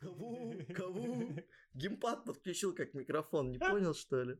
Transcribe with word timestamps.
Кого? 0.00 0.54
Кого? 0.74 1.28
Геймпад 1.74 2.24
подключил 2.24 2.74
как 2.74 2.94
микрофон, 2.94 3.52
не 3.52 3.58
понял, 3.58 3.94
что 3.94 4.22
ли? 4.22 4.38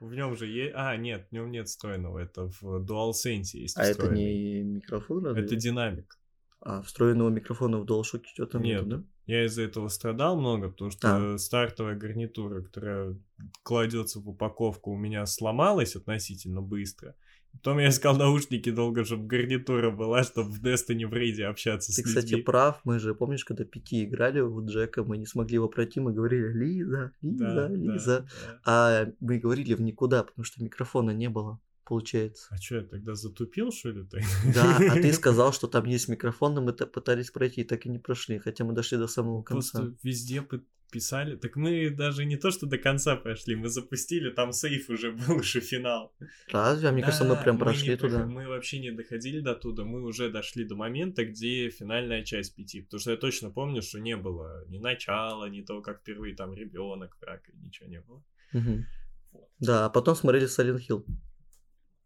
В 0.00 0.14
нем 0.14 0.36
же 0.36 0.46
есть... 0.46 0.72
А, 0.74 0.96
нет, 0.96 1.28
в 1.28 1.32
нем 1.32 1.50
нет 1.50 1.68
встроенного. 1.68 2.18
Это 2.18 2.48
в 2.48 2.84
DualSense 2.84 3.54
есть 3.54 3.76
А 3.76 3.84
это 3.84 4.08
не 4.08 4.62
микрофон, 4.62 5.24
разве? 5.24 5.44
Это 5.44 5.54
динамик. 5.54 6.18
А, 6.60 6.82
встроенного 6.82 7.28
микрофона 7.28 7.78
в 7.78 7.84
DualShock 7.84 8.24
что-то 8.24 8.58
Нет. 8.58 8.84
нету, 8.84 8.86
да? 8.98 9.04
Я 9.26 9.46
из-за 9.46 9.62
этого 9.62 9.88
страдал 9.88 10.38
много, 10.38 10.68
потому 10.68 10.90
что 10.90 11.34
А. 11.34 11.38
стартовая 11.38 11.96
гарнитура, 11.96 12.62
которая 12.62 13.16
кладется 13.62 14.20
в 14.20 14.28
упаковку, 14.28 14.90
у 14.90 14.96
меня 14.96 15.24
сломалась 15.26 15.94
относительно 15.94 16.60
быстро. 16.60 17.14
Потом 17.52 17.78
я 17.78 17.88
искал 17.90 18.16
наушники 18.16 18.70
долго, 18.70 19.04
чтобы 19.04 19.26
гарнитура 19.26 19.90
была, 19.90 20.24
чтобы 20.24 20.50
в 20.50 20.62
Destiny 20.64 21.06
в 21.06 21.12
рейде 21.12 21.46
общаться 21.46 21.92
Ты, 21.94 22.02
с 22.02 22.04
кстати, 22.04 22.30
людьми. 22.30 22.42
прав. 22.42 22.80
Мы 22.84 22.98
же, 22.98 23.14
помнишь, 23.14 23.44
когда 23.44 23.64
пяти 23.64 24.04
играли 24.04 24.40
у 24.40 24.64
Джека, 24.66 25.04
мы 25.04 25.18
не 25.18 25.26
смогли 25.26 25.54
его 25.54 25.68
пройти, 25.68 26.00
мы 26.00 26.12
говорили 26.12 26.48
«Лиза, 26.52 27.12
Лиза, 27.22 27.44
Да, 27.44 27.68
да, 27.68 27.74
Лиза». 27.74 28.26
да. 28.46 28.60
А 28.64 29.06
мы 29.20 29.38
говорили 29.38 29.74
в 29.74 29.80
никуда, 29.80 30.24
потому 30.24 30.44
что 30.44 30.62
микрофона 30.62 31.10
не 31.10 31.28
было, 31.28 31.60
получается. 31.84 32.48
А 32.50 32.56
что, 32.56 32.76
я 32.76 32.82
тогда 32.82 33.14
затупил, 33.14 33.70
что 33.70 33.90
ли? 33.90 34.04
ты? 34.04 34.22
Да, 34.54 34.78
а 34.78 34.94
ты 34.94 35.12
сказал, 35.12 35.52
что 35.52 35.68
там 35.68 35.84
есть 35.84 36.08
микрофон, 36.08 36.54
но 36.54 36.62
мы 36.62 36.72
пытались 36.72 37.30
пройти, 37.30 37.60
и 37.60 37.64
так 37.64 37.86
и 37.86 37.88
не 37.90 37.98
прошли, 37.98 38.38
хотя 38.38 38.64
мы 38.64 38.72
дошли 38.72 38.98
до 38.98 39.06
самого 39.06 39.42
конца. 39.42 39.78
Просто 39.78 39.96
везде 40.02 40.42
писали. 40.92 41.36
Так 41.36 41.56
мы 41.56 41.90
даже 41.90 42.24
не 42.24 42.36
то, 42.36 42.50
что 42.52 42.66
до 42.66 42.78
конца 42.78 43.16
прошли, 43.16 43.56
мы 43.56 43.68
запустили, 43.68 44.30
там 44.30 44.52
сейф 44.52 44.90
уже 44.90 45.10
был, 45.28 45.38
уже 45.38 45.60
финал. 45.60 46.14
Разве? 46.52 46.88
А 46.88 46.92
мне 46.92 47.02
кажется, 47.02 47.24
мы 47.24 47.34
Да, 47.34 47.42
прям 47.42 47.56
не 47.56 47.62
прошли 47.62 47.96
туда. 47.96 48.26
Мы 48.26 48.46
вообще 48.46 48.78
не 48.78 48.92
доходили 48.92 49.40
до 49.40 49.54
туда, 49.54 49.84
мы 49.84 50.02
уже 50.02 50.30
дошли 50.30 50.64
до 50.64 50.76
момента, 50.76 51.24
где 51.24 51.70
финальная 51.70 52.22
часть 52.24 52.54
пяти. 52.54 52.82
Потому 52.82 53.00
что 53.00 53.10
я 53.10 53.16
точно 53.16 53.50
помню, 53.50 53.82
что 53.82 53.98
не 53.98 54.16
было 54.16 54.64
ни 54.68 54.78
начала, 54.78 55.48
ни 55.50 55.62
того, 55.62 55.82
как 55.82 56.00
впервые 56.00 56.36
там 56.36 56.54
ребенок, 56.54 57.16
и 57.48 57.66
ничего 57.66 57.88
не 57.88 58.00
было. 58.00 58.22
Мгм. 58.52 58.86
Вот. 59.32 59.48
Да, 59.60 59.86
а 59.86 59.90
потом 59.90 60.14
смотрели 60.14 60.46
Silent 60.46 60.80
Hill. 60.88 61.04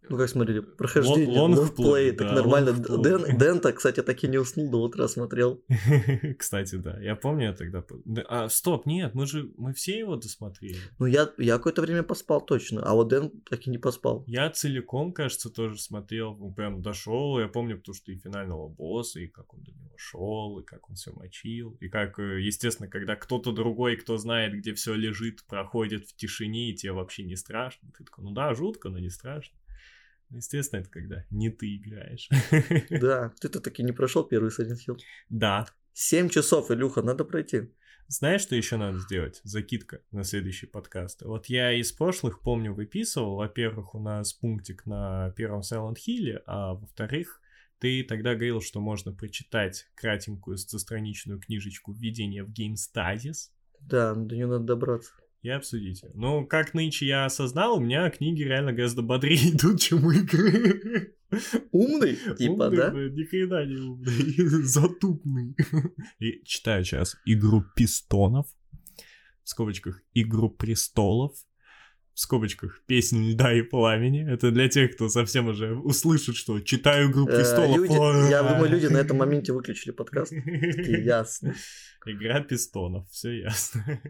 Ну, 0.09 0.17
как 0.17 0.29
смотрели, 0.29 0.61
прохождение, 0.61 1.39
Лон- 1.39 1.55
лонгплей, 1.55 2.13
так 2.13 2.29
да, 2.29 2.35
нормально. 2.35 2.73
Дэн, 2.73 3.39
Дэн-то, 3.39 3.73
кстати, 3.73 4.03
так 4.03 4.23
и 4.23 4.29
не 4.29 4.39
уснул, 4.39 4.71
до 4.71 4.83
утра 4.83 5.09
смотрел. 5.09 5.63
Кстати, 6.39 6.77
да. 6.77 7.01
Я 7.01 7.17
помню 7.17 7.47
я 7.47 7.53
тогда... 7.53 7.85
А, 8.29 8.49
стоп, 8.49 8.87
нет, 8.87 9.15
мы 9.15 9.27
же... 9.27 9.51
Мы 9.57 9.73
все 9.73 9.99
его 9.99 10.17
досмотрели. 10.17 10.79
Ну, 10.99 11.07
я, 11.07 11.31
я 11.39 11.57
какое-то 11.57 11.83
время 11.83 12.03
поспал 12.03 12.41
точно, 12.41 12.83
а 12.83 12.95
вот 12.95 13.09
Дэн 13.09 13.31
так 13.49 13.67
и 13.67 13.71
не 13.71 13.79
поспал. 13.79 14.25
Я 14.27 14.51
целиком, 14.51 15.13
кажется, 15.13 15.51
тоже 15.51 15.79
смотрел, 15.79 16.37
ну, 16.37 16.53
прям 16.53 16.83
дошел. 16.83 17.39
Я 17.41 17.49
помню, 17.49 17.79
потому 17.79 17.95
что 17.95 18.13
и 18.13 18.19
финального 18.19 18.69
босса, 18.69 19.21
и 19.21 19.27
как 19.27 19.55
он 19.55 19.63
до 19.63 19.73
него 19.73 19.95
шел, 19.97 20.59
и 20.61 20.65
как 20.65 20.89
он 20.89 20.97
все 20.97 21.13
мочил, 21.13 21.77
и 21.81 21.89
как, 21.89 22.19
э, 22.19 22.41
естественно, 22.41 22.89
когда 22.89 23.17
кто-то 23.17 23.53
другой, 23.53 23.97
кто 23.97 24.17
знает, 24.17 24.55
где 24.55 24.75
все 24.75 24.95
лежит, 24.95 25.45
проходит 25.45 26.07
в 26.07 26.17
тишине, 26.17 26.71
и 26.71 26.75
тебе 26.75 26.93
вообще 26.93 27.25
не 27.25 27.37
страшно. 27.37 27.91
Ты 27.97 28.05
такой, 28.05 28.25
ну 28.25 28.33
да, 28.33 28.55
жутко, 28.55 28.89
но 28.89 28.99
не 28.99 29.11
страшно. 29.11 29.57
Естественно, 30.31 30.81
это 30.81 30.91
когда 30.91 31.25
не 31.31 31.51
ты 31.51 31.77
играешь. 31.77 32.29
Да, 32.91 33.33
ты-то 33.41 33.61
таки 33.61 33.83
не 33.83 33.93
прошел 33.93 34.25
первый 34.25 34.51
Silent 34.51 34.79
Hill. 34.87 34.99
Да. 35.29 35.67
Семь 35.93 36.29
часов, 36.29 36.71
Илюха, 36.71 37.03
надо 37.03 37.25
пройти. 37.25 37.71
Знаешь, 38.09 38.43
что 38.43 38.55
еще 38.55 38.77
надо 38.77 38.99
сделать? 38.99 39.41
Закидка 39.43 40.01
на 40.13 40.23
следующий 40.23 40.67
подкаст. 40.67 41.23
Вот 41.23 41.47
я 41.47 41.73
из 41.73 41.91
прошлых, 41.91 42.41
помню, 42.41 42.73
выписывал. 42.73 43.37
Во-первых, 43.37 43.95
у 43.95 44.01
нас 44.01 44.33
пунктик 44.33 44.87
на 44.87 45.31
первом 45.31 45.61
Silent 45.61 45.97
Hill, 46.07 46.41
а 46.47 46.75
во-вторых, 46.75 47.41
ты 47.79 48.05
тогда 48.05 48.35
говорил, 48.35 48.61
что 48.61 48.81
можно 48.81 49.13
прочитать 49.13 49.89
кратенькую 49.95 50.57
стостраничную 50.57 51.41
книжечку 51.41 51.93
«Введение 51.93 52.45
в 52.45 52.51
геймстазис» 52.51 53.53
Да, 53.81 54.15
до 54.15 54.35
нее 54.35 54.47
надо 54.47 54.65
добраться. 54.65 55.13
И 55.47 55.51
обсудить 55.51 56.03
ее. 56.03 56.11
Ну, 56.15 56.47
как 56.47 56.75
нынче 56.75 57.07
я 57.07 57.25
осознал, 57.25 57.77
у 57.77 57.81
меня 57.81 58.09
книги 58.11 58.43
реально 58.43 58.73
гораздо 58.73 59.03
бодрее 59.03 59.51
идут, 59.53 59.81
чем 59.81 60.11
игры. 60.11 61.15
Умный, 61.73 62.17
типа, 62.39 62.65
Умный, 62.65 62.77
да? 62.77 62.91
Ни 62.91 63.25
хрена 63.25 63.65
не 63.67 63.77
умный, 63.77 64.35
затупный. 64.65 65.57
И 66.19 66.43
читаю 66.45 66.85
сейчас 66.85 67.17
«Игру 67.25 67.65
пистонов», 67.75 68.47
в 69.43 69.49
скобочках 69.49 70.03
«Игру 70.15 70.51
престолов», 70.51 71.37
в 72.15 72.21
скобочках 72.21 72.83
«Песнь 72.87 73.31
льда 73.33 73.53
и 73.53 73.63
пламени». 73.63 74.29
Это 74.29 74.51
для 74.51 74.69
тех, 74.69 74.95
кто 74.95 75.09
совсем 75.09 75.49
уже 75.49 75.75
услышит, 75.75 76.37
что 76.37 76.61
читаю 76.61 77.11
«Игру 77.11 77.27
Э, 77.29 77.37
престолов». 77.37 77.77
люди- 77.77 78.31
я 78.31 78.43
думаю, 78.43 78.71
люди 78.71 78.87
на 78.87 78.99
этом 78.99 79.17
моменте 79.19 79.53
выключили 79.53 79.93
подкаст. 79.93 80.31
Такие, 80.33 81.05
ясно. 81.05 81.55
Игра 82.07 82.41
пистонов, 82.41 83.09
все 83.11 83.33
ясно. 83.41 84.01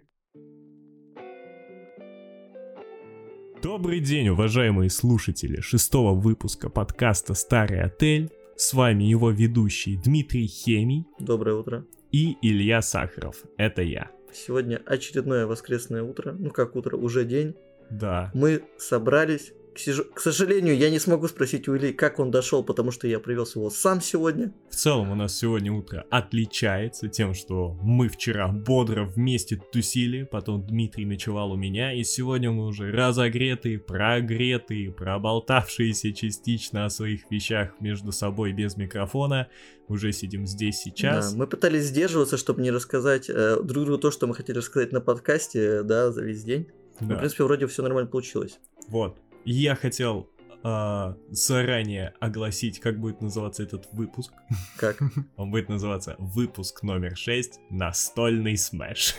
Добрый 3.66 3.99
день, 3.99 4.28
уважаемые 4.28 4.91
слушатели 4.91 5.60
шестого 5.60 6.15
выпуска 6.15 6.71
подкаста 6.71 7.34
«Старый 7.34 7.82
отель». 7.82 8.31
С 8.54 8.72
вами 8.72 9.03
его 9.03 9.32
ведущий 9.32 9.97
Дмитрий 9.97 10.47
Хемий 10.47 11.04
Доброе 11.19 11.56
утро. 11.56 11.84
и 12.12 12.37
Илья 12.43 12.81
Сахаров. 12.81 13.43
Это 13.56 13.82
я. 13.82 14.12
Сегодня 14.32 14.81
очередное 14.87 15.49
воскресное 15.49 16.05
утро. 16.05 16.37
Ну, 16.38 16.50
как 16.50 16.76
утро, 16.76 16.97
уже 16.97 17.25
день. 17.25 17.56
Да. 17.91 18.31
Мы 18.34 18.62
собрались. 18.78 19.53
К, 19.76 20.20
сожалению, 20.20 20.76
я 20.76 20.91
не 20.91 20.98
смогу 20.98 21.28
спросить 21.28 21.69
у 21.69 21.76
Ильи, 21.76 21.92
как 21.92 22.19
он 22.19 22.31
дошел, 22.31 22.64
потому 22.64 22.91
что 22.91 23.06
я 23.06 23.20
привез 23.20 23.56
его 23.56 23.70
сам 23.70 24.00
сегодня. 24.00 24.53
В 24.70 24.75
целом 24.75 25.10
у 25.10 25.14
нас 25.14 25.37
сегодня 25.37 25.72
утро 25.72 26.04
отличается 26.10 27.09
тем, 27.09 27.34
что 27.34 27.76
мы 27.82 28.09
вчера 28.09 28.48
бодро 28.48 29.04
вместе 29.04 29.60
тусили, 29.72 30.25
потом 30.25 30.66
Дмитрий 30.66 31.04
ночевал 31.04 31.53
у 31.53 31.56
меня, 31.56 31.92
и 31.92 32.03
сегодня 32.04 32.50
мы 32.50 32.66
уже 32.66 32.91
разогретые, 32.91 33.78
прогретые, 33.78 34.91
проболтавшиеся 34.92 36.12
частично 36.12 36.87
о 36.87 36.91
своих 36.91 37.31
вещах 37.31 37.72
между 37.81 38.12
собой 38.12 38.53
без 38.53 38.76
микрофона, 38.76 39.48
уже 39.88 40.12
сидим 40.12 40.47
здесь 40.47 40.78
сейчас. 40.78 41.32
Да, 41.32 41.38
мы 41.38 41.47
пытались 41.47 41.84
сдерживаться, 41.84 42.37
чтобы 42.37 42.62
не 42.62 42.70
рассказать 42.70 43.28
э, 43.28 43.56
друг 43.62 43.84
другу 43.84 43.98
то, 43.98 44.10
что 44.10 44.26
мы 44.26 44.34
хотели 44.34 44.58
рассказать 44.58 44.93
на 44.93 45.00
подкасте, 45.00 45.60
э, 45.60 45.82
да, 45.82 46.10
за 46.10 46.22
весь 46.22 46.43
день. 46.43 46.66
Но, 47.00 47.08
Да. 47.08 47.14
в 47.16 47.19
принципе, 47.19 47.44
вроде 47.44 47.66
все 47.66 47.82
нормально 47.82 48.10
получилось. 48.10 48.58
Вот. 48.88 49.16
Я 49.48 49.76
хотел 49.76 50.28
а, 50.64 51.16
заранее 51.30 52.14
огласить, 52.18 52.80
как 52.80 52.98
будет 52.98 53.20
называться 53.20 53.62
этот 53.62 53.86
выпуск. 53.92 54.32
Как? 54.76 54.98
Он 55.36 55.52
будет 55.52 55.68
называться 55.68 56.16
выпуск 56.18 56.82
номер 56.82 57.16
6 57.16 57.60
«Настольный 57.70 58.58
смеш». 58.58 59.14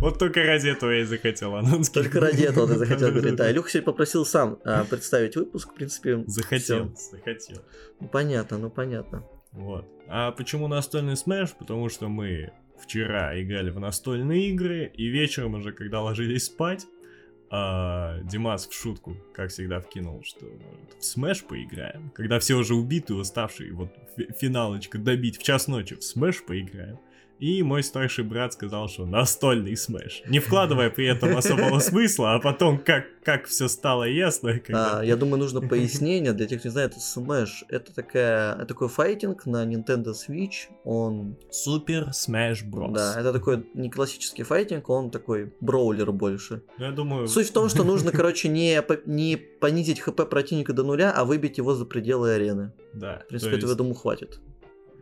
Вот 0.00 0.18
только 0.18 0.42
ради 0.42 0.68
этого 0.68 0.90
я 0.90 1.00
и 1.02 1.04
захотел 1.04 1.54
анонс. 1.56 1.90
Только 1.90 2.20
ради 2.20 2.44
этого 2.44 2.66
ты 2.66 2.76
захотел 2.76 3.10
говорить. 3.10 3.36
Да, 3.36 3.50
Илюха 3.50 3.70
сегодня 3.70 3.86
попросил 3.86 4.24
сам 4.24 4.58
а, 4.64 4.84
представить 4.84 5.36
выпуск, 5.36 5.70
в 5.70 5.74
принципе. 5.74 6.24
Захотел, 6.26 6.94
всё. 6.94 7.16
захотел. 7.16 7.58
Ну, 8.00 8.08
понятно, 8.08 8.58
ну 8.58 8.70
понятно. 8.70 9.24
Вот. 9.52 9.86
А 10.08 10.32
почему 10.32 10.68
настольный 10.68 11.16
смеш? 11.16 11.52
Потому 11.52 11.88
что 11.90 12.08
мы 12.08 12.52
вчера 12.80 13.40
играли 13.40 13.70
в 13.70 13.78
настольные 13.78 14.48
игры, 14.50 14.90
и 14.94 15.08
вечером 15.08 15.54
уже, 15.54 15.72
когда 15.72 16.00
ложились 16.00 16.44
спать, 16.44 16.86
а, 17.50 18.20
Димас 18.24 18.68
в 18.68 18.74
шутку, 18.74 19.16
как 19.32 19.50
всегда, 19.50 19.80
вкинул, 19.80 20.22
что 20.22 20.46
в 20.98 21.04
смеш 21.04 21.42
поиграем. 21.44 22.10
Когда 22.14 22.38
все 22.38 22.54
уже 22.54 22.74
убиты, 22.74 23.14
уставшие, 23.14 23.72
вот 23.72 23.90
фи- 24.16 24.28
финалочка 24.38 24.98
добить 24.98 25.38
в 25.38 25.42
час 25.42 25.66
ночи, 25.66 25.96
в 25.96 26.04
смеш 26.04 26.44
поиграем. 26.44 26.98
И 27.38 27.62
мой 27.62 27.82
старший 27.82 28.24
брат 28.24 28.52
сказал, 28.52 28.88
что 28.88 29.06
настольный 29.06 29.76
смеш. 29.76 30.22
Не 30.26 30.40
вкладывая 30.40 30.90
при 30.90 31.06
этом 31.06 31.36
особого 31.36 31.78
смысла, 31.78 32.34
а 32.34 32.40
потом 32.40 32.78
как, 32.78 33.04
как 33.22 33.46
все 33.46 33.68
стало 33.68 34.04
ясно. 34.04 34.58
Когда... 34.58 34.98
А, 35.00 35.04
я 35.04 35.16
думаю, 35.16 35.38
нужно 35.38 35.60
пояснение 35.60 36.32
для 36.32 36.46
тех, 36.46 36.60
кто 36.60 36.68
не 36.68 36.72
знает, 36.72 36.94
Smash 36.96 37.64
это 37.68 37.94
такая, 37.94 38.54
это 38.54 38.66
такой 38.66 38.88
файтинг 38.88 39.46
на 39.46 39.64
Nintendo 39.64 40.12
Switch. 40.12 40.68
Он, 40.84 41.36
Супер 41.50 42.12
Смеш 42.12 42.64
Брос. 42.64 42.92
да, 42.92 43.14
это 43.18 43.32
такой 43.32 43.64
не 43.74 43.90
классический 43.90 44.42
файтинг, 44.42 44.88
он 44.88 45.10
такой 45.10 45.52
броулер 45.60 46.10
больше. 46.12 46.62
Ну, 46.78 46.84
Я 46.84 46.90
думаю... 46.90 47.28
Суть 47.28 47.48
в 47.48 47.52
том, 47.52 47.68
что 47.68 47.84
нужно, 47.84 48.10
короче, 48.12 48.48
не, 48.48 48.82
не 49.06 49.36
понизить 49.36 50.00
хп 50.00 50.28
противника 50.28 50.72
до 50.72 50.82
нуля, 50.82 51.12
а 51.12 51.24
выбить 51.24 51.58
его 51.58 51.74
за 51.74 51.84
пределы 51.84 52.32
арены. 52.32 52.72
Да. 52.92 53.22
В 53.24 53.28
принципе, 53.28 53.52
то 53.52 53.56
этого, 53.58 53.70
есть- 53.70 53.78
думаю, 53.78 53.94
хватит. 53.94 54.40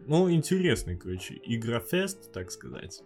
Ну, 0.07 0.31
интересный, 0.31 0.97
короче, 0.97 1.41
игрофест, 1.45 2.33
так 2.33 2.51
сказать. 2.51 3.03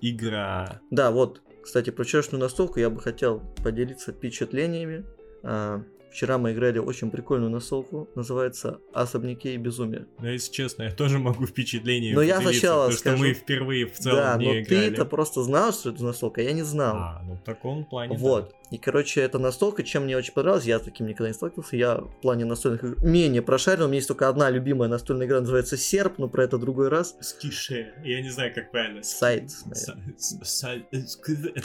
Игра... 0.00 0.80
Да, 0.90 1.10
вот, 1.10 1.42
кстати, 1.62 1.90
про 1.90 2.04
вчерашнюю 2.04 2.40
настолку 2.40 2.78
я 2.78 2.88
бы 2.88 3.00
хотел 3.00 3.40
поделиться 3.62 4.12
впечатлениями. 4.12 5.04
А, 5.42 5.82
Вчера 6.16 6.38
мы 6.38 6.52
играли 6.52 6.78
очень 6.78 7.10
прикольную 7.10 7.50
настолку, 7.50 8.08
называется 8.14 8.80
«Особняки 8.94 9.52
и 9.52 9.58
безумие». 9.58 10.06
Но 10.18 10.30
если 10.30 10.50
честно, 10.50 10.84
я 10.84 10.90
тоже 10.90 11.18
могу 11.18 11.44
впечатление 11.44 12.14
Но 12.14 12.22
я 12.22 12.40
сначала 12.40 12.84
потому 12.86 12.96
скажу- 12.96 13.16
что 13.18 13.26
мы 13.26 13.34
впервые 13.34 13.86
в 13.86 13.98
целом 13.98 14.16
да, 14.16 14.36
не 14.38 14.46
но 14.46 14.60
играли. 14.60 14.88
ты-то 14.88 15.04
просто 15.04 15.42
знал, 15.42 15.74
что 15.74 15.90
это 15.90 16.02
настолка, 16.02 16.40
я 16.40 16.52
не 16.52 16.62
знал. 16.62 16.96
А, 16.96 17.22
ну 17.22 17.34
в 17.34 17.42
таком 17.42 17.84
плане 17.84 18.14
да. 18.14 18.18
Вот. 18.18 18.54
И, 18.70 18.78
короче, 18.78 19.20
это 19.20 19.38
настолка, 19.38 19.82
чем 19.82 20.04
мне 20.04 20.16
очень 20.16 20.32
понравилось, 20.32 20.64
я 20.64 20.78
с 20.78 20.82
таким 20.82 21.06
никогда 21.06 21.28
не 21.28 21.34
сталкивался, 21.34 21.76
я 21.76 21.96
в 21.98 22.20
плане 22.22 22.46
настольных 22.46 22.82
игр 22.82 23.04
менее 23.04 23.42
прошарил, 23.42 23.84
у 23.84 23.88
меня 23.88 23.96
есть 23.96 24.08
только 24.08 24.26
одна 24.30 24.48
любимая 24.48 24.88
настольная 24.88 25.26
игра, 25.26 25.40
называется 25.40 25.76
«Серп», 25.76 26.16
но 26.16 26.28
про 26.30 26.44
это 26.44 26.56
другой 26.56 26.88
раз. 26.88 27.14
Скише. 27.20 27.92
Я 28.02 28.22
не 28.22 28.30
знаю, 28.30 28.54
как 28.54 28.70
правильно. 28.70 29.02
Сайт, 29.02 29.50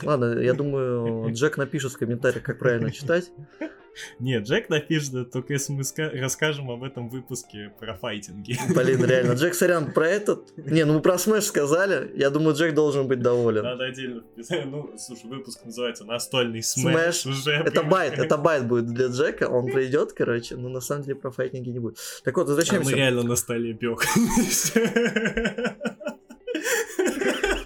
Ладно, 0.04 0.40
я 0.42 0.54
думаю, 0.54 1.30
Джек 1.34 1.56
напишет 1.56 1.94
в 1.94 1.98
комментариях, 1.98 2.44
как 2.44 2.60
правильно 2.60 2.92
читать. 2.92 3.32
Нет, 4.20 4.44
Джек 4.48 4.70
напишет, 4.70 5.32
только 5.32 5.54
если 5.54 5.74
мы 5.74 5.82
ска- 5.82 6.18
расскажем 6.20 6.70
об 6.72 6.84
этом 6.84 7.10
выпуске 7.10 7.74
про 7.80 7.96
файтинги. 7.96 8.58
Блин, 8.74 9.04
реально, 9.10 9.34
Джек, 9.34 9.54
сорян, 9.54 9.92
про 9.92 10.08
этот... 10.08 10.56
Не, 10.58 10.86
ну 10.86 10.94
мы 10.96 11.02
про 11.02 11.18
Смэш 11.18 11.44
сказали, 11.46 12.12
я 12.16 12.30
думаю, 12.30 12.56
Джек 12.56 12.74
должен 12.74 13.08
быть 13.08 13.20
доволен. 13.22 13.64
Надо 13.64 13.86
отдельно 13.86 14.22
вписать. 14.22 14.66
Ну, 14.66 14.92
слушай, 14.98 15.26
выпуск 15.26 15.60
называется 15.66 16.06
«Настольный 16.06 16.64
Смэш. 16.64 17.16
смэш». 17.22 17.26
Уже 17.38 17.52
Это 17.52 17.84
байт, 17.84 18.18
это 18.18 18.38
байт 18.38 18.68
будет 18.68 18.88
для 18.88 19.08
Джека, 19.08 19.50
он 19.50 19.72
придет, 19.72 20.14
короче, 20.14 20.56
но 20.56 20.70
на 20.70 20.82
самом 20.82 21.04
деле 21.04 21.16
про 21.16 21.32
файтинги 21.32 21.70
не 21.70 21.80
будет. 21.80 21.98
Так 22.24 22.38
вот, 22.38 22.48
А 22.48 22.50
возвращаемся. 22.50 22.92
мы 22.92 22.98
реально 22.98 23.24
на 23.24 23.36
столе 23.36 23.74
бег. 23.74 24.04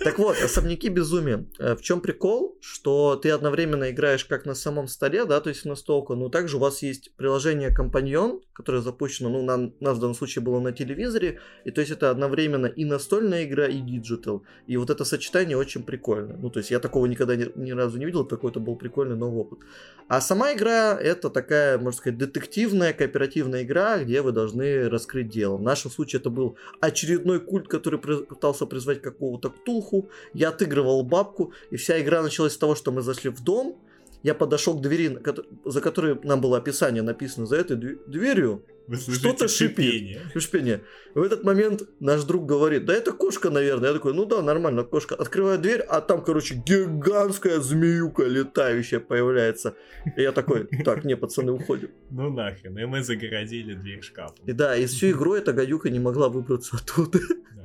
Так 0.06 0.19
вот, 0.19 0.38
особняки 0.40 0.90
безумия. 0.90 1.48
Э, 1.57 1.75
В 1.75 1.81
чем 1.81 2.00
прикол? 2.00 2.60
Что 2.62 3.16
ты 3.16 3.31
одновременно 3.31 3.90
играешь 3.90 4.24
как 4.24 4.46
на 4.46 4.54
самом 4.54 4.88
столе, 4.88 5.25
да, 5.25 5.42
то 5.42 5.50
есть 5.50 5.66
настолку, 5.66 6.13
но 6.13 6.30
также 6.30 6.57
у 6.57 6.60
вас 6.60 6.84
есть 6.84 7.16
приложение 7.16 7.74
Компаньон, 7.74 8.42
которое 8.54 8.84
запущено, 8.84 9.30
ну, 9.30 9.42
на, 9.42 9.72
нас 9.80 9.98
в 9.98 10.00
данном 10.00 10.13
случае 10.13 10.44
было 10.44 10.60
на 10.60 10.74
телевизоре, 10.74 11.40
и 11.63 11.72
то 11.72 11.81
есть 11.81 11.92
это 11.92 12.12
одновременно 12.12 12.68
и 12.68 12.86
настольная 12.86 13.46
игра, 13.46 13.66
и 13.66 13.80
digital. 13.81 14.44
И 14.68 14.78
вот 14.78 14.92
это 14.92 15.06
сочетание 15.06 15.57
очень 15.57 15.81
прикольно. 15.81 16.38
Ну, 16.38 16.51
то 16.51 16.60
есть 16.60 16.69
я 16.69 16.80
такого 16.80 17.08
никогда 17.08 17.36
ни, 17.36 17.51
ни 17.56 17.72
разу 17.72 17.98
не 17.98 18.06
видел, 18.06 18.25
такой 18.25 18.51
это 18.51 18.60
был 18.60 18.75
прикольный 18.75 19.16
новый 19.16 19.42
опыт. 19.42 19.60
А 20.08 20.22
сама 20.22 20.54
игра 20.54 20.96
это 21.01 21.31
такая, 21.31 21.80
можно 21.80 21.98
сказать, 21.98 22.19
детективная, 22.19 22.94
кооперативная 22.94 23.63
игра, 23.63 23.98
где 23.98 24.22
вы 24.22 24.34
должны 24.34 24.88
раскрыть 24.88 25.30
дело. 25.30 25.58
В 25.58 25.63
нашем 25.63 25.90
случае 25.90 26.19
это 26.19 26.30
был 26.30 26.58
очередной 26.80 27.40
культ, 27.40 27.68
который 27.68 28.00
пытался 28.00 28.68
призвать 28.68 29.01
какого-то 29.01 29.50
ктулху. 29.50 29.94
Я 30.33 30.50
отыгрывал 30.50 31.03
бабку, 31.03 31.53
и 31.71 31.77
вся 31.77 32.01
игра 32.01 32.21
началась 32.21 32.53
с 32.53 32.57
того, 32.57 32.75
что 32.75 32.92
мы 32.92 33.01
зашли 33.01 33.30
в 33.30 33.44
дом. 33.44 33.77
Я 34.24 34.33
подошел 34.33 34.77
к 34.77 34.81
двери, 34.81 35.19
за 35.65 35.81
которой 35.81 36.19
нам 36.24 36.42
было 36.42 36.57
описание 36.57 37.03
написано 37.03 37.45
за 37.45 37.57
этой 37.57 37.77
дверь- 37.77 38.00
дверью. 38.07 38.63
Что-то 38.92 39.47
шипит. 39.47 40.19
шипение. 40.36 40.83
В 41.15 41.21
этот 41.24 41.44
момент 41.44 41.83
наш 42.00 42.24
друг 42.24 42.45
говорит, 42.45 42.86
да 42.86 42.94
это 42.94 43.12
кошка, 43.13 43.50
наверное. 43.50 43.89
Я 43.89 43.94
такой, 43.94 44.13
ну 44.13 44.25
да, 44.25 44.42
нормально, 44.42 44.83
кошка. 44.83 45.15
Открываю 45.15 45.59
дверь, 45.59 45.81
а 45.81 46.01
там, 46.01 46.24
короче, 46.24 46.56
гигантская 46.56 47.59
змеюка 47.59 48.24
летающая 48.25 49.00
появляется. 49.00 49.75
И 50.18 50.21
я 50.21 50.31
такой, 50.31 50.68
так, 50.83 51.03
не, 51.03 51.15
пацаны, 51.15 51.51
уходим. 51.51 51.89
Ну 52.12 52.30
нахрен, 52.31 52.77
и 52.77 52.86
мы 52.86 53.03
загородили 53.03 53.74
дверь 53.74 54.01
шкафом. 54.01 54.45
И 54.45 54.51
да, 54.53 54.75
и 54.75 54.86
всю 54.86 55.12
игру 55.12 55.33
эта 55.33 55.53
гадюка 55.53 55.89
не 55.89 56.00
могла 56.00 56.30
выбраться 56.30 56.77
оттуда. 56.77 57.19
А, 57.57 57.64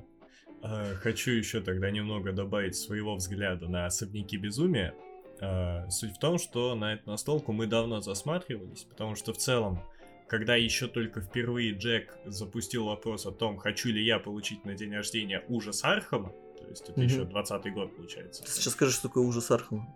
Хочу 0.62 1.30
еще 1.32 1.60
тогда 1.60 1.90
немного 1.90 2.32
добавить 2.32 2.76
своего 2.76 3.14
взгляда 3.16 3.68
на 3.68 3.86
особняки 3.86 4.36
безумия. 4.36 4.94
А, 5.40 5.88
Суть 5.88 6.16
в 6.16 6.18
том, 6.18 6.38
что 6.38 6.74
на 6.74 6.94
эту 6.94 7.10
настолку 7.10 7.52
мы 7.52 7.66
давно 7.66 8.00
засматривались, 8.00 8.82
потому 8.84 9.14
что 9.14 9.32
в 9.32 9.38
целом, 9.38 9.80
когда 10.28 10.54
еще 10.56 10.86
только 10.86 11.22
впервые 11.22 11.72
Джек 11.72 12.14
запустил 12.26 12.84
вопрос 12.86 13.24
о 13.26 13.32
том, 13.32 13.56
хочу 13.56 13.88
ли 13.88 14.04
я 14.04 14.18
получить 14.18 14.64
на 14.66 14.74
день 14.74 14.94
рождения 14.94 15.42
ужас 15.48 15.82
Архама, 15.82 16.30
то 16.58 16.66
есть 16.68 16.82
это 16.90 17.00
Мгм. 17.00 17.08
еще 17.08 17.24
20 17.24 17.72
год 17.72 17.96
получается. 17.96 18.42
Ты 18.44 18.50
сейчас 18.50 18.74
скажи, 18.74 18.92
что 18.92 19.08
такое 19.08 19.24
ужас 19.24 19.50
Архама. 19.50 19.88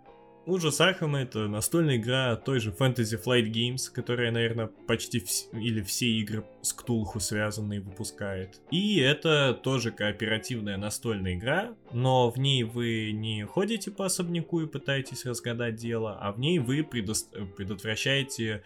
Ужас 0.46 0.78
Архама 0.82 1.22
это 1.22 1.48
настольная 1.48 1.96
игра 1.96 2.36
той 2.36 2.60
же 2.60 2.70
Fantasy 2.70 3.18
Flight 3.22 3.50
Games, 3.50 3.90
которая, 3.90 4.30
наверное, 4.30 4.66
почти 4.86 5.18
вс- 5.20 5.48
или 5.58 5.80
все 5.80 6.06
игры 6.06 6.44
с 6.60 6.74
Ктулху 6.74 7.18
связанные 7.18 7.80
выпускает. 7.80 8.60
И 8.70 8.98
это 9.00 9.54
тоже 9.54 9.90
кооперативная 9.90 10.76
настольная 10.76 11.34
игра, 11.36 11.74
но 11.92 12.30
в 12.30 12.38
ней 12.38 12.62
вы 12.62 13.12
не 13.12 13.46
ходите 13.46 13.90
по 13.90 14.04
особняку 14.04 14.60
и 14.60 14.66
пытаетесь 14.66 15.24
разгадать 15.24 15.76
дело, 15.76 16.18
а 16.20 16.30
в 16.32 16.38
ней 16.38 16.58
вы 16.58 16.80
предос- 16.80 17.26
предотвращаете 17.56 18.62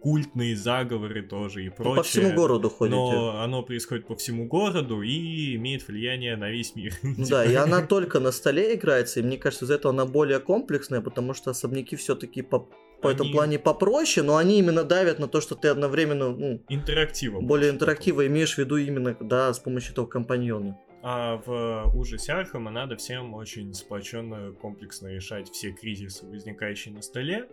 культные 0.00 0.56
заговоры 0.56 1.22
тоже 1.22 1.66
и 1.66 1.68
прочее. 1.70 1.96
По 1.96 2.02
всему 2.02 2.32
городу 2.34 2.70
ходите. 2.70 2.96
Но 2.96 3.40
оно 3.40 3.62
происходит 3.62 4.06
по 4.06 4.14
всему 4.16 4.46
городу 4.46 5.02
и 5.02 5.56
имеет 5.56 5.86
влияние 5.88 6.36
на 6.36 6.50
весь 6.50 6.74
мир. 6.76 6.94
Ну 7.02 7.26
Да, 7.28 7.44
и 7.44 7.54
она 7.54 7.82
только 7.86 8.20
на 8.20 8.32
столе 8.32 8.74
играется, 8.74 9.20
и 9.20 9.22
мне 9.22 9.38
кажется, 9.38 9.64
из-за 9.64 9.74
этого 9.74 9.92
она 9.92 10.04
более 10.06 10.38
комплексная, 10.40 11.00
потому 11.00 11.34
что 11.34 11.50
особняки 11.50 11.96
все-таки 11.96 12.42
по, 12.42 12.68
по 13.02 13.08
этому 13.08 13.24
Они- 13.28 13.32
плане 13.32 13.58
попроще, 13.58 14.24
но 14.24 14.36
они 14.36 14.58
именно 14.58 14.84
давят 14.84 15.18
на 15.18 15.26
то, 15.28 15.40
что 15.40 15.54
ты 15.54 15.68
одновременно 15.68 16.30
ну, 16.30 16.62
Интерактива. 16.68 17.40
более 17.40 17.70
интерактива 17.70 18.26
имеешь 18.26 18.54
в 18.54 18.58
виду 18.58 18.76
именно, 18.76 19.16
да, 19.20 19.52
с 19.52 19.58
помощью 19.58 19.92
этого 19.92 20.06
компаньона. 20.06 20.78
А 21.02 21.40
в 21.46 21.96
ужасе 21.96 22.32
Архама 22.32 22.70
надо 22.72 22.96
всем 22.96 23.34
очень 23.34 23.72
сплоченно, 23.72 24.52
комплексно 24.60 25.08
решать 25.08 25.48
все 25.50 25.70
кризисы, 25.70 26.26
возникающие 26.26 26.92
на 26.92 27.02
столе. 27.02 27.46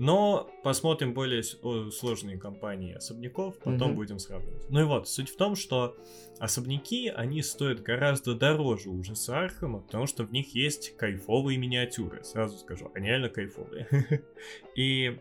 Но 0.00 0.48
посмотрим 0.62 1.12
более 1.12 1.42
с- 1.42 1.58
сложные 1.90 2.38
компании 2.38 2.94
особняков, 2.94 3.58
потом 3.58 3.88
Мгм. 3.88 3.96
будем 3.96 4.18
сравнивать. 4.20 4.70
Ну 4.70 4.80
и 4.80 4.84
вот, 4.84 5.08
суть 5.08 5.28
в 5.28 5.36
том, 5.36 5.56
что 5.56 5.96
особняки, 6.38 7.08
они 7.08 7.42
стоят 7.42 7.82
гораздо 7.82 8.34
дороже 8.36 8.90
ужаса 8.90 9.40
Архама, 9.40 9.80
потому 9.80 10.06
что 10.06 10.22
в 10.22 10.30
них 10.30 10.54
есть 10.54 10.96
кайфовые 10.96 11.58
миниатюры. 11.58 12.22
Сразу 12.22 12.58
скажу, 12.58 12.92
они 12.94 13.08
реально 13.08 13.28
кайфовые. 13.28 13.88
И 14.76 15.18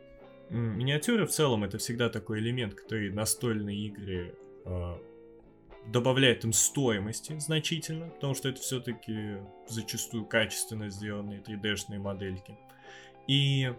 миниатюры 0.52 1.26
в 1.26 1.32
целом 1.32 1.64
это 1.64 1.80
всегда 1.80 2.10
такой 2.10 2.38
элемент, 2.40 2.76
который 2.76 3.12
настольные 3.12 3.88
игры 3.88 4.36
а, 4.64 5.00
добавляет 5.88 6.44
им 6.44 6.54
стоимости 6.54 7.36
значительно, 7.40 8.10
потому 8.10 8.36
что 8.36 8.48
это 8.50 8.62
все-таки 8.62 9.38
зачастую 9.68 10.26
качественно 10.26 10.92
сделанные 10.92 11.42
3D-шные 11.42 11.98
модельки. 11.98 12.56
И 13.28 13.74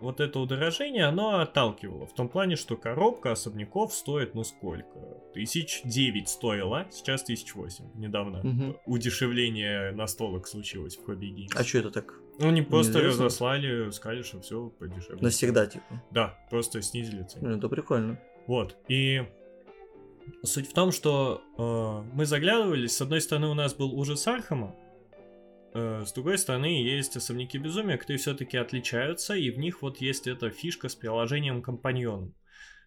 вот 0.00 0.20
это 0.20 0.40
удорожение, 0.40 1.04
оно 1.04 1.38
отталкивало 1.40 2.06
в 2.06 2.12
том 2.14 2.28
плане, 2.28 2.56
что 2.56 2.76
коробка 2.76 3.32
особняков 3.32 3.94
стоит, 3.94 4.34
ну 4.34 4.42
сколько? 4.42 4.98
Тысяч 5.32 5.82
девять 5.84 6.28
стоила, 6.28 6.86
сейчас 6.90 7.22
тысяч 7.22 7.54
восемь. 7.54 7.84
Недавно 7.94 8.40
Мгм. 8.42 8.76
удешевление 8.86 9.92
настолок 9.92 10.48
случилось 10.48 10.96
в 10.96 11.08
Hobby 11.08 11.32
Games. 11.32 11.52
А 11.54 11.62
что 11.62 11.78
это 11.78 11.90
так? 11.90 12.14
Ну, 12.40 12.48
они 12.48 12.62
просто 12.62 12.94
Неизвестно. 12.94 13.24
разослали, 13.26 13.90
сказали, 13.90 14.22
что 14.22 14.40
все 14.40 14.68
подешевле. 14.70 15.22
Навсегда, 15.22 15.66
типа. 15.66 16.02
Да, 16.10 16.36
просто 16.50 16.82
снизили 16.82 17.22
цену. 17.22 17.50
Ну, 17.50 17.56
это 17.58 17.68
прикольно. 17.68 18.18
Вот, 18.48 18.76
и 18.88 19.22
суть 20.42 20.68
в 20.68 20.72
том, 20.72 20.90
что 20.90 21.42
э, 21.58 22.16
мы 22.16 22.24
заглядывались, 22.26 22.96
с 22.96 23.00
одной 23.00 23.20
стороны 23.20 23.46
у 23.48 23.54
нас 23.54 23.74
был 23.74 23.92
ужас 23.96 24.26
Архама, 24.26 24.74
с 25.74 26.12
другой 26.12 26.38
стороны 26.38 26.82
есть 26.82 27.16
особняки 27.16 27.58
безумия, 27.58 27.96
которые 27.96 28.18
все-таки 28.18 28.56
отличаются, 28.56 29.34
и 29.34 29.50
в 29.50 29.58
них 29.58 29.82
вот 29.82 29.98
есть 30.00 30.26
эта 30.26 30.50
фишка 30.50 30.88
с 30.88 30.94
приложением 30.94 31.62
компаньоном. 31.62 32.34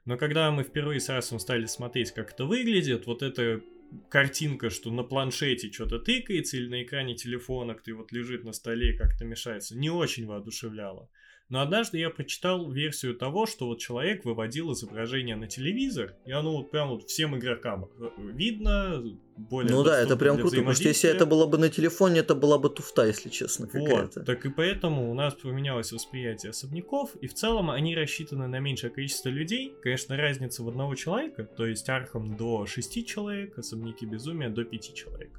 Но 0.06 0.18
когда 0.18 0.52
мы 0.52 0.64
впервые 0.64 1.00
с 1.00 1.10
Арсом 1.10 1.40
стали 1.40 1.66
смотреть, 1.66 2.12
как 2.12 2.32
это 2.32 2.46
выглядит, 2.46 3.08
вот 3.08 3.24
эта 3.24 3.62
картинка, 4.10 4.70
что 4.70 4.92
на 4.92 5.04
планшете 5.04 5.72
что-то 5.72 6.00
тыкается 6.00 6.58
или 6.58 6.68
на 6.68 6.84
экране 6.84 7.16
телефона, 7.16 7.74
кто 7.74 7.94
вот 7.96 8.12
лежит 8.12 8.44
на 8.44 8.54
столе 8.54 8.94
и 8.94 8.98
как-то 8.98 9.26
мешается, 9.26 9.76
не 9.78 9.90
очень 9.90 10.28
воодушевляло. 10.28 11.10
Но 11.48 11.62
однажды 11.62 12.00
я 12.00 12.10
прочитал 12.10 12.72
версию 12.72 13.16
того, 13.16 13.46
что 13.46 13.68
вот 13.68 13.80
человек 13.80 14.26
выводил 14.26 14.74
изображение 14.74 15.36
на 15.36 15.48
телевизор, 15.48 16.16
и 16.26 16.32
оно 16.32 16.58
вот 16.58 16.72
прям 16.72 16.90
вот 16.90 17.08
всем 17.08 17.38
игрокам 17.38 17.86
э, 18.00 18.10
видно, 18.18 19.04
более 19.38 19.72
ну 19.72 19.84
да, 19.84 20.00
это 20.00 20.18
прям 20.18 20.38
круто, 20.38 20.56
потому 20.56 20.74
что 20.74 20.88
если 20.88 21.08
это 21.08 21.28
было 21.28 21.46
бы 21.46 21.60
на 21.60 21.70
телефоне, 21.70 22.22
это 22.22 22.34
была 22.34 22.58
бы 22.58 22.70
туфта, 22.70 23.06
если 23.06 23.30
честно, 23.30 23.68
какая-то. 23.68 24.20
Вот, 24.22 24.26
так 24.26 24.44
и 24.48 24.50
поэтому 24.50 25.12
у 25.12 25.14
нас 25.14 25.36
поменялось 25.36 25.92
восприятие 25.92 26.50
особняков, 26.50 27.16
и 27.18 27.28
в 27.28 27.36
целом 27.36 27.70
они 27.70 27.96
рассчитаны 27.96 28.48
на 28.48 28.60
меньшее 28.60 28.90
количество 28.90 29.30
людей. 29.30 29.76
Конечно, 29.84 30.18
разница 30.18 30.64
в 30.64 30.70
одного 30.70 30.96
человека, 30.96 31.44
то 31.44 31.68
есть 31.68 31.88
Архам 31.90 32.36
до 32.38 32.66
6 32.66 33.06
человек, 33.06 33.60
особняки 33.60 34.08
безумия 34.08 34.50
до 34.50 34.64
5 34.64 34.94
человек. 34.96 35.30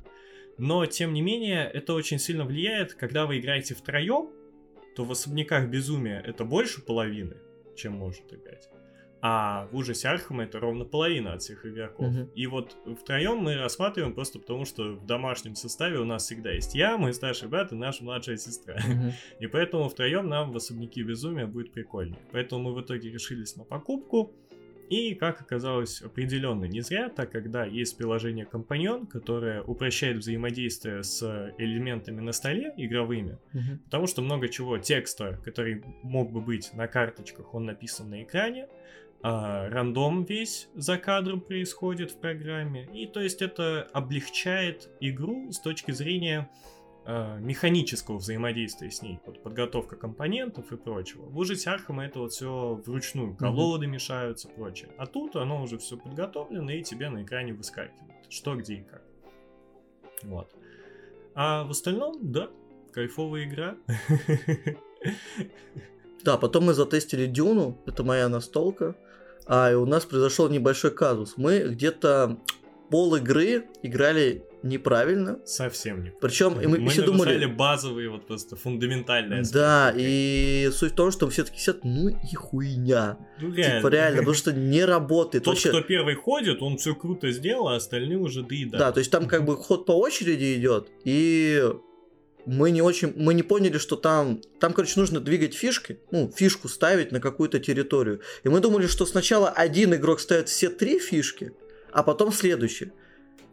Но, 0.58 0.86
тем 0.86 1.12
не 1.12 1.20
менее, 1.20 1.68
это 1.68 1.94
очень 1.94 2.18
сильно 2.18 2.44
влияет, 2.44 2.94
когда 2.94 3.26
вы 3.26 3.38
играете 3.38 3.74
втроем, 3.74 4.30
то 4.96 5.04
в 5.04 5.12
особняках 5.12 5.68
безумия 5.68 6.20
это 6.20 6.44
больше 6.44 6.80
половины, 6.80 7.36
чем 7.76 7.92
может 7.92 8.32
играть. 8.32 8.68
А 9.20 9.66
в 9.72 9.76
ужасе 9.76 10.08
Архама 10.08 10.44
это 10.44 10.60
ровно 10.60 10.84
половина 10.84 11.34
от 11.34 11.42
всех 11.42 11.66
игроков. 11.66 12.12
Мгм. 12.12 12.30
И 12.34 12.46
вот 12.46 12.76
втроем 13.00 13.38
мы 13.38 13.56
рассматриваем 13.56 14.14
просто 14.14 14.38
потому, 14.38 14.64
что 14.64 14.92
в 14.92 15.06
домашнем 15.06 15.54
составе 15.54 15.98
у 15.98 16.04
нас 16.04 16.24
всегда 16.24 16.52
есть 16.52 16.74
я, 16.74 16.96
мой 16.96 17.12
старший 17.12 17.48
брат 17.48 17.72
и 17.72 17.74
наша 17.74 18.04
младшая 18.04 18.36
сестра. 18.36 18.76
Мгм. 18.76 19.12
И 19.40 19.46
поэтому 19.46 19.88
втроем 19.88 20.28
нам 20.28 20.52
в 20.52 20.56
особняке 20.56 21.02
безумия 21.02 21.46
будет 21.46 21.72
прикольнее. 21.72 22.20
Поэтому 22.32 22.62
мы 22.62 22.74
в 22.74 22.80
итоге 22.82 23.10
решились 23.10 23.56
на 23.56 23.64
покупку. 23.64 24.32
И, 24.88 25.14
как 25.14 25.40
оказалось, 25.40 26.00
определенно 26.02 26.64
не 26.64 26.80
зря, 26.80 27.08
так 27.08 27.30
как, 27.32 27.50
да, 27.50 27.64
есть 27.64 27.96
приложение 27.96 28.44
Компаньон, 28.46 29.06
которое 29.06 29.62
упрощает 29.62 30.18
взаимодействие 30.18 31.02
с 31.02 31.22
элементами 31.58 32.20
на 32.20 32.32
столе 32.32 32.72
игровыми, 32.76 33.38
Мгм. 33.52 33.78
потому 33.84 34.06
что 34.06 34.22
много 34.22 34.48
чего 34.48 34.78
текста, 34.78 35.40
который 35.44 35.82
мог 36.02 36.30
бы 36.32 36.40
быть 36.40 36.70
на 36.74 36.86
карточках, 36.86 37.54
он 37.54 37.64
написан 37.66 38.10
на 38.10 38.22
экране, 38.22 38.68
а, 39.22 39.68
рандом 39.70 40.24
весь 40.24 40.68
за 40.74 40.98
кадром 40.98 41.40
происходит 41.40 42.12
в 42.12 42.20
программе, 42.20 42.88
и 42.92 43.06
то 43.06 43.20
есть 43.20 43.42
это 43.42 43.88
облегчает 43.92 44.88
игру 45.00 45.50
с 45.50 45.58
точки 45.58 45.90
зрения 45.90 46.48
а, 47.08 47.38
механического 47.38 48.16
взаимодействия 48.16 48.90
с 48.90 49.00
ней, 49.00 49.20
вот 49.24 49.40
подготовка 49.40 49.94
компонентов 49.94 50.72
и 50.72 50.76
прочего. 50.76 51.22
В 51.22 51.38
ужасе 51.38 51.70
Архама 51.70 52.04
это 52.04 52.18
вот 52.18 52.32
все 52.32 52.82
вручную, 52.84 53.36
колоды 53.36 53.86
мешаются, 53.86 54.48
прочее. 54.48 54.90
А 54.98 55.06
тут 55.06 55.36
оно 55.36 55.62
уже 55.62 55.78
все 55.78 55.96
подготовлено 55.96 56.72
и 56.72 56.82
тебе 56.82 57.08
на 57.08 57.22
экране 57.22 57.52
выскакивает, 57.52 58.26
что, 58.28 58.56
где 58.56 58.74
и 58.74 58.82
как. 58.82 59.02
Вот. 60.24 60.52
А 61.36 61.62
в 61.62 61.70
остальном, 61.70 62.18
да, 62.20 62.50
кайфовая 62.92 63.44
игра. 63.44 63.76
Да, 66.24 66.36
потом 66.38 66.64
мы 66.64 66.74
затестили 66.74 67.26
Дюну, 67.26 67.78
это 67.86 68.02
моя 68.02 68.28
настолка, 68.28 68.96
а 69.46 69.76
у 69.76 69.86
нас 69.86 70.04
произошел 70.04 70.48
небольшой 70.48 70.90
казус. 70.90 71.34
Мы 71.36 71.68
где-то 71.68 72.38
пол 72.90 73.14
игры 73.14 73.68
играли 73.82 74.44
неправильно, 74.68 75.38
Совсем 75.44 76.04
не. 76.04 76.12
причем 76.20 76.60
и 76.60 76.66
мы, 76.66 76.78
мы 76.78 76.94
нарушали 76.94 77.06
думали... 77.06 77.44
базовые, 77.46 78.10
вот 78.10 78.26
просто 78.26 78.56
фундаментальные 78.56 79.42
Да, 79.52 79.92
и 79.96 80.70
суть 80.72 80.92
в 80.92 80.96
том, 80.96 81.10
что 81.10 81.28
все 81.28 81.44
таки 81.44 81.58
сидят, 81.58 81.84
ну 81.84 82.08
и 82.08 82.34
хуйня. 82.34 83.18
Ну, 83.40 83.54
Типа 83.54 83.88
реально, 83.88 84.18
потому 84.18 84.34
что 84.34 84.52
не 84.52 84.84
работает. 84.84 85.44
Тот, 85.44 85.54
Вообще- 85.54 85.68
кто 85.68 85.80
первый 85.82 86.14
ходит, 86.14 86.62
он 86.62 86.76
все 86.76 86.94
круто 86.94 87.30
сделал, 87.30 87.68
а 87.68 87.76
остальные 87.76 88.18
уже 88.18 88.42
доедают. 88.42 88.78
Да, 88.78 88.92
то 88.92 88.98
есть 88.98 89.10
там 89.10 89.26
как 89.26 89.44
бы 89.44 89.56
ход 89.56 89.86
по 89.86 89.92
очереди 89.92 90.56
идет, 90.56 90.88
и 91.04 91.62
мы 92.46 92.70
не 92.70 92.80
очень, 92.80 93.12
мы 93.16 93.34
не 93.34 93.42
поняли, 93.42 93.78
что 93.78 93.96
там, 93.96 94.40
там, 94.60 94.72
короче, 94.72 94.98
нужно 94.98 95.20
двигать 95.20 95.54
фишки, 95.54 95.98
ну, 96.12 96.32
фишку 96.34 96.68
ставить 96.68 97.10
на 97.12 97.20
какую-то 97.20 97.58
территорию. 97.58 98.20
И 98.44 98.48
мы 98.48 98.60
думали, 98.60 98.86
что 98.86 99.04
сначала 99.04 99.50
один 99.50 99.94
игрок 99.94 100.20
ставит 100.20 100.48
все 100.48 100.70
три 100.70 100.98
фишки, 100.98 101.52
а 101.92 102.02
потом 102.02 102.32
следующий. 102.32 102.92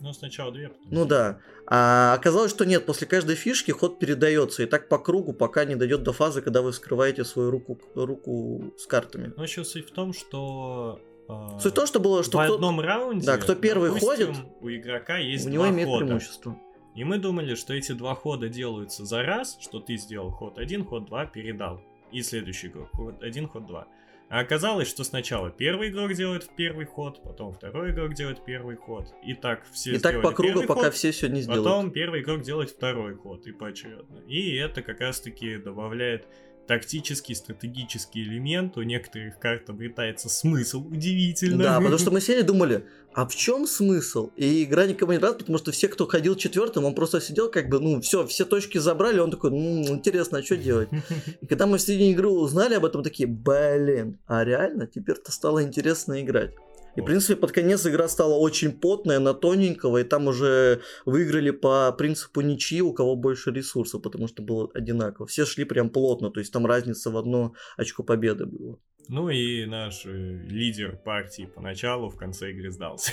Ну, 0.03 0.11
сначала 0.11 0.51
две, 0.51 0.67
потом 0.67 0.83
Ну 0.91 1.05
да. 1.05 1.39
А 1.65 2.13
оказалось, 2.13 2.51
что 2.51 2.65
нет, 2.65 2.85
после 2.85 3.07
каждой 3.07 3.35
фишки 3.35 3.71
ход 3.71 3.99
передается, 3.99 4.61
и 4.61 4.65
так 4.65 4.89
по 4.89 4.99
кругу, 4.99 5.31
пока 5.31 5.63
не 5.63 5.75
дойдет 5.75 6.03
до 6.03 6.11
фазы, 6.11 6.41
когда 6.41 6.61
вы 6.61 6.73
вскрываете 6.73 7.23
свою 7.23 7.49
руку, 7.51 7.79
руку 7.95 8.73
с 8.77 8.85
картами. 8.85 9.31
Но 9.37 9.43
еще 9.43 9.63
суть 9.63 9.87
в 9.87 9.91
том, 9.93 10.11
что... 10.13 10.99
а, 11.29 11.57
Суть 11.59 11.71
в 11.71 11.75
том, 11.75 11.87
что 11.87 12.01
было, 12.01 12.21
что 12.21 12.37
в 12.37 12.43
кто- 12.43 12.55
одном 12.55 12.81
раунде, 12.81 13.25
Да, 13.25 13.37
кто 13.37 13.55
первый 13.55 13.93
допустим, 13.93 14.33
ходит, 14.33 14.45
у 14.59 14.69
игрока 14.69 15.17
есть 15.19 15.45
у 15.45 15.49
него 15.49 15.63
два 15.63 15.71
имеет 15.73 15.87
хода. 15.87 16.05
преимущество. 16.05 16.57
И 16.95 17.03
мы 17.05 17.17
думали, 17.17 17.55
что 17.55 17.73
эти 17.73 17.93
два 17.93 18.13
хода 18.13 18.49
делаются 18.49 19.05
за 19.05 19.23
раз, 19.23 19.57
что 19.61 19.79
ты 19.79 19.95
сделал 19.95 20.31
ход 20.31 20.57
один, 20.59 20.83
ход 20.83 21.05
два, 21.05 21.25
передал. 21.25 21.81
И 22.11 22.21
следующий 22.23 22.67
игрок, 22.67 22.89
ход 22.91 23.23
один, 23.23 23.47
ход 23.47 23.65
два. 23.67 23.87
А 24.33 24.39
оказалось, 24.39 24.87
что 24.87 25.03
сначала 25.03 25.51
первый 25.51 25.89
игрок 25.89 26.11
делает 26.13 26.49
первый 26.55 26.87
ход, 26.87 27.21
потом 27.23 27.53
второй 27.53 27.91
игрок 27.91 28.15
делает 28.15 28.43
первый 28.43 28.77
ход. 28.77 29.13
И 29.23 29.35
так 29.35 29.63
все 29.71 29.91
И 29.91 29.99
так 29.99 30.23
по 30.23 30.31
кругу, 30.31 30.63
пока 30.63 30.85
ход, 30.85 30.93
все 30.95 31.11
все 31.11 31.27
не 31.27 31.41
сделают. 31.41 31.63
Потом 31.63 31.91
первый 31.91 32.21
игрок 32.21 32.41
делает 32.41 32.71
второй 32.71 33.13
ход 33.13 33.45
и 33.45 33.51
поочередно. 33.51 34.21
И 34.27 34.55
это 34.55 34.81
как 34.81 35.01
раз 35.01 35.21
таки 35.21 35.57
добавляет 35.57 36.27
тактический, 36.67 37.35
стратегический 37.35 38.23
элемент. 38.23 38.77
У 38.77 38.81
некоторых 38.83 39.39
карт 39.39 39.69
обретается 39.69 40.29
смысл 40.29 40.85
удивительно. 40.87 41.63
Да, 41.63 41.77
потому 41.79 41.97
что 41.97 42.11
мы 42.11 42.21
сели 42.21 42.39
и 42.39 42.43
думали, 42.43 42.85
а 43.13 43.27
в 43.27 43.35
чем 43.35 43.67
смысл? 43.67 44.31
И 44.35 44.63
игра 44.63 44.85
никому 44.85 45.11
не 45.11 45.17
нравилась, 45.17 45.39
потому 45.39 45.57
что 45.57 45.71
все, 45.71 45.87
кто 45.87 46.07
ходил 46.07 46.35
четвертым, 46.35 46.85
он 46.85 46.95
просто 46.95 47.21
сидел 47.21 47.49
как 47.49 47.69
бы, 47.69 47.79
ну, 47.79 48.01
все, 48.01 48.25
все 48.25 48.45
точки 48.45 48.77
забрали, 48.77 49.19
он 49.19 49.31
такой, 49.31 49.51
ну, 49.51 49.87
интересно, 49.89 50.39
а 50.39 50.43
что 50.43 50.57
делать? 50.57 50.89
И 51.41 51.45
когда 51.45 51.67
мы 51.67 51.77
в 51.77 51.81
середине 51.81 52.11
игры 52.11 52.29
узнали 52.29 52.75
об 52.75 52.85
этом, 52.85 53.03
такие, 53.03 53.27
блин, 53.27 54.19
а 54.25 54.43
реально, 54.43 54.87
теперь-то 54.87 55.31
стало 55.31 55.63
интересно 55.63 56.21
играть. 56.21 56.51
И, 56.95 57.01
в 57.01 57.05
принципе, 57.05 57.35
под 57.35 57.51
конец 57.51 57.85
игра 57.85 58.07
стала 58.07 58.35
очень 58.35 58.71
потная, 58.71 59.19
на 59.19 59.33
тоненького, 59.33 59.99
и 59.99 60.03
там 60.03 60.27
уже 60.27 60.81
выиграли 61.05 61.51
по 61.51 61.91
принципу 61.91 62.41
ничьи, 62.41 62.81
у 62.81 62.93
кого 62.93 63.15
больше 63.15 63.51
ресурсов, 63.51 64.01
потому 64.01 64.27
что 64.27 64.43
было 64.43 64.69
одинаково. 64.73 65.27
Все 65.27 65.45
шли 65.45 65.65
прям 65.65 65.89
плотно, 65.89 66.29
то 66.29 66.39
есть 66.39 66.53
там 66.53 66.65
разница 66.65 67.09
в 67.09 67.17
одно 67.17 67.53
очко 67.77 68.03
победы 68.03 68.45
было. 68.45 68.79
Ну 69.09 69.29
и 69.29 69.65
наш 69.65 70.05
э, 70.05 70.09
лидер 70.09 70.95
партии 70.95 71.49
поначалу 71.53 72.09
в 72.09 72.15
конце 72.15 72.51
игры 72.51 72.71
сдался. 72.71 73.11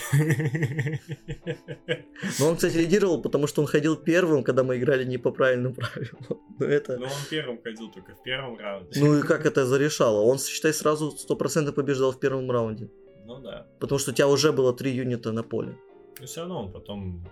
Но 2.39 2.49
он, 2.49 2.57
кстати, 2.57 2.77
лидировал, 2.77 3.21
потому 3.21 3.49
что 3.49 3.61
он 3.63 3.67
ходил 3.67 3.97
первым, 3.97 4.45
когда 4.45 4.63
мы 4.63 4.77
играли 4.77 5.05
не 5.05 5.19
по 5.19 5.33
правильным 5.33 5.75
правилам. 5.75 6.41
Но 6.61 6.67
это... 6.67 6.97
Но 6.97 7.07
он 7.07 7.13
первым 7.29 7.61
ходил 7.61 7.91
только 7.91 8.15
в 8.15 8.23
первом 8.23 8.57
раунде. 8.57 9.01
Ну 9.01 9.19
и 9.19 9.23
как 9.23 9.47
это 9.47 9.67
зарешало? 9.67 10.21
Он, 10.21 10.39
считай, 10.39 10.73
сразу 10.73 11.13
100% 11.29 11.73
побеждал 11.73 12.13
в 12.13 12.21
первом 12.21 12.51
раунде. 12.51 12.89
Ну 13.31 13.39
да. 13.41 13.67
Потому 13.79 13.99
что 13.99 14.11
у 14.11 14.15
тебя 14.15 14.27
уже 14.29 14.53
было 14.53 14.73
три 14.73 14.91
юнита 14.91 15.31
на 15.33 15.43
поле. 15.43 15.77
Но 16.19 16.27
все 16.27 16.41
равно 16.41 16.65
он 16.65 16.73
потом 16.73 17.25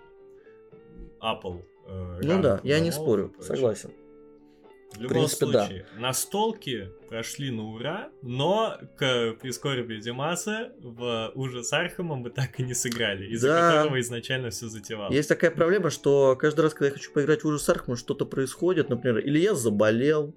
Apple. 1.21 1.63
э, 1.89 2.21
Ну 2.23 2.41
да, 2.43 2.61
я 2.63 2.79
не 2.81 2.89
и 2.89 2.93
спорю, 2.93 3.31
прочее. 3.31 3.47
согласен. 3.57 3.91
В 4.93 5.01
любом 5.03 5.09
принципе, 5.17 5.47
да. 5.53 5.67
случае, 5.67 5.87
настолки 5.99 6.91
прошли 7.11 7.51
на 7.51 7.63
ура, 7.75 8.09
но 8.23 8.79
к 8.97 9.35
прискорбию 9.41 10.01
Димаса 10.01 10.73
в 10.81 11.33
ужас 11.35 11.73
Архама 11.75 12.15
мы 12.17 12.31
так 12.31 12.59
и 12.59 12.63
не 12.63 12.73
сыграли, 12.75 13.27
из-за 13.27 13.49
Да. 13.49 13.73
которого 13.73 14.01
изначально 14.01 14.49
все 14.51 14.69
затевалось. 14.69 15.15
Есть 15.15 15.29
такая 15.29 15.51
проблема, 15.51 15.91
что 15.91 16.37
каждый 16.37 16.61
раз, 16.63 16.73
когда 16.73 16.87
я 16.87 16.93
хочу 16.93 17.13
поиграть 17.13 17.43
в 17.45 17.49
ужас 17.49 17.69
Архама, 17.69 17.97
что-то 17.99 18.25
происходит, 18.25 18.89
например, 18.89 19.19
или 19.19 19.39
я 19.39 19.55
заболел, 19.55 20.33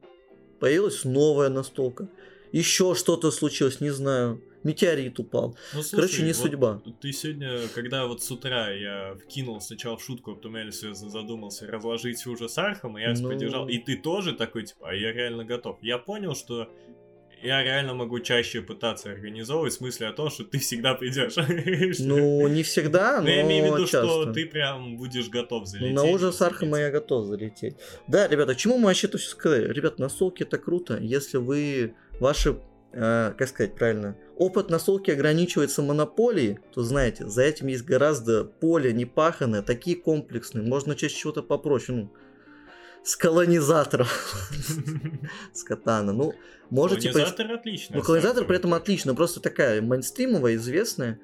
появилась 0.60 1.06
новая 1.06 1.48
настолка, 1.50 2.10
еще 2.52 2.96
что-то 2.96 3.32
случилось, 3.32 3.82
не 3.82 3.90
знаю, 3.92 4.42
метеорит 4.64 5.20
упал. 5.20 5.56
Ну, 5.74 5.82
слушай, 5.82 5.96
Короче, 5.96 6.22
не 6.24 6.34
вот 6.34 6.36
судьба. 6.38 6.82
Ты 7.02 7.12
сегодня, 7.14 7.60
когда 7.74 8.06
вот 8.08 8.22
с 8.22 8.30
утра 8.32 8.70
я 8.72 9.16
вкинул 9.16 9.60
сначала 9.62 9.98
в 9.98 10.04
шутку, 10.04 10.32
а 10.32 10.36
потом 10.36 10.56
я 10.58 10.70
задумался 10.72 11.66
разложить 11.68 12.26
ужас 12.28 12.58
Архама, 12.58 13.02
я 13.02 13.14
Ну. 13.14 13.30
поддержал. 13.30 13.68
И 13.68 13.78
ты 13.78 13.96
тоже 13.98 14.34
такой, 14.34 14.64
типа, 14.64 14.90
а 14.90 14.94
я 14.94 15.12
реально 15.12 15.46
готов. 15.46 15.78
Я 15.82 15.98
понял, 15.98 16.36
что 16.36 16.70
я 17.44 17.64
реально 17.64 17.96
могу 17.96 18.20
чаще 18.20 18.62
пытаться 18.62 19.10
организовывать 19.12 19.74
в 19.74 19.78
смысле 19.78 20.10
о 20.10 20.14
том, 20.14 20.30
что 20.30 20.44
ты 20.44 20.60
всегда 20.60 20.94
придешь. 20.94 21.34
Ну, 22.00 22.48
не 22.48 22.62
всегда, 22.62 23.18
но 23.18 23.24
Но 23.24 23.30
я 23.30 23.42
имею 23.42 23.64
в 23.64 23.76
виду, 23.78 23.88
часто. 23.88 24.06
что 24.06 24.32
ты 24.32 24.46
прям 24.46 24.96
будешь 24.98 25.28
готов 25.30 25.66
залететь. 25.66 25.96
на 25.96 26.04
ужас 26.04 26.40
и 26.40 26.44
Архама 26.44 26.78
я 26.80 26.92
готов 26.92 27.26
залететь. 27.26 27.78
Да, 28.08 28.28
ребята, 28.28 28.54
к 28.54 28.58
чему 28.58 28.78
мы 28.78 28.86
вообще 28.86 29.08
это 29.08 29.18
все 29.18 29.30
сказали? 29.32 29.74
Ребят, 29.74 29.98
настолки 29.98 30.44
это 30.44 30.60
круто, 30.60 31.00
если 31.00 31.38
вы 31.38 31.96
ваши, 32.22 32.58
э, 32.94 33.34
как 33.38 33.48
сказать 33.50 33.76
правильно, 33.76 34.16
опыт 34.38 34.70
настолки 34.70 35.12
ограничивается 35.12 35.82
монополией, 35.82 36.60
то 36.74 36.84
знаете, 36.84 37.28
за 37.28 37.42
этим 37.42 37.68
есть 37.68 37.84
гораздо 37.84 38.46
поле 38.46 38.94
непаханное, 38.94 39.62
такие 39.62 39.98
комплексные, 39.98 40.64
можно 40.66 40.98
с 40.98 41.12
чего-то 41.12 41.44
попроще, 41.44 41.98
ну, 41.98 42.14
с 43.04 43.16
колонизаторов, 43.16 44.10
с 45.54 45.64
катана. 45.64 46.14
Ну, 46.14 46.34
можете... 46.70 47.10
поис- 47.10 47.14
Колонизатор 47.14 47.52
отлично. 47.52 47.98
ну, 47.98 48.04
колонизатор 48.04 48.46
при 48.46 48.56
этом 48.58 48.74
отлично, 48.76 49.16
просто 49.16 49.40
такая 49.42 49.82
мейнстримовая, 49.82 50.56
известная. 50.56 51.20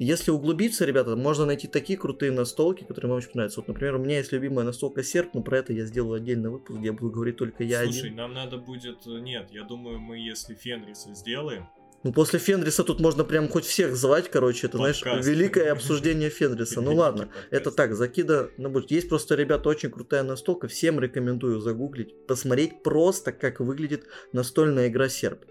Если 0.00 0.30
углубиться, 0.30 0.86
ребята, 0.86 1.14
можно 1.14 1.44
найти 1.44 1.68
такие 1.68 1.98
крутые 1.98 2.32
настолки, 2.32 2.84
которые 2.84 3.10
вам 3.10 3.18
очень 3.18 3.32
нравятся. 3.34 3.60
Вот, 3.60 3.68
например, 3.68 3.96
у 3.96 3.98
меня 3.98 4.16
есть 4.16 4.32
любимая 4.32 4.64
настолка 4.64 5.02
Серп, 5.02 5.34
но 5.34 5.42
про 5.42 5.58
это 5.58 5.74
я 5.74 5.84
сделаю 5.84 6.14
отдельный 6.14 6.48
выпуск, 6.48 6.78
где 6.78 6.86
я 6.86 6.94
буду 6.94 7.10
говорить 7.10 7.36
только 7.36 7.64
я 7.64 7.84
Слушай, 7.84 7.98
один. 8.06 8.16
нам 8.16 8.32
надо 8.32 8.56
будет... 8.56 9.04
Нет, 9.04 9.48
я 9.50 9.62
думаю, 9.62 9.98
мы 10.00 10.16
если 10.16 10.54
Фенриса 10.54 11.12
сделаем, 11.12 11.68
Ну, 12.02 12.14
после 12.14 12.38
Фенриса 12.38 12.82
тут 12.82 12.98
можно 12.98 13.24
прям 13.24 13.46
хоть 13.50 13.66
всех 13.66 13.94
звать, 13.94 14.30
короче, 14.30 14.68
это, 14.68 14.78
знаешь, 14.78 15.02
Подкаст. 15.02 15.28
великое 15.28 15.70
обсуждение 15.70 16.30
Фенриса. 16.30 16.80
Ну 16.80 16.94
ладно, 16.96 17.28
это 17.50 17.70
так, 17.70 17.94
закида 17.94 18.48
на 18.56 18.70
будущее. 18.70 18.96
Есть 18.96 19.10
просто, 19.10 19.34
ребята, 19.34 19.68
очень 19.68 19.90
крутая 19.90 20.22
настолка, 20.22 20.66
всем 20.66 20.98
рекомендую 20.98 21.60
загуглить, 21.60 22.26
посмотреть 22.26 22.82
просто, 22.82 23.32
как 23.32 23.60
выглядит 23.60 24.06
настольная 24.32 24.88
игра 24.88 25.10
Серп. 25.10 25.44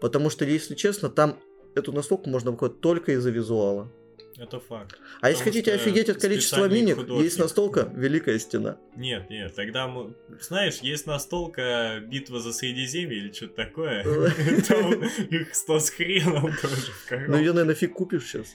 Потому 0.00 0.28
что, 0.28 0.44
если 0.44 0.74
честно, 0.74 1.08
там 1.08 1.38
эту 1.74 1.92
настолку 1.92 2.28
можно 2.30 2.50
выходить 2.50 2.80
только 2.80 3.12
из-за 3.12 3.30
визуала. 3.30 3.90
Это 4.38 4.58
факт. 4.60 4.98
А 5.20 5.28
если 5.28 5.44
Потому 5.44 5.52
хотите 5.52 5.72
офигеть 5.74 6.08
от 6.08 6.20
количества 6.20 6.66
миник, 6.66 6.96
художник. 6.96 7.24
есть 7.24 7.38
настолка 7.38 7.92
«Великая 7.94 8.38
стена». 8.38 8.78
Нет, 8.96 9.28
нет, 9.30 9.54
тогда, 9.54 9.86
мы- 9.86 10.14
знаешь, 10.40 10.78
есть 10.78 11.06
настолка 11.06 12.00
«Битва 12.04 12.40
за 12.40 12.52
Средиземье» 12.52 13.18
или 13.18 13.30
что-то 13.30 13.54
такое. 13.54 14.02
Там 14.68 15.04
их 15.30 15.54
сто 15.54 15.78
с 15.78 15.90
хреном 15.90 16.50
тоже 16.60 17.26
Ну 17.28 17.36
ее, 17.36 17.52
наверное, 17.52 17.74
фиг 17.74 17.92
купишь 17.92 18.24
сейчас. 18.26 18.54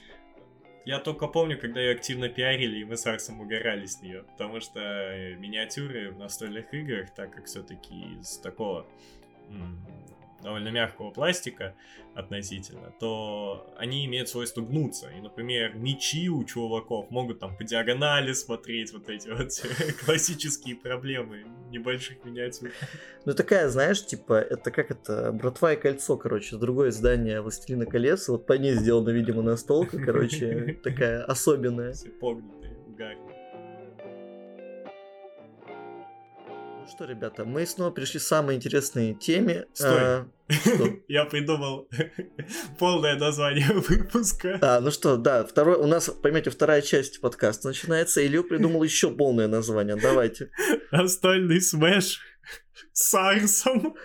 Я 0.83 0.99
только 0.99 1.27
помню, 1.27 1.59
когда 1.59 1.81
ее 1.81 1.91
активно 1.95 2.29
пиарили, 2.29 2.79
и 2.79 2.85
мы 2.85 2.97
с 2.97 3.05
Арсом 3.05 3.41
угорали 3.41 3.85
с 3.85 4.01
нее. 4.01 4.23
Потому 4.31 4.61
что 4.61 4.79
э, 4.79 5.35
миниатюры 5.35 6.11
в 6.11 6.17
настольных 6.17 6.73
играх, 6.73 7.13
так 7.13 7.35
как 7.35 7.45
все-таки 7.45 7.93
из 8.19 8.37
такого 8.37 8.87
довольно 10.41 10.69
мягкого 10.69 11.11
пластика 11.11 11.75
относительно, 12.15 12.91
то 12.99 13.71
они 13.77 14.05
имеют 14.05 14.29
свойство 14.29 14.61
гнуться. 14.61 15.09
И, 15.17 15.21
например, 15.21 15.75
мечи 15.75 16.29
у 16.29 16.43
чуваков 16.43 17.11
могут 17.11 17.39
там 17.39 17.55
по 17.55 17.63
диагонали 17.63 18.33
смотреть, 18.33 18.91
вот 18.91 19.09
эти 19.09 19.29
вот 19.29 19.49
классические 20.05 20.75
проблемы 20.75 21.45
небольших 21.69 22.23
миниатюр. 22.25 22.71
Ну 23.25 23.33
такая, 23.33 23.69
знаешь, 23.69 24.05
типа, 24.05 24.33
это 24.33 24.71
как 24.71 24.89
это, 24.91 25.31
«Братва 25.31 25.73
и 25.73 25.75
кольцо», 25.75 26.17
короче, 26.17 26.57
другое 26.57 26.89
издание 26.89 27.41
«Властелина 27.41 27.85
колец», 27.85 28.27
вот 28.29 28.45
по 28.45 28.53
ней 28.53 28.73
сделана, 28.73 29.09
видимо, 29.09 29.41
настолка, 29.41 29.99
короче, 29.99 30.79
такая 30.83 31.23
особенная. 31.23 31.93
Все 31.93 32.09
погнутые, 32.09 32.77
угарные. 32.87 33.26
Ну 36.87 36.93
что, 36.93 37.03
ребята, 37.03 37.43
мы 37.43 37.65
снова 37.65 37.91
пришли 37.91 38.17
к 38.17 38.23
самой 38.23 38.55
интересной 38.55 39.13
теме. 39.13 39.65
Стой. 39.73 39.99
А? 39.99 40.27
Я 41.09 41.25
придумал 41.25 41.89
полное 42.79 43.17
название 43.17 43.67
выпуска. 43.73 44.57
А, 44.61 44.79
ну 44.79 44.89
что, 44.89 45.17
да, 45.17 45.43
второй, 45.43 45.75
у 45.75 45.85
нас, 45.85 46.09
поймете, 46.09 46.49
вторая 46.49 46.81
часть 46.81 47.19
подкаста 47.19 47.67
начинается. 47.67 48.25
Илью 48.25 48.45
придумал 48.45 48.83
еще 48.83 49.11
полное 49.11 49.49
название. 49.49 49.97
Давайте. 49.97 50.49
Настольный 50.93 51.59
смеш 51.59 52.21
с 52.93 53.13
Арсом. 53.13 53.97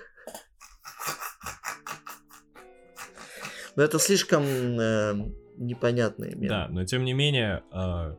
Но 3.77 3.83
это 3.85 4.01
слишком 4.01 4.43
э, 4.43 5.15
непонятное. 5.57 6.33
Да, 6.35 6.67
но 6.69 6.85
тем 6.85 7.05
не 7.05 7.13
менее, 7.13 7.63
а, 7.71 8.17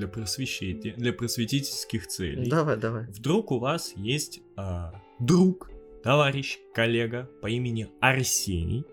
для 0.00 0.08
просвещения, 0.08 0.94
для 0.96 1.12
просветительских 1.12 2.06
целей. 2.06 2.48
Давай, 2.48 2.76
давай. 2.76 3.04
Вдруг 3.06 3.52
у 3.52 3.58
вас 3.58 3.92
есть 3.96 4.40
а, 4.56 4.94
друг, 5.18 5.70
товарищ, 6.02 6.58
коллега 6.74 7.30
по 7.42 7.48
имени 7.48 7.88
Арсений, 8.00 8.84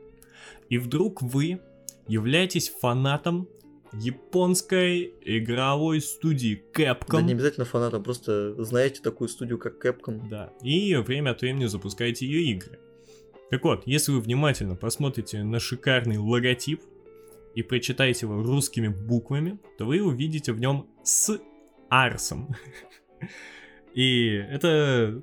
и 0.69 0.77
вдруг 0.77 1.21
вы 1.21 1.61
являетесь 2.07 2.69
фанатом 2.69 3.47
японской 3.93 5.13
игровой 5.21 6.01
студии 6.01 6.61
Capcom. 6.73 7.05
Да 7.11 7.21
не 7.21 7.31
обязательно 7.31 7.65
фанатом, 7.65 8.03
просто 8.03 8.61
знаете 8.61 9.01
такую 9.01 9.29
студию, 9.29 9.57
как 9.57 9.83
Capcom. 9.83 10.27
Да, 10.29 10.51
и 10.61 10.93
время 10.95 11.31
от 11.31 11.41
времени 11.41 11.67
запускаете 11.67 12.25
ее 12.25 12.51
игры. 12.51 12.79
Так 13.49 13.63
вот, 13.63 13.83
если 13.85 14.11
вы 14.11 14.19
внимательно 14.19 14.75
посмотрите 14.75 15.41
на 15.43 15.61
шикарный 15.61 16.17
логотип 16.17 16.81
и 17.55 17.63
прочитаете 17.63 18.27
его 18.27 18.43
русскими 18.43 18.87
буквами, 18.87 19.57
то 19.79 19.85
вы 19.85 19.99
увидите 19.99 20.51
в 20.51 20.59
нем 20.59 20.87
с 21.07 21.39
Арсом. 21.89 22.55
И 23.93 24.27
это 24.27 25.21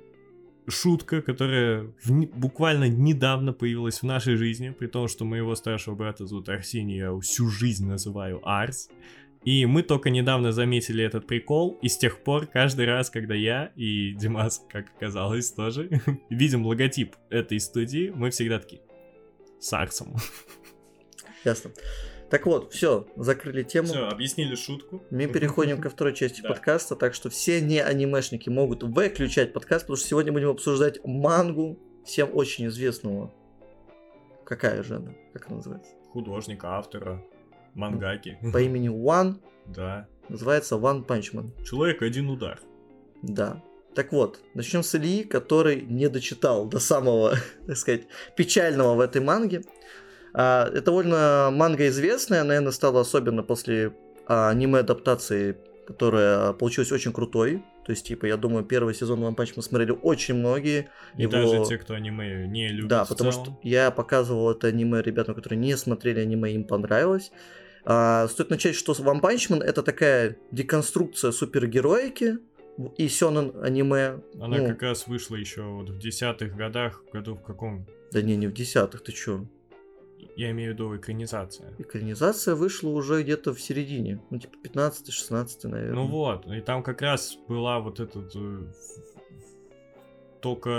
шутка, 0.66 1.20
которая 1.20 1.92
в 2.02 2.10
буквально 2.10 2.88
недавно 2.88 3.52
появилась 3.52 4.00
в 4.00 4.04
нашей 4.04 4.36
жизни, 4.36 4.70
при 4.70 4.86
том, 4.86 5.08
что 5.08 5.24
моего 5.24 5.54
старшего 5.54 5.94
брата 5.94 6.26
зовут 6.26 6.48
Арсений, 6.48 6.96
я 6.96 7.18
всю 7.20 7.48
жизнь 7.48 7.86
называю 7.86 8.40
Арс. 8.48 8.88
И 9.44 9.66
мы 9.66 9.82
только 9.82 10.08
недавно 10.08 10.52
заметили 10.52 11.04
этот 11.04 11.26
прикол, 11.26 11.78
и 11.82 11.88
с 11.88 11.98
тех 11.98 12.24
пор 12.24 12.46
каждый 12.46 12.86
раз, 12.86 13.10
когда 13.10 13.34
я 13.34 13.70
и 13.76 14.14
Димас, 14.14 14.64
как 14.70 14.86
оказалось, 14.96 15.52
тоже 15.52 16.00
видим 16.30 16.64
логотип 16.64 17.14
этой 17.28 17.60
студии, 17.60 18.10
мы 18.16 18.30
всегда 18.30 18.58
такие 18.58 18.80
с 19.60 19.70
Арсом. 19.74 20.16
Ясно. 21.44 21.72
Так 22.30 22.46
вот, 22.46 22.72
все, 22.72 23.06
закрыли 23.16 23.62
тему. 23.62 23.88
Все, 23.88 24.06
объяснили 24.08 24.54
шутку. 24.54 25.04
Мы 25.10 25.26
переходим 25.26 25.80
ко 25.80 25.90
второй 25.90 26.14
части 26.14 26.40
Да. 26.40 26.48
подкаста, 26.48 26.96
так 26.96 27.14
что 27.14 27.30
все 27.30 27.60
не 27.60 27.80
анимешники 27.82 28.48
могут 28.48 28.82
выключать 28.82 29.52
подкаст, 29.52 29.84
потому 29.84 29.96
что 29.98 30.08
сегодня 30.08 30.32
будем 30.32 30.48
обсуждать 30.50 30.98
мангу 31.04 31.78
всем 32.04 32.30
очень 32.34 32.66
известного. 32.66 33.32
Какая 34.44 34.82
же 34.82 34.96
она? 34.96 35.12
Как 35.32 35.46
она 35.46 35.56
называется? 35.56 35.92
Художника, 36.12 36.76
автора, 36.76 37.22
мангаки. 37.74 38.38
По 38.52 38.60
имени 38.60 38.88
One, 38.90 39.36
Да. 39.66 40.06
называется 40.28 40.76
One 40.76 41.06
Punch 41.06 41.32
Man. 41.34 41.64
Человек 41.64 42.02
один 42.02 42.28
удар. 42.30 42.60
Да. 43.22 43.62
Так 43.94 44.12
вот, 44.12 44.40
начнем 44.54 44.82
с 44.82 44.94
Ильи, 44.96 45.22
который 45.24 45.80
не 45.82 46.08
дочитал 46.08 46.66
до 46.66 46.78
самого, 46.80 47.34
так 47.66 47.76
сказать, 47.76 48.06
печального 48.36 48.94
в 48.96 49.00
этой 49.00 49.20
манге. 49.22 49.62
А, 50.34 50.68
это 50.68 50.82
довольно 50.82 51.50
манга 51.52 51.88
известная, 51.88 52.42
наверное, 52.42 52.72
стала 52.72 53.00
особенно 53.00 53.42
после 53.42 53.94
а, 54.26 54.50
аниме-адаптации, 54.50 55.56
которая 55.86 56.52
получилась 56.52 56.92
очень 56.92 57.12
крутой. 57.12 57.62
То 57.86 57.92
есть, 57.92 58.06
типа, 58.06 58.26
я 58.26 58.36
думаю, 58.36 58.64
первый 58.64 58.94
сезон 58.94 59.22
One 59.22 59.36
Punch 59.36 59.54
Man 59.56 59.62
смотрели 59.62 59.92
очень 59.92 60.34
многие. 60.34 60.88
И 61.16 61.22
Его- 61.22 61.32
даже 61.32 61.64
те, 61.68 61.78
кто 61.78 61.94
аниме 61.94 62.46
не 62.46 62.68
любит 62.68 62.88
Да, 62.88 63.04
потому 63.04 63.30
что 63.30 63.58
я 63.62 63.90
показывал 63.90 64.50
это 64.50 64.68
аниме 64.68 65.02
ребятам, 65.02 65.34
которые 65.34 65.58
не 65.58 65.76
смотрели 65.76 66.20
аниме, 66.20 66.52
им 66.52 66.64
понравилось. 66.64 67.30
А, 67.84 68.26
стоит 68.28 68.50
начать, 68.50 68.74
что 68.74 68.92
One 68.92 69.20
Punch 69.20 69.50
Man 69.50 69.62
это 69.62 69.82
такая 69.82 70.36
деконструкция 70.50 71.30
супергероики 71.32 72.38
и 72.96 73.08
сёнэн 73.08 73.52
аниме. 73.62 74.20
Она 74.40 74.56
ну, 74.56 74.66
как 74.68 74.82
раз 74.82 75.06
вышла 75.06 75.36
еще 75.36 75.62
вот 75.62 75.90
в 75.90 75.98
десятых 75.98 76.56
годах, 76.56 77.02
году 77.12 77.34
в 77.34 77.42
каком... 77.42 77.86
Да 78.10 78.22
не, 78.22 78.36
не 78.36 78.46
в 78.46 78.54
десятых, 78.54 79.04
ты 79.04 79.12
чё? 79.12 79.46
Я 80.36 80.50
имею 80.50 80.70
в 80.72 80.74
виду 80.74 80.96
экранизация. 80.96 81.72
Экранизация 81.78 82.54
вышла 82.54 82.90
уже 82.90 83.22
где-то 83.22 83.52
в 83.54 83.60
середине. 83.60 84.20
Ну, 84.30 84.38
типа 84.38 84.56
15-16, 84.64 85.46
наверное. 85.68 85.94
Ну 85.94 86.06
вот, 86.06 86.46
и 86.46 86.60
там 86.60 86.82
как 86.82 87.02
раз 87.02 87.36
была 87.48 87.80
вот 87.80 88.00
этот... 88.00 88.32
э, 88.34 88.66
Только 90.40 90.70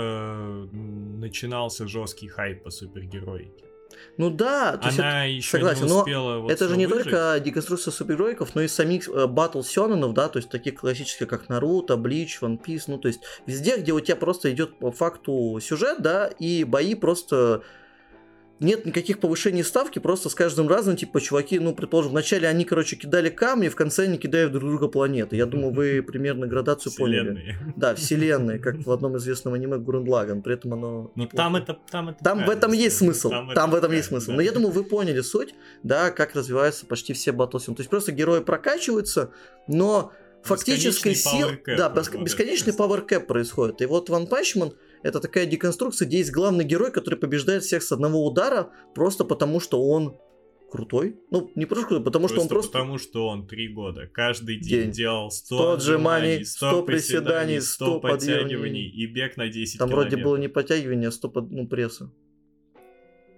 начинался 0.72 1.88
жесткий 1.88 2.28
хайп 2.28 2.62
по 2.62 2.70
супергероике. 2.70 3.64
Ну 4.18 4.30
да, 4.30 4.76
то 4.76 4.88
есть 4.88 4.98
Она 4.98 5.24
еще 5.24 5.50
согласен, 5.52 5.84
не 5.84 5.88
но 5.88 5.98
успела 6.00 6.38
вот 6.40 6.52
это 6.52 6.68
же 6.68 6.76
не 6.76 6.86
выжить. 6.86 7.04
только 7.04 7.40
деконструкция 7.42 7.92
супергероиков, 7.92 8.54
но 8.54 8.60
и 8.62 8.68
самих 8.68 9.08
э, 9.08 9.26
батл 9.26 9.62
сёнэнов, 9.62 10.12
да, 10.12 10.28
то 10.28 10.38
есть 10.38 10.50
таких 10.50 10.74
классических, 10.74 11.26
как 11.26 11.48
Наруто, 11.48 11.96
Блич, 11.96 12.38
One 12.42 12.62
Piece, 12.62 12.84
ну, 12.88 12.98
то 12.98 13.08
есть 13.08 13.20
везде, 13.46 13.78
где 13.78 13.92
у 13.92 14.00
тебя 14.00 14.16
просто 14.16 14.52
идет 14.52 14.78
по 14.78 14.92
факту 14.92 15.58
сюжет, 15.62 16.02
да, 16.02 16.26
и 16.26 16.64
бои 16.64 16.94
просто 16.94 17.62
нет 18.60 18.86
никаких 18.86 19.20
повышений 19.20 19.62
ставки, 19.62 19.98
просто 19.98 20.28
с 20.28 20.34
каждым 20.34 20.68
разом, 20.68 20.96
типа, 20.96 21.20
чуваки, 21.20 21.58
ну, 21.58 21.74
предположим, 21.74 22.12
вначале 22.12 22.48
они, 22.48 22.64
короче, 22.64 22.96
кидали 22.96 23.28
камни, 23.28 23.68
в 23.68 23.76
конце 23.76 24.04
они 24.04 24.18
кидают 24.18 24.52
друг 24.52 24.64
друга 24.64 24.88
планеты. 24.88 25.36
Я 25.36 25.46
думаю, 25.46 25.72
вы 25.72 26.02
примерно 26.02 26.46
градацию 26.46 26.92
поняли. 26.96 27.34
Вселенные. 27.34 27.58
Да, 27.76 27.94
вселенные, 27.94 28.58
как 28.58 28.76
в 28.76 28.90
одном 28.90 29.16
известном 29.18 29.54
аниме 29.54 29.78
Гуррен 29.78 30.42
при 30.42 30.54
этом 30.54 30.72
оно... 30.72 31.12
Ну 31.14 31.22
неплохо. 31.22 31.36
там 31.36 31.56
это... 31.56 31.78
Там, 31.90 32.08
это 32.08 32.24
Там 32.24 32.44
в 32.44 32.50
этом 32.50 32.72
есть 32.72 32.96
смысл. 32.96 33.30
Там, 33.54 33.70
в 33.70 33.74
этом 33.74 33.92
есть 33.92 34.08
смысл. 34.08 34.30
да. 34.30 34.36
Но 34.36 34.42
я 34.42 34.52
думаю, 34.52 34.72
вы 34.72 34.84
поняли 34.84 35.20
суть, 35.20 35.54
да, 35.82 36.10
как 36.10 36.34
развиваются 36.34 36.86
почти 36.86 37.12
все 37.12 37.32
батлсим. 37.32 37.74
То 37.74 37.80
есть 37.80 37.90
просто 37.90 38.12
герои 38.12 38.40
прокачиваются, 38.40 39.30
но 39.68 40.12
фактической 40.42 41.10
Бесконечный 41.10 41.14
сил... 41.14 41.48
power 41.50 41.62
cap 41.64 41.76
Да, 41.76 42.18
бесконечный 42.22 42.72
power 42.72 43.06
cap 43.06 43.20
происходит. 43.20 43.82
И 43.82 43.86
вот 43.86 44.08
One 44.08 44.28
Punch 44.28 44.56
Man 44.56 44.74
это 45.02 45.20
такая 45.20 45.46
деконструкция, 45.46 46.06
где 46.06 46.18
есть 46.18 46.32
главный 46.32 46.64
герой, 46.64 46.90
который 46.90 47.18
побеждает 47.18 47.62
всех 47.62 47.82
с 47.82 47.92
одного 47.92 48.24
удара, 48.26 48.70
просто 48.94 49.24
потому 49.24 49.60
что 49.60 49.82
он 49.82 50.16
крутой. 50.70 51.16
Ну, 51.30 51.50
не 51.54 51.64
просто 51.66 51.86
крутой, 51.86 52.04
потому 52.04 52.28
что 52.28 52.40
он 52.40 52.48
просто... 52.48 52.72
потому 52.72 52.98
что 52.98 53.28
он 53.28 53.46
три 53.46 53.68
года 53.68 54.06
каждый 54.06 54.58
День. 54.58 54.82
день 54.84 54.90
делал 54.90 55.30
100, 55.30 55.56
100 55.56 55.72
отжиманий, 55.72 56.28
отжиманий, 56.38 56.44
100 56.44 56.70
100 56.70 56.82
приседаний, 56.82 57.56
приседаний, 57.56 57.60
100 57.60 57.84
100 57.86 58.00
подъемов. 58.00 58.40
подтягиваний 58.42 58.88
и 58.88 59.06
бег 59.06 59.36
на 59.36 59.48
10 59.48 59.78
Там 59.78 59.88
вроде 59.90 60.16
было 60.16 60.36
километров. 60.36 60.40
не 60.40 60.48
подтягивание, 60.48 61.08
а 61.08 61.12
100 61.12 61.28
под... 61.30 61.50
ну, 61.50 61.66
пресса. 61.68 62.10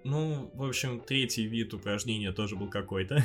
Ну, 0.05 0.49
в 0.53 0.63
общем, 0.63 1.01
третий 1.01 1.45
вид 1.45 1.73
упражнения 1.73 2.31
тоже 2.31 2.55
был 2.55 2.69
какой-то. 2.69 3.21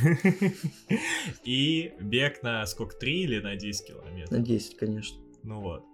И 1.45 1.93
бег 2.01 2.43
на 2.43 2.67
сколько, 2.67 2.97
3 2.97 3.21
или 3.23 3.41
на 3.41 3.55
10 3.57 3.81
На 3.81 3.87
километров? 3.95 4.43
10, 4.43 4.77
конечно. 4.77 5.19
Ну 5.45 5.61
вот. 5.61 5.85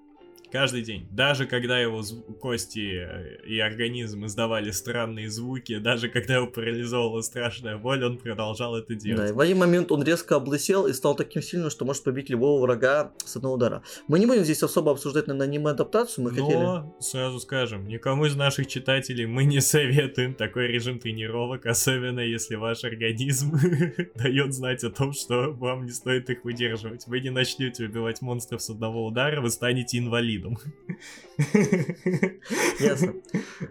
Каждый 0.53 0.83
день. 0.83 1.07
Даже 1.11 1.47
когда 1.47 1.79
его 1.79 2.03
кости 2.41 3.05
э, 3.05 3.47
и 3.47 3.59
организм 3.61 4.27
издавали 4.27 4.71
странные 4.73 5.31
звуки, 5.31 5.79
даже 5.79 6.09
когда 6.09 6.37
его 6.37 6.47
парализовала 6.47 7.21
страшная 7.21 7.77
боль, 7.79 8.05
он 8.05 8.19
продолжал 8.19 8.77
это 8.77 8.95
делать. 8.95 9.21
Да, 9.21 9.29
и 9.29 9.33
в 9.33 9.41
один 9.41 9.59
момент 9.59 9.93
он 9.93 10.03
резко 10.03 10.37
облысел 10.37 10.87
и 10.87 10.93
стал 10.93 11.15
таким 11.15 11.43
сильным, 11.43 11.71
что 11.71 11.85
может 11.85 12.03
побить 12.03 12.31
любого 12.31 12.61
врага 12.61 13.13
с 13.25 13.37
одного 13.37 13.55
удара. 13.55 13.83
Мы 14.09 14.19
не 14.19 14.27
будем 14.27 14.45
здесь 14.45 14.63
особо 14.63 14.93
обсуждать, 14.93 15.29
на 15.29 15.45
аниме-адаптацию, 15.45 16.25
мы 16.25 16.33
Но, 16.33 16.45
хотели... 16.45 17.03
сразу 17.03 17.39
скажем, 17.39 17.87
никому 17.87 18.27
из 18.27 18.35
наших 18.35 18.67
читателей 18.67 19.27
мы 19.27 19.45
не 19.45 19.61
советуем 19.61 20.35
такой 20.35 20.67
режим 20.67 20.99
тренировок, 20.99 21.67
особенно 21.67 22.21
если 22.21 22.57
ваш 22.57 22.85
организм 22.85 23.57
дает 24.17 24.53
знать 24.53 24.83
о 24.83 24.91
том, 24.91 25.13
что 25.13 25.53
вам 25.53 25.85
не 25.85 25.93
стоит 25.93 26.29
их 26.31 26.45
выдерживать. 26.45 27.07
Вы 27.07 27.21
не 27.21 27.31
начнете 27.31 27.85
убивать 27.85 28.21
монстров 28.23 28.63
с 28.63 28.71
одного 28.71 29.07
удара, 29.07 29.41
вы 29.41 29.51
станете 29.51 29.99
инвалидом. 29.99 30.40
Ясно. 32.81 33.15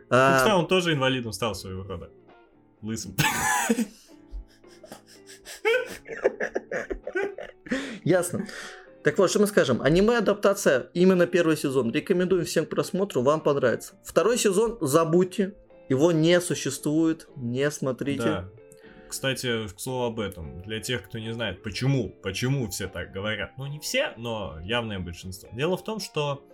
А... 0.09 0.55
он 0.57 0.67
тоже 0.67 0.93
инвалидом 0.93 1.33
стал 1.33 1.55
своего 1.55 1.83
рода. 1.83 2.09
Лысым. 2.81 3.15
Ясно. 8.03 8.47
Так 9.03 9.17
вот, 9.17 9.29
что 9.29 9.39
мы 9.39 9.47
скажем? 9.47 9.81
Аниме-адаптация, 9.81 10.89
именно 10.93 11.25
первый 11.25 11.55
сезон. 11.55 11.91
Рекомендуем 11.91 12.45
всем 12.45 12.65
к 12.65 12.69
просмотру, 12.69 13.21
вам 13.21 13.41
понравится. 13.41 13.93
Второй 14.03 14.37
сезон 14.37 14.77
забудьте, 14.81 15.55
его 15.87 16.11
не 16.11 16.39
существует, 16.41 17.27
не 17.35 17.69
смотрите. 17.71 18.23
Да. 18.23 18.49
Кстати, 19.07 19.67
к 19.67 19.79
слову 19.79 20.05
об 20.05 20.19
этом, 20.19 20.61
для 20.61 20.79
тех, 20.79 21.03
кто 21.03 21.17
не 21.17 21.33
знает, 21.33 21.63
почему, 21.63 22.09
почему 22.21 22.69
все 22.69 22.87
так 22.87 23.11
говорят. 23.11 23.57
Ну, 23.57 23.65
не 23.65 23.79
все, 23.79 24.13
но 24.17 24.59
явное 24.61 24.99
большинство. 24.99 25.49
Дело 25.53 25.77
в 25.77 25.83
том, 25.83 25.99
что 25.99 26.45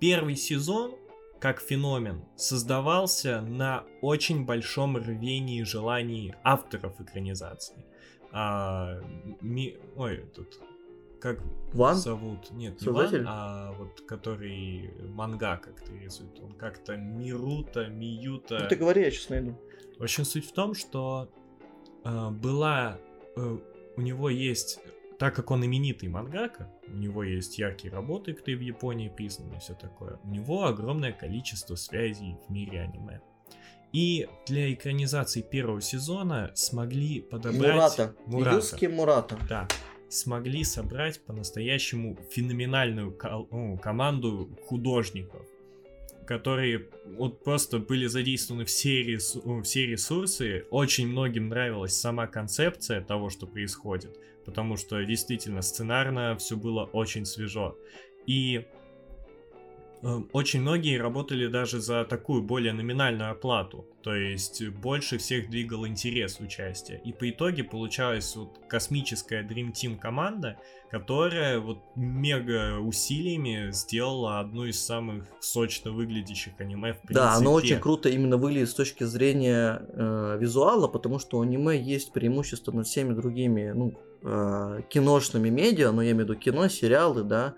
первый 0.00 0.36
сезон, 0.36 0.94
как 1.40 1.60
феномен, 1.60 2.24
создавался 2.36 3.40
на 3.40 3.84
очень 4.02 4.44
большом 4.44 4.96
рвении 4.96 5.60
и 5.60 5.64
желании 5.64 6.34
авторов 6.42 7.00
экранизации. 7.00 7.84
А, 8.32 9.00
ми... 9.40 9.78
Ой, 9.96 10.24
тут 10.34 10.60
как 11.20 11.40
Ван? 11.72 11.96
зовут? 11.96 12.50
Нет, 12.52 12.80
не 12.80 12.88
Ван, 12.88 13.24
а 13.26 13.72
вот 13.72 14.02
который 14.02 14.92
манга 15.08 15.56
как-то 15.56 15.92
рисует. 15.92 16.38
Он 16.40 16.52
как-то 16.52 16.96
Мирута, 16.96 17.86
Миюта. 17.86 18.60
Ну 18.62 18.68
ты 18.68 18.76
говори, 18.76 19.02
я 19.02 19.10
сейчас 19.10 19.30
найду. 19.30 19.58
В 19.98 20.02
общем, 20.02 20.24
суть 20.24 20.46
в 20.46 20.52
том, 20.52 20.74
что 20.74 21.28
э, 22.04 22.30
была... 22.30 22.98
Э, 23.36 23.58
у 23.96 24.00
него 24.00 24.28
есть... 24.28 24.78
Так 25.18 25.34
как 25.34 25.50
он 25.50 25.64
именитый 25.64 26.08
мангака, 26.08 26.70
у 26.88 26.96
него 26.96 27.22
есть 27.22 27.58
яркие 27.58 27.92
работы, 27.92 28.34
кто 28.34 28.50
в 28.52 28.60
Японии 28.60 29.08
признаны 29.08 29.54
и 29.54 29.58
все 29.58 29.74
такое, 29.74 30.18
у 30.22 30.28
него 30.28 30.66
огромное 30.66 31.12
количество 31.12 31.74
связей 31.74 32.36
в 32.46 32.52
мире 32.52 32.82
аниме. 32.82 33.20
И 33.92 34.28
для 34.46 34.72
экранизации 34.74 35.40
первого 35.40 35.80
сезона 35.80 36.50
смогли 36.54 37.22
подобрать... 37.22 37.72
Мурата. 37.72 38.14
Мурата. 38.26 38.56
Юски 38.56 38.86
Мурата. 38.86 39.38
Да. 39.48 39.68
Смогли 40.10 40.64
собрать 40.64 41.24
по-настоящему 41.24 42.18
феноменальную 42.30 43.16
ну, 43.50 43.78
команду 43.78 44.56
художников 44.66 45.46
которые 46.26 46.88
вот 47.04 47.42
просто 47.42 47.78
были 47.78 48.06
задействованы 48.06 48.64
все, 48.64 49.02
ресу- 49.02 49.62
все 49.62 49.86
ресурсы. 49.86 50.66
Очень 50.70 51.08
многим 51.08 51.48
нравилась 51.48 51.94
сама 51.94 52.26
концепция 52.26 53.00
того, 53.00 53.30
что 53.30 53.46
происходит, 53.46 54.18
потому 54.44 54.76
что 54.76 55.02
действительно 55.04 55.62
сценарно 55.62 56.36
все 56.36 56.56
было 56.56 56.84
очень 56.84 57.24
свежо. 57.24 57.78
И 58.26 58.66
очень 60.32 60.60
многие 60.60 60.98
работали 61.00 61.46
даже 61.46 61.80
за 61.80 62.04
такую 62.04 62.42
более 62.42 62.72
номинальную 62.72 63.30
оплату, 63.30 63.86
то 64.02 64.14
есть 64.14 64.66
больше 64.68 65.18
всех 65.18 65.50
двигал 65.50 65.86
интерес 65.86 66.38
участия. 66.38 67.00
И 67.04 67.12
по 67.12 67.28
итоге 67.28 67.64
получалась 67.64 68.36
вот 68.36 68.60
космическая 68.68 69.42
Dream 69.42 69.72
Team 69.72 69.98
команда, 69.98 70.58
которая 70.90 71.58
вот 71.58 71.78
мега 71.96 72.78
усилиями 72.78 73.72
сделала 73.72 74.38
одну 74.38 74.66
из 74.66 74.80
самых 74.80 75.26
сочно 75.40 75.90
выглядящих 75.90 76.52
аниме 76.58 76.92
в 76.92 76.98
принципе. 76.98 77.14
Да, 77.14 77.34
оно 77.34 77.52
очень 77.52 77.80
круто 77.80 78.08
именно 78.08 78.36
выглядит 78.36 78.70
с 78.70 78.74
точки 78.74 79.04
зрения 79.04 79.82
э, 79.88 80.38
визуала, 80.40 80.86
потому 80.86 81.18
что 81.18 81.38
у 81.38 81.42
аниме 81.42 81.80
есть 81.80 82.12
преимущество 82.12 82.70
над 82.70 82.86
всеми 82.86 83.12
другими 83.12 83.72
ну, 83.74 83.94
э, 84.22 84.82
киношными 84.88 85.48
медиа, 85.48 85.90
но 85.90 86.02
я 86.02 86.12
имею 86.12 86.26
в 86.26 86.30
виду 86.30 86.38
кино, 86.38 86.68
сериалы, 86.68 87.24
да, 87.24 87.54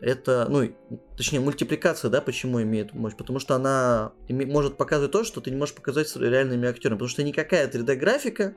это, 0.00 0.46
ну, 0.48 0.74
точнее, 1.16 1.40
мультипликация, 1.40 2.10
да, 2.10 2.20
почему 2.20 2.62
имеет 2.62 2.92
мощь? 2.94 3.14
Потому 3.16 3.38
что 3.38 3.54
она 3.54 4.12
име- 4.28 4.46
может 4.46 4.76
показывать 4.76 5.12
то, 5.12 5.24
что 5.24 5.40
ты 5.40 5.50
не 5.50 5.56
можешь 5.56 5.74
показать 5.74 6.08
с 6.08 6.16
реальными 6.16 6.68
актерами. 6.68 6.98
Потому 6.98 7.08
что 7.08 7.22
никакая 7.22 7.68
3D-графика, 7.68 8.54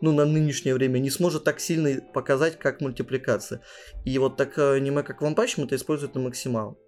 ну, 0.00 0.12
на 0.12 0.24
нынешнее 0.24 0.74
время 0.74 0.98
не 0.98 1.10
сможет 1.10 1.44
так 1.44 1.60
сильно 1.60 2.00
показать, 2.12 2.58
как 2.58 2.80
мультипликация. 2.80 3.62
И 4.04 4.18
вот 4.18 4.36
так 4.36 4.58
аниме, 4.58 5.02
как 5.02 5.22
One 5.22 5.34
Punch, 5.34 5.62
это 5.62 5.76
использует 5.76 6.14
на 6.14 6.20
максимал. 6.20 6.78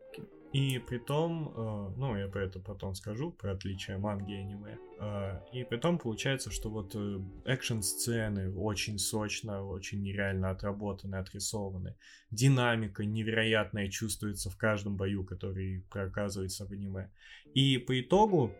И 0.52 0.78
при 0.78 0.98
том, 0.98 1.48
э, 1.56 1.94
ну, 1.96 2.16
я 2.16 2.28
про 2.28 2.44
это 2.44 2.60
потом 2.60 2.94
скажу, 2.94 3.30
про 3.30 3.52
отличие 3.52 3.96
манги 3.96 4.32
и 4.32 4.36
аниме. 4.36 4.78
Э, 5.00 5.40
и 5.50 5.64
при 5.64 5.78
том 5.78 5.98
получается, 5.98 6.50
что 6.50 6.68
вот 6.68 6.94
э, 6.94 7.20
экшн-сцены 7.46 8.54
очень 8.54 8.98
сочно, 8.98 9.64
очень 9.66 10.02
нереально 10.02 10.50
отработаны, 10.50 11.16
отрисованы. 11.16 11.96
Динамика 12.30 13.02
невероятная 13.04 13.88
чувствуется 13.88 14.50
в 14.50 14.56
каждом 14.58 14.96
бою, 14.96 15.24
который 15.24 15.86
проказывается 15.88 16.66
в 16.66 16.72
аниме. 16.72 17.10
И 17.54 17.78
по 17.78 17.98
итогу 17.98 18.52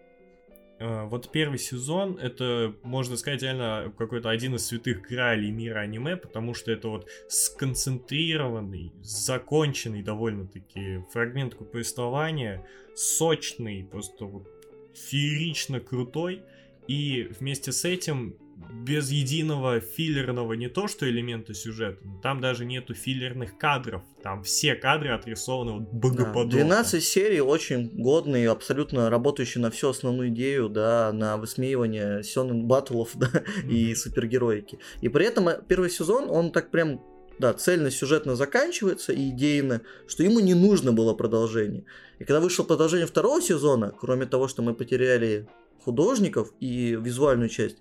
вот 0.83 1.31
первый 1.31 1.59
сезон, 1.59 2.19
это, 2.19 2.75
можно 2.83 3.17
сказать, 3.17 3.43
реально 3.43 3.93
какой-то 3.97 4.31
один 4.31 4.55
из 4.55 4.67
святых 4.67 5.03
гралей 5.03 5.51
мира 5.51 5.81
аниме, 5.81 6.17
потому 6.17 6.55
что 6.55 6.73
это 6.73 6.89
вот 6.89 7.09
сконцентрированный, 7.29 8.93
законченный 9.03 10.03
довольно-таки 10.03 11.05
фрагмент 11.13 11.57
повествования, 11.71 12.65
сочный, 12.95 13.85
просто 13.85 14.25
вот 14.25 14.49
феерично 14.95 15.81
крутой, 15.81 16.43
и 16.89 17.29
вместе 17.39 17.73
с 17.73 17.85
этим 17.85 18.37
без 18.71 19.11
единого 19.11 19.81
филлерного 19.81 20.55
не 20.55 20.69
то 20.69 20.89
что 20.89 21.09
элемента 21.09 21.55
сюжета, 21.55 21.99
там 22.23 22.41
даже 22.41 22.65
нету 22.65 22.95
филлерных 22.95 23.57
кадров. 23.59 24.03
Там 24.23 24.43
все 24.43 24.75
кадры 24.75 25.11
отрисованы 25.11 25.73
вот 25.73 25.89
богоподобно. 25.93 26.51
Да, 26.51 26.83
12 26.83 27.03
серий 27.05 27.41
очень 27.41 27.91
годные, 27.95 28.51
абсолютно 28.51 29.11
работающие 29.11 29.63
на 29.63 29.71
всю 29.71 29.89
основную 29.89 30.29
идею, 30.31 30.69
да, 30.69 31.13
на 31.13 31.37
высмеивание 31.37 32.23
сёнэн 32.23 32.67
баттлов, 32.67 33.11
да, 33.15 33.29
mm-hmm. 33.29 33.71
и 33.71 33.95
супергероики. 33.95 34.79
И 35.01 35.09
при 35.09 35.27
этом 35.27 35.49
э, 35.49 35.61
первый 35.67 35.91
сезон, 35.91 36.31
он 36.31 36.53
так 36.53 36.71
прям 36.71 37.01
да, 37.39 37.53
цельно 37.55 37.91
сюжетно 37.91 38.37
заканчивается 38.37 39.13
и 39.13 39.31
идейно, 39.31 39.83
что 40.07 40.23
ему 40.23 40.41
не 40.41 40.55
нужно 40.55 40.93
было 40.93 41.15
продолжение. 41.15 41.85
И 42.19 42.25
когда 42.25 42.41
вышло 42.41 42.63
продолжение 42.63 43.07
второго 43.07 43.43
сезона, 43.43 43.93
кроме 43.99 44.27
того, 44.27 44.49
что 44.49 44.63
мы 44.63 44.75
потеряли 44.75 45.49
художников 45.85 46.53
и 46.61 46.97
визуальную 47.01 47.49
часть, 47.49 47.79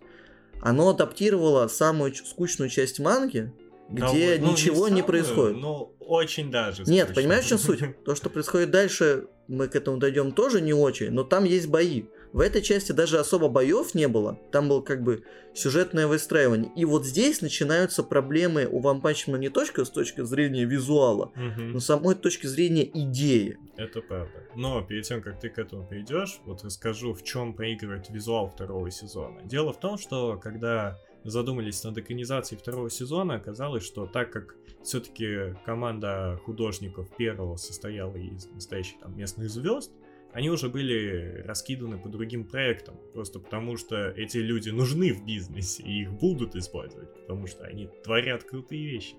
оно 0.62 0.90
адаптировало 0.90 1.68
самую 1.68 2.14
скучную 2.16 2.70
часть 2.70 3.00
манги, 3.00 3.52
где 3.90 4.38
да, 4.38 4.46
ну, 4.46 4.52
ничего 4.52 4.88
не, 4.88 4.96
не 4.96 5.04
происходит. 5.04 5.58
Ну, 5.58 5.96
очень 6.00 6.50
даже. 6.50 6.78
Скучно. 6.78 6.92
Нет, 6.92 7.14
понимаешь, 7.14 7.46
что 7.46 7.58
суть? 7.58 7.82
То, 8.06 8.16
что 8.16 8.30
происходит 8.30 8.72
дальше, 8.72 9.28
мы 9.48 9.68
к 9.68 9.76
этому 9.76 9.98
дойдем 9.98 10.32
тоже 10.32 10.62
не 10.62 10.74
очень, 10.74 11.12
но 11.12 11.24
там 11.24 11.44
есть 11.44 11.68
бои. 11.68 12.06
В 12.34 12.40
этой 12.40 12.62
части 12.62 12.94
даже 12.94 13.20
особо 13.20 13.50
боев 13.50 13.94
не 13.94 14.08
было, 14.08 14.40
там 14.52 14.70
было 14.70 14.82
как 14.82 15.04
бы 15.04 15.24
сюжетное 15.54 16.08
выстраивание. 16.08 16.72
И 16.76 16.86
вот 16.86 17.06
здесь 17.06 17.42
начинаются 17.42 18.04
проблемы 18.04 18.66
у 18.66 18.82
Man 18.82 19.02
не 19.38 19.50
только 19.50 19.84
с 19.84 19.90
точки 19.90 20.24
зрения 20.24 20.64
визуала, 20.64 21.26
угу. 21.36 21.62
но 21.62 21.80
самой 21.80 22.16
точки 22.16 22.48
зрения 22.48 22.90
идеи. 22.94 23.58
Это 23.76 24.02
правда. 24.02 24.46
Но 24.56 24.82
перед 24.82 25.04
тем, 25.04 25.22
как 25.22 25.40
ты 25.40 25.50
к 25.50 25.58
этому 25.60 25.86
перейдешь, 25.86 26.40
вот 26.46 26.64
расскажу, 26.64 27.14
в 27.14 27.24
чем 27.24 27.54
проигрывает 27.54 28.10
визуал 28.10 28.50
второго 28.50 28.90
сезона. 28.92 29.42
Дело 29.44 29.74
в 29.74 29.80
том, 29.80 29.98
что 29.98 30.38
когда 30.38 31.00
задумались 31.24 31.84
над 31.84 31.98
экранизацией 31.98 32.60
второго 32.60 32.90
сезона, 32.90 33.36
оказалось, 33.36 33.84
что 33.84 34.06
так 34.08 34.32
как 34.32 34.56
все-таки 34.84 35.56
команда 35.66 36.40
художников 36.46 37.10
первого 37.16 37.58
состояла 37.58 38.16
из 38.16 38.48
настоящих 38.48 39.00
там 39.00 39.18
местных 39.18 39.50
звезд, 39.50 39.92
они 40.34 40.50
уже 40.50 40.70
были 40.70 41.44
раскиданы 41.46 41.98
по 41.98 42.08
другим 42.08 42.46
проектам, 42.46 42.96
просто 43.14 43.40
потому 43.40 43.78
что 43.78 44.10
эти 44.12 44.38
люди 44.38 44.70
нужны 44.70 45.14
в 45.14 45.26
бизнесе, 45.26 45.84
и 45.84 46.02
их 46.04 46.14
будут 46.14 46.56
использовать, 46.56 47.14
потому 47.14 47.48
что 47.48 47.66
они 47.66 47.90
творят 48.04 48.44
крутые 48.44 48.86
вещи. 48.86 49.16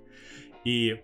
И 0.64 1.03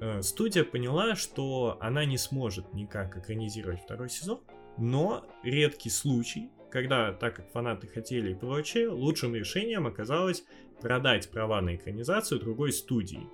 э, 0.00 0.22
студия 0.22 0.62
поняла, 0.62 1.16
что 1.16 1.78
она 1.80 2.04
не 2.04 2.18
сможет 2.18 2.72
никак 2.74 3.16
экранизировать 3.16 3.80
второй 3.80 4.08
сезон, 4.08 4.40
но 4.78 5.26
редкий 5.42 5.90
случай, 5.90 6.48
когда, 6.70 7.12
так 7.12 7.36
как 7.36 7.50
фанаты 7.50 7.88
хотели 7.88 8.30
и 8.30 8.34
прочее, 8.34 8.88
лучшим 8.88 9.34
решением 9.34 9.86
оказалось 9.86 10.44
продать 10.80 11.28
права 11.28 11.60
на 11.60 11.74
экранизацию 11.74 12.40
другой 12.40 12.72
студии. 12.72 13.26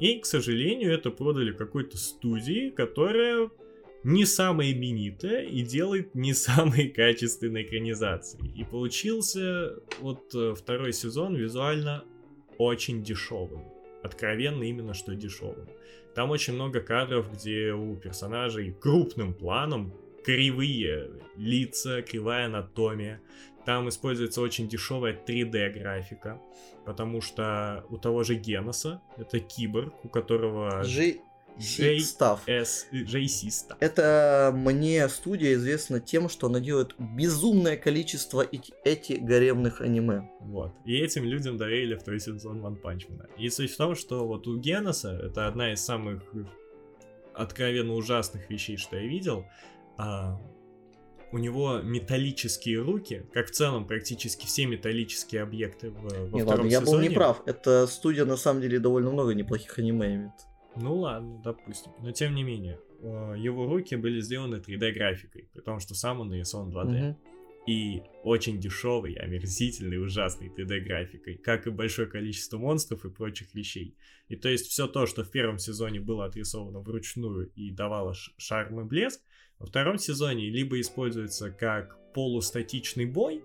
И, 0.00 0.18
к 0.18 0.26
сожалению, 0.26 0.92
это 0.92 1.10
продали 1.10 1.52
какой-то 1.52 1.96
студии, 1.98 2.70
которая 2.70 3.50
не 4.04 4.26
самая 4.26 4.72
именитая 4.72 5.44
и 5.44 5.62
делает 5.62 6.14
не 6.14 6.34
самые 6.34 6.90
качественные 6.90 7.64
экранизации. 7.64 8.38
И 8.54 8.64
получился 8.64 9.76
вот 10.00 10.34
э, 10.34 10.54
второй 10.54 10.92
сезон 10.92 11.34
визуально 11.34 12.04
очень 12.58 13.02
дешевым. 13.02 13.64
Откровенно 14.02 14.62
именно 14.62 14.92
что 14.92 15.14
дешевым. 15.14 15.68
Там 16.14 16.30
очень 16.30 16.52
много 16.52 16.80
кадров, 16.80 17.32
где 17.32 17.72
у 17.72 17.96
персонажей 17.96 18.76
крупным 18.78 19.34
планом 19.34 19.94
кривые 20.24 21.10
лица, 21.36 22.02
кривая 22.02 22.46
анатомия. 22.46 23.20
Там 23.64 23.88
используется 23.88 24.42
очень 24.42 24.68
дешевая 24.68 25.18
3D 25.26 25.70
графика, 25.70 26.40
потому 26.84 27.22
что 27.22 27.86
у 27.88 27.96
того 27.96 28.22
же 28.22 28.34
Геноса, 28.34 29.00
это 29.16 29.40
киборг, 29.40 29.94
у 30.04 30.08
которого... 30.08 30.82
G... 30.84 31.16
Став. 31.58 32.42
S, 32.48 32.88
JC 32.92 33.48
Staff. 33.48 33.76
Это 33.80 34.52
мне 34.54 35.08
студия 35.08 35.54
известна 35.54 36.00
тем, 36.00 36.28
что 36.28 36.48
она 36.48 36.60
делает 36.60 36.94
безумное 36.98 37.76
количество 37.76 38.42
эти, 38.42 38.72
эти 38.84 39.12
гаремных 39.14 39.80
аниме. 39.80 40.28
Вот. 40.40 40.72
И 40.84 40.96
этим 40.96 41.24
людям 41.24 41.56
доверили 41.56 41.94
второй 41.96 42.20
сезон 42.20 42.60
One 42.60 42.80
Punch 42.80 43.08
Man. 43.08 43.28
И 43.38 43.48
суть 43.50 43.72
в 43.72 43.76
том, 43.76 43.94
что 43.94 44.26
вот 44.26 44.46
у 44.46 44.58
Геноса, 44.58 45.12
это 45.12 45.46
одна 45.46 45.72
из 45.72 45.80
самых 45.80 46.22
откровенно 47.34 47.94
ужасных 47.94 48.50
вещей, 48.50 48.76
что 48.76 48.96
я 48.96 49.06
видел, 49.06 49.46
а, 49.96 50.40
у 51.32 51.38
него 51.38 51.80
металлические 51.82 52.80
руки, 52.80 53.26
как 53.32 53.48
в 53.48 53.50
целом 53.50 53.86
практически 53.86 54.46
все 54.46 54.66
металлические 54.66 55.42
объекты 55.42 55.90
в, 55.90 56.02
во 56.02 56.36
не, 56.36 56.42
втором 56.42 56.46
ладно, 56.46 56.66
я 56.66 56.80
сезоне. 56.80 56.96
был 56.96 57.10
неправ. 57.10 57.42
Эта 57.46 57.86
студия 57.88 58.24
на 58.24 58.36
самом 58.36 58.60
деле 58.60 58.78
довольно 58.78 59.10
много 59.10 59.34
неплохих 59.34 59.78
аниме 59.78 60.14
имеет. 60.14 60.32
Ну 60.76 60.96
ладно, 60.96 61.40
допустим. 61.42 61.92
Но 62.00 62.12
тем 62.12 62.34
не 62.34 62.42
менее, 62.42 62.80
э, 63.00 63.34
его 63.38 63.66
руки 63.66 63.96
были 63.96 64.20
сделаны 64.20 64.56
3D 64.56 64.92
графикой, 64.92 65.48
при 65.52 65.60
том, 65.60 65.80
что 65.80 65.94
сам 65.94 66.20
он 66.20 66.28
нарисован 66.28 66.70
2D. 66.70 67.10
Угу. 67.10 67.18
И 67.66 68.02
очень 68.22 68.60
дешевый, 68.60 69.14
омерзительный, 69.14 70.02
ужасный 70.02 70.48
3D 70.48 70.80
графикой, 70.80 71.36
как 71.36 71.66
и 71.66 71.70
большое 71.70 72.06
количество 72.06 72.58
монстров 72.58 73.04
и 73.06 73.10
прочих 73.10 73.54
вещей. 73.54 73.96
И 74.28 74.36
то 74.36 74.50
есть 74.50 74.66
все 74.66 74.86
то, 74.86 75.06
что 75.06 75.24
в 75.24 75.30
первом 75.30 75.58
сезоне 75.58 76.00
было 76.00 76.26
отрисовано 76.26 76.80
вручную 76.80 77.50
и 77.54 77.70
давало 77.70 78.14
шарм 78.36 78.80
и 78.80 78.84
блеск, 78.84 79.22
во 79.58 79.66
втором 79.66 79.96
сезоне 79.96 80.50
либо 80.50 80.78
используется 80.78 81.50
как 81.50 81.98
полустатичный 82.12 83.06
бой, 83.06 83.42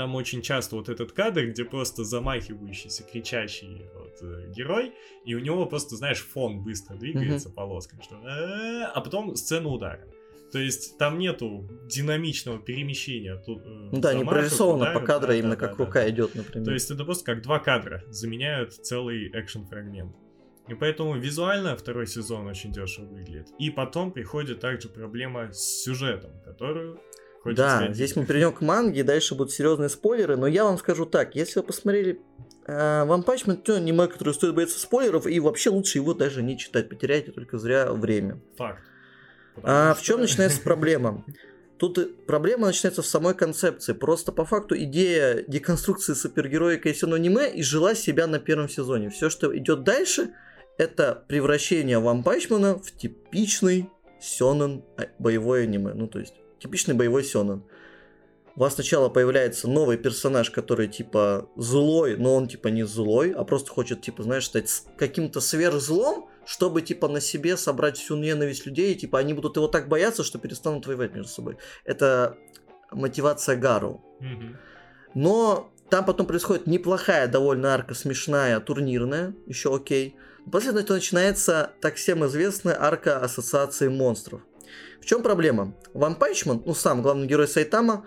там 0.00 0.14
очень 0.14 0.40
часто 0.40 0.76
вот 0.76 0.88
этот 0.88 1.12
кадр, 1.12 1.48
где 1.48 1.62
просто 1.62 2.04
замахивающийся, 2.04 3.02
кричащий 3.02 3.84
вот, 3.94 4.16
э, 4.22 4.50
герой, 4.50 4.94
и 5.26 5.34
у 5.34 5.40
него 5.40 5.66
просто, 5.66 5.94
знаешь, 5.96 6.20
фон 6.20 6.64
быстро 6.64 6.96
двигается 6.96 7.50
mm-hmm. 7.50 7.54
полосками, 7.54 8.00
что 8.00 8.16
а 8.94 9.00
потом 9.02 9.36
сцена 9.36 9.68
удара. 9.68 10.06
То 10.52 10.58
есть 10.58 10.96
там 10.96 11.18
нету 11.18 11.68
динамичного 11.84 12.58
перемещения. 12.58 13.36
Тут, 13.44 13.58
э, 13.58 13.88
ну 13.92 14.00
да, 14.00 14.14
не 14.14 14.24
прорисовано 14.24 14.90
по 14.94 15.00
кадру, 15.00 15.28
да, 15.28 15.34
именно 15.34 15.56
да, 15.56 15.56
как 15.56 15.76
да, 15.76 15.84
рука 15.84 16.00
да. 16.00 16.08
идет, 16.08 16.34
например. 16.34 16.64
То 16.64 16.72
есть 16.72 16.90
это 16.90 17.04
просто 17.04 17.24
как 17.26 17.42
два 17.42 17.58
кадра 17.58 18.02
заменяют 18.08 18.72
целый 18.72 19.28
экшен 19.34 19.66
фрагмент. 19.66 20.16
И 20.70 20.74
поэтому 20.74 21.18
визуально 21.18 21.76
второй 21.76 22.06
сезон 22.06 22.46
очень 22.46 22.72
дешево 22.72 23.04
выглядит. 23.04 23.48
И 23.58 23.68
потом 23.68 24.12
приходит 24.12 24.60
также 24.60 24.88
проблема 24.88 25.52
с 25.52 25.82
сюжетом, 25.82 26.30
которую 26.44 27.00
Хочется 27.42 27.64
да, 27.64 27.76
сказать. 27.76 27.94
здесь 27.94 28.16
мы 28.16 28.26
перейдем 28.26 28.52
к 28.52 28.60
манге, 28.60 29.02
дальше 29.02 29.34
будут 29.34 29.52
серьезные 29.52 29.88
спойлеры, 29.88 30.36
но 30.36 30.46
я 30.46 30.64
вам 30.64 30.76
скажу 30.76 31.06
так, 31.06 31.34
если 31.34 31.60
вы 31.60 31.66
посмотрели 31.66 32.20
э, 32.66 32.72
One 32.72 33.24
Punch 33.24 33.46
Man, 33.46 33.56
то 33.56 33.76
аниме, 33.76 34.08
которое 34.08 34.32
стоит 34.32 34.54
бояться 34.54 34.78
спойлеров, 34.78 35.26
и 35.26 35.40
вообще 35.40 35.70
лучше 35.70 35.98
его 35.98 36.12
даже 36.12 36.42
не 36.42 36.58
читать, 36.58 36.90
потеряете 36.90 37.32
только 37.32 37.56
зря 37.58 37.92
время. 37.92 38.40
Факт. 38.58 38.82
А 39.62 39.94
что... 39.94 40.02
в 40.02 40.04
чем 40.04 40.20
начинается 40.20 40.60
проблема? 40.60 41.24
Тут 41.78 42.26
проблема 42.26 42.66
начинается 42.66 43.00
в 43.00 43.06
самой 43.06 43.34
концепции. 43.34 43.94
Просто 43.94 44.32
по 44.32 44.44
факту 44.44 44.76
идея 44.76 45.42
деконструкции 45.48 46.12
супергероя 46.12 46.76
Кайсен 46.76 47.14
аниме 47.14 47.50
изжила 47.54 47.94
себя 47.94 48.26
на 48.26 48.38
первом 48.38 48.68
сезоне. 48.68 49.08
Все, 49.08 49.30
что 49.30 49.56
идет 49.56 49.82
дальше, 49.82 50.34
это 50.76 51.24
превращение 51.26 51.98
Вампачмана 51.98 52.78
в 52.78 52.94
типичный 52.94 53.88
сёнэн 54.20 54.84
а, 54.98 55.06
боевой 55.18 55.62
аниме. 55.62 55.94
Ну, 55.94 56.06
то 56.06 56.18
есть 56.18 56.34
типичный 56.60 56.94
боевой 56.94 57.24
сёнэн. 57.24 57.62
У 58.56 58.60
вас 58.60 58.74
сначала 58.74 59.08
появляется 59.08 59.68
новый 59.68 59.96
персонаж, 59.96 60.50
который 60.50 60.88
типа 60.88 61.48
злой, 61.56 62.16
но 62.16 62.34
он 62.34 62.48
типа 62.48 62.68
не 62.68 62.84
злой, 62.84 63.32
а 63.32 63.44
просто 63.44 63.70
хочет 63.70 64.02
типа, 64.02 64.22
знаешь, 64.22 64.46
стать 64.46 64.82
каким-то 64.98 65.40
сверхзлом, 65.40 66.28
чтобы 66.44 66.82
типа 66.82 67.08
на 67.08 67.20
себе 67.20 67.56
собрать 67.56 67.96
всю 67.96 68.16
ненависть 68.16 68.66
людей, 68.66 68.92
и, 68.92 68.98
типа 68.98 69.18
они 69.18 69.34
будут 69.34 69.56
его 69.56 69.68
так 69.68 69.88
бояться, 69.88 70.24
что 70.24 70.38
перестанут 70.38 70.86
воевать 70.86 71.14
между 71.14 71.30
собой. 71.30 71.56
Это 71.84 72.36
мотивация 72.90 73.56
Гару. 73.56 74.04
Но 75.14 75.72
там 75.88 76.04
потом 76.04 76.26
происходит 76.26 76.66
неплохая 76.66 77.28
довольно 77.28 77.74
арка, 77.74 77.94
смешная, 77.94 78.60
турнирная, 78.60 79.34
еще 79.46 79.74
окей. 79.74 80.16
После 80.50 80.70
этого 80.70 80.96
начинается 80.96 81.72
так 81.80 81.96
всем 81.96 82.24
известная 82.26 82.80
арка 82.80 83.18
Ассоциации 83.18 83.88
монстров. 83.88 84.40
В 85.00 85.06
чем 85.06 85.22
проблема? 85.22 85.74
Ван 85.94 86.14
Пайчман, 86.14 86.62
ну 86.64 86.74
сам 86.74 87.02
главный 87.02 87.26
герой 87.26 87.48
Сайтама, 87.48 88.04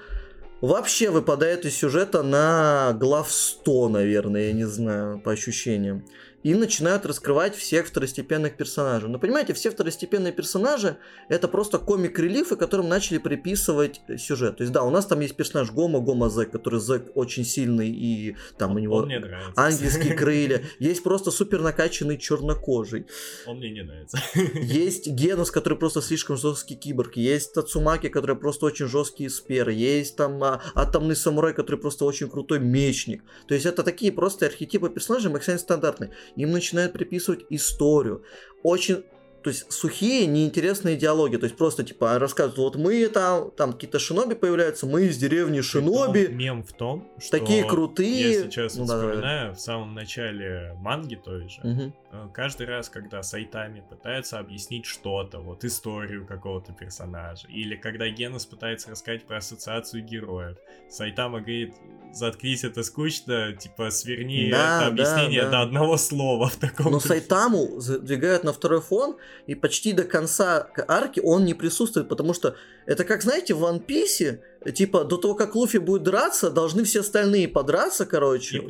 вообще 0.61 1.09
выпадает 1.09 1.65
из 1.65 1.75
сюжета 1.75 2.23
на 2.23 2.93
глав 2.93 3.31
100, 3.31 3.89
наверное, 3.89 4.47
я 4.47 4.53
не 4.53 4.65
знаю, 4.65 5.19
по 5.19 5.31
ощущениям 5.31 6.05
и 6.43 6.53
начинают 6.53 7.05
раскрывать 7.05 7.55
всех 7.55 7.87
второстепенных 7.87 8.55
персонажей. 8.55 9.09
Но 9.09 9.17
понимаете, 9.17 9.53
все 9.53 9.71
второстепенные 9.71 10.33
персонажи 10.33 10.97
это 11.29 11.47
просто 11.47 11.79
комик-релифы, 11.79 12.55
которым 12.55 12.89
начали 12.89 13.17
приписывать 13.17 14.01
сюжет. 14.17 14.57
То 14.57 14.63
есть, 14.63 14.73
да, 14.73 14.83
у 14.83 14.89
нас 14.89 15.05
там 15.05 15.21
есть 15.21 15.35
персонаж 15.35 15.71
Гома, 15.71 15.99
Гома 15.99 16.29
Зэк, 16.29 16.51
который 16.51 16.79
Зэк 16.79 17.11
очень 17.15 17.45
сильный 17.45 17.89
и 17.89 18.35
там 18.57 18.71
он, 18.71 18.77
у 18.77 18.79
него 18.79 19.07
ангельские 19.55 20.13
крылья. 20.17 20.63
Есть 20.79 21.03
просто 21.03 21.31
супер 21.31 21.61
накачанный 21.61 22.17
чернокожий. 22.17 23.07
Он 23.47 23.57
мне 23.57 23.71
не 23.71 23.83
нравится. 23.83 24.19
Есть 24.53 25.07
Генус, 25.13 25.49
который 25.49 25.77
просто 25.77 26.01
слишком 26.01 26.37
жесткий 26.37 26.75
киборг. 26.75 27.15
Есть 27.15 27.53
Тацумаки, 27.53 28.09
который 28.09 28.35
просто 28.35 28.65
очень 28.65 28.87
жесткий 28.87 29.29
спер. 29.29 29.69
Есть 29.69 30.17
там 30.17 30.43
а, 30.43 30.61
атомный 30.75 31.15
самурай, 31.15 31.53
который 31.53 31.77
просто 31.77 32.03
очень 32.05 32.29
крутой 32.29 32.59
мечник. 32.59 33.23
То 33.47 33.53
есть 33.53 33.65
это 33.65 33.83
такие 33.83 34.11
просто 34.11 34.45
архетипы 34.45 34.89
персонажей 34.89 35.31
максимально 35.31 35.59
стандартные 35.59 36.11
им 36.35 36.51
начинают 36.51 36.93
приписывать 36.93 37.45
историю. 37.49 38.23
Очень 38.63 39.03
то 39.43 39.49
есть 39.49 39.71
сухие, 39.71 40.25
неинтересные 40.25 40.95
диалоги. 40.95 41.35
То 41.35 41.45
есть 41.45 41.57
просто 41.57 41.83
типа 41.83 42.17
рассказывают, 42.17 42.57
вот 42.57 42.75
мы 42.77 43.07
там, 43.07 43.51
там 43.51 43.73
какие-то 43.73 43.99
шиноби 43.99 44.35
появляются, 44.35 44.85
мы 44.85 45.03
из 45.03 45.17
деревни 45.17 45.61
шиноби. 45.61 46.27
Мем 46.27 46.63
в 46.63 46.71
том, 46.73 47.07
что 47.19 47.39
такие 47.39 47.65
крутые. 47.65 48.31
Я 48.31 48.43
сейчас 48.43 48.75
ну, 48.75 48.85
вспоминаю, 48.85 49.49
да, 49.49 49.53
в 49.53 49.59
самом 49.59 49.93
начале 49.93 50.73
манги 50.79 51.15
той 51.15 51.49
же, 51.49 51.61
угу. 51.61 52.31
каждый 52.33 52.67
раз, 52.67 52.89
когда 52.89 53.21
Сайтами 53.21 53.83
пытается 53.87 54.39
объяснить 54.39 54.85
что-то, 54.85 55.39
вот 55.39 55.65
историю 55.65 56.25
какого-то 56.25 56.71
персонажа, 56.71 57.47
или 57.49 57.75
когда 57.75 58.07
Генос 58.07 58.45
пытается 58.45 58.91
рассказать 58.91 59.25
про 59.25 59.37
ассоциацию 59.37 60.03
героев, 60.03 60.57
Сайтама 60.89 61.39
говорит, 61.39 61.75
заткнись, 62.13 62.63
это 62.63 62.83
скучно, 62.83 63.53
типа 63.53 63.89
сверни 63.89 64.49
да, 64.51 64.77
это 64.77 64.87
объяснение 64.87 65.43
да, 65.43 65.49
да. 65.49 65.57
до 65.57 65.61
одного 65.63 65.97
слова 65.97 66.47
в 66.47 66.55
таком. 66.55 66.91
Но 66.91 66.99
Сайтаму 66.99 67.79
задвигают 67.79 68.43
на 68.43 68.53
второй 68.53 68.81
фон, 68.81 69.17
и 69.47 69.55
почти 69.55 69.93
до 69.93 70.03
конца 70.03 70.69
арки 70.87 71.19
он 71.23 71.45
не 71.45 71.53
присутствует, 71.53 72.09
потому 72.09 72.33
что 72.33 72.55
это 72.85 73.03
как, 73.03 73.21
знаете, 73.21 73.53
в 73.53 73.63
One 73.63 73.85
Piece, 73.85 74.39
типа, 74.73 75.03
до 75.03 75.17
того, 75.17 75.35
как 75.35 75.55
Луфи 75.55 75.77
будет 75.77 76.03
драться, 76.03 76.49
должны 76.49 76.83
все 76.83 76.99
остальные 76.99 77.47
подраться, 77.47 78.05
короче. 78.05 78.61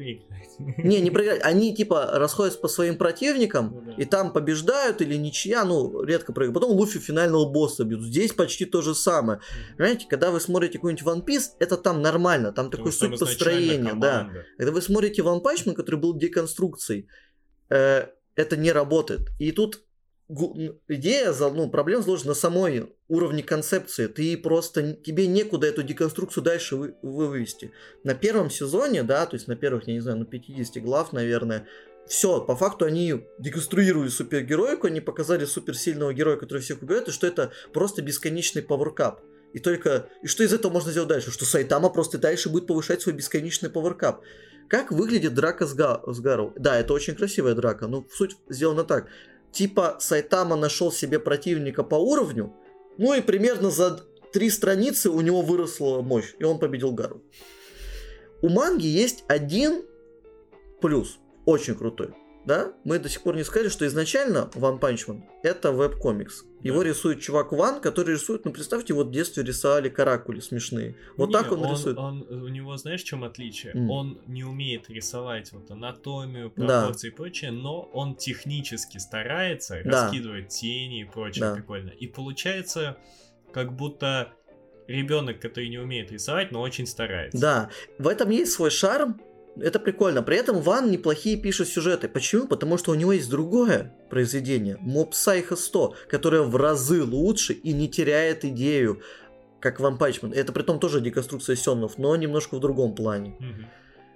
Не, 0.60 1.02
не 1.02 1.10
проиграть. 1.10 1.42
Они, 1.44 1.76
типа, 1.76 2.12
расходятся 2.14 2.60
по 2.60 2.68
своим 2.68 2.98
противникам, 2.98 3.72
ну, 3.74 3.82
да. 3.82 4.02
и 4.02 4.06
там 4.06 4.32
побеждают 4.32 5.02
или 5.02 5.16
ничья, 5.16 5.66
ну, 5.66 6.04
редко 6.04 6.32
проигрывают. 6.32 6.64
Потом 6.64 6.78
Луфи 6.78 7.00
финального 7.00 7.50
босса 7.50 7.84
бьют. 7.84 8.02
Здесь 8.04 8.34
почти 8.34 8.66
то 8.66 8.82
же 8.82 8.94
самое. 8.94 9.40
Понимаете, 9.78 10.06
когда 10.10 10.32
вы 10.32 10.40
смотрите 10.40 10.78
какой-нибудь 10.78 11.06
One 11.06 11.26
Piece, 11.26 11.52
это 11.60 11.78
там 11.78 12.02
нормально, 12.02 12.52
там 12.52 12.70
такой 12.70 12.92
суть 12.92 13.20
построения, 13.20 13.94
да. 13.94 14.30
Когда 14.58 14.72
вы 14.72 14.82
смотрите 14.82 15.22
One 15.22 15.42
Punch 15.42 15.66
Man, 15.66 15.74
который 15.74 16.00
был 16.00 16.16
деконструкцией, 16.16 17.08
э, 17.70 18.08
это 18.36 18.58
не 18.58 18.72
работает. 18.72 19.30
И 19.40 19.52
тут 19.52 19.84
идея, 20.88 21.34
ну, 21.40 21.70
проблема 21.70 22.04
заложена 22.04 22.30
на 22.30 22.36
самой 22.36 22.94
уровне 23.08 23.44
концепции. 23.44 24.08
Ты 24.08 24.38
просто, 24.38 24.94
тебе 24.94 25.28
некуда 25.28 25.68
эту 25.68 25.84
деконструкцию 25.84 26.44
дальше 26.44 26.76
вы, 26.76 26.96
вывести. 27.02 27.72
На 28.04 28.16
первом 28.16 28.50
сезоне, 28.50 29.04
да, 29.04 29.26
то 29.26 29.36
есть 29.36 29.48
на 29.48 29.56
первых, 29.56 29.88
я 29.88 29.94
не 29.94 30.00
знаю, 30.00 30.20
на 30.20 30.26
50 30.26 30.84
глав, 30.84 31.14
наверное, 31.14 31.68
все, 32.08 32.42
по 32.42 32.56
факту 32.56 32.86
они 32.86 33.26
деконструировали 33.40 34.10
супергероику, 34.10 34.88
они 34.88 35.02
показали 35.02 35.46
суперсильного 35.46 36.14
героя, 36.14 36.38
который 36.38 36.60
всех 36.60 36.82
убивает, 36.82 37.08
и 37.08 37.12
что 37.12 37.28
это 37.28 37.52
просто 37.72 38.02
бесконечный 38.02 38.62
пауэркап. 38.62 39.22
И 39.54 39.60
только... 39.60 40.10
И 40.22 40.28
что 40.28 40.44
из 40.44 40.52
этого 40.52 40.72
можно 40.72 40.92
сделать 40.92 41.10
дальше? 41.10 41.32
Что 41.32 41.46
Сайтама 41.46 41.90
просто 41.90 42.18
дальше 42.18 42.50
будет 42.50 42.68
повышать 42.68 43.02
свой 43.02 43.16
бесконечный 43.16 43.70
пауэркап. 43.70 44.22
Как 44.68 44.92
выглядит 44.92 45.36
драка 45.36 45.68
с, 45.68 45.74
Га- 45.74 46.02
с 46.08 46.20
Гару? 46.20 46.54
Да, 46.58 46.80
это 46.80 46.94
очень 46.94 47.16
красивая 47.16 47.54
драка, 47.54 47.88
но 47.88 48.06
суть 48.12 48.36
сделана 48.50 48.84
так. 48.84 49.08
Типа 49.54 49.98
Сайтама 50.00 50.56
нашел 50.56 50.92
себе 50.92 51.20
противника 51.20 51.84
по 51.84 51.96
уровню, 51.96 52.54
ну 52.98 53.14
и 53.14 53.22
примерно 53.22 53.70
за 53.70 54.04
три 54.34 54.50
страницы 54.50 55.10
у 55.10 55.22
него 55.22 55.42
выросла 55.42 56.02
мощь, 56.02 56.34
и 56.40 56.44
он 56.44 56.58
победил 56.58 56.92
Гару. 56.92 57.22
У 58.42 58.50
манги 58.50 58.88
есть 58.88 59.24
один 59.28 59.86
плюс, 60.82 61.20
очень 61.46 61.76
крутой. 61.76 62.16
Да, 62.46 62.74
мы 62.84 63.00
до 63.00 63.08
сих 63.08 63.22
пор 63.22 63.36
не 63.38 63.44
сказали, 63.44 63.70
что 63.70 63.88
изначально 63.88 64.50
One 64.56 64.78
Punch 64.80 65.08
Man 65.08 65.24
это 65.44 65.72
веб-комикс. 65.72 66.44
Его 66.62 66.84
Да. 66.84 66.90
рисует 66.90 67.22
чувак 67.22 67.52
Ван, 67.54 67.80
который 67.80 68.16
рисует, 68.16 68.44
ну 68.44 68.52
представьте, 68.52 68.94
вот 68.94 69.08
в 69.08 69.12
детстве 69.12 69.44
рисовали 69.44 69.88
каракули 69.90 70.40
смешные. 70.42 70.96
Вот 71.16 71.28
Не, 71.28 71.34
так 71.34 71.52
он, 71.52 71.70
рисует. 71.72 71.98
он- 71.98 72.22
У 72.30 72.48
него, 72.50 72.76
знаешь, 72.78 73.02
в 73.02 73.06
чем 73.06 73.24
отличие? 73.24 73.74
М. 73.74 73.90
Он 73.90 74.20
не 74.28 74.44
умеет 74.44 74.90
рисовать 74.90 75.52
вот 75.54 75.72
анатомию, 75.72 76.52
Да. 76.56 76.82
пропорции 76.82 77.08
и 77.08 77.12
прочее, 77.12 77.52
но 77.52 77.82
он 77.94 78.16
технически 78.16 78.98
старается 78.98 79.82
Да. 79.86 80.04
раскидывать 80.06 80.50
тени 80.50 81.02
и 81.02 81.06
прочее 81.06 81.42
Да. 81.46 81.56
прикольно. 81.56 81.90
И 81.92 82.08
получается, 82.08 82.98
как 83.54 83.74
будто 83.74 84.34
ребенок, 84.88 85.40
который 85.40 85.70
не 85.70 85.78
умеет 85.80 86.12
рисовать, 86.12 86.52
но 86.52 86.60
очень 86.62 86.88
старается. 86.88 87.40
Да, 87.40 87.70
в 88.00 88.08
этом 88.08 88.30
есть 88.32 88.52
свой 88.52 88.70
шарм. 88.70 89.22
Это 89.56 89.80
прикольно. 89.80 90.24
При 90.24 90.38
этом 90.38 90.62
Ван 90.62 90.90
неплохие 90.90 91.38
пишет 91.38 91.68
сюжеты. 91.68 92.08
Почему? 92.08 92.48
Потому 92.48 92.78
что 92.78 92.92
у 92.92 92.96
него 92.96 93.14
есть 93.14 93.30
другое 93.30 93.94
произведение. 94.10 94.78
Mob 94.84 95.12
Psycho 95.12 95.56
100, 95.56 95.96
которое 96.10 96.42
в 96.42 96.56
разы 96.56 97.04
лучше 97.04 97.54
и 97.54 97.74
не 97.74 97.88
теряет 97.88 98.46
идею, 98.46 99.02
как 99.60 99.80
Punch 99.80 100.22
Man. 100.22 100.34
Это 100.34 100.52
при 100.52 100.64
том 100.64 100.80
тоже 100.80 101.02
деконструкция 101.02 101.56
сёнов, 101.56 101.98
но 101.98 102.16
немножко 102.16 102.56
в 102.56 102.60
другом 102.60 102.96
плане. 102.96 103.36
Мгм. 103.40 103.68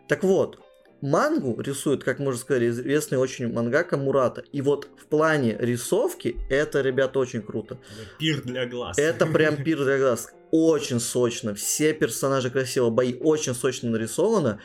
Так 0.07 0.23
вот, 0.23 0.59
мангу 1.01 1.61
рисует, 1.61 2.03
как 2.03 2.19
мы 2.19 2.29
уже 2.29 2.39
сказали, 2.39 2.69
известный 2.69 3.17
очень 3.17 3.51
мангака 3.51 3.97
Мурата. 3.97 4.43
И 4.51 4.61
вот 4.61 4.87
в 4.97 5.05
плане 5.05 5.55
рисовки 5.59 6.37
это, 6.49 6.81
ребята, 6.81 7.19
очень 7.19 7.41
круто. 7.41 7.77
Пир 8.19 8.41
для 8.41 8.65
глаз. 8.65 8.97
Это 8.97 9.25
прям 9.33 9.63
пир 9.63 9.83
для 9.83 9.97
глаз. 9.99 10.33
Очень 10.51 10.99
сочно. 10.99 11.53
Все 11.55 11.93
персонажи 11.93 12.49
красиво, 12.49 12.89
бои 12.89 13.13
очень 13.13 13.53
сочно 13.53 13.89
нарисовано. 13.89 14.59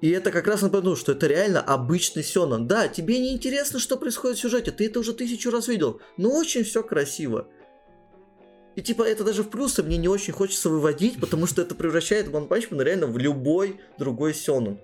И 0.00 0.10
это 0.10 0.30
как 0.30 0.46
раз 0.46 0.62
напомню, 0.62 0.94
что 0.94 1.12
это 1.12 1.26
реально 1.26 1.60
обычный 1.60 2.22
Сёнэн. 2.22 2.66
Да, 2.68 2.86
тебе 2.88 3.18
не 3.18 3.32
интересно, 3.32 3.78
что 3.80 3.96
происходит 3.96 4.38
в 4.38 4.40
сюжете, 4.40 4.70
ты 4.70 4.86
это 4.86 5.00
уже 5.00 5.12
тысячу 5.12 5.50
раз 5.50 5.66
видел, 5.68 6.00
но 6.16 6.30
очень 6.36 6.62
все 6.62 6.82
красиво. 6.84 7.48
И 8.76 8.80
типа 8.82 9.02
это 9.02 9.24
даже 9.24 9.42
в 9.42 9.48
плюсы 9.50 9.82
мне 9.82 9.96
не 9.96 10.06
очень 10.08 10.32
хочется 10.32 10.68
выводить, 10.68 11.18
потому 11.20 11.46
что 11.46 11.62
это 11.62 11.74
превращает 11.74 12.28
One 12.28 12.46
Punch 12.48 12.70
Man 12.70 12.82
реально 12.84 13.06
в 13.08 13.18
любой 13.18 13.80
другой 13.98 14.34
Сёнэн. 14.34 14.78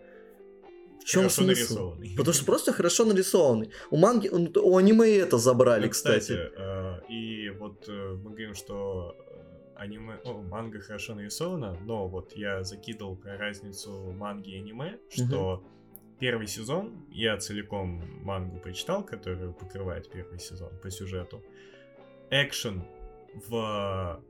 В 1.00 1.04
чем 1.06 1.22
Хорошо 1.22 1.42
смысл? 1.42 1.48
нарисованный. 1.74 2.14
Потому 2.16 2.32
что 2.34 2.44
просто 2.46 2.72
хорошо 2.72 3.04
нарисованный. 3.04 3.70
У 3.90 3.96
манги, 3.98 4.28
у 4.28 4.76
аниме 4.78 5.18
это 5.18 5.36
забрали, 5.38 5.84
Ну, 5.84 5.90
кстати. 5.90 6.32
э, 6.32 7.00
и 7.10 7.50
вот 7.50 7.84
э, 7.88 7.92
мы 8.24 8.30
говорим, 8.30 8.54
что 8.54 9.14
аниме, 9.76 10.20
о, 10.24 10.42
манга 10.42 10.80
хорошо 10.80 11.14
нарисована, 11.14 11.76
но 11.84 12.08
вот 12.08 12.36
я 12.36 12.62
закидывал 12.62 13.16
про 13.16 13.36
разницу 13.36 14.12
манги 14.12 14.50
и 14.50 14.58
аниме, 14.58 14.98
что 15.08 15.64
первый 16.18 16.46
сезон, 16.46 17.06
я 17.10 17.36
целиком 17.36 18.02
мангу 18.22 18.58
прочитал, 18.58 19.04
которую 19.04 19.52
покрывает 19.52 20.10
первый 20.10 20.38
сезон 20.38 20.70
по 20.82 20.90
сюжету. 20.90 21.42
Экшен 22.30 22.84
в 23.48 24.22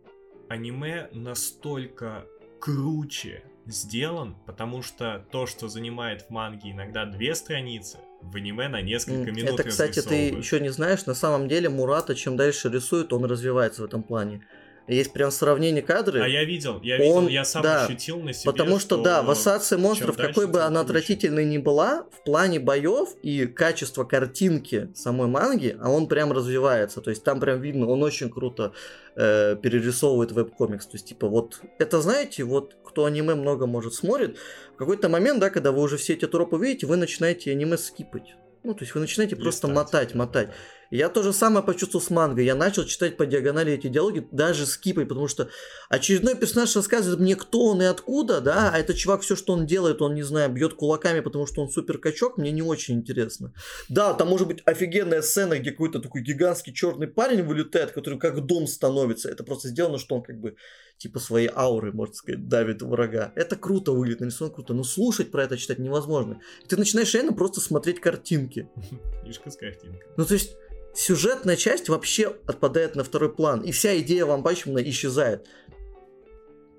аниме 0.48 1.08
настолько 1.12 2.26
круче 2.60 3.44
сделан, 3.66 4.36
потому 4.46 4.82
что 4.82 5.24
то, 5.30 5.46
что 5.46 5.68
занимает 5.68 6.22
в 6.22 6.30
манге 6.30 6.72
иногда 6.72 7.06
две 7.06 7.34
страницы, 7.34 7.98
в 8.20 8.36
аниме 8.36 8.68
на 8.68 8.80
несколько 8.80 9.30
минут 9.32 9.60
Это, 9.60 9.68
кстати, 9.68 10.00
ты 10.00 10.30
еще 10.30 10.60
не 10.60 10.70
знаешь, 10.70 11.06
на 11.06 11.14
самом 11.14 11.48
деле 11.48 11.68
Мурата, 11.68 12.14
чем 12.14 12.36
дальше 12.36 12.70
рисует, 12.70 13.12
он 13.12 13.24
развивается 13.24 13.82
в 13.82 13.84
этом 13.84 14.02
плане. 14.02 14.46
Есть 14.86 15.12
прям 15.14 15.30
сравнение 15.30 15.82
кадры. 15.82 16.20
А 16.20 16.28
я 16.28 16.44
видел, 16.44 16.78
я 16.82 16.96
Он- 16.96 17.24
видел, 17.24 17.28
я 17.28 17.44
сам 17.44 17.62
да, 17.62 17.86
ощутил 17.86 18.20
на 18.20 18.34
себе, 18.34 18.52
Потому 18.52 18.78
что, 18.78 18.98
да, 18.98 19.22
в 19.22 19.30
ассоциации 19.30 19.76
монстров, 19.76 20.16
чем 20.16 20.26
какой 20.26 20.44
дальше, 20.44 20.52
бы 20.52 20.60
она 20.60 20.80
круче. 20.80 20.84
отвратительной 20.98 21.44
ни 21.46 21.56
была, 21.56 22.06
в 22.12 22.22
плане 22.24 22.60
боев 22.60 23.08
и 23.22 23.46
качества 23.46 24.04
картинки 24.04 24.90
самой 24.94 25.26
манги, 25.28 25.76
а 25.80 25.90
он 25.90 26.06
прям 26.06 26.32
развивается. 26.32 27.00
То 27.00 27.08
есть 27.10 27.24
там 27.24 27.40
прям 27.40 27.62
видно, 27.62 27.88
он 27.88 28.02
очень 28.02 28.28
круто 28.30 28.72
э, 29.16 29.56
перерисовывает 29.56 30.32
веб-комикс. 30.32 30.86
То 30.86 30.96
есть, 30.96 31.06
типа, 31.06 31.28
вот 31.28 31.60
это 31.78 32.02
знаете, 32.02 32.44
вот 32.44 32.76
кто 32.84 33.06
аниме 33.06 33.34
много 33.34 33.66
может 33.66 33.94
смотрит, 33.94 34.36
в 34.74 34.76
какой-то 34.76 35.08
момент, 35.08 35.40
да, 35.40 35.48
когда 35.50 35.72
вы 35.72 35.80
уже 35.80 35.96
все 35.96 36.12
эти 36.12 36.26
тропы 36.26 36.58
видите, 36.58 36.86
вы 36.86 36.96
начинаете 36.96 37.52
аниме 37.52 37.78
скипать. 37.78 38.34
Ну, 38.64 38.72
то 38.74 38.82
есть 38.82 38.94
вы 38.94 39.00
начинаете 39.02 39.36
просто 39.36 39.66
Листать, 39.66 39.76
мотать, 39.76 40.12
да, 40.12 40.18
мотать. 40.18 40.48
да. 40.48 40.54
Я 40.90 41.08
то 41.08 41.22
же 41.22 41.32
самое 41.32 41.64
почувствовал 41.64 42.04
с 42.04 42.10
мангой. 42.10 42.44
Я 42.44 42.54
начал 42.54 42.84
читать 42.84 43.16
по 43.16 43.26
диагонали 43.26 43.72
эти 43.72 43.88
диалоги, 43.88 44.26
даже 44.30 44.66
скипой, 44.66 45.06
потому 45.06 45.28
что 45.28 45.48
очередной 45.88 46.36
персонаж 46.36 46.74
рассказывает 46.76 47.20
мне, 47.20 47.36
кто 47.36 47.66
он 47.66 47.82
и 47.82 47.84
откуда, 47.84 48.40
да, 48.40 48.70
а 48.72 48.78
этот 48.78 48.96
чувак 48.96 49.22
все, 49.22 49.36
что 49.36 49.52
он 49.52 49.66
делает, 49.66 50.02
он, 50.02 50.14
не 50.14 50.22
знаю, 50.22 50.50
бьет 50.50 50.74
кулаками, 50.74 51.20
потому 51.20 51.46
что 51.46 51.62
он 51.62 51.68
супер 51.68 51.98
качок, 51.98 52.38
мне 52.38 52.50
не 52.50 52.62
очень 52.62 52.94
интересно. 52.94 53.52
Да, 53.88 54.14
там 54.14 54.28
может 54.28 54.46
быть 54.46 54.62
офигенная 54.64 55.22
сцена, 55.22 55.58
где 55.58 55.70
какой-то 55.70 56.00
такой 56.00 56.22
гигантский 56.22 56.72
черный 56.72 57.06
парень 57.06 57.42
вылетает, 57.42 57.92
который 57.92 58.18
как 58.18 58.44
дом 58.46 58.66
становится. 58.66 59.30
Это 59.30 59.44
просто 59.44 59.68
сделано, 59.68 59.98
что 59.98 60.16
он 60.16 60.22
как 60.22 60.40
бы 60.40 60.56
типа 60.98 61.18
своей 61.18 61.50
ауры, 61.54 61.92
можно 61.92 62.14
сказать, 62.14 62.48
давит 62.48 62.82
врага. 62.82 63.32
Это 63.34 63.56
круто 63.56 63.92
выглядит, 63.92 64.20
нарисовано 64.20 64.54
круто, 64.54 64.74
но 64.74 64.84
слушать 64.84 65.30
про 65.30 65.44
это 65.44 65.56
читать 65.56 65.78
невозможно. 65.78 66.40
Ты 66.68 66.76
начинаешь 66.76 67.12
реально 67.14 67.32
просто 67.32 67.60
смотреть 67.60 68.00
картинки. 68.00 68.68
Книжка 69.22 69.50
с 69.50 69.56
картинкой. 69.56 70.08
Ну, 70.16 70.24
то 70.24 70.34
есть, 70.34 70.56
сюжетная 70.94 71.56
часть 71.56 71.88
вообще 71.88 72.36
отпадает 72.46 72.96
на 72.96 73.04
второй 73.04 73.34
план, 73.34 73.62
и 73.62 73.72
вся 73.72 73.98
идея 74.00 74.24
Ван 74.26 74.42
Панчмана 74.42 74.78
исчезает. 74.88 75.46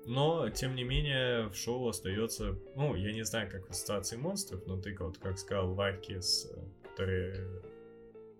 Но, 0.06 0.48
тем 0.50 0.76
не 0.76 0.84
менее, 0.84 1.48
в 1.48 1.56
шоу 1.56 1.88
остается, 1.88 2.56
ну, 2.76 2.94
я 2.94 3.12
не 3.12 3.24
знаю, 3.24 3.50
как 3.50 3.66
в 3.66 3.70
ассоциации 3.70 4.16
монстров, 4.16 4.62
но 4.66 4.80
ты 4.80 4.96
вот 4.98 5.18
как 5.18 5.36
сказал, 5.36 5.74
Варки, 5.74 6.20
с, 6.20 6.48
который 6.82 7.40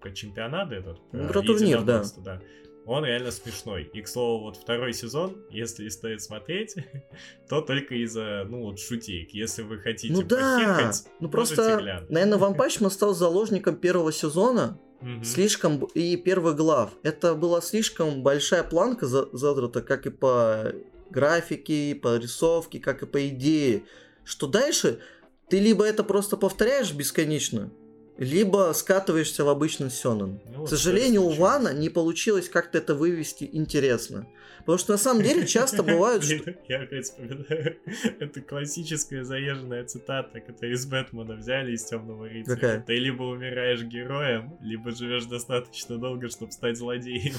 про 0.01 0.13
чемпионат 0.13 0.71
этот, 0.71 1.01
Ну, 1.11 1.29
про 1.29 1.43
турнир, 1.43 1.83
да. 1.83 2.05
да. 2.19 2.41
Он 2.85 3.05
реально 3.05 3.33
смешной. 3.33 3.91
И, 3.93 4.01
к 4.01 4.07
слову, 4.07 4.45
вот 4.45 4.57
второй 4.57 4.93
сезон, 4.93 5.45
если 5.51 5.89
стоит 5.89 6.23
смотреть, 6.23 6.77
то 7.49 7.61
только 7.61 7.97
из-за, 7.97 8.47
ну, 8.49 8.63
вот 8.63 8.79
шутейк. 8.79 9.31
Если 9.31 9.63
вы 9.63 9.79
хотите 9.79 10.15
ну 10.15 10.23
да, 10.23 10.93
ну 11.19 11.29
просто, 11.29 11.81
наверное, 12.09 12.39
One-Punch 12.39 12.55
Man 12.55 12.93
стал 12.93 13.13
заложником 13.13 13.75
первого 13.75 14.13
сезона, 14.13 14.79
Мгм. 15.01 15.25
слишком, 15.25 15.85
и 15.95 16.17
первых 16.17 16.57
глав. 16.57 16.93
Это 17.03 17.35
была 17.35 17.61
слишком 17.61 18.23
большая 18.23 18.63
планка 18.63 19.07
за- 19.07 19.29
задрана, 19.33 19.83
как 19.83 20.07
и 20.07 20.11
по 20.11 20.73
графике, 21.11 21.91
и 21.91 21.95
по 21.95 22.17
рисовке, 22.17 22.79
как 22.81 23.03
и 23.03 23.07
по 23.07 23.29
идее. 23.29 23.85
Что 24.25 24.47
дальше 24.47 25.01
ты 25.49 25.61
либо 25.61 25.85
это 25.85 26.03
просто 26.03 26.37
повторяешь 26.37 26.93
бесконечно, 26.93 27.71
либо 28.19 28.73
скатываешься 28.75 29.45
в 29.45 29.49
обычный 29.49 29.91
сёнэн. 29.91 30.41
Ну, 30.55 30.65
К 30.65 30.69
сожалению, 30.69 31.23
у 31.23 31.31
Вана 31.31 31.73
не 31.75 31.91
получилось 31.91 32.49
как-то 32.49 32.79
это 32.79 32.95
вывести 32.95 33.49
интересно. 33.53 34.27
Потому 34.61 34.79
что 34.79 34.93
на 34.93 34.99
самом 34.99 35.23
деле 35.23 35.47
часто 35.47 35.85
бывает, 35.85 36.25
что... 36.25 36.55
Я 36.69 36.83
опять 36.83 37.05
вспоминаю. 37.05 37.77
Это 38.19 38.41
классическая 38.41 39.23
заезженная 39.23 39.85
цитата, 39.85 40.41
которую 40.41 40.75
из 40.75 40.87
Бэтмена 40.87 41.37
взяли 41.37 41.73
из 41.73 41.85
темного 41.85 42.29
рыцаря. 42.29 42.55
Какая? 42.57 42.81
Ты 42.81 42.97
либо 42.97 43.23
умираешь 43.23 43.83
героем, 43.83 44.59
либо 44.61 44.91
живешь 44.91 45.27
достаточно 45.27 45.99
долго, 45.99 46.29
чтобы 46.29 46.51
стать 46.51 46.77
злодеем. 46.79 47.35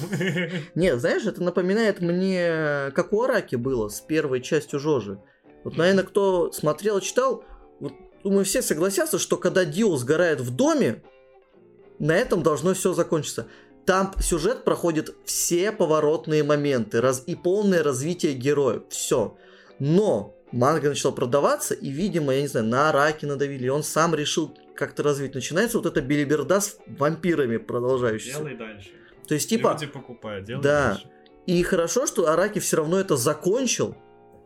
Не, 0.75 0.97
знаешь, 0.97 1.25
это 1.25 1.43
напоминает 1.43 1.99
мне, 1.99 2.91
как 2.95 3.11
у 3.11 3.21
Араки 3.23 3.57
было 3.57 3.89
с 3.89 3.99
первой 3.99 4.41
частью 4.41 4.79
Жожи. 4.79 5.19
Вот, 5.65 5.75
наверное, 5.75 6.05
кто 6.05 6.51
смотрел, 6.53 7.01
читал, 7.01 7.43
думаю, 8.23 8.45
все 8.45 8.61
согласятся, 8.61 9.19
что 9.19 9.37
когда 9.37 9.65
Дио 9.65 9.95
сгорает 9.97 10.41
в 10.41 10.55
доме, 10.55 11.03
на 11.99 12.15
этом 12.15 12.43
должно 12.43 12.73
все 12.73 12.93
закончиться. 12.93 13.47
Там 13.85 14.13
сюжет 14.19 14.63
проходит 14.65 15.15
все 15.25 15.71
поворотные 15.71 16.43
моменты 16.43 16.99
раз, 17.01 17.23
и 17.25 17.35
полное 17.35 17.83
развитие 17.83 18.33
героев. 18.33 18.83
Все. 18.89 19.37
Но 19.79 20.35
манга 20.51 20.89
начала 20.89 21.11
продаваться, 21.11 21.73
и, 21.73 21.89
видимо, 21.89 22.33
я 22.33 22.41
не 22.41 22.47
знаю, 22.47 22.65
на 22.65 22.89
Араки 22.89 23.25
надавили, 23.25 23.65
и 23.65 23.69
он 23.69 23.83
сам 23.83 24.13
решил 24.13 24.53
как-то 24.75 25.03
развить. 25.03 25.35
Начинается 25.35 25.77
вот 25.77 25.87
эта 25.87 26.01
билиберда 26.01 26.59
с 26.59 26.77
вампирами 26.85 27.57
продолжающаяся. 27.57 28.39
Делай 28.39 28.55
дальше. 28.55 28.89
То 29.27 29.33
есть, 29.33 29.49
типа, 29.49 29.73
Люди 29.73 29.87
покупают, 29.87 30.45
делай 30.45 30.61
да. 30.61 30.89
дальше. 30.89 31.09
и 31.45 31.63
хорошо, 31.63 32.05
что 32.07 32.29
Араки 32.29 32.59
все 32.59 32.77
равно 32.77 32.99
это 32.99 33.15
закончил, 33.17 33.95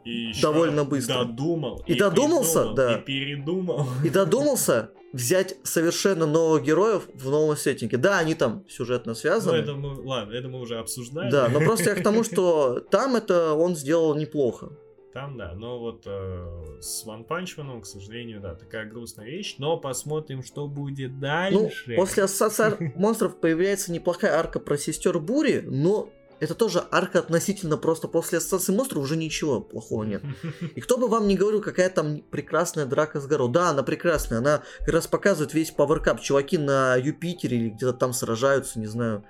И 0.05 0.31
довольно 0.41 0.83
быстро. 0.83 1.25
Додумал. 1.25 1.83
И 1.85 1.93
додумался, 1.95 2.59
придумал, 2.59 2.75
да. 2.75 2.95
И 2.97 3.01
передумал. 3.01 3.87
и 4.03 4.09
додумался 4.09 4.91
взять 5.13 5.57
совершенно 5.63 6.25
новых 6.25 6.63
героев 6.63 7.07
в 7.13 7.29
новом 7.29 7.55
сеттинге. 7.57 7.97
Да, 7.97 8.17
они 8.19 8.33
там 8.33 8.63
сюжетно 8.69 9.11
Ну, 9.11 9.15
связаны. 9.15 9.55
это 9.57 9.73
мы, 9.73 10.01
ладно, 10.01 10.33
это 10.33 10.47
мы 10.47 10.59
уже 10.59 10.79
обсуждали. 10.79 11.29
Да, 11.29 11.49
но 11.49 11.59
просто 11.59 11.89
я 11.91 11.95
к 11.95 12.03
тому, 12.03 12.23
что 12.25 12.79
там 12.79 13.15
это 13.15 13.53
он 13.53 13.75
сделал 13.75 14.15
неплохо. 14.15 14.69
Там, 15.13 15.37
да, 15.37 15.51
но 15.53 15.77
вот 15.77 16.03
э, 16.05 16.77
с 16.79 17.05
One 17.05 17.27
Punch 17.27 17.57
Man, 17.57 17.81
к 17.81 17.85
сожалению, 17.85 18.39
да, 18.39 18.55
такая 18.55 18.89
грустная 18.89 19.25
вещь, 19.25 19.55
но 19.57 19.75
посмотрим, 19.75 20.41
что 20.41 20.67
будет 20.67 21.19
дальше. 21.19 21.83
Ну, 21.87 21.95
после 21.97 22.23
Ассоциации 22.23 22.93
монстров 22.95 23.35
появляется 23.35 23.91
неплохая 23.91 24.39
арка 24.39 24.61
про 24.61 24.77
сестер 24.77 25.19
Бури, 25.19 25.63
но 25.65 26.09
это 26.41 26.55
тоже 26.55 26.83
арка 26.89 27.19
относительно 27.19 27.77
просто 27.77 28.07
после 28.07 28.39
Ассоциации 28.39 28.73
монстров 28.73 29.03
уже 29.03 29.15
ничего 29.15 29.61
плохого 29.61 30.03
нет. 30.03 30.23
И 30.75 30.81
кто 30.81 30.97
бы 30.97 31.07
вам 31.07 31.27
не 31.27 31.37
говорил, 31.37 31.61
какая 31.61 31.87
там 31.91 32.21
прекрасная 32.31 32.87
драка 32.87 33.21
с 33.21 33.27
горой. 33.27 33.51
Да, 33.51 33.69
она 33.69 33.83
прекрасная, 33.83 34.39
она 34.39 34.63
как 34.79 34.89
раз 34.89 35.05
показывает 35.05 35.53
весь 35.53 35.69
паверкап. 35.69 36.19
Чуваки 36.19 36.57
на 36.57 36.95
Юпитере 36.95 37.57
или 37.57 37.69
где-то 37.69 37.93
там 37.93 38.11
сражаются, 38.11 38.79
не 38.79 38.87
знаю. 38.87 39.23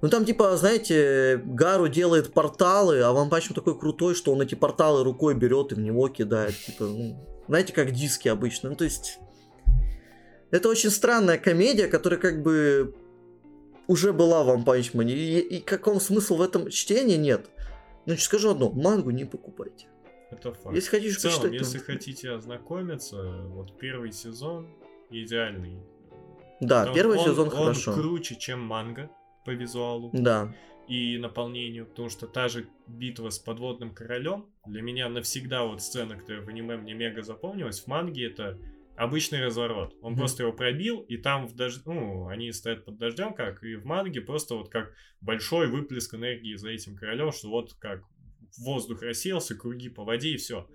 Ну 0.00 0.08
там 0.08 0.24
типа, 0.24 0.56
знаете, 0.56 1.42
Гару 1.44 1.88
делает 1.88 2.32
порталы, 2.32 3.02
а 3.02 3.12
Ван 3.12 3.28
Панч 3.28 3.48
такой 3.48 3.78
крутой, 3.78 4.14
что 4.14 4.32
он 4.32 4.40
эти 4.40 4.54
порталы 4.54 5.04
рукой 5.04 5.34
берет 5.34 5.72
и 5.72 5.74
в 5.74 5.80
него 5.80 6.08
кидает. 6.08 6.54
Типа, 6.56 6.84
ну, 6.84 7.44
знаете, 7.48 7.74
как 7.74 7.92
диски 7.92 8.28
обычно. 8.28 8.70
Ну 8.70 8.76
то 8.76 8.84
есть... 8.84 9.18
Это 10.50 10.68
очень 10.68 10.90
странная 10.90 11.36
комедия, 11.36 11.88
которая 11.88 12.18
как 12.20 12.42
бы 12.42 12.94
уже 13.86 14.12
была 14.12 14.42
в 14.44 14.48
One. 14.50 15.10
И, 15.10 15.38
и 15.38 15.60
каком 15.60 16.00
смысл 16.00 16.36
в 16.36 16.42
этом 16.42 16.70
чтении 16.70 17.16
нет. 17.16 17.50
Значит, 18.06 18.24
скажу 18.24 18.50
одно, 18.50 18.70
мангу 18.70 19.10
не 19.10 19.24
покупайте. 19.24 19.86
Это 20.30 20.52
факт. 20.52 20.74
Если 20.74 20.90
хотите 20.90 21.14
в 21.14 21.18
целом, 21.18 21.34
почитать, 21.42 21.60
если 21.60 21.78
то- 21.78 21.84
хотите 21.84 22.30
ознакомиться, 22.32 23.42
вот 23.48 23.78
первый 23.78 24.12
сезон 24.12 24.68
идеальный. 25.10 25.78
Да, 26.60 26.86
Он- 26.88 26.94
первый 26.94 27.18
он- 27.18 27.24
сезон 27.24 27.48
он 27.48 27.54
хорошо. 27.54 27.94
круче, 27.94 28.36
чем 28.36 28.60
манга 28.60 29.10
по 29.44 29.50
визуалу 29.50 30.10
Да. 30.12 30.52
и 30.88 31.18
наполнению, 31.18 31.86
потому 31.86 32.08
что 32.08 32.26
та 32.26 32.48
же 32.48 32.66
битва 32.86 33.30
с 33.30 33.38
подводным 33.38 33.94
королем 33.94 34.46
для 34.66 34.82
меня 34.82 35.08
навсегда 35.08 35.64
вот 35.64 35.82
сцена, 35.82 36.16
которая 36.16 36.42
в 36.44 36.48
аниме 36.48 36.76
мне 36.76 36.94
мега 36.94 37.22
запомнилась, 37.22 37.80
в 37.80 37.86
манге 37.86 38.26
это 38.26 38.58
обычный 38.96 39.44
разворот. 39.44 39.94
Он 40.00 40.12
Мгм. 40.12 40.18
просто 40.18 40.42
его 40.44 40.52
пробил, 40.52 41.00
и 41.00 41.16
там 41.16 41.46
в 41.46 41.54
дож... 41.54 41.84
ну, 41.84 42.28
они 42.28 42.52
стоят 42.52 42.84
под 42.84 42.98
дождем, 42.98 43.34
как 43.34 43.62
и 43.64 43.76
в 43.76 43.84
манге, 43.84 44.20
просто 44.20 44.54
вот 44.54 44.68
как 44.70 44.94
большой 45.20 45.68
выплеск 45.68 46.14
энергии 46.14 46.54
за 46.56 46.70
этим 46.70 46.96
королем, 46.96 47.32
что 47.32 47.50
вот 47.50 47.74
как 47.74 48.02
воздух 48.58 49.02
рассеялся, 49.02 49.56
круги 49.56 49.88
по 49.88 50.04
воде 50.04 50.30
и 50.30 50.36
все. 50.36 50.68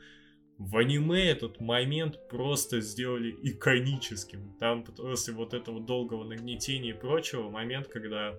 В 0.57 0.75
аниме 0.75 1.29
этот 1.29 1.61
момент 1.61 2.27
просто 2.27 2.81
сделали 2.81 3.33
иконическим. 3.43 4.57
Там 4.59 4.83
после 4.83 5.33
вот 5.33 5.53
этого 5.53 5.79
долгого 5.79 6.25
нагнетения 6.25 6.89
и 6.89 6.93
прочего, 6.93 7.49
момент, 7.49 7.87
когда 7.87 8.37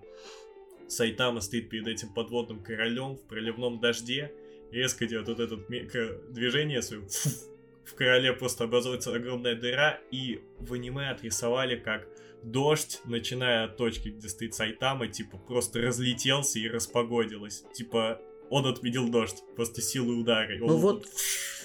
Сайтама 0.89 1.41
стоит 1.41 1.71
перед 1.71 1.87
этим 1.87 2.13
подводным 2.13 2.63
королем 2.63 3.17
в 3.17 3.27
проливном 3.27 3.81
дожде, 3.81 4.35
резко 4.71 5.07
делает 5.07 5.29
вот 5.29 5.41
это 5.41 5.57
движение 6.31 6.83
свое, 6.83 7.07
в 7.85 7.95
короле 7.95 8.33
просто 8.33 8.65
образуется 8.65 9.15
огромная 9.15 9.55
дыра, 9.55 10.01
и 10.11 10.43
в 10.59 10.73
аниме 10.75 11.11
отрисовали 11.11 11.77
как 11.77 12.07
дождь, 12.43 13.01
начиная 13.05 13.65
от 13.65 13.77
точки, 13.77 14.09
где 14.09 14.29
стоит 14.29 14.55
Сайтама, 14.55 15.09
типа 15.09 15.39
просто 15.39 15.81
разлетелся 15.81 16.59
и 16.59 16.69
распогодилось. 16.69 17.65
Типа 17.75 18.21
он 18.49 18.67
отменил 18.67 19.09
дождь, 19.09 19.43
просто 19.57 19.81
силой 19.81 20.21
удара. 20.21 20.57
Ну 20.59 20.67
он 20.67 20.77
вот, 20.77 21.07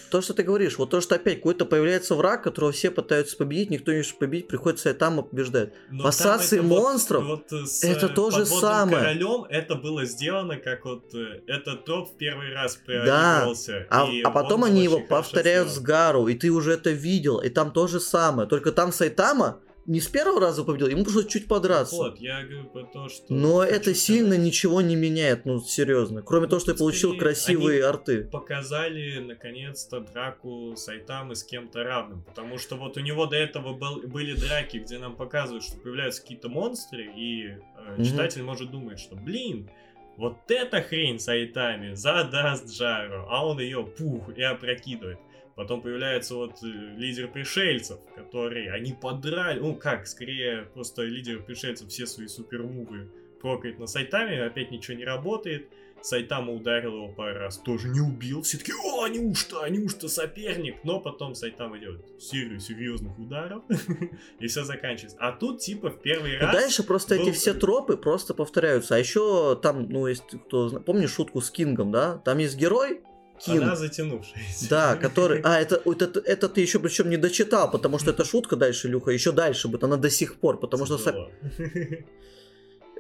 то, 0.10 0.22
что 0.22 0.34
ты 0.34 0.44
говоришь, 0.44 0.78
вот 0.78 0.90
то, 0.90 1.02
что 1.02 1.16
опять 1.16 1.38
какой-то 1.38 1.66
появляется 1.66 2.16
враг, 2.16 2.44
которого 2.44 2.72
все 2.72 2.92
пытаются 2.92 3.38
победить, 3.38 3.70
никто 3.70 3.92
не 3.92 3.98
может 3.98 4.18
победить, 4.18 4.48
приходится 4.48 4.94
там 4.94 5.20
и 5.20 5.24
побеждает. 5.24 5.74
Но 5.90 6.08
ассоциации 6.08 6.60
вот- 6.60 6.68
монстров 6.68 7.24
вот, 7.26 7.52
э, 7.52 7.66
с, 7.66 7.84
это 7.84 8.08
э, 8.08 8.10
то 8.10 8.32
же 8.32 8.46
самое. 8.46 9.04
королем 9.04 9.46
это 9.50 9.76
было 9.76 10.06
сделано, 10.06 10.58
как 10.58 10.86
вот 10.86 11.14
э, 11.14 11.42
этот 11.48 11.86
троп 11.86 12.12
в 12.12 12.18
первый 12.18 12.54
раз 12.54 12.76
проигрывался. 12.76 13.88
А, 13.90 14.08
и 14.10 14.22
а 14.22 14.30
потом 14.30 14.64
он 14.64 14.70
они 14.70 14.84
его 14.84 15.00
повторяют 15.00 15.70
с 15.70 15.74
сделан. 15.74 15.86
Гару, 15.86 16.28
и 16.28 16.36
ты 16.36 16.50
уже 16.50 16.74
это 16.74 16.92
видел, 16.92 17.40
и 17.40 17.50
там 17.50 17.72
то 17.72 17.88
же 17.88 18.00
самое. 18.00 18.48
Только 18.48 18.72
там 18.72 18.92
Сайтама 18.92 19.60
не 19.86 20.00
с 20.00 20.08
первого 20.08 20.40
раза 20.42 20.64
победил, 20.64 20.88
ему 20.88 21.04
пришлось 21.04 21.28
чуть 21.28 21.48
подраться. 21.48 21.96
Вот, 21.96 22.20
я 22.20 22.42
говорю 22.44 22.66
про 22.66 22.84
то, 22.84 23.08
что... 23.10 23.26
Но 23.34 23.64
это 23.64 23.94
сильно 23.94 24.30
сказать, 24.30 24.46
ничего 24.46 24.82
не 24.82 24.96
меняет, 24.96 25.46
ну 25.46 25.60
серьезно. 25.60 26.22
Кроме 26.22 26.48
того, 26.48 26.60
что 26.60 26.72
я 26.72 26.78
получил 26.78 27.18
красивые 27.18 27.86
арты. 27.86 28.24
Показали, 28.26 29.20
наконец-то, 29.20 30.00
драку 30.00 30.74
Сайтамы 30.76 31.36
с 31.36 31.44
кем-то 31.44 31.84
равным. 31.84 32.24
Потому 32.24 32.58
что 32.58 32.76
вот 32.78 32.98
у 32.98 33.00
него 33.00 33.26
до 33.28 33.36
этого 33.36 33.74
был- 33.74 34.02
были 34.08 34.34
драки, 34.34 34.78
где 34.78 34.98
нам 34.98 35.16
показывают, 35.16 35.64
что 35.64 35.78
появляются 35.78 36.22
какие-то 36.22 36.50
монстры, 36.50 37.06
и 37.16 37.48
э, 37.50 37.58
Мгм. 37.98 38.04
читатель 38.04 38.42
может 38.44 38.72
думать, 38.72 39.00
что, 39.00 39.16
блин, 39.16 39.70
вот 40.18 40.38
эта 40.48 40.82
хрень 40.82 41.20
Сайтами 41.20 41.94
задаст 41.94 42.74
жару, 42.74 43.26
а 43.30 43.46
он 43.46 43.60
ее 43.60 43.84
пух 43.86 44.30
и 44.36 44.42
опрокидывает. 44.42 45.20
Потом 45.56 45.82
появляется 45.82 46.36
вот 46.36 46.62
э, 46.64 46.68
лидер 46.98 47.30
пришельцев, 47.30 48.00
который 48.16 48.70
они 48.70 48.92
подрали, 48.94 49.60
ну 49.60 49.76
как, 49.76 50.06
скорее 50.06 50.64
просто 50.74 51.04
лидер 51.04 51.42
пришельцев 51.42 51.88
все 51.90 52.06
свои 52.06 52.28
супермувы 52.28 53.10
прокает 53.42 53.80
на 53.80 53.88
Сайтаме, 53.88 54.44
опять 54.44 54.72
ничего 54.72 54.98
не 54.98 55.06
работает. 55.06 55.70
Сайтама 56.02 56.52
ударил 56.54 56.94
его 56.96 57.08
пару 57.08 57.40
раз, 57.40 57.58
тоже 57.58 57.88
не 57.88 58.00
убил. 58.00 58.44
Все 58.44 58.58
таки 58.60 58.74
о, 58.74 59.08
неужто, 59.08 59.68
неужто 59.68 60.08
соперник? 60.08 60.76
Но 60.84 61.00
потом 61.00 61.34
Сайтама 61.34 61.80
делает 61.80 62.06
серию 62.22 62.60
серьезных 62.60 63.18
ударов, 63.18 63.64
и 64.40 64.48
все 64.48 64.64
заканчивается. 64.66 65.18
А 65.20 65.32
тут 65.32 65.62
типа 65.62 65.90
в 65.90 66.02
первый 66.02 66.34
И 66.34 66.38
раз... 66.38 66.54
дальше 66.54 66.84
просто 66.84 67.16
был- 67.16 67.24
эти 67.24 67.32
все 67.32 67.54
тропы 67.54 67.98
просто 67.98 68.34
повторяются. 68.36 68.96
А 68.96 69.00
еще 69.00 69.58
там, 69.62 69.90
ну, 69.90 70.06
есть 70.06 70.24
кто 70.48 70.70
помнишь 70.82 71.14
шутку 71.14 71.42
с 71.42 71.50
Кингом, 71.50 71.92
да? 71.92 72.18
Там 72.20 72.38
есть 72.38 72.56
герой, 72.58 73.02
Кинг. 73.40 73.64
Она 73.64 73.76
затянувшаяся. 73.76 74.70
Да, 74.70 74.96
который... 75.02 75.42
А, 75.44 75.60
это, 75.60 75.82
это, 75.86 76.20
это 76.20 76.50
ты 76.50 76.62
еще 76.62 76.80
причем 76.80 77.10
не 77.10 77.18
дочитал, 77.18 77.70
потому 77.70 78.00
что 78.00 78.12
эта 78.12 78.24
шутка 78.26 78.56
дальше, 78.56 78.88
Люха, 78.88 79.12
еще 79.12 79.32
дальше 79.32 79.68
будет, 79.68 79.84
она 79.84 79.98
до 79.98 80.10
сих 80.10 80.36
пор, 80.36 80.60
потому 80.60 80.86
что... 80.86 81.00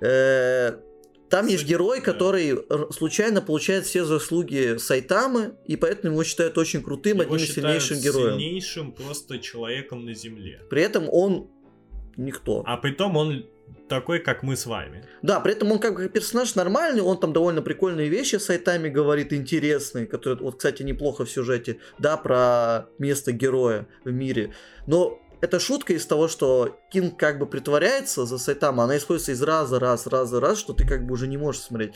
э, 0.02 0.72
Там 1.30 1.48
есть 1.48 1.66
герой, 1.66 2.02
который 2.02 2.58
случайно 2.92 3.42
получает 3.42 3.86
все 3.86 4.06
заслуги 4.06 4.78
Сайтамы, 4.78 5.56
и 5.66 5.76
поэтому 5.76 6.14
его 6.14 6.24
считают 6.24 6.58
очень 6.58 6.82
крутым, 6.84 7.22
Его 7.22 7.34
одним 7.34 7.48
из 7.48 7.54
сильнейших 7.54 8.02
героев. 8.02 8.34
сильнейшим 8.34 8.92
просто 8.92 9.40
человеком 9.40 10.06
на 10.06 10.14
Земле. 10.14 10.62
При 10.70 10.82
этом 10.82 11.08
он 11.10 11.50
никто. 12.18 12.64
А 12.66 12.78
притом 12.78 13.18
он 13.18 13.46
такой, 13.88 14.20
как 14.20 14.44
мы 14.44 14.56
с 14.56 14.66
вами. 14.66 15.06
Да, 15.22 15.40
при 15.40 15.54
этом 15.54 15.72
он 15.72 15.80
как 15.80 16.12
персонаж 16.12 16.56
нормальный, 16.56 17.02
он 17.02 17.20
там 17.20 17.34
довольно 17.34 17.62
прикольные 17.62 18.10
вещи 18.10 18.38
Сайтаме 18.38 18.90
говорит, 18.90 19.34
интересные, 19.34 20.06
которые, 20.06 20.38
вот, 20.40 20.58
кстати, 20.58 20.84
неплохо 20.84 21.26
в 21.26 21.30
сюжете, 21.30 21.80
да, 22.00 22.18
про 22.18 22.88
место 23.00 23.32
героя 23.32 23.88
в 24.04 24.12
мире. 24.12 24.54
Но 24.88 25.20
эта 25.42 25.60
шутка 25.60 25.94
из 25.94 26.06
того, 26.06 26.28
что 26.28 26.80
Кинг 26.92 27.18
как 27.18 27.40
бы 27.40 27.46
притворяется 27.46 28.26
за 28.26 28.38
Сайтаму, 28.38 28.84
она 28.84 28.98
используется 28.98 29.34
из 29.34 29.42
раза, 29.42 29.80
раз, 29.80 30.08
раза, 30.08 30.40
раз, 30.40 30.58
что 30.58 30.74
ты 30.74 30.88
как 30.88 31.06
бы 31.06 31.14
уже 31.14 31.28
не 31.28 31.38
можешь 31.38 31.62
смотреть. 31.62 31.94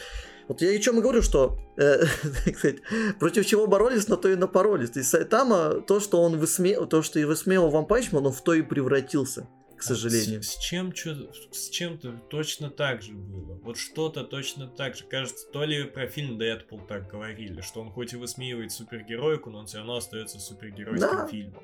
Вот 0.48 0.62
я 0.62 0.72
о 0.72 0.80
чем 0.80 0.98
и 0.98 1.02
говорю, 1.02 1.22
что, 1.22 1.58
э, 1.78 2.04
кстати, 2.54 2.82
против 3.20 3.46
чего 3.46 3.68
боролись, 3.68 4.08
на 4.08 4.18
то 4.18 4.30
и 4.30 4.36
напоролись. 4.36 4.90
То 4.90 5.00
есть 5.00 5.12
Сайтама, 5.12 5.82
то, 5.82 6.00
что 6.00 6.22
он 6.22 6.38
высмеял, 6.38 6.88
то, 6.88 7.02
что 7.04 7.20
и 7.20 7.24
высмеял 7.24 7.70
One-Punch 7.70 7.86
Man, 7.86 8.26
он 8.26 8.34
в 8.34 8.42
то 8.42 8.54
и 8.54 8.62
превратился, 8.62 9.48
к 9.80 9.84
сожалению. 9.84 10.44
С, 10.44 10.50
с 10.56 10.58
чем 10.60 10.94
с 10.96 11.70
чем-то 11.70 12.12
точно 12.30 12.70
так 12.70 13.02
же 13.02 13.14
было. 13.14 13.60
Вот 13.64 13.78
что-то 13.78 14.24
точно 14.24 14.68
так 14.68 14.96
же. 14.96 15.06
Кажется, 15.06 15.48
то 15.52 15.64
ли 15.64 15.84
про 15.86 16.08
фильм 16.08 16.38
Дэдпул 16.38 16.82
так 16.88 17.10
говорили, 17.10 17.62
что 17.62 17.82
он 17.82 17.92
хоть 17.92 18.14
и 18.14 18.18
высмеивает 18.18 18.72
супергеройку, 18.72 19.50
но 19.50 19.60
он 19.60 19.66
все 19.66 19.78
равно 19.78 19.96
остается 19.96 20.40
супергеройским 20.40 21.10
Да. 21.10 21.28
фильмом. 21.28 21.64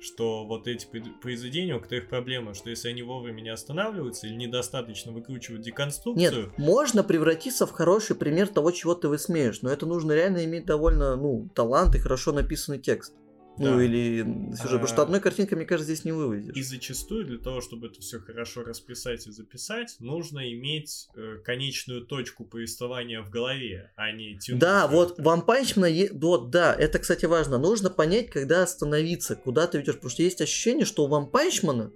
Что 0.00 0.44
вот 0.44 0.68
эти 0.68 0.86
произведения, 1.22 1.74
у 1.76 1.80
которых 1.80 2.08
проблема, 2.08 2.52
что 2.52 2.68
если 2.68 2.88
они 2.90 3.02
вовремя 3.02 3.40
не 3.40 3.48
останавливаются 3.48 4.26
или 4.26 4.34
недостаточно 4.34 5.12
выкручивают 5.12 5.62
деконструкцию, 5.62 6.42
Нет, 6.46 6.58
можно 6.58 7.02
превратиться 7.02 7.66
в 7.66 7.70
хороший 7.70 8.14
пример 8.14 8.48
того, 8.48 8.70
чего 8.70 8.94
ты 8.94 9.08
высмеешь, 9.08 9.62
но 9.62 9.70
это 9.70 9.86
нужно 9.86 10.12
реально 10.12 10.44
иметь 10.44 10.66
довольно, 10.66 11.16
ну, 11.16 11.48
талант 11.54 11.94
и 11.94 11.98
хорошо 11.98 12.32
написанный 12.32 12.78
текст. 12.80 13.14
Ну, 13.56 13.76
Да. 13.76 13.84
или 13.84 14.22
сюжет, 14.56 14.62
потому 14.72 14.86
что 14.88 15.02
А, 15.02 15.04
одной 15.04 15.20
картинкой, 15.20 15.56
мне 15.56 15.64
кажется, 15.66 15.92
здесь 15.92 16.04
не 16.04 16.10
И 16.10 16.14
вывезешь. 16.14 16.66
зачастую 16.66 17.24
для 17.24 17.38
того, 17.38 17.60
чтобы 17.60 17.86
это 17.86 18.00
все 18.00 18.18
хорошо 18.18 18.62
расписать 18.64 19.26
и 19.28 19.30
записать, 19.30 19.94
нужно 20.00 20.52
иметь 20.52 21.06
э, 21.14 21.36
конечную 21.44 22.04
точку 22.04 22.44
повествования 22.44 23.22
в 23.22 23.30
голове, 23.30 23.92
а 23.94 24.10
не 24.10 24.36
тянуть. 24.38 24.60
Да, 24.60 24.88
вот 24.88 25.12
это. 25.12 25.22
Ван 25.22 25.42
Панчмана, 25.42 25.86
е- 25.86 26.10
вот, 26.12 26.50
да, 26.50 26.74
это, 26.74 26.98
кстати, 26.98 27.26
важно. 27.26 27.58
Нужно 27.58 27.90
понять, 27.90 28.28
когда 28.30 28.64
остановиться, 28.64 29.36
куда 29.36 29.68
ты 29.68 29.78
ведешь. 29.78 29.94
Потому 29.94 30.10
что 30.10 30.22
есть 30.24 30.40
ощущение, 30.40 30.84
что 30.84 31.04
у 31.04 31.06
Ван 31.06 31.26
Панчмана, 31.30 31.92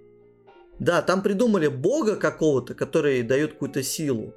да, 0.79 1.01
там 1.01 1.21
придумали 1.21 1.67
бога 1.67 2.15
какого-то, 2.15 2.73
который 2.73 3.21
дает 3.23 3.51
какую-то 3.53 3.83
силу. 3.83 4.33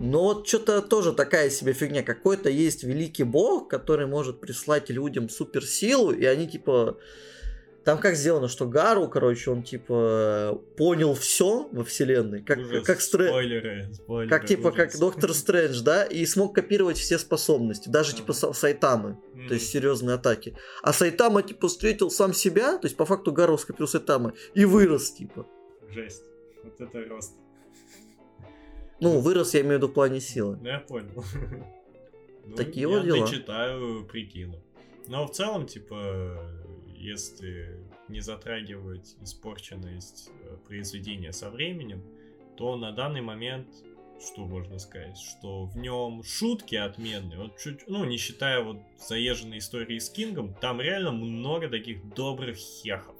Но 0.00 0.22
вот 0.24 0.48
что-то 0.48 0.80
тоже 0.82 1.12
такая 1.12 1.50
себе 1.50 1.72
фигня. 1.74 2.02
Какой-то 2.02 2.48
есть 2.48 2.82
великий 2.84 3.24
бог, 3.24 3.68
который 3.68 4.06
может 4.06 4.40
прислать 4.40 4.88
людям 4.90 5.28
суперсилу, 5.28 6.10
и 6.10 6.24
они 6.24 6.48
типа 6.48 6.96
Там 7.84 7.98
как 7.98 8.14
сделано, 8.14 8.48
что 8.48 8.66
Гару, 8.66 9.08
короче, 9.08 9.50
он 9.50 9.62
типа 9.62 10.60
понял 10.76 11.14
все 11.14 11.66
во 11.72 11.82
вселенной, 11.84 12.42
как 12.42 12.58
Ужас, 12.58 12.84
как 12.86 13.00
Стрэндж, 13.00 13.30
Спойлеры, 13.30 13.88
спойлеры. 13.94 14.28
как 14.38 14.46
типа 14.46 14.70
как 14.70 14.88
ужас. 14.88 15.00
Доктор 15.00 15.32
Стрэндж, 15.34 15.80
да, 15.82 16.04
и 16.04 16.26
смог 16.26 16.54
копировать 16.54 16.98
все 16.98 17.18
способности, 17.18 17.88
даже 17.88 18.14
типа 18.14 18.32
Са- 18.32 18.52
Сайтамы, 18.52 19.16
М. 19.34 19.48
то 19.48 19.54
есть 19.54 19.70
серьезные 19.70 20.16
атаки. 20.16 20.56
А 20.82 20.92
Сайтама 20.92 21.42
типа 21.42 21.68
встретил 21.68 22.10
сам 22.10 22.34
себя, 22.34 22.76
то 22.76 22.86
есть 22.86 22.96
по 22.96 23.06
факту 23.06 23.32
Гару 23.32 23.56
скопировал 23.56 23.88
Сайтамы 23.88 24.34
и 24.54 24.66
вырос 24.66 25.12
типа. 25.12 25.46
Жесть. 25.90 26.22
Вот 26.62 26.78
это 26.80 27.04
рост. 27.08 27.32
Ну, 29.00 29.20
вырос 29.20 29.54
я 29.54 29.60
имею 29.60 29.74
в 29.74 29.76
виду 29.78 29.88
в 29.88 29.94
плане 29.94 30.20
силы. 30.20 30.58
Ну, 30.60 30.68
я 30.68 30.78
понял. 30.80 31.24
Ну, 32.46 32.56
Такие 32.56 32.82
я 32.82 32.88
вот 32.88 33.04
дела. 33.04 33.26
дочитаю, 33.26 34.04
прикину. 34.06 34.60
Но 35.06 35.24
в 35.24 35.30
целом, 35.30 35.66
типа, 35.66 36.50
если 36.96 37.78
не 38.08 38.20
затрагивать 38.20 39.14
испорченность 39.22 40.30
э, 40.42 40.56
произведения 40.66 41.32
со 41.32 41.48
временем, 41.48 42.02
то 42.56 42.76
на 42.76 42.90
данный 42.90 43.20
момент, 43.20 43.68
что 44.20 44.46
можно 44.46 44.78
сказать, 44.80 45.16
что 45.16 45.66
в 45.66 45.76
нем 45.76 46.24
шутки 46.24 46.74
отменные, 46.74 47.38
вот 47.38 47.56
чуть, 47.56 47.86
ну, 47.86 48.04
не 48.04 48.16
считая 48.16 48.62
вот 48.62 48.78
заезженной 48.98 49.58
истории 49.58 49.98
с 50.00 50.10
Кингом, 50.10 50.52
там 50.54 50.80
реально 50.80 51.12
много 51.12 51.68
таких 51.68 52.12
добрых 52.14 52.56
хехов. 52.56 53.14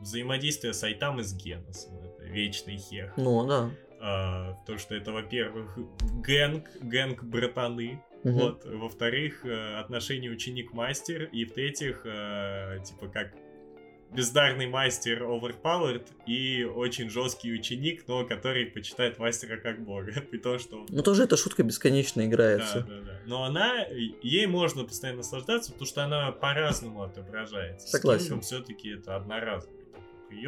Взаимодействие 0.00 0.74
с 0.74 0.82
Айтам 0.82 1.20
и 1.20 1.22
с 1.22 1.32
Геносом, 1.32 1.96
это 1.98 2.24
вечный 2.24 2.76
хех. 2.76 3.16
Ну, 3.16 3.46
да. 3.46 3.70
А, 4.06 4.52
то, 4.66 4.76
что 4.76 4.94
это, 4.94 5.12
во-первых, 5.12 5.78
гэнг, 6.22 6.68
гэнг 6.82 7.24
братаны, 7.24 8.02
Мгм. 8.22 8.34
вот, 8.34 8.64
во-вторых, 8.66 9.46
э, 9.46 9.76
отношения 9.78 10.28
ученик-мастер, 10.28 11.24
и 11.32 11.46
в-третьих, 11.46 12.02
э, 12.04 12.80
типа, 12.84 13.08
как 13.08 13.32
бездарный 14.12 14.66
мастер 14.66 15.22
overpowered 15.22 16.06
и 16.26 16.64
очень 16.64 17.08
жесткий 17.08 17.50
ученик, 17.52 18.04
но 18.06 18.26
который 18.26 18.66
почитает 18.66 19.18
мастера 19.18 19.56
как 19.56 19.82
бога, 19.82 20.12
при 20.30 20.36
том, 20.36 20.58
что... 20.58 20.84
Ну, 20.88 21.02
тоже 21.02 21.24
эта 21.24 21.38
шутка 21.38 21.62
бесконечно 21.62 22.20
Да, 22.22 22.28
играется. 22.28 22.80
да, 22.86 23.00
да. 23.00 23.20
Но 23.24 23.44
она, 23.44 23.86
ей 23.86 24.46
можно 24.46 24.84
постоянно 24.84 25.18
наслаждаться, 25.18 25.72
потому 25.72 25.86
что 25.86 26.04
она 26.04 26.30
по-разному 26.30 27.02
отображается. 27.02 27.88
Согласен. 27.88 28.42
все-таки 28.42 28.90
это 28.90 29.16
одноразовый 29.16 29.86
такой 29.86 30.38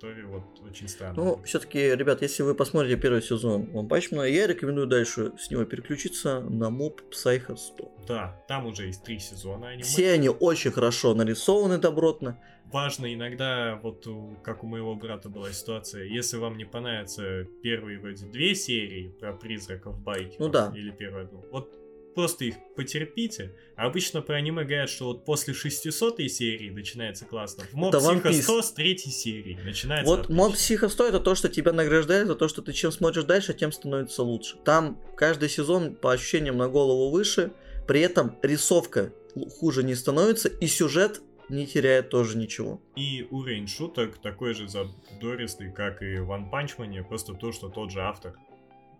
прием, 0.00 0.16
который 0.16 0.24
вот 0.24 0.42
очень 0.70 0.88
странный. 0.88 1.16
Ну, 1.16 1.40
все-таки, 1.44 1.78
ребят, 1.94 2.22
если 2.22 2.42
вы 2.42 2.54
посмотрите 2.54 3.00
первый 3.00 3.22
сезон 3.22 3.62
One 3.72 3.88
Punch 3.88 4.12
Man, 4.12 4.30
я 4.30 4.46
рекомендую 4.46 4.86
дальше 4.86 5.32
с 5.38 5.50
него 5.50 5.64
переключиться 5.64 6.40
на 6.40 6.68
Mob 6.70 7.00
Psycho 7.10 7.56
100. 7.56 7.92
Да, 8.08 8.44
там 8.48 8.66
уже 8.66 8.86
есть 8.86 9.02
три 9.04 9.18
сезона 9.18 9.68
аниме. 9.68 9.82
Все 9.84 10.12
они 10.12 10.28
очень 10.28 10.70
хорошо 10.70 11.14
нарисованы 11.14 11.78
добротно. 11.78 12.38
Важно 12.72 13.14
иногда, 13.14 13.78
вот 13.82 14.06
как 14.42 14.64
у 14.64 14.66
моего 14.66 14.96
брата 14.96 15.28
была 15.28 15.52
ситуация, 15.52 16.04
если 16.04 16.36
вам 16.36 16.58
не 16.58 16.64
понравятся 16.64 17.44
первые 17.62 18.00
вроде 18.00 18.26
две 18.26 18.56
серии 18.56 19.08
про 19.20 19.32
призраков 19.32 19.98
байки, 20.02 20.34
Ну 20.40 20.48
да. 20.48 20.72
или 20.74 20.90
первую 20.90 21.26
одну, 21.26 21.44
вот 21.52 21.72
просто 22.16 22.46
их 22.46 22.56
потерпите. 22.74 23.54
А 23.76 23.86
Обычно 23.86 24.22
про 24.22 24.36
аниме 24.36 24.64
говорят, 24.64 24.88
что 24.88 25.04
вот 25.04 25.24
после 25.24 25.54
600 25.54 26.18
серии 26.30 26.70
начинается 26.70 27.26
классно. 27.26 27.64
В 27.70 27.74
Моб 27.74 27.94
Это 27.94 28.04
Psycho 28.04 28.22
Piece. 28.22 28.42
100 28.42 28.62
с 28.62 28.72
третьей 28.72 29.12
серии 29.12 29.58
начинается 29.62 30.10
Вот 30.10 30.20
отлично. 30.22 30.42
Mob 30.42 30.52
Psycho 30.54 30.88
100 30.88 31.06
это 31.08 31.20
то, 31.20 31.34
что 31.34 31.48
тебя 31.50 31.72
награждает 31.72 32.26
за 32.26 32.34
то, 32.34 32.48
что 32.48 32.62
ты 32.62 32.72
чем 32.72 32.90
смотришь 32.90 33.24
дальше, 33.24 33.52
тем 33.52 33.70
становится 33.70 34.22
лучше. 34.22 34.56
Там 34.64 34.98
каждый 35.14 35.50
сезон 35.50 35.94
по 35.94 36.12
ощущениям 36.12 36.56
на 36.56 36.68
голову 36.68 37.10
выше, 37.10 37.52
при 37.86 38.00
этом 38.00 38.34
рисовка 38.42 39.12
хуже 39.60 39.84
не 39.84 39.94
становится, 39.94 40.48
и 40.48 40.66
сюжет 40.66 41.20
не 41.50 41.66
теряет 41.66 42.08
тоже 42.08 42.38
ничего. 42.38 42.80
И 42.96 43.28
уровень 43.30 43.68
шуток 43.68 44.18
такой 44.18 44.54
же 44.54 44.68
задористый, 44.68 45.70
как 45.70 46.02
и 46.02 46.16
в 46.16 46.30
One 46.30 46.50
Punch 46.50 46.78
Man, 46.78 47.04
просто 47.04 47.34
то, 47.34 47.52
что 47.52 47.68
тот 47.68 47.92
же 47.92 48.00
автор 48.00 48.34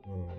ну, 0.05 0.31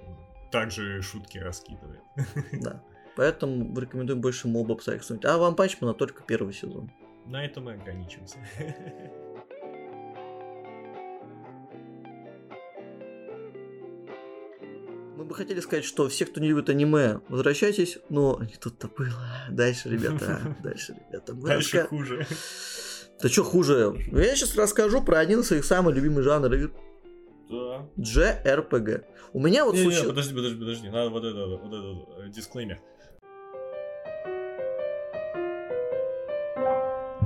также 0.52 1.02
шутки 1.02 1.38
раскидывает. 1.38 2.02
Да. 2.54 2.84
Поэтому 3.16 3.78
рекомендую 3.80 4.18
больше 4.18 4.48
Mob 4.48 4.68
Psycho 4.78 5.02
смотреть. 5.02 5.26
А 5.26 5.38
Punch 5.40 5.80
Man 5.82 5.96
только 5.96 6.22
первый 6.24 6.54
сезон. 6.54 6.92
На 7.26 7.44
этом 7.44 7.66
мы 7.66 7.74
ограничимся. 7.74 8.38
Мы 15.18 15.26
бы 15.26 15.34
хотели 15.34 15.60
сказать, 15.62 15.84
что 15.84 16.08
все, 16.10 16.28
кто 16.28 16.40
не 16.40 16.50
любит 16.50 16.70
аниме, 16.70 17.22
возвращайтесь, 17.28 17.98
но 18.10 18.40
не 18.40 18.54
тут-то 18.54 18.88
было. 18.88 19.48
Дальше, 19.50 19.90
ребята, 19.90 20.56
дальше, 20.64 20.96
ребята. 21.10 21.34
мы 21.34 21.48
Дальше 21.48 21.78
раска- 21.78 21.88
хуже. 21.88 22.28
Да 23.20 23.28
что 23.30 23.44
хуже? 23.44 23.96
Я 24.12 24.36
сейчас 24.36 24.56
расскажу 24.56 25.02
про 25.02 25.18
один 25.18 25.40
из 25.40 25.48
своих 25.48 25.66
самых 25.66 25.96
любимых 25.96 26.24
жанров. 26.24 26.70
Да. 27.50 27.88
JRPG. 27.98 29.04
У 29.34 29.40
меня 29.40 29.66
вот 29.66 29.76
Не, 29.76 29.80
не, 29.80 29.86
случилось... 29.86 30.10
подожди, 30.10 30.36
подожди, 30.36 30.60
подожди, 30.60 30.90
надо 30.90 31.10
вот 31.10 31.24
это, 31.24 31.46
вот 31.48 31.74
это, 31.74 32.30
дисклеймер. 32.30 32.80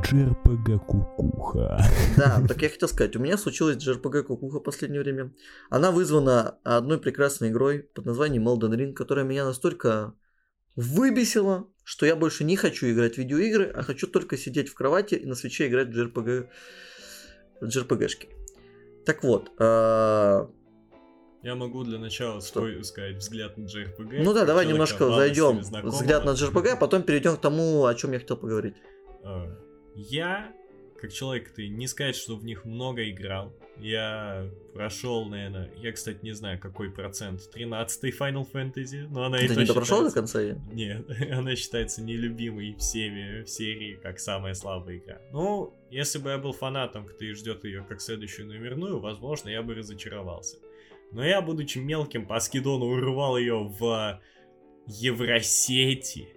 JRPG 0.04 0.80
кукуха. 0.86 1.80
Да, 2.18 2.44
так 2.48 2.62
я 2.62 2.70
хотел 2.70 2.88
сказать, 2.88 3.16
у 3.16 3.20
меня 3.20 3.38
случилась 3.38 3.78
JRPG 3.78 4.24
кукуха 4.24 4.60
в 4.60 4.64
последнее 4.64 5.02
время. 5.02 5.34
Она 5.70 5.92
вызвана 5.92 6.58
одной 6.64 7.00
прекрасной 7.00 7.50
игрой 7.50 7.80
под 7.80 8.06
названием 8.06 8.48
Elden 8.48 8.76
Ring, 8.76 8.94
которая 8.94 9.26
меня 9.26 9.46
настолько 9.46 10.14
выбесила, 10.76 11.68
что 11.84 12.06
я 12.06 12.16
больше 12.16 12.44
не 12.44 12.56
хочу 12.56 12.90
играть 12.92 13.16
в 13.16 13.18
видеоигры, 13.18 13.66
а 13.66 13.84
хочу 13.84 14.08
только 14.08 14.38
сидеть 14.38 14.70
в 14.70 14.74
кровати 14.74 15.16
и 15.16 15.26
на 15.26 15.36
свече 15.36 15.68
играть 15.68 15.90
в 15.90 15.98
JRPG, 15.98 16.48
в 17.62 17.66
JRPG-шки. 17.66 18.41
Так 19.06 19.24
вот, 19.24 19.52
а, 19.60 20.48
Я 21.44 21.56
могу 21.56 21.84
для 21.84 21.98
начала 22.00 22.40
свой 22.40 22.84
сказать 22.84 23.18
взгляд 23.18 23.58
на 23.58 23.64
JRPG. 23.66 24.22
ну 24.24 24.34
да, 24.34 24.46
давай 24.46 24.66
немножко 24.68 25.10
зайдем 25.12 25.60
взгляд 25.60 26.26
на 26.26 26.32
JRPG, 26.32 26.70
а 26.70 26.76
потом 26.76 27.04
перейдем 27.04 27.36
к 27.36 27.42
тому, 27.42 27.86
о 27.86 27.96
чем 27.96 28.12
я 28.12 28.20
хотел 28.20 28.38
поговорить. 28.38 28.76
А, 29.24 29.48
Я, 29.96 30.52
как 31.02 31.12
человек, 31.12 31.52
ты 31.52 31.68
не 31.68 31.88
сказать, 31.88 32.16
что 32.16 32.36
в 32.36 32.46
них 32.46 32.64
много 32.66 33.10
играл. 33.10 33.54
Я 33.78 34.48
прошел, 34.74 35.26
наверное, 35.26 35.72
я, 35.78 35.92
кстати, 35.92 36.20
не 36.22 36.34
знаю, 36.34 36.60
какой 36.60 36.92
процент 36.92 37.50
13 37.52 38.14
Final 38.14 38.48
Fantasy, 38.52 39.08
но 39.10 39.24
она 39.24 39.40
Ты 39.40 39.48
не 39.56 39.66
допрошел 39.66 40.04
до 40.04 40.10
считается- 40.10 40.14
конца? 40.14 40.62
Нет, 40.72 41.06
она 41.32 41.56
считается 41.56 42.04
нелюбимой 42.04 42.76
всеми 42.78 43.42
в 43.44 43.50
серии 43.50 43.96
как 43.96 44.20
самая 44.20 44.54
слабая 44.54 44.98
игра. 44.98 45.20
Ну, 45.34 45.74
если 45.90 46.20
бы 46.20 46.30
я 46.30 46.38
был 46.38 46.54
фанатом, 46.54 47.06
кто 47.06 47.26
и 47.26 47.34
ждет 47.34 47.64
ее 47.64 47.84
как 47.90 48.00
следующую 48.02 48.48
номерную, 48.48 49.00
возможно, 49.00 49.50
я 49.50 49.64
бы 49.64 49.74
разочаровался. 49.74 50.58
Но 51.12 51.26
я, 51.26 51.42
будучи 51.42 51.80
мелким, 51.80 52.26
по 52.28 52.40
скидону 52.40 52.86
урвал 52.86 53.38
ее 53.38 53.68
в 53.80 54.22
Евросети, 54.88 56.28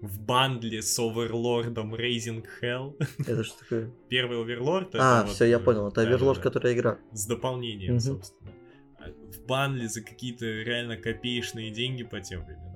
в 0.00 0.20
бандле 0.20 0.82
с 0.82 0.98
оверлордом 0.98 1.94
Raising 1.94 2.44
Hell. 2.62 2.96
Это 3.26 3.44
что 3.44 3.58
такое? 3.60 3.90
Первый 4.08 4.40
оверлорд 4.40 4.94
А, 4.94 5.18
это 5.18 5.26
вот, 5.26 5.34
все, 5.34 5.44
я 5.46 5.58
понял. 5.58 5.88
Это 5.88 6.02
Оверлорд, 6.02 6.38
да 6.38 6.42
которая 6.42 6.74
игра. 6.74 6.98
с 7.12 7.26
дополнением, 7.26 7.94
Мгм. 7.94 8.00
собственно. 8.00 8.52
А 8.98 9.10
В 9.10 9.46
бандле 9.46 9.88
за 9.88 10.02
какие-то 10.02 10.44
реально 10.46 10.96
копеечные 10.96 11.70
деньги 11.70 12.02
по 12.04 12.20
тем 12.20 12.44
временам. 12.44 12.68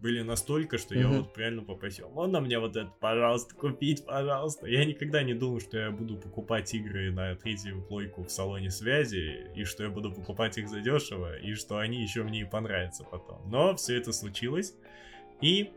Были 0.00 0.22
настолько, 0.22 0.78
что 0.78 0.94
я 0.94 1.08
Мгм. 1.08 1.18
вот 1.22 1.38
реально 1.38 1.62
попросил, 1.62 2.08
можно 2.10 2.40
мне 2.40 2.58
вот 2.58 2.76
это, 2.76 2.90
пожалуйста, 3.00 3.54
купить, 3.54 4.04
пожалуйста. 4.04 4.66
Я 4.66 4.84
никогда 4.84 5.22
не 5.22 5.34
думал, 5.34 5.60
что 5.60 5.78
я 5.78 5.90
буду 5.90 6.16
покупать 6.16 6.72
игры 6.74 7.10
на 7.12 7.34
третью 7.36 7.82
плойку 7.82 8.24
в 8.24 8.30
салоне 8.30 8.70
связи, 8.70 9.46
и 9.54 9.64
что 9.64 9.84
я 9.84 9.90
буду 9.90 10.12
покупать 10.12 10.58
их 10.58 10.68
задешево, 10.68 11.36
и 11.38 11.54
что 11.54 11.78
они 11.78 12.02
еще 12.02 12.22
мне 12.22 12.40
и 12.42 12.44
понравятся 12.44 13.04
потом. 13.04 13.48
Но 13.50 13.74
все 13.76 13.96
это 13.96 14.12
случилось, 14.12 14.74
и 15.40 15.70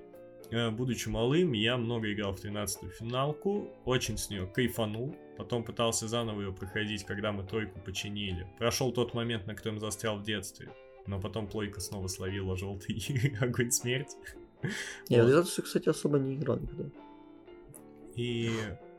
будучи 0.52 1.10
малым, 1.10 1.54
я 1.54 1.78
много 1.78 2.12
играл 2.12 2.34
в 2.34 2.43
13-ю 2.43 2.89
финалку, 2.89 3.70
очень 3.86 4.18
с 4.18 4.30
нее 4.30 4.48
кайфанул, 4.48 5.16
потом 5.38 5.64
пытался 5.64 6.08
заново 6.08 6.41
ее 6.41 6.54
проходить, 6.54 7.04
когда 7.06 7.32
мы 7.32 7.43
тройку 7.43 7.80
починили. 7.80 8.48
Прошел 8.58 8.91
тот 8.91 9.14
момент, 9.14 9.48
на 9.48 9.56
котором 9.56 9.80
застрял 9.80 10.18
в 10.18 10.24
детстве, 10.24 10.70
но 11.08 11.20
потом 11.20 11.48
плойка 11.48 11.80
снова 11.80 12.08
словила 12.08 12.56
желтый 12.58 13.04
огонь 13.41 13.72
смерти. 13.72 14.16
Я 15.10 15.22
в 15.22 15.26
Вот. 15.26 15.32
12, 15.32 15.64
кстати, 15.64 15.89
особо 15.89 16.18
не 16.18 16.36
играл 16.36 16.58
никогда. 16.58 16.89
И 18.16 18.50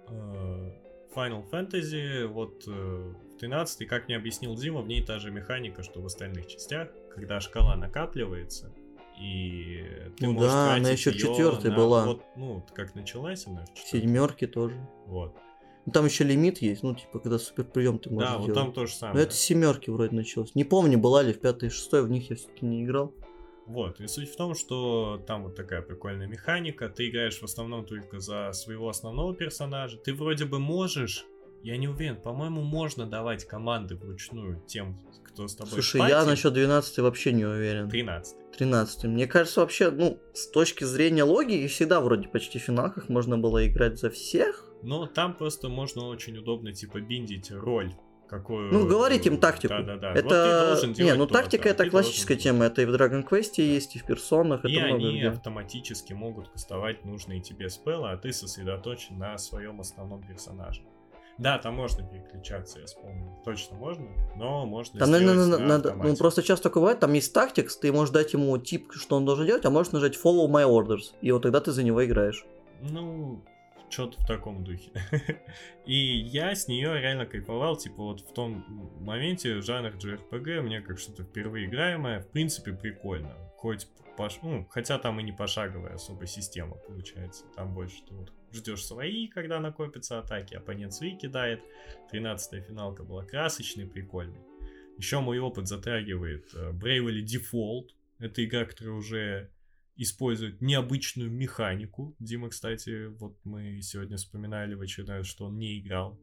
э, 0.09 0.71
Final 1.15 1.49
Fantasy, 1.51 2.27
вот 2.27 2.65
э, 2.67 2.71
в 2.71 3.39
13 3.39 3.89
как 3.89 4.07
мне 4.07 4.17
объяснил 4.17 4.55
Дима, 4.55 4.83
в 4.83 4.89
ней 4.89 5.03
та 5.05 5.19
же 5.19 5.31
механика, 5.31 5.83
что 5.83 6.01
в 6.01 6.07
остальных 6.07 6.47
частях, 6.47 6.89
когда 7.15 7.41
шкала 7.41 7.77
накапливается, 7.77 8.73
и 9.21 9.85
ты 10.19 10.27
Ну 10.27 10.33
можешь 10.33 10.51
да, 10.53 10.75
она 10.75 10.91
еще 10.91 11.11
на- 11.71 11.77
была. 11.77 12.05
Вот, 12.07 12.23
ну, 12.37 12.65
как 12.75 12.95
началась 12.95 13.47
она 13.47 13.65
в. 13.65 13.79
Седьмерки 13.79 14.47
тоже. 14.47 14.77
Вот. 15.07 15.35
Ну, 15.87 15.93
там 15.93 16.05
еще 16.05 16.25
лимит 16.25 16.59
есть, 16.63 16.83
ну, 16.83 16.95
типа, 16.95 17.21
когда 17.21 17.39
супер 17.39 17.65
прием 17.65 17.99
ты 17.99 18.11
можешь 18.11 18.29
Да, 18.31 18.39
вот 18.39 18.47
делать. 18.47 18.61
там 18.61 18.73
то 18.73 18.87
же 18.87 18.93
Но 18.95 18.99
самое. 18.99 19.25
это 19.25 19.35
семерки 19.35 19.89
вроде 19.91 20.17
началось. 20.17 20.55
Не 20.55 20.65
помню, 20.65 20.99
была 20.99 21.23
ли 21.23 21.33
в 21.33 21.41
пятой 21.41 21.69
и 21.69 21.71
шестой, 21.71 22.03
в 22.03 22.11
них 22.11 22.29
я 22.31 22.37
все-таки 22.37 22.67
не 22.67 22.85
играл. 22.85 23.15
Вот, 23.67 24.01
и 24.01 24.07
суть 24.07 24.31
в 24.31 24.37
том, 24.37 24.55
что 24.55 25.21
там 25.27 25.43
вот 25.45 25.57
такая 25.57 25.83
прикольная 25.83 26.27
механика, 26.29 26.89
ты 26.89 27.09
играешь 27.09 27.39
в 27.41 27.43
основном 27.45 27.85
только 27.85 28.21
за 28.21 28.53
своего 28.53 28.89
основного 28.89 29.35
персонажа, 29.35 29.97
ты 29.97 30.15
вроде 30.15 30.45
бы 30.45 30.59
можешь, 30.61 31.25
я 31.67 31.77
не 31.79 31.89
уверен, 31.89 32.15
по-моему, 32.15 32.63
можно 32.63 33.07
давать 33.07 33.45
команды 33.45 33.97
вручную 33.97 34.63
тем, 34.69 35.01
кто 35.25 35.49
с 35.49 35.57
тобой 35.57 35.73
Слушай, 35.73 36.01
в 36.01 36.09
я 36.09 36.25
насчет 36.25 36.53
12 36.53 36.99
вообще 36.99 37.33
не 37.33 37.45
уверен. 37.45 37.91
13 37.91 38.37
13. 38.57 39.05
Мне 39.05 39.27
кажется, 39.27 39.61
вообще, 39.61 39.91
ну, 39.91 40.21
с 40.33 40.49
точки 40.49 40.85
зрения 40.85 41.25
логики, 41.25 41.67
всегда 41.67 42.01
вроде 42.01 42.29
почти 42.29 42.61
в 42.61 42.63
финалках 42.63 43.09
можно 43.09 43.37
было 43.37 43.67
играть 43.67 43.99
за 43.99 44.11
всех. 44.11 44.65
Но 44.85 45.07
там 45.07 45.35
просто 45.35 45.69
можно 45.69 46.07
очень 46.07 46.39
удобно, 46.39 46.73
типа, 46.73 47.01
биндить 47.01 47.51
роль. 47.51 47.93
Какую... 48.29 48.73
Ну, 48.73 48.87
говорить 48.87 49.27
им 49.27 49.39
тактику. 49.39 49.75
Да-да-да. 49.75 50.13
Это... 50.13 50.23
Вот 50.23 50.29
ты 50.29 50.67
должен 50.69 50.89
не, 50.91 50.95
делать 50.95 51.19
ну 51.19 51.27
тактика 51.27 51.69
это 51.69 51.83
ты 51.85 51.91
классическая 51.91 52.35
должен- 52.35 52.43
тема. 52.45 52.65
Это 52.67 52.83
и 52.83 52.85
в 52.85 52.95
Dragon 52.95 53.29
Quest 53.29 53.61
есть, 53.61 53.97
и 53.97 53.99
в 53.99 54.07
персонах, 54.07 54.65
И 54.65 54.73
это 54.73 54.87
они 54.87 55.19
где. 55.19 55.29
автоматически 55.29 56.13
могут 56.13 56.49
кастовать 56.49 57.05
нужные 57.05 57.41
тебе 57.41 57.69
спеллы, 57.71 58.11
а 58.13 58.17
ты 58.17 58.33
сосредоточен 58.33 59.19
на 59.19 59.37
своем 59.39 59.81
основном 59.81 60.23
персонаже. 60.27 60.83
Да, 61.39 61.59
там 61.59 61.75
можно 61.75 62.07
переключаться, 62.07 62.81
я 62.81 62.87
вспомнил. 62.87 63.43
Точно 63.45 63.77
можно, 63.77 64.07
но 64.37 64.65
можно 64.65 64.99
Там, 64.99 65.09
сделать 65.09 65.27
наверное, 65.27 65.59
на 65.59 65.67
надо, 65.67 65.95
ну 65.95 66.17
просто 66.17 66.43
часто 66.43 66.65
такое 66.65 66.81
бывает, 66.81 67.01
там 67.01 67.13
есть 67.13 67.33
тактикс, 67.35 67.77
ты 67.77 67.93
можешь 67.93 68.13
дать 68.13 68.33
ему 68.33 68.57
тип, 68.59 68.93
что 68.95 69.17
он 69.17 69.27
должен 69.27 69.47
делать, 69.47 69.65
а 69.67 69.71
можешь 69.71 69.93
нажать 69.93 70.15
follow 70.17 70.49
my 70.49 70.67
orders, 70.67 71.13
и 71.21 71.31
вот 71.33 71.43
тогда 71.43 71.61
ты 71.61 71.73
за 71.73 71.83
него 71.83 72.05
играешь. 72.05 72.47
Ну, 72.81 73.45
что-то 73.91 74.21
в 74.21 74.27
таком 74.27 74.65
духе. 74.65 74.91
И 75.87 75.95
я 75.95 76.55
с 76.55 76.69
нее 76.69 76.99
реально 77.01 77.27
кайфовал, 77.27 77.77
типа 77.77 78.03
вот 78.03 78.21
в 78.21 78.33
том 78.33 78.65
моменте 79.01 79.61
жанр 79.61 79.91
JRPG 79.91 80.63
мне 80.63 80.81
как 80.81 80.99
что-то 80.99 81.23
впервые 81.23 81.67
играемое, 81.67 82.21
в 82.21 82.29
принципе, 82.29 82.73
прикольно. 82.73 83.35
Хоть 83.67 83.89
пош... 84.17 84.39
ну, 84.45 84.65
хотя 84.71 84.97
там 84.97 85.19
и 85.19 85.25
не 85.25 85.33
пошаговая 85.33 85.95
особо 85.95 86.25
система 86.29 86.77
получается. 86.77 87.47
Там 87.57 87.75
больше 87.75 87.97
ты 88.09 88.15
вот 88.15 88.33
ждешь 88.53 88.85
свои, 88.85 89.27
когда 89.27 89.59
накопятся 89.59 90.21
атаки, 90.21 90.55
оппонент 90.55 90.95
свои 90.95 91.17
кидает. 91.17 91.65
13 92.13 92.65
финалка 92.65 93.03
была 93.03 93.25
красочной, 93.25 93.85
прикольной. 93.89 94.39
Еще 94.99 95.19
мой 95.19 95.41
опыт 95.41 95.67
затрагивает 95.67 96.49
э, 96.55 96.71
Bravely 96.71 97.25
Default. 97.25 97.89
Это 98.21 98.45
игра, 98.45 98.67
которая 98.67 98.95
уже 98.95 99.51
использует 99.97 100.61
необычную 100.61 101.29
механику. 101.29 102.15
Дима, 102.21 102.51
кстати, 102.51 103.07
вот 103.07 103.37
мы 103.43 103.83
сегодня 103.83 104.17
вспоминали 104.17 104.75
в 104.75 104.81
очередной 104.81 105.17
раз, 105.19 105.27
что 105.27 105.47
он 105.47 105.59
не 105.59 105.81
играл 105.81 106.21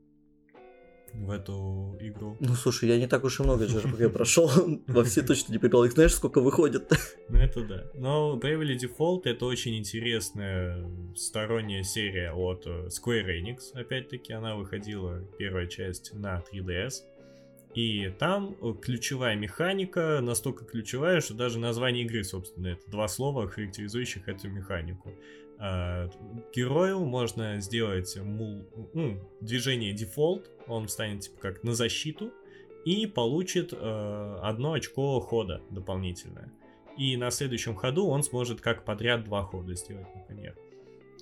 в 1.13 1.29
эту 1.31 1.97
игру. 1.99 2.37
Ну 2.39 2.53
слушай, 2.55 2.89
я 2.89 2.97
не 2.97 3.07
так 3.07 3.23
уж 3.23 3.39
и 3.39 3.43
много 3.43 3.65
JRPG 3.65 4.09
прошел, 4.09 4.49
во 4.87 5.03
все 5.03 5.21
точно 5.21 5.53
не 5.53 5.59
поиграл. 5.59 5.85
Их 5.85 5.93
знаешь, 5.93 6.13
сколько 6.13 6.41
выходит? 6.41 6.91
Ну 7.29 7.37
это 7.37 7.63
да. 7.63 7.83
Но 7.95 8.39
Bravely 8.41 8.77
Default 8.77 9.21
это 9.25 9.45
очень 9.45 9.77
интересная 9.77 10.85
сторонняя 11.15 11.83
серия 11.83 12.31
от 12.31 12.65
э, 12.65 12.87
Square 12.87 13.27
Enix. 13.27 13.73
Опять-таки, 13.73 14.33
она 14.33 14.55
выходила, 14.55 15.21
первая 15.37 15.67
часть, 15.67 16.13
на 16.13 16.43
3DS. 16.51 16.93
И 17.75 18.13
там 18.19 18.55
ключевая 18.81 19.35
механика 19.35 20.19
настолько 20.21 20.63
ключевая, 20.63 21.21
что 21.21 21.33
даже 21.33 21.57
название 21.57 22.05
игры, 22.05 22.23
собственно, 22.23 22.67
это 22.67 22.89
два 22.89 23.07
слова, 23.07 23.47
характеризующих 23.47 24.27
эту 24.27 24.49
механику. 24.49 25.11
А, 25.65 26.09
Герою 26.53 27.05
можно 27.05 27.61
сделать 27.61 28.17
мул- 28.17 28.65
ну, 28.93 29.17
движение 29.39 29.93
дефолт, 29.93 30.51
он 30.67 30.89
станет 30.89 31.21
типа 31.21 31.39
как 31.39 31.63
на 31.63 31.73
защиту, 31.73 32.33
и 32.83 33.07
получит 33.07 33.71
э, 33.71 34.39
одно 34.41 34.73
очко 34.73 35.21
хода 35.21 35.61
дополнительное. 35.69 36.51
И 36.97 37.15
на 37.15 37.31
следующем 37.31 37.75
ходу 37.75 38.07
он 38.07 38.23
сможет 38.23 38.59
как 38.59 38.83
подряд 38.83 39.23
два 39.23 39.43
хода 39.43 39.73
сделать, 39.75 40.13
например. 40.13 40.57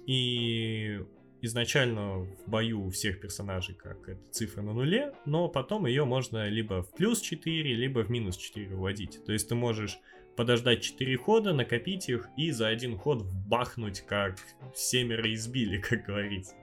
И 0.07 0.99
изначально 1.41 2.21
в 2.21 2.49
бою 2.49 2.87
у 2.87 2.89
всех 2.89 3.21
персонажей 3.21 3.75
как 3.75 4.09
это 4.09 4.21
цифра 4.31 4.63
на 4.63 4.73
нуле, 4.73 5.13
но 5.27 5.49
потом 5.49 5.85
ее 5.85 6.03
можно 6.05 6.47
либо 6.49 6.81
в 6.81 6.91
плюс 6.95 7.21
4, 7.21 7.75
либо 7.75 7.99
в 7.99 8.09
минус 8.09 8.37
4 8.37 8.75
вводить. 8.75 9.23
То 9.23 9.33
есть 9.33 9.49
ты 9.49 9.53
можешь 9.53 9.99
подождать 10.35 10.81
4 10.81 11.17
хода, 11.17 11.53
накопить 11.53 12.09
их 12.09 12.29
и 12.37 12.51
за 12.51 12.67
один 12.67 12.97
ход 12.97 13.23
бахнуть, 13.47 14.01
как 14.01 14.37
семеро 14.75 15.33
избили, 15.33 15.77
как 15.81 16.05
говорится. 16.05 16.55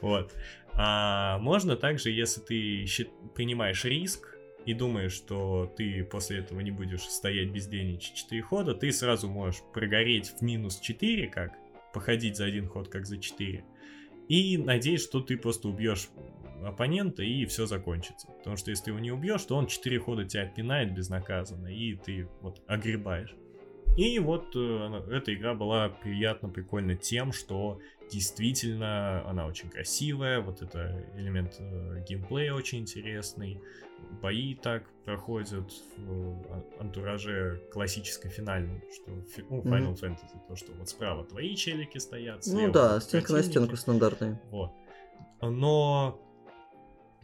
Вот. 0.00 0.34
А 0.72 1.38
можно 1.38 1.76
также, 1.76 2.10
если 2.10 2.40
ты 2.40 2.86
принимаешь 3.34 3.84
риск 3.84 4.38
и 4.64 4.74
думаешь, 4.74 5.12
что 5.12 5.72
ты 5.76 6.04
после 6.04 6.38
этого 6.38 6.60
не 6.60 6.70
будешь 6.70 7.02
стоять 7.02 7.50
бездельничать 7.50 8.14
4 8.14 8.42
хода, 8.42 8.74
ты 8.74 8.92
сразу 8.92 9.28
можешь 9.28 9.62
прогореть 9.72 10.32
в 10.38 10.42
минус 10.42 10.80
4, 10.80 11.28
как 11.28 11.52
походить 11.92 12.36
за 12.36 12.46
один 12.46 12.68
ход, 12.68 12.88
как 12.88 13.06
за 13.06 13.18
4. 13.18 13.64
И 14.28 14.56
надеюсь, 14.56 15.02
что 15.02 15.20
ты 15.20 15.36
просто 15.36 15.68
убьешь 15.68 16.08
оппонента 16.64 17.22
и 17.22 17.44
все 17.46 17.66
закончится. 17.66 18.28
Потому 18.28 18.56
что 18.56 18.70
если 18.70 18.84
ты 18.84 18.90
его 18.90 19.00
не 19.00 19.10
убьешь, 19.10 19.42
то 19.44 19.56
он 19.56 19.66
4 19.66 19.98
хода 19.98 20.24
тебя 20.24 20.46
пинает 20.46 20.94
безнаказанно, 20.94 21.68
и 21.68 21.96
ты 21.96 22.28
вот 22.40 22.62
огребаешь. 22.66 23.34
И 23.96 24.18
вот 24.18 24.56
э, 24.56 25.02
эта 25.10 25.34
игра 25.34 25.54
была 25.54 25.90
приятно 25.90 26.48
прикольна 26.48 26.96
тем, 26.96 27.32
что 27.32 27.78
действительно 28.12 29.26
она 29.28 29.46
очень 29.46 29.70
красивая, 29.70 30.40
вот 30.40 30.60
это 30.62 31.04
элемент 31.16 31.56
э, 31.58 32.04
геймплея 32.06 32.52
очень 32.52 32.80
интересный, 32.80 33.60
бои 34.20 34.54
так 34.54 34.84
проходят 35.04 35.72
в 35.96 36.52
а- 36.52 36.64
антураже 36.80 37.62
классической 37.72 38.30
финальной, 38.30 38.82
что 38.92 39.10
ну, 39.48 39.62
Final 39.62 39.92
Мгм. 39.92 39.94
Fantasy, 39.94 40.46
то, 40.46 40.56
что 40.56 40.72
вот 40.72 40.88
справа 40.88 41.24
твои 41.24 41.56
челики 41.56 41.98
стоят, 41.98 42.44
Ну 42.46 42.52
слева 42.52 42.72
да, 42.72 43.00
стенка 43.00 43.32
на 43.32 43.42
стенку 43.42 43.76
стандартные. 43.76 44.40
Вот. 44.50 44.72
Но 45.40 46.20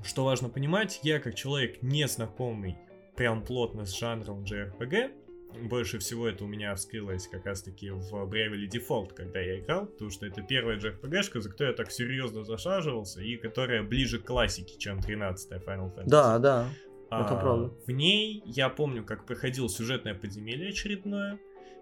что 0.03 0.25
важно 0.25 0.49
понимать, 0.49 1.01
я 1.03 1.21
как 1.21 1.35
человек 1.35 1.83
не 1.83 2.09
знакомый 2.09 2.77
прям 3.15 3.45
плотно 3.45 3.85
с 3.85 3.97
жанром 3.97 4.45
JRPG, 4.45 5.13
больше 5.55 5.99
всего 5.99 6.29
это 6.29 6.45
у 6.45 6.47
меня 6.47 6.75
вскрылось 6.75 7.27
как 7.27 7.47
раз 7.47 7.63
таки 7.63 7.91
в 7.91 8.15
Bravely 8.15 8.69
Default, 8.69 9.15
когда 9.15 9.41
я 9.41 9.61
играл, 9.61 9.87
потому 9.87 10.11
что 10.11 10.27
это 10.27 10.43
первая 10.43 10.79
JRPG-шка, 10.79 11.41
за 11.41 11.51
которой 11.51 11.69
я 11.69 11.73
так 11.73 11.91
серьезно 11.91 12.45
зашаживался, 12.45 13.23
и 13.23 13.37
которая 13.37 13.83
ближе 13.83 14.19
к 14.19 14.25
классике, 14.25 14.79
чем 14.79 15.01
13 15.01 15.53
Final 15.63 15.95
Fantasy. 15.95 16.07
Да, 16.07 16.39
да. 16.39 16.69
это 17.07 17.35
А, 17.35 17.41
правда. 17.41 17.75
В 17.87 17.91
ней 17.91 18.43
я 18.45 18.69
помню, 18.69 19.05
как 19.05 19.27
проходил 19.27 19.69
сюжетное 19.69 20.15
подземелье 20.15 20.69
очередное, 20.69 21.39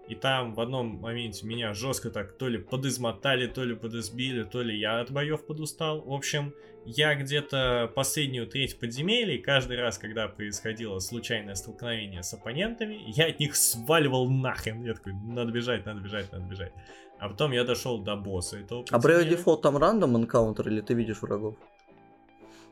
и 0.07 0.15
там 0.15 0.53
в 0.53 0.61
одном 0.61 0.99
моменте 0.99 1.45
меня 1.45 1.73
жестко 1.73 2.09
так 2.09 2.37
то 2.37 2.47
ли 2.47 2.57
подизмотали, 2.57 3.47
то 3.47 3.63
ли 3.63 3.75
подизбили, 3.75 4.43
то 4.43 4.61
ли 4.61 4.77
я 4.77 5.01
от 5.01 5.11
боев 5.11 5.45
подустал. 5.45 6.01
В 6.01 6.13
общем, 6.13 6.53
я 6.85 7.15
где-то 7.15 7.91
последнюю 7.93 8.47
треть 8.47 8.79
подземелий, 8.79 9.39
каждый 9.39 9.77
раз, 9.77 9.97
когда 9.97 10.29
происходило 10.29 10.99
случайное 10.99 11.55
столкновение 11.55 12.23
с 12.23 12.33
оппонентами, 12.33 13.03
я 13.07 13.27
от 13.27 13.39
них 13.39 13.55
сваливал 13.57 14.29
нахрен. 14.29 14.83
Я 14.83 14.93
такой, 14.93 15.13
надо 15.13 15.51
бежать, 15.51 15.85
надо 15.85 15.99
бежать, 15.99 16.31
надо 16.31 16.45
бежать. 16.45 16.71
А 17.19 17.27
потом 17.27 17.51
я 17.51 17.63
дошел 17.63 17.99
до 17.99 18.15
босса 18.15 18.59
этого 18.59 18.85
А 18.89 18.99
подземелья. 18.99 19.37
Default 19.37 19.61
там 19.61 19.77
рандом 19.77 20.15
энкаунтер 20.15 20.69
или 20.69 20.81
ты 20.81 20.93
видишь 20.93 21.21
врагов? 21.21 21.55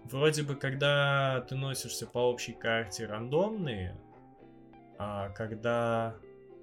Вроде 0.05 0.43
бы, 0.43 0.55
когда 0.55 1.45
ты 1.49 1.55
носишься 1.55 2.05
по 2.05 2.19
общей 2.19 2.53
карте 2.53 3.07
рандомные, 3.07 3.97
а 4.99 5.29
когда 5.29 6.15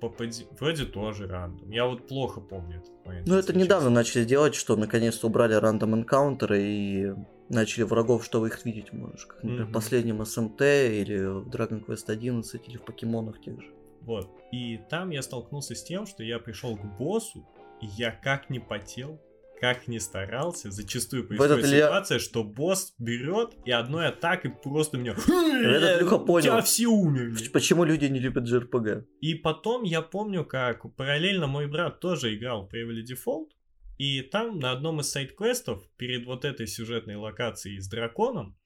по 0.09 0.25
Вроде 0.61 0.85
тоже 0.85 1.27
рандом. 1.27 1.71
Я 1.71 1.87
вот 1.87 2.07
плохо 2.07 2.41
помню 2.41 2.79
этот 2.79 3.07
момент. 3.07 3.27
Ну, 3.27 3.35
это 3.37 3.49
если 3.53 3.61
недавно 3.65 3.87
честно. 3.89 3.95
начали 3.95 4.25
делать, 4.25 4.55
что 4.55 4.77
наконец-то 4.77 5.27
убрали 5.27 5.55
рандом 5.55 5.95
энкаунтеры 5.95 6.63
и 6.63 7.13
начали 7.49 7.83
врагов, 7.85 8.25
что 8.25 8.41
вы 8.41 8.49
их 8.49 8.65
видеть 8.65 8.93
можешь. 8.93 9.27
Как, 9.27 9.43
например, 9.43 9.65
в 9.65 9.69
Мгм. 9.69 9.73
последнем 9.75 10.25
СМТ 10.25 10.61
или 10.61 11.19
в 11.25 11.49
Dragon 11.49 11.85
Quest 11.85 12.05
11 12.09 12.69
или 12.69 12.77
в 12.77 12.83
покемонах 12.83 13.41
тех 13.41 13.61
же. 13.61 13.71
Вот. 14.01 14.31
И 14.53 14.81
там 14.91 15.11
я 15.11 15.23
столкнулся 15.23 15.75
с 15.75 15.83
тем, 15.85 16.07
что 16.07 16.23
я 16.25 16.39
пришел 16.39 16.77
к 16.77 16.85
боссу, 16.99 17.47
и 17.81 17.87
я 17.87 18.11
как 18.11 18.51
не 18.51 18.59
потел, 18.59 19.21
как 19.63 19.87
не 19.87 20.01
старался, 20.01 20.73
зачастую 20.73 21.25
происходит 21.25 21.67
ситуация, 21.67 22.19
что 22.19 22.43
босс 22.43 22.97
берет 22.99 23.55
и 23.65 23.71
одной 23.71 24.09
атакой 24.09 24.51
просто 24.51 24.99
меня... 24.99 25.13
Этот 25.13 26.01
Илюха 26.01 26.17
У 26.17 26.27
понял. 26.27 26.61
все 26.63 26.89
умерли. 26.89 27.49
Почему 27.49 27.85
люди 27.85 28.07
не 28.07 28.19
любят 28.19 28.43
JRPG? 28.43 29.05
И 29.21 29.37
потом 29.37 29.85
я 29.85 30.03
помню, 30.03 30.45
как 30.45 30.93
параллельно 30.97 31.47
мой 31.47 31.69
брат 31.69 32.01
тоже 32.01 32.35
играл 32.35 32.67
в 32.67 32.75
Bravely 32.75 33.05
Default, 33.09 33.51
и 33.99 34.23
там 34.23 34.59
на 34.59 34.73
одном 34.73 34.99
из 34.99 35.11
сайт-квестов, 35.11 35.89
перед 35.97 36.27
вот 36.27 36.45
этой 36.45 36.67
сюжетной 36.67 37.15
локацией 37.15 37.79
с 37.79 37.87
драконом, 37.87 38.57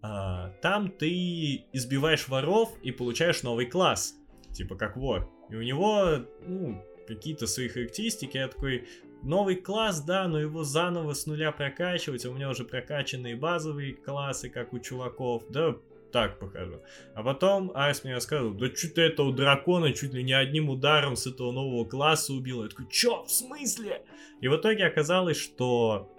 а, 0.00 0.48
там 0.62 0.90
ты 0.90 1.10
избиваешь 1.74 2.26
воров 2.26 2.74
и 2.82 2.90
получаешь 2.90 3.42
новый 3.42 3.66
класс, 3.66 4.14
типа 4.54 4.76
как 4.76 4.96
вор. 4.96 5.30
И 5.50 5.56
у 5.56 5.60
него, 5.60 6.24
ну, 6.46 6.82
какие-то 7.06 7.46
свои 7.46 7.68
характеристики, 7.68 8.36
я 8.36 8.48
такой, 8.48 8.86
новый 9.22 9.56
класс, 9.56 10.02
да, 10.02 10.28
но 10.28 10.40
его 10.40 10.64
заново 10.64 11.12
с 11.12 11.26
нуля 11.26 11.52
прокачивать, 11.52 12.24
а 12.24 12.30
у 12.30 12.34
меня 12.34 12.50
уже 12.50 12.64
прокачанные 12.64 13.36
базовые 13.36 13.94
классы, 13.94 14.48
как 14.48 14.72
у 14.72 14.78
чуваков, 14.78 15.44
да 15.48 15.76
так 16.12 16.38
похожу. 16.38 16.80
А 17.14 17.22
потом 17.22 17.70
Айс 17.74 18.02
мне 18.04 18.14
рассказывал, 18.14 18.54
да 18.54 18.74
что 18.74 18.88
ты 18.94 19.02
этого 19.02 19.32
дракона 19.32 19.92
чуть 19.92 20.14
ли 20.14 20.22
не 20.22 20.32
одним 20.32 20.70
ударом 20.70 21.16
с 21.16 21.26
этого 21.26 21.52
нового 21.52 21.84
класса 21.84 22.32
убил. 22.32 22.62
Я 22.62 22.68
такой, 22.70 22.86
чё, 22.88 23.24
в 23.24 23.30
смысле? 23.30 24.02
И 24.40 24.48
в 24.48 24.56
итоге 24.56 24.86
оказалось, 24.86 25.36
что 25.36 26.10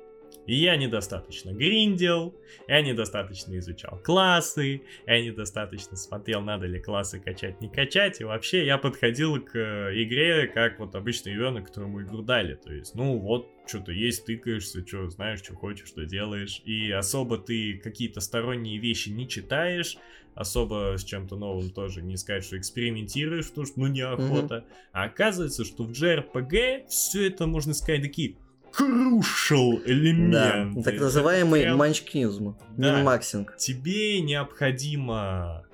я 0.56 0.76
недостаточно 0.76 1.52
гриндил, 1.52 2.36
я 2.68 2.82
недостаточно 2.82 3.58
изучал 3.60 4.00
классы, 4.04 4.82
я 5.06 5.22
недостаточно 5.22 5.95
смотрел, 5.95 6.41
надо 6.41 6.66
ли 6.66 6.80
классы 6.80 7.20
качать, 7.20 7.62
не 7.62 7.70
качать. 7.70 8.22
И 8.22 8.24
вообще 8.24 8.66
я 8.66 8.78
подходил 8.78 9.41
к 9.41 9.56
э, 9.56 10.04
игре 10.04 10.47
как 10.47 10.80
вот 10.80 10.95
обычный 10.95 11.34
ребенок, 11.34 11.68
которому 11.68 12.02
игру 12.02 12.22
дали. 12.22 12.56
То 12.56 12.74
есть, 12.74 12.95
ну 12.95 13.18
вот, 13.18 13.47
что-то 13.68 13.91
есть, 13.91 14.26
тыкаешься, 14.26 14.86
что 14.86 15.10
знаешь, 15.10 15.39
что 15.39 15.56
хочешь, 15.56 15.88
что 15.88 16.06
делаешь. 16.06 16.62
И 16.66 16.91
особо 16.91 17.38
ты 17.38 17.78
какие-то 17.78 18.20
сторонние 18.20 18.80
вещи 18.80 19.10
не 19.10 19.28
читаешь, 19.28 19.97
особо 20.36 20.95
с 20.97 21.04
чем-то 21.04 21.36
новым 21.36 21.70
тоже 21.70 22.02
не 22.02 22.18
сказать, 22.18 22.43
что 22.43 22.58
экспериментируешь, 22.58 23.50
потому 23.50 23.68
что 23.68 23.80
ну 23.80 23.88
неохота. 23.88 24.56
Mm-hmm. 24.56 24.89
А 24.93 25.04
оказывается, 25.04 25.66
что 25.66 25.84
в 25.84 25.91
JRPG 25.91 26.88
все 26.88 27.28
это, 27.28 27.45
можно 27.45 27.74
сказать, 27.74 28.02
такие 28.02 28.36
crucial 28.78 29.82
элемент. 29.86 30.76
Да, 30.76 30.82
так 30.84 30.99
называемый 30.99 31.61
прям... 31.63 31.78
манчкизм, 31.78 32.57
да. 32.78 32.97
минмаксинг. 32.97 33.55
Тебе 33.57 34.22
необходимо 34.22 35.65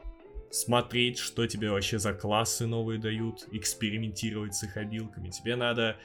смотреть, 0.52 1.18
что 1.18 1.48
тебе 1.48 1.70
вообще 1.70 2.00
за 2.00 2.14
классы 2.14 2.66
новые 2.66 3.00
дают, 3.00 3.48
экспериментировать 3.52 4.56
с 4.56 4.64
их 4.64 4.78
обилками. 4.78 5.30
Тебе 5.30 5.56
надо 5.56 5.98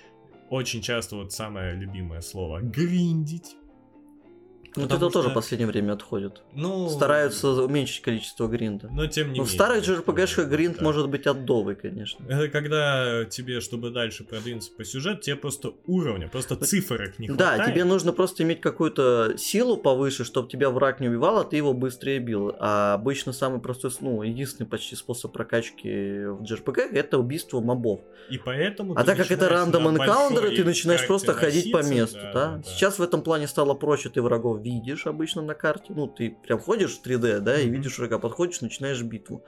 очень 0.50 0.82
часто, 0.82 1.16
вот 1.16 1.32
самое 1.32 1.74
любимое 1.74 2.20
слово, 2.20 2.60
гриндить. 2.60 3.56
Ну, 4.76 4.84
это 4.84 4.96
что... 4.96 5.10
тоже 5.10 5.28
в 5.30 5.34
последнее 5.34 5.66
время 5.66 5.92
отходит. 5.92 6.42
Ну... 6.54 6.88
Стараются 6.88 7.48
уменьшить 7.48 8.02
количество 8.02 8.46
гринда. 8.46 8.88
Но 8.92 9.06
тем 9.06 9.32
не 9.32 9.38
Но 9.38 9.44
менее. 9.44 9.50
в 9.50 9.50
старых 9.50 9.84
JRPG 9.84 10.44
гринд 10.46 10.78
да. 10.78 10.84
может 10.84 11.08
быть 11.08 11.26
отдовый, 11.26 11.74
конечно. 11.74 12.24
Это 12.28 12.48
когда 12.48 13.24
тебе, 13.24 13.60
чтобы 13.60 13.90
дальше 13.90 14.24
продвинуться 14.24 14.70
по 14.76 14.84
сюжету, 14.84 15.22
тебе 15.22 15.36
просто 15.36 15.72
уровня, 15.86 16.28
просто 16.28 16.56
цифрок 16.56 17.18
не 17.18 17.28
хватает. 17.28 17.58
Да, 17.58 17.66
тебе 17.66 17.84
нужно 17.84 18.12
просто 18.12 18.42
иметь 18.42 18.60
какую-то 18.60 19.34
силу 19.36 19.76
повыше, 19.76 20.24
чтобы 20.24 20.48
тебя 20.48 20.70
враг 20.70 21.00
не 21.00 21.08
убивал, 21.08 21.38
а 21.38 21.44
ты 21.44 21.56
его 21.56 21.72
быстрее 21.72 22.18
бил. 22.18 22.54
А 22.58 22.94
обычно 22.94 23.32
самый 23.32 23.60
простой, 23.60 23.90
ну, 24.00 24.22
единственный 24.22 24.66
почти 24.66 24.96
способ 24.96 25.32
прокачки 25.32 25.88
в 25.88 26.42
JRPG 26.42 26.90
это 26.92 27.18
убийство 27.18 27.60
мобов. 27.60 28.00
И 28.30 28.38
поэтому 28.38 28.94
А 28.96 29.04
так 29.04 29.16
как 29.16 29.30
это 29.30 29.48
рандом 29.48 29.88
энкаунтеры, 29.88 30.54
ты 30.54 30.64
начинаешь 30.64 31.06
просто 31.06 31.34
ходить 31.34 31.72
по 31.72 31.82
месту, 31.82 32.18
да, 32.18 32.32
да? 32.32 32.56
да? 32.56 32.62
Сейчас 32.62 32.98
в 32.98 33.02
этом 33.02 33.22
плане 33.22 33.48
стало 33.48 33.74
проще, 33.74 34.08
ты 34.08 34.22
врагов 34.22 34.59
видишь 34.60 35.06
обычно 35.06 35.42
на 35.42 35.54
карте. 35.54 35.92
Ну, 35.94 36.06
ты 36.06 36.36
прям 36.42 36.58
ходишь 36.58 36.98
в 36.98 37.06
3D, 37.06 37.40
да, 37.40 37.58
и 37.58 37.68
видишь 37.68 37.98
врага, 37.98 38.18
подходишь, 38.18 38.60
начинаешь 38.60 39.02
битву. 39.02 39.44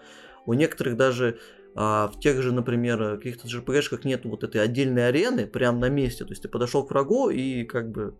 У 0.46 0.54
некоторых 0.54 0.96
даже 0.96 1.38
а, 1.74 2.08
в 2.08 2.18
тех 2.20 2.42
же, 2.42 2.52
например, 2.52 3.16
каких-то 3.16 3.48
JRPG-шках 3.48 4.04
нет 4.04 4.24
вот 4.24 4.44
этой 4.44 4.60
отдельной 4.60 5.08
арены 5.08 5.46
прям 5.46 5.80
на 5.80 5.88
месте. 5.88 6.24
То 6.24 6.30
есть 6.30 6.42
ты 6.42 6.48
подошел 6.48 6.84
к 6.84 6.90
врагу 6.90 7.30
и 7.30 7.64
как 7.64 7.90
бы... 7.90 8.14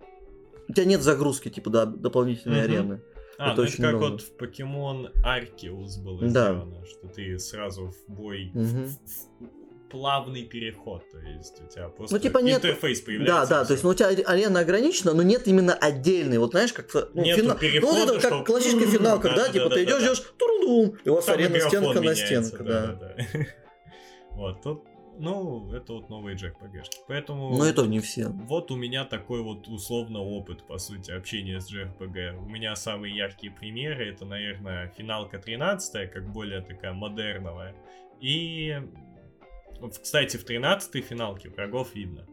У 0.69 0.73
тебя 0.73 0.87
нет 0.87 1.03
загрузки, 1.03 1.49
типа, 1.49 1.71
да, 1.71 1.87
дополнительной 1.87 2.61
mm-hmm. 2.61 2.65
арены. 2.65 3.03
А, 3.39 3.53
это 3.53 3.63
ну 3.63 3.69
это 3.69 3.77
как 3.77 3.91
много. 3.95 4.11
вот 4.11 4.21
в 4.21 4.37
Покемон 4.37 5.09
Аркеус 5.25 5.99
было 5.99 6.21
да. 6.21 6.29
сделано, 6.29 6.87
что 6.87 7.09
ты 7.09 7.39
сразу 7.39 7.89
в 7.91 8.13
бой 8.13 8.53
угу. 8.55 8.65
в, 8.65 8.87
в, 8.87 9.62
плавный 9.93 10.43
переход, 10.45 11.09
то 11.11 11.19
есть 11.19 11.61
у 11.61 11.67
тебя 11.69 11.89
просто 11.89 12.17
ну, 12.17 12.21
типа 12.21 12.39
нет... 12.39 12.65
интерфейс 12.65 13.01
появляется. 13.03 13.47
Да, 13.49 13.61
да, 13.61 13.65
то 13.65 13.73
есть 13.75 13.85
ну, 13.85 13.91
у 13.91 13.95
тебя 13.95 14.09
арена 14.09 14.61
ограничена, 14.61 15.13
но 15.13 15.23
нет 15.23 15.47
именно 15.47 15.75
отдельной, 15.75 16.39
вот 16.39 16.53
знаешь, 16.53 16.73
как 16.73 16.87
ну, 17.15 17.23
финал... 17.25 17.59
ну, 17.61 17.93
вот 17.93 18.11
это 18.11 18.21
что... 18.21 18.31
как 18.31 18.47
классическая 18.47 18.87
финалка, 18.87 19.29
да, 19.29 19.37
да, 19.37 19.53
типа 19.53 19.69
да, 19.69 19.75
ты 19.77 19.85
идешь, 19.85 20.03
идешь, 20.03 20.23
турудум, 20.39 20.97
и 21.05 21.09
у 21.09 21.15
вас 21.15 21.29
арена 21.29 21.61
стенка 21.61 22.01
на 22.01 22.15
стенка, 22.15 22.65
да. 22.65 23.17
Вот, 24.31 24.63
тут 24.63 24.85
ну, 25.19 25.73
это 25.73 25.93
вот 25.93 26.09
новые 26.09 26.37
JRPG-шки. 26.37 27.05
Поэтому... 27.07 27.57
Но 27.57 27.65
это 27.67 27.87
не 27.87 28.01
все. 28.01 28.29
Вот 28.29 28.71
у 28.71 28.77
меня 28.77 29.05
такой 29.05 29.43
вот 29.43 29.69
условно 29.69 30.21
опыт, 30.21 30.67
по 30.67 30.79
сути, 30.79 31.11
общения 31.11 31.61
с 31.61 31.73
JRPG. 31.73 32.39
У 32.39 32.49
меня 32.49 32.75
самые 32.77 33.15
яркие 33.15 33.53
примеры, 33.53 34.09
это, 34.09 34.25
наверное, 34.25 34.89
финалка 34.97 35.39
13 35.39 36.11
как 36.11 36.33
более 36.33 36.63
такая 36.63 36.93
модерновая. 36.93 37.75
И 38.21 38.81
кстати, 39.91 40.37
в 40.37 40.45
13-й 40.45 41.01
финалке 41.01 41.49
врагов 41.51 41.95
видно. 41.95 42.27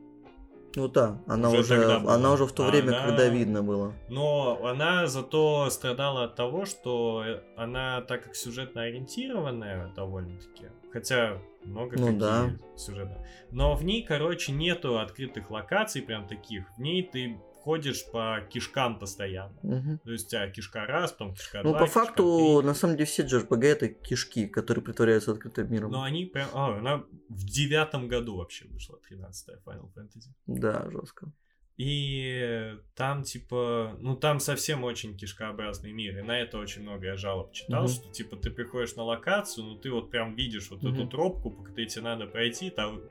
Ну 0.76 0.88
да, 0.88 1.20
она 1.28 1.50
уже, 1.50 1.60
уже 1.60 1.96
она 1.96 2.32
уже 2.32 2.46
в 2.46 2.52
то 2.52 2.64
время, 2.64 2.90
она... 2.90 3.08
когда 3.08 3.28
видно 3.28 3.64
было. 3.64 3.94
Но 4.08 4.64
она 4.64 5.08
зато 5.08 5.70
страдала 5.70 6.26
от 6.26 6.36
того, 6.36 6.66
что 6.66 7.24
она, 7.58 8.02
так 8.02 8.24
как 8.24 8.36
сюжетно 8.36 8.84
ориентированная 8.84 9.92
довольно-таки, 9.96 10.68
хотя 10.92 11.42
много 11.64 11.98
ну, 11.98 12.06
каких 12.06 12.20
да. 12.20 12.52
сюжетов, 12.78 13.18
но 13.52 13.76
в 13.76 13.84
ней, 13.84 14.04
короче, 14.04 14.52
нету 14.52 15.00
открытых 15.00 15.50
локаций 15.50 16.02
прям 16.04 16.28
таких. 16.28 16.66
В 16.78 16.80
ней 16.80 17.04
ты 17.04 17.40
ходишь 17.64 18.06
по 18.12 18.42
кишкам 18.50 19.00
постоянно. 19.00 19.58
Угу. 19.64 20.00
То 20.04 20.12
есть 20.12 20.28
у 20.28 20.30
тебя 20.30 20.50
кишка 20.50 20.86
раз, 20.86 21.12
потом 21.12 21.34
кишка 21.36 21.62
ну, 21.64 21.72
два, 21.72 21.80
по 21.80 21.86
факту, 21.86 22.62
на 22.62 22.74
самом 22.74 22.96
деле, 22.96 23.06
все 23.06 23.24
JRPG 23.24 23.66
это 23.66 23.88
кишки, 23.90 24.48
которые 24.48 24.84
притворяются 24.84 25.32
открытым 25.32 25.72
миром. 25.72 25.92
Но 25.92 26.04
они 26.04 26.26
прям... 26.26 26.48
А, 26.54 26.78
она 26.78 27.04
в 27.30 27.46
девятом 27.46 28.08
году 28.08 28.38
вообще 28.38 28.66
вышла, 28.68 29.00
13-я 29.10 29.56
Final 29.66 29.92
Fantasy. 29.96 30.32
Да, 30.48 30.90
жестко. 30.90 31.32
И 31.80 32.76
там, 32.94 33.24
типа, 33.24 33.96
ну 34.02 34.18
там 34.18 34.42
совсем 34.42 34.84
очень 34.84 35.16
кишкообразный 35.16 35.94
мир. 35.94 36.20
И 36.20 36.22
на 36.22 36.38
это 36.38 36.58
очень 36.58 36.82
много 36.82 37.06
я 37.06 37.16
жалоб 37.16 37.54
читал, 37.54 37.86
mm 37.86 37.88
что, 37.88 38.12
типа, 38.12 38.36
ты 38.36 38.50
приходишь 38.50 38.98
на 38.98 39.04
локацию, 39.04 39.66
ну 39.66 39.76
ты 39.76 39.90
вот 39.90 40.12
прям 40.12 40.36
видишь 40.36 40.70
вот 40.72 40.84
mm 40.84 40.94
эту 40.94 41.08
тропку, 41.08 41.52
по 41.52 41.64
которой 41.64 41.86
тебе 41.86 42.02
надо 42.02 42.26
пройти, 42.26 42.70
там 42.70 43.02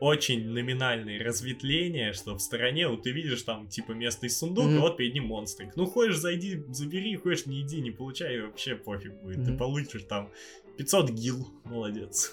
очень 0.00 0.48
номинальные 0.48 1.22
разветвления, 1.22 2.12
что 2.12 2.34
в 2.34 2.40
стороне 2.40 2.88
вот 2.88 3.02
ты 3.02 3.10
видишь 3.10 3.42
там 3.42 3.68
типа 3.68 3.92
местный 3.92 4.30
сундук, 4.30 4.66
mm-hmm. 4.66 4.80
вот 4.80 4.96
перед 4.96 5.14
ним 5.14 5.26
монстрик. 5.26 5.74
Ну 5.76 5.86
хочешь 5.86 6.18
зайди, 6.18 6.62
забери, 6.68 7.16
хочешь 7.16 7.46
не 7.46 7.62
иди, 7.62 7.80
не 7.80 7.90
получай, 7.90 8.40
вообще 8.40 8.76
пофиг 8.76 9.14
будет. 9.22 9.38
Mm-hmm. 9.38 9.46
Ты 9.46 9.56
получишь 9.56 10.02
там 10.08 10.30
500 10.76 11.10
гил, 11.10 11.48
молодец. 11.64 12.32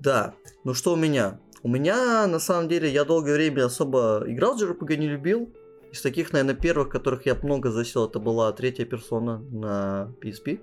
Да, 0.00 0.34
ну 0.64 0.74
что 0.74 0.94
у 0.94 0.96
меня? 0.96 1.40
У 1.62 1.68
меня, 1.68 2.26
на 2.26 2.38
самом 2.40 2.68
деле, 2.68 2.90
я 2.90 3.04
долгое 3.04 3.36
время 3.36 3.64
особо 3.64 4.22
играл 4.26 4.54
в 4.54 4.62
JRPG, 4.62 4.96
не 4.96 5.08
любил. 5.08 5.50
Из 5.92 6.02
таких, 6.02 6.32
наверное, 6.32 6.54
первых, 6.54 6.90
которых 6.90 7.24
я 7.24 7.34
много 7.36 7.70
засел, 7.70 8.06
это 8.06 8.18
была 8.18 8.52
третья 8.52 8.84
персона 8.84 9.38
на 9.38 10.12
PSP. 10.20 10.60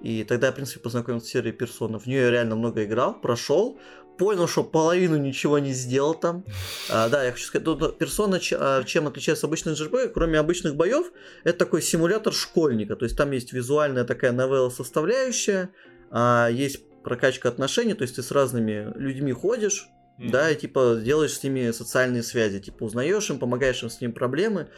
И 0.00 0.24
тогда 0.24 0.48
я, 0.48 0.52
в 0.52 0.56
принципе, 0.56 0.80
познакомился 0.80 1.26
с 1.26 1.30
серией 1.30 1.52
персона. 1.52 1.98
В 1.98 2.06
нее 2.06 2.22
я 2.22 2.30
реально 2.30 2.56
много 2.56 2.84
играл, 2.84 3.20
прошел, 3.20 3.78
понял, 4.20 4.46
что 4.46 4.64
половину 4.64 5.16
ничего 5.16 5.58
не 5.58 5.72
сделал 5.72 6.14
там. 6.14 6.44
А, 6.90 7.08
да, 7.08 7.24
я 7.24 7.32
хочу 7.32 7.46
сказать, 7.46 7.64
тут 7.64 7.98
персона 7.98 8.38
а, 8.52 8.84
чем 8.84 9.06
отличается 9.06 9.46
обычных 9.46 9.80
JRPG, 9.80 10.08
кроме 10.08 10.38
обычных 10.38 10.76
боев, 10.76 11.10
это 11.42 11.58
такой 11.58 11.80
симулятор 11.80 12.34
школьника. 12.34 12.96
То 12.96 13.06
есть 13.06 13.16
там 13.16 13.30
есть 13.30 13.54
визуальная 13.54 14.04
такая 14.04 14.32
новелла 14.32 14.68
составляющая, 14.68 15.70
а, 16.10 16.48
есть 16.48 16.80
прокачка 17.02 17.48
отношений, 17.48 17.94
то 17.94 18.02
есть 18.02 18.16
ты 18.16 18.22
с 18.22 18.30
разными 18.30 18.92
людьми 18.94 19.32
ходишь, 19.32 19.88
mm-hmm. 20.18 20.30
да, 20.30 20.50
и 20.50 20.54
типа 20.54 21.00
делаешь 21.02 21.32
с 21.32 21.42
ними 21.42 21.70
социальные 21.70 22.22
связи, 22.22 22.60
типа 22.60 22.84
узнаешь 22.84 23.30
им, 23.30 23.38
помогаешь 23.38 23.82
им 23.82 23.88
с 23.88 24.02
ними 24.02 24.12
проблемы. 24.12 24.68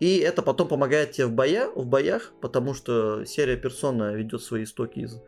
И 0.00 0.16
это 0.16 0.40
потом 0.42 0.66
помогает 0.66 1.12
тебе 1.12 1.26
в, 1.26 1.32
боя, 1.32 1.70
в 1.74 1.86
боях, 1.86 2.32
потому 2.40 2.72
что 2.74 3.24
серия 3.26 3.56
Персона 3.56 4.14
ведет 4.14 4.42
свои 4.42 4.64
истоки 4.64 5.00
из 5.00 5.18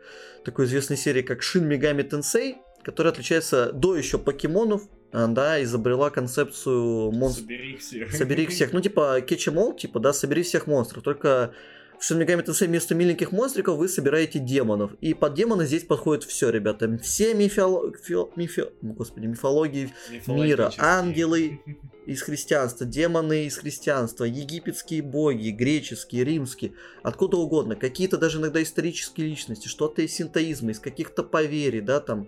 такой 0.43 0.65
известной 0.65 0.97
серии, 0.97 1.21
как 1.21 1.41
Shin 1.41 1.67
Megami 1.69 2.09
Tensei, 2.09 2.55
которая 2.83 3.13
отличается 3.13 3.71
до 3.71 3.95
еще 3.95 4.17
покемонов, 4.17 4.81
а, 5.11 5.27
да, 5.27 5.61
изобрела 5.61 6.09
концепцию 6.09 7.11
монстров. 7.11 7.45
Собери 7.45 7.77
всех. 7.77 8.11
Собери 8.11 8.47
всех. 8.47 8.73
Ну, 8.73 8.81
типа, 8.81 9.19
all, 9.19 9.77
типа, 9.77 9.99
да, 9.99 10.11
собери 10.11 10.41
всех 10.41 10.65
монстров. 10.65 11.03
Только 11.03 11.53
в 11.99 12.03
Shin 12.03 12.19
Megami 12.19 12.45
Tensei 12.45 12.67
вместо 12.67 12.95
миленьких 12.95 13.31
монстриков 13.31 13.77
вы 13.77 13.87
собираете 13.87 14.39
демонов. 14.39 14.93
И 15.01 15.13
под 15.13 15.33
демоны 15.33 15.65
здесь 15.65 15.83
подходит 15.83 16.23
все, 16.23 16.49
ребята. 16.49 16.97
Все 16.97 17.33
мифоло... 17.33 17.93
Фи... 17.95 18.15
Мифи... 18.35 18.65
Господи, 18.81 19.27
мифологии 19.27 19.93
мира. 20.27 20.71
Ангелы 20.77 21.61
из 22.05 22.21
христианства, 22.21 22.85
демоны 22.85 23.45
из 23.45 23.57
христианства, 23.57 24.25
египетские 24.25 25.01
боги, 25.01 25.49
греческие, 25.49 26.23
римские, 26.23 26.73
откуда 27.01 27.37
угодно. 27.37 27.75
Какие-то 27.75 28.17
даже 28.17 28.39
иногда 28.39 28.61
исторические 28.61 29.27
личности, 29.27 29.67
что-то 29.67 30.01
из 30.01 30.13
синтоизма, 30.13 30.71
из 30.71 30.79
каких-то 30.79 31.23
поверий, 31.23 31.81
да, 31.81 31.99
там 31.99 32.27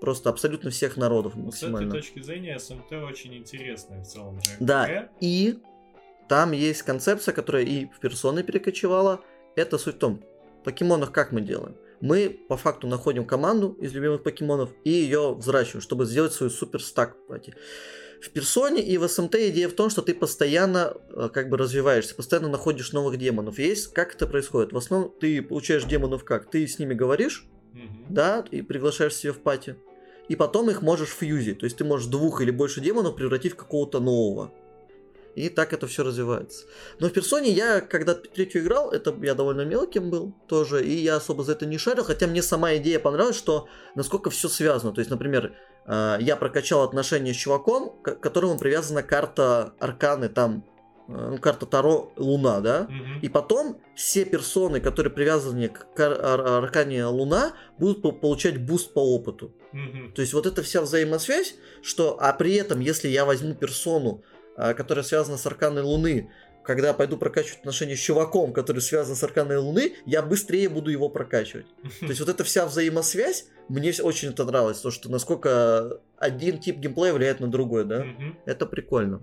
просто 0.00 0.30
абсолютно 0.30 0.70
всех 0.70 0.96
народов 0.96 1.34
максимально. 1.34 1.90
С 1.90 1.94
этой 1.94 2.02
точки 2.02 2.22
зрения 2.22 2.58
СМТ 2.58 2.92
очень 2.92 3.36
интересная 3.36 4.02
в 4.02 4.06
целом 4.06 4.40
же. 4.40 4.50
Да, 4.60 5.08
и 5.20 5.58
там 6.28 6.52
есть 6.52 6.82
концепция, 6.82 7.32
которая 7.32 7.64
и 7.64 7.86
в 7.86 8.00
персоны 8.00 8.42
перекочевала. 8.42 9.20
Это 9.56 9.78
суть 9.78 9.96
в 9.96 9.98
том, 9.98 10.22
в 10.60 10.64
покемонах 10.64 11.12
как 11.12 11.32
мы 11.32 11.40
делаем? 11.40 11.76
Мы 12.00 12.38
по 12.48 12.56
факту 12.56 12.86
находим 12.86 13.24
команду 13.24 13.76
из 13.80 13.92
любимых 13.92 14.22
покемонов 14.22 14.70
и 14.84 14.90
ее 14.90 15.34
взращиваем, 15.34 15.80
чтобы 15.82 16.04
сделать 16.04 16.32
свою 16.32 16.50
супер 16.50 16.80
стак. 16.80 17.16
В 18.20 18.30
персоне 18.30 18.82
и 18.82 18.98
в 18.98 19.08
СМТ 19.08 19.34
идея 19.36 19.68
в 19.68 19.72
том, 19.72 19.90
что 19.90 20.02
ты 20.02 20.14
постоянно 20.14 20.94
э, 21.10 21.28
как 21.32 21.48
бы 21.48 21.56
развиваешься, 21.56 22.14
постоянно 22.14 22.48
находишь 22.48 22.92
новых 22.92 23.16
демонов. 23.16 23.58
Есть, 23.58 23.92
как 23.92 24.14
это 24.14 24.26
происходит? 24.26 24.72
В 24.72 24.76
основном 24.76 25.12
ты 25.20 25.40
получаешь 25.40 25.84
демонов 25.84 26.24
как? 26.24 26.50
Ты 26.50 26.66
с 26.66 26.78
ними 26.78 26.94
говоришь, 26.94 27.46
Мгм. 27.72 28.06
да, 28.08 28.44
и 28.50 28.62
приглашаешь 28.62 29.14
себе 29.14 29.32
в 29.32 29.38
пати. 29.38 29.76
И 30.28 30.36
потом 30.36 30.68
их 30.68 30.82
можешь 30.82 31.10
фьюзить. 31.10 31.60
То 31.60 31.64
есть 31.64 31.76
ты 31.76 31.84
можешь 31.84 32.08
двух 32.08 32.40
или 32.40 32.50
больше 32.50 32.80
демонов 32.80 33.14
превратить 33.16 33.52
в 33.52 33.56
какого-то 33.56 34.00
нового. 34.00 34.52
И 35.34 35.48
так 35.48 35.72
это 35.72 35.86
все 35.86 36.02
развивается. 36.02 36.66
Но 36.98 37.08
в 37.08 37.12
персоне 37.12 37.50
я, 37.50 37.80
когда 37.80 38.14
третью 38.14 38.62
играл, 38.62 38.90
это 38.90 39.14
я 39.22 39.34
довольно 39.34 39.62
мелким 39.62 40.10
был 40.10 40.34
тоже, 40.48 40.84
и 40.84 40.92
я 40.92 41.16
особо 41.16 41.44
за 41.44 41.52
это 41.52 41.66
не 41.66 41.78
шарил, 41.78 42.04
хотя 42.04 42.26
мне 42.26 42.42
сама 42.42 42.74
идея 42.76 42.98
понравилась, 42.98 43.36
что 43.36 43.68
насколько 43.94 44.30
все 44.30 44.48
связано. 44.48 44.92
То 44.92 45.00
есть, 45.00 45.10
например, 45.10 45.54
э, 45.86 46.16
я 46.20 46.36
прокачал 46.36 46.82
отношения 46.82 47.32
с 47.32 47.36
чуваком, 47.36 48.00
к 48.02 48.16
которому 48.16 48.58
привязана 48.58 49.02
карта 49.02 49.74
Арканы, 49.78 50.28
там, 50.28 50.64
э, 51.08 51.12
ну, 51.12 51.38
карта 51.38 51.66
Таро 51.66 52.12
Луна, 52.16 52.60
да? 52.60 52.86
Мгм. 52.90 53.20
И 53.22 53.28
потом 53.28 53.80
все 53.94 54.24
персоны, 54.24 54.80
которые 54.80 55.12
привязаны 55.12 55.68
к 55.68 56.00
ар- 56.00 56.64
аркане 56.64 57.06
Луна, 57.06 57.52
будут 57.78 58.02
по- 58.02 58.12
получать 58.12 58.58
буст 58.58 58.92
по 58.92 59.00
опыту. 59.00 59.52
Мгм. 59.72 60.12
То 60.14 60.22
есть 60.22 60.32
вот 60.32 60.46
эта 60.46 60.62
вся 60.62 60.80
взаимосвязь, 60.82 61.54
что, 61.82 62.16
а 62.20 62.32
при 62.32 62.54
этом, 62.54 62.80
если 62.80 63.08
я 63.08 63.24
возьму 63.24 63.54
персону, 63.54 64.22
которая 64.76 65.04
связана 65.04 65.38
с 65.38 65.46
арканой 65.46 65.82
Луны, 65.82 66.30
когда 66.68 66.92
пойду 66.92 67.16
прокачивать 67.16 67.60
отношения 67.60 67.96
с 67.96 68.00
чуваком, 68.00 68.52
который 68.52 68.80
связан 68.80 69.16
с 69.16 69.22
арканой 69.22 69.56
Луны, 69.56 69.94
я 70.04 70.20
быстрее 70.20 70.68
буду 70.68 70.90
его 70.90 71.08
прокачивать. 71.08 71.66
То 72.00 72.08
есть 72.08 72.20
вот 72.20 72.28
эта 72.28 72.44
вся 72.44 72.66
взаимосвязь, 72.66 73.46
мне 73.68 73.92
очень 74.02 74.28
это 74.28 74.44
нравилось, 74.44 74.78
то, 74.78 74.90
что 74.90 75.10
насколько 75.10 76.00
один 76.18 76.58
тип 76.58 76.76
геймплея 76.76 77.14
влияет 77.14 77.40
на 77.40 77.46
другой, 77.46 77.84
да? 77.84 78.04
Это 78.44 78.66
прикольно. 78.66 79.22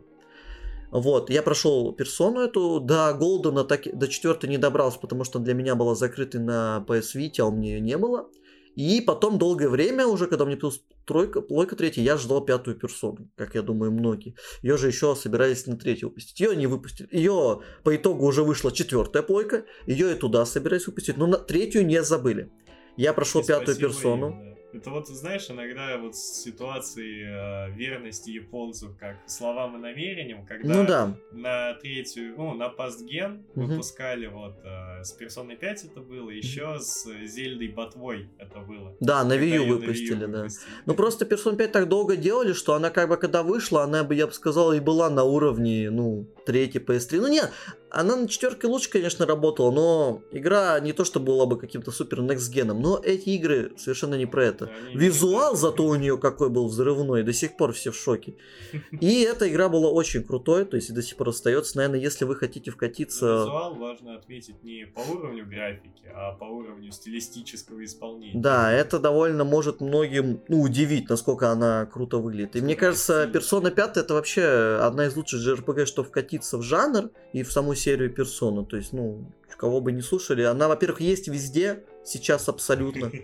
Вот, 0.89 1.29
я 1.29 1.43
прошел 1.43 1.91
персону 1.91 2.39
эту, 2.39 2.79
до 2.79 3.13
Голдена 3.13 3.63
так, 3.63 3.81
до 3.95 4.07
четвертой 4.07 4.49
не 4.49 4.57
добрался, 4.57 4.97
потому 4.97 5.23
что 5.23 5.39
для 5.39 5.53
меня 5.53 5.75
была 5.75 5.93
закрытой 5.93 6.39
на 6.39 6.83
PS 6.87 7.15
Vita, 7.15 7.41
а 7.41 7.45
у 7.45 7.51
меня 7.51 7.75
ее 7.75 7.81
не 7.81 7.97
было. 7.97 8.29
И 8.75 9.01
потом 9.01 9.37
долгое 9.37 9.69
время, 9.69 10.05
уже 10.05 10.27
когда 10.27 10.45
мне 10.45 10.57
плюс 10.57 10.81
тройка, 11.05 11.41
плойка 11.41 11.75
третья, 11.75 12.01
я 12.01 12.17
ждал 12.17 12.41
пятую 12.43 12.75
персону, 12.75 13.29
как 13.35 13.55
я 13.55 13.61
думаю, 13.61 13.91
многие. 13.91 14.35
Ее 14.61 14.77
же 14.77 14.87
еще 14.87 15.15
собирались 15.15 15.65
на 15.65 15.77
третью 15.77 16.09
выпустить. 16.09 16.39
Ее 16.39 16.55
не 16.55 16.67
выпустили. 16.67 17.07
Ее 17.11 17.61
по 17.83 17.95
итогу 17.95 18.25
уже 18.25 18.43
вышла 18.43 18.71
четвертая 18.71 19.23
плойка. 19.23 19.65
Ее 19.87 20.11
и 20.13 20.15
туда 20.15 20.45
собирались 20.45 20.87
выпустить. 20.87 21.17
Но 21.17 21.27
на 21.27 21.37
третью 21.37 21.85
не 21.85 22.03
забыли. 22.03 22.51
Я 22.97 23.13
прошел 23.13 23.41
И 23.41 23.45
пятую 23.45 23.77
персону. 23.77 24.29
им, 24.29 24.49
да. 24.49 24.54
Это 24.75 24.89
вот, 24.89 25.07
знаешь, 25.07 25.49
иногда 25.49 25.97
вот 25.97 26.15
ситуации 26.17 27.23
э, 27.25 27.71
верности 27.71 28.29
японцев 28.31 28.91
как 28.99 29.15
словам 29.25 29.77
и 29.77 29.79
намерениям, 29.79 30.45
когда 30.45 30.73
Ну 30.75 30.85
да. 30.85 31.15
на 31.31 31.73
третью, 31.75 32.35
ну, 32.37 32.53
на 32.53 32.69
пастген 32.69 33.45
Мгм. 33.55 33.67
выпускали 33.67 34.27
вот 34.27 34.55
э, 34.63 35.03
с 35.03 35.11
Персоной 35.13 35.55
5 35.55 35.85
это 35.85 36.01
было, 36.01 36.29
еще 36.29 36.77
с 36.79 37.05
Зельдой 37.25 37.69
Ботвой 37.69 38.29
это 38.37 38.59
было. 38.59 38.95
Да, 38.99 39.23
на 39.23 39.33
Wii 39.33 39.39
U 39.39 39.45
её 39.45 39.59
на 39.59 39.63
Wii 39.63 39.67
U 39.69 39.77
выпустили, 39.77 40.25
да. 40.25 40.37
выпустили. 40.39 40.69
Ну 40.85 40.93
просто 40.93 41.25
Persona 41.25 41.55
5 41.55 41.71
так 41.71 41.87
долго 41.87 42.17
делали, 42.17 42.53
что 42.53 42.73
она 42.73 42.89
как 42.89 43.07
бы 43.09 43.17
когда 43.17 43.43
вышла, 43.43 43.83
она 43.83 44.03
бы, 44.03 44.13
я 44.15 44.27
бы 44.27 44.33
сказал, 44.33 44.73
и 44.73 44.79
была 44.79 45.09
на 45.09 45.23
уровне, 45.23 45.89
ну, 45.89 46.27
третьей 46.45 46.81
PS3. 46.81 47.21
Ну 47.21 47.27
нет, 47.27 47.51
она 47.89 48.15
на 48.15 48.27
четверке 48.27 48.67
лучше, 48.67 48.89
конечно, 48.89 49.25
работала, 49.25 49.71
но 49.71 50.21
игра 50.31 50.79
не 50.79 50.93
то, 50.93 51.05
что 51.05 51.19
была 51.19 51.45
бы 51.45 51.57
каким-то 51.57 51.91
супер 51.91 52.19
next 52.19 52.51
геном, 52.51 52.81
но 52.81 52.99
эти 53.03 53.29
игры 53.29 53.73
совершенно 53.77 54.15
не 54.15 54.25
про 54.25 54.45
это. 54.45 54.65
Они- 54.65 54.95
Визуал 54.95 55.55
зато 55.55 55.85
у 55.85 55.95
нее 55.95 56.17
какой 56.17 56.49
был 56.49 56.67
взрывной, 56.67 57.23
до 57.23 57.33
сих 57.33 57.57
пор 57.57 57.73
все 57.73 57.91
в 57.91 57.95
шоке. 57.95 58.35
И 58.91 59.21
эта 59.21 59.49
игра 59.49 59.69
была 59.69 59.89
очень 59.89 60.23
крутой, 60.23 60.65
то 60.65 60.75
есть 60.75 60.89
и 60.89 60.93
до 60.93 61.01
сих 61.01 61.17
пор 61.17 61.29
остается. 61.29 61.77
Наверное, 61.77 61.99
если 61.99 62.25
вы 62.25 62.35
хотите 62.35 62.71
вкатиться... 62.71 63.25
Визуал 63.25 63.75
важно 63.75 64.15
отметить 64.15 64.63
не 64.63 64.85
по 64.85 64.99
уровню 64.99 65.45
графики, 65.45 66.03
а 66.13 66.33
по 66.33 66.45
уровню 66.45 66.91
стилистического 66.91 67.83
исполнения. 67.83 68.39
Да, 68.39 68.71
это 68.71 68.99
довольно 68.99 69.43
может 69.43 69.81
многим 69.81 70.41
ну, 70.47 70.61
удивить, 70.61 71.09
насколько 71.09 71.49
она 71.49 71.85
круто 71.85 72.17
выглядит. 72.17 72.55
И 72.55 72.61
мне 72.61 72.75
кажется. 72.75 73.29
Persona 73.33 73.71
5 73.71 73.97
это 73.97 74.13
вообще 74.13 74.79
одна 74.81 75.05
из 75.07 75.15
лучших 75.15 75.41
JRPG, 75.41 75.85
что 75.85 76.03
вкатиться 76.03 76.57
в 76.57 76.61
жанр 76.61 77.09
и 77.33 77.43
в 77.43 77.51
саму 77.51 77.74
серию 77.75 78.13
Persona. 78.13 78.65
То 78.65 78.77
есть, 78.77 78.93
ну, 78.93 79.25
кого 79.57 79.81
бы 79.81 79.91
не 79.91 80.01
слушали, 80.01 80.43
она, 80.43 80.67
во-первых, 80.67 81.01
есть 81.01 81.27
везде, 81.27 81.83
сейчас 82.03 82.49
абсолютно. 82.49 83.11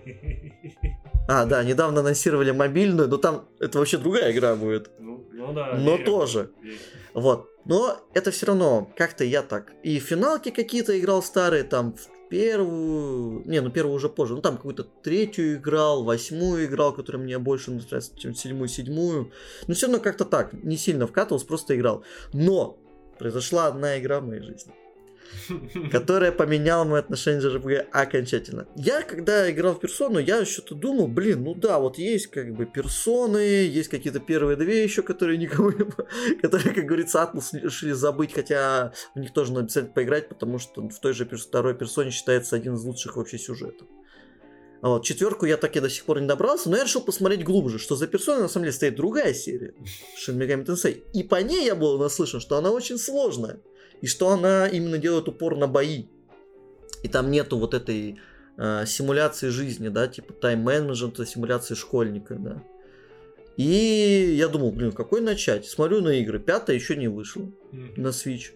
А, 1.27 1.45
да, 1.45 1.63
недавно 1.63 2.01
анонсировали 2.01 2.51
мобильную, 2.51 3.07
но 3.07 3.15
там 3.15 3.47
это 3.59 3.77
вообще 3.77 3.99
другая 3.99 4.33
игра 4.33 4.55
будет. 4.55 4.89
Ну, 4.99 5.23
ну 5.31 5.53
да. 5.53 5.75
Но 5.75 5.95
верю, 5.95 6.03
тоже. 6.05 6.51
верю. 6.61 6.77
Вот. 7.13 7.47
Но 7.63 8.01
это 8.13 8.31
все 8.31 8.47
равно, 8.47 8.91
как-то 8.97 9.23
я 9.23 9.43
так. 9.43 9.71
И 9.83 9.99
финалки 9.99 10.49
какие-то 10.49 10.99
играл 10.99 11.21
старые, 11.21 11.63
там 11.63 11.93
в 11.93 12.09
первую... 12.29 13.43
Не, 13.45 13.61
ну 13.61 13.69
первую 13.69 13.95
уже 13.95 14.09
позже. 14.09 14.33
Ну 14.33 14.41
там 14.41 14.57
какую-то 14.57 14.83
третью 14.83 15.55
играл, 15.55 16.03
восьмую 16.03 16.65
играл, 16.65 16.91
которая 16.91 17.21
мне 17.21 17.37
больше 17.37 17.71
нравится, 17.71 18.17
чем 18.17 18.33
седьмую, 18.33 18.67
седьмую. 18.67 19.31
Но 19.67 19.73
все 19.73 19.85
равно 19.85 20.01
как-то 20.01 20.25
так, 20.25 20.51
не 20.53 20.75
сильно 20.75 21.07
вкатывался, 21.07 21.45
просто 21.45 21.75
играл. 21.77 22.03
Но 22.33 22.77
произошла 23.21 23.67
одна 23.67 23.99
игра 23.99 24.19
в 24.19 24.25
моей 24.25 24.41
жизни, 24.41 24.73
которая 25.91 26.31
поменяла 26.31 26.85
мое 26.85 27.01
отношение 27.01 27.39
к 27.39 27.45
JRPG 27.45 27.77
окончательно. 27.91 28.67
Я, 28.75 29.03
когда 29.03 29.49
играл 29.51 29.75
в 29.75 29.79
персону, 29.79 30.17
я 30.17 30.43
что-то 30.43 30.73
думал, 30.73 31.07
блин, 31.07 31.43
ну 31.43 31.53
да, 31.53 31.77
вот 31.77 31.99
есть 31.99 32.27
как 32.27 32.51
бы 32.55 32.65
персоны, 32.65 33.37
есть 33.37 33.89
какие-то 33.89 34.19
первые 34.19 34.57
две 34.57 34.83
еще, 34.83 35.03
которые 35.03 35.37
никому 35.37 35.71
которые, 36.41 36.73
как 36.73 36.85
говорится, 36.85 37.21
Атлас 37.21 37.53
решили 37.53 37.91
забыть, 37.91 38.33
хотя 38.33 38.91
в 39.13 39.19
них 39.19 39.31
тоже 39.33 39.51
надо 39.51 39.65
обязательно 39.65 39.93
поиграть, 39.93 40.27
потому 40.27 40.57
что 40.57 40.89
в 40.89 40.99
той 40.99 41.13
же 41.13 41.25
перс- 41.25 41.45
второй 41.45 41.75
персоне 41.75 42.09
считается 42.09 42.55
один 42.55 42.73
из 42.73 42.83
лучших 42.83 43.17
вообще 43.17 43.37
сюжетов. 43.37 43.87
А 44.81 44.89
вот 44.89 45.05
четверку 45.05 45.45
я 45.45 45.57
так 45.57 45.75
и 45.75 45.79
до 45.79 45.89
сих 45.89 46.05
пор 46.05 46.21
не 46.21 46.27
добрался, 46.27 46.69
но 46.69 46.77
я 46.77 46.83
решил 46.83 47.01
посмотреть 47.01 47.43
глубже, 47.43 47.77
что 47.77 47.95
за 47.95 48.07
персоной 48.07 48.41
на 48.41 48.47
самом 48.47 48.63
деле 48.63 48.73
стоит 48.73 48.95
другая 48.95 49.33
серия, 49.33 49.75
Shin 50.17 50.37
Megami 50.37 50.65
Tensei. 50.65 51.03
И 51.13 51.23
по 51.23 51.41
ней 51.41 51.65
я 51.65 51.75
был 51.75 51.99
наслышан, 51.99 52.39
что 52.39 52.57
она 52.57 52.71
очень 52.71 52.97
сложная, 52.97 53.59
и 54.01 54.07
что 54.07 54.29
она 54.29 54.67
именно 54.67 54.97
делает 54.97 55.27
упор 55.27 55.55
на 55.55 55.67
бои. 55.67 56.05
И 57.03 57.07
там 57.07 57.29
нету 57.29 57.57
вот 57.57 57.75
этой 57.75 58.19
э, 58.57 58.85
симуляции 58.87 59.49
жизни, 59.49 59.89
да, 59.89 60.07
типа 60.07 60.33
тайм-менеджмента, 60.33 61.27
симуляции 61.27 61.75
школьника, 61.75 62.35
да. 62.35 62.63
И 63.57 64.35
я 64.37 64.47
думал, 64.47 64.71
блин, 64.71 64.91
какой 64.91 65.21
начать? 65.21 65.67
Смотрю 65.67 66.01
на 66.01 66.19
игры, 66.19 66.39
пятая 66.39 66.75
еще 66.75 66.95
не 66.95 67.07
вышла 67.07 67.51
на 67.71 68.07
Switch. 68.07 68.53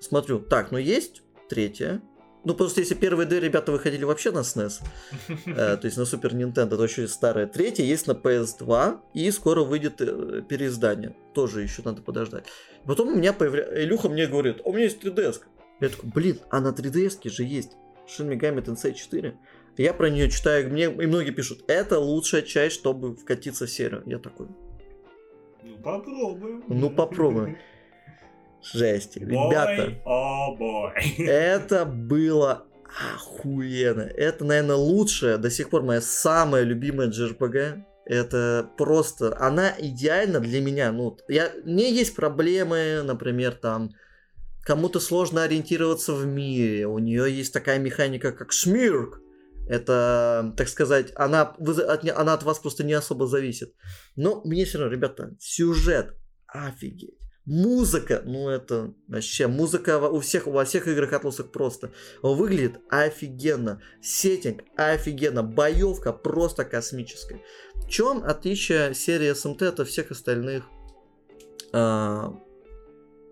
Смотрю, 0.00 0.40
так, 0.40 0.72
ну 0.72 0.78
есть 0.78 1.22
третья. 1.48 2.02
Ну, 2.44 2.54
просто 2.54 2.80
если 2.80 2.94
первые 2.94 3.26
две 3.26 3.38
ребята 3.40 3.70
выходили 3.70 4.04
вообще 4.04 4.30
на 4.30 4.38
SNES, 4.38 4.82
э, 5.46 5.76
то 5.76 5.80
есть 5.84 5.96
на 5.98 6.02
Super 6.02 6.32
Nintendo, 6.32 6.76
то 6.76 6.84
еще 6.84 7.04
и 7.04 7.06
старая. 7.06 7.46
Третья 7.46 7.84
есть 7.84 8.06
на 8.06 8.12
PS2, 8.12 9.00
и 9.12 9.30
скоро 9.30 9.62
выйдет 9.62 10.00
э, 10.00 10.42
переиздание. 10.48 11.14
Тоже 11.34 11.62
еще 11.62 11.82
надо 11.84 12.00
подождать. 12.00 12.44
Потом 12.86 13.08
у 13.08 13.14
меня 13.16 13.32
появляется... 13.32 13.82
Илюха 13.82 14.08
мне 14.08 14.26
говорит, 14.26 14.60
«А 14.64 14.68
у 14.68 14.72
меня 14.72 14.84
есть 14.84 15.02
3DS. 15.04 15.40
Я 15.80 15.88
такой, 15.90 16.10
блин, 16.10 16.38
а 16.50 16.60
на 16.60 16.68
3DS 16.68 17.28
же 17.28 17.44
есть 17.44 17.72
Shin 18.06 18.28
Megami 18.28 18.64
Tensei 18.64 18.94
4. 18.94 19.36
Я 19.76 19.94
про 19.94 20.10
нее 20.10 20.30
читаю, 20.30 20.70
мне 20.70 20.84
и 20.84 21.06
многие 21.06 21.30
пишут, 21.30 21.64
это 21.68 21.98
лучшая 21.98 22.42
часть, 22.42 22.74
чтобы 22.74 23.16
вкатиться 23.16 23.66
в 23.66 23.70
серию. 23.70 24.02
Я 24.06 24.18
такой, 24.18 24.48
Ну, 25.62 25.76
попробуем. 25.82 26.64
ну 26.68 26.90
попробуем. 26.90 27.56
Жесть, 28.62 29.16
ребята. 29.16 29.74
Бой, 29.76 30.02
о 30.04 30.56
бой. 30.56 30.92
Это 31.18 31.84
было 31.84 32.66
охуенно. 33.14 34.02
Это, 34.02 34.44
наверное, 34.44 34.76
лучшая, 34.76 35.38
до 35.38 35.50
сих 35.50 35.70
пор 35.70 35.82
моя 35.82 36.00
самая 36.00 36.62
любимая 36.62 37.08
JRPG. 37.08 37.82
Это 38.06 38.68
просто, 38.76 39.36
она 39.38 39.72
идеальна 39.78 40.40
для 40.40 40.60
меня. 40.60 40.90
Ну, 40.90 41.16
я, 41.28 41.52
меня 41.64 41.88
есть 41.88 42.16
проблемы, 42.16 43.02
например, 43.04 43.52
там, 43.52 43.90
кому-то 44.62 44.98
сложно 44.98 45.44
ориентироваться 45.44 46.12
в 46.12 46.26
мире. 46.26 46.86
У 46.86 46.98
нее 46.98 47.32
есть 47.32 47.52
такая 47.52 47.78
механика, 47.78 48.32
как 48.32 48.52
шмирк. 48.52 49.20
Это, 49.68 50.52
так 50.56 50.68
сказать, 50.68 51.12
она, 51.14 51.54
вы- 51.58 51.82
от, 51.82 52.04
она 52.10 52.34
от 52.34 52.42
вас 52.42 52.58
просто 52.58 52.82
не 52.82 52.94
особо 52.94 53.28
зависит. 53.28 53.72
Но 54.16 54.42
мне 54.44 54.64
все 54.64 54.78
равно, 54.78 54.92
ребята, 54.92 55.36
сюжет 55.38 56.16
офигеть. 56.48 57.19
Музыка, 57.50 58.22
ну 58.24 58.48
это 58.48 58.94
вообще, 59.08 59.48
музыка 59.48 59.98
у 60.08 60.20
всех, 60.20 60.46
во 60.46 60.64
всех 60.64 60.86
играх 60.86 61.12
Атлусах 61.12 61.50
просто 61.50 61.90
выглядит 62.22 62.80
офигенно. 62.88 63.82
Сеттинг 64.00 64.62
офигенно, 64.76 65.42
боевка 65.42 66.12
просто 66.12 66.64
космическая. 66.64 67.42
В 67.74 67.88
чем 67.88 68.22
отличие 68.22 68.94
серии 68.94 69.32
СМТ 69.32 69.62
от 69.62 69.88
всех 69.88 70.12
остальных 70.12 70.62
а, 71.72 72.40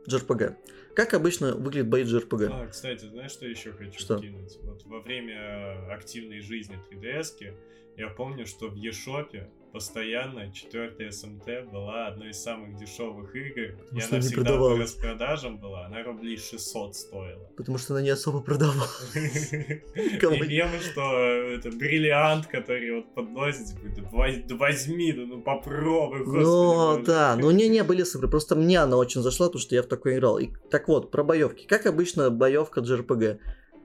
JRPG? 0.09 0.57
Как 0.97 1.15
обычно 1.15 1.55
выглядит 1.55 1.87
бои 1.87 2.03
JRPG? 2.03 2.49
А, 2.51 2.67
кстати, 2.67 3.05
знаешь, 3.05 3.31
что 3.31 3.47
еще 3.47 3.71
хочу 3.71 4.01
Что? 4.01 4.19
кинуть? 4.19 4.59
Вот 4.63 4.85
во 4.87 4.99
время 4.99 5.95
активной 5.95 6.41
жизни 6.41 6.77
3DS 6.91 7.55
я 7.97 8.09
помню, 8.09 8.47
что 8.47 8.67
в 8.67 8.75
eShop 8.75 9.47
постоянно 9.73 10.53
четвертая 10.53 11.11
СМТ 11.11 11.71
была 11.73 12.09
одной 12.09 12.31
из 12.31 12.43
самых 12.43 12.77
дешевых 12.77 13.35
игр. 13.35 13.77
Потому 13.79 14.01
и 14.01 14.05
она 14.05 14.17
не 14.17 14.23
всегда 14.23 14.57
по 14.57 14.77
распродажам 14.77 15.59
была. 15.59 15.87
Она 15.87 16.03
рублей 16.03 16.37
600 16.39 16.97
стоила. 16.97 17.49
Потому 17.57 17.79
что 17.79 17.95
она 17.95 18.03
не 18.03 18.11
особо 18.11 18.41
продавалась. 18.41 19.13
И 19.15 20.49
мемы, 20.49 20.79
что 20.81 21.03
это 21.21 21.71
бриллиант, 21.71 22.47
который 22.47 22.97
вот 22.97 23.15
подносит, 23.15 23.67
да 23.97 24.03
воз- 24.11 24.43
да 24.47 24.57
возьми, 24.57 25.13
ну 25.13 25.41
попробуй, 25.41 26.25
Ну, 26.27 27.03
да, 27.05 27.37
ну 27.37 27.51
не-не, 27.51 27.83
были 27.85 28.03
сыгры. 28.03 28.29
Просто 28.29 28.57
мне 28.57 28.79
она 28.79 28.97
очень 28.97 29.23
зашла, 29.23 29.47
потому 29.47 29.61
что 29.61 29.75
я 29.75 29.83
в 29.83 29.87
такой 29.87 30.17
играл. 30.17 30.39
И, 30.39 30.49
так 30.71 30.89
вот, 30.89 31.11
про 31.11 31.23
боевки. 31.25 31.67
Как 31.67 31.87
обычно 31.87 32.31
боевка 32.31 32.81
JRPG. 32.81 33.39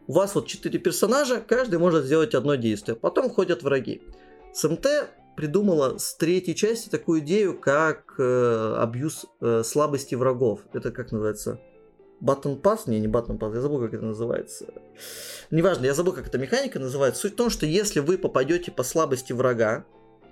У 0.08 0.14
вас 0.14 0.36
вот 0.36 0.48
четыре 0.48 0.80
персонажа, 0.80 1.40
каждый 1.40 1.80
может 1.80 2.06
сделать 2.06 2.36
одно 2.36 2.56
действие. 2.56 2.96
Потом 2.96 3.30
ходят 3.30 3.64
враги. 3.64 4.02
СМТ 4.54 4.86
придумала 5.36 5.98
с 5.98 6.16
третьей 6.16 6.56
части 6.56 6.90
такую 6.90 7.22
идею, 7.22 7.60
как 7.60 8.16
э, 8.18 8.76
абьюз 8.80 9.26
э, 9.42 9.64
слабости 9.64 10.16
врагов. 10.16 10.62
Это 10.74 10.92
как 10.92 11.12
называется? 11.12 11.60
Button 12.22 12.62
Pass? 12.62 12.82
Не, 12.88 13.00
не 13.00 13.08
Button 13.08 13.38
Pass, 13.38 13.54
я 13.54 13.62
забыл, 13.62 13.82
как 13.82 13.94
это 13.94 14.06
называется. 14.06 14.74
Неважно, 15.52 15.86
я 15.86 15.94
забыл, 15.94 16.14
как 16.14 16.28
эта 16.28 16.38
механика 16.38 16.80
называется. 16.80 17.22
Суть 17.22 17.34
в 17.34 17.36
том, 17.36 17.50
что 17.50 17.66
если 17.66 18.00
вы 18.00 18.18
попадете 18.18 18.72
по 18.72 18.84
слабости 18.84 19.34
врага 19.34 19.86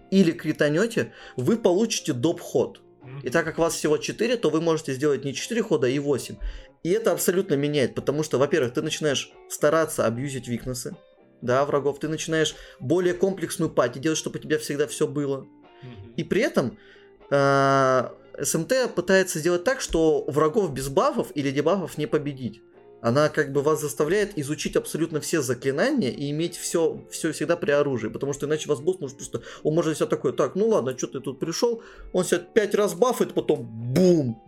или 0.10 0.32
кританете, 0.32 1.14
вы 1.36 1.58
получите 1.58 2.14
доп-ход. 2.14 2.82
И 3.24 3.30
так 3.30 3.46
как 3.46 3.58
вас 3.58 3.74
всего 3.74 3.98
4, 3.98 4.38
то 4.38 4.50
вы 4.50 4.62
можете 4.62 4.94
сделать 4.94 5.26
не 5.26 5.34
4 5.34 5.64
хода, 5.64 5.88
а 5.88 5.90
и 5.90 6.00
8. 6.00 6.36
И 6.84 6.90
это 6.90 7.12
абсолютно 7.12 7.56
меняет, 7.56 7.94
потому 7.96 8.24
что, 8.24 8.38
во-первых, 8.38 8.74
ты 8.74 8.82
начинаешь 8.82 9.32
стараться 9.50 10.06
абьюзить 10.06 10.48
викнесы, 10.48 10.96
да, 11.42 11.66
врагов, 11.66 12.00
ты 12.00 12.08
начинаешь 12.08 12.56
более 12.80 13.14
комплексную 13.14 13.70
пати 13.70 14.00
делать, 14.00 14.18
чтобы 14.18 14.40
у 14.40 14.42
тебя 14.42 14.58
всегда 14.58 14.88
все 14.88 15.08
было. 15.08 15.48
И 16.16 16.24
при 16.24 16.42
этом 16.42 16.78
э, 17.32 18.10
СМТ 18.40 18.94
пытается 18.96 19.40
сделать 19.40 19.64
так, 19.64 19.82
что 19.82 20.24
врагов 20.28 20.72
без 20.74 20.90
бафов 20.90 21.32
или 21.34 21.52
дебафов 21.52 21.98
не 21.98 22.06
победить. 22.06 22.62
Она 23.02 23.30
как 23.30 23.52
бы 23.52 23.62
вас 23.62 23.82
заставляет 23.82 24.38
изучить 24.38 24.76
абсолютно 24.76 25.20
все 25.20 25.42
заклинания 25.42 26.12
и 26.12 26.30
иметь 26.32 26.58
все, 26.58 27.04
все 27.10 27.32
всегда 27.32 27.58
при 27.58 27.72
оружии, 27.72 28.10
потому 28.10 28.34
что 28.34 28.46
иначе 28.46 28.70
вас 28.70 28.80
босс 28.80 29.00
может 29.00 29.18
просто... 29.18 29.42
Он 29.64 29.74
может 29.74 29.98
себя 29.98 30.06
такой, 30.08 30.34
так, 30.34 30.56
ну 30.56 30.68
ладно, 30.68 30.98
что 30.98 31.08
ты 31.08 31.20
тут 31.20 31.40
пришел, 31.40 31.82
он 32.14 32.24
себя 32.24 32.40
пять 32.40 32.76
раз 32.76 32.94
бафает, 32.94 33.34
потом 33.34 33.64
бум, 33.64 34.44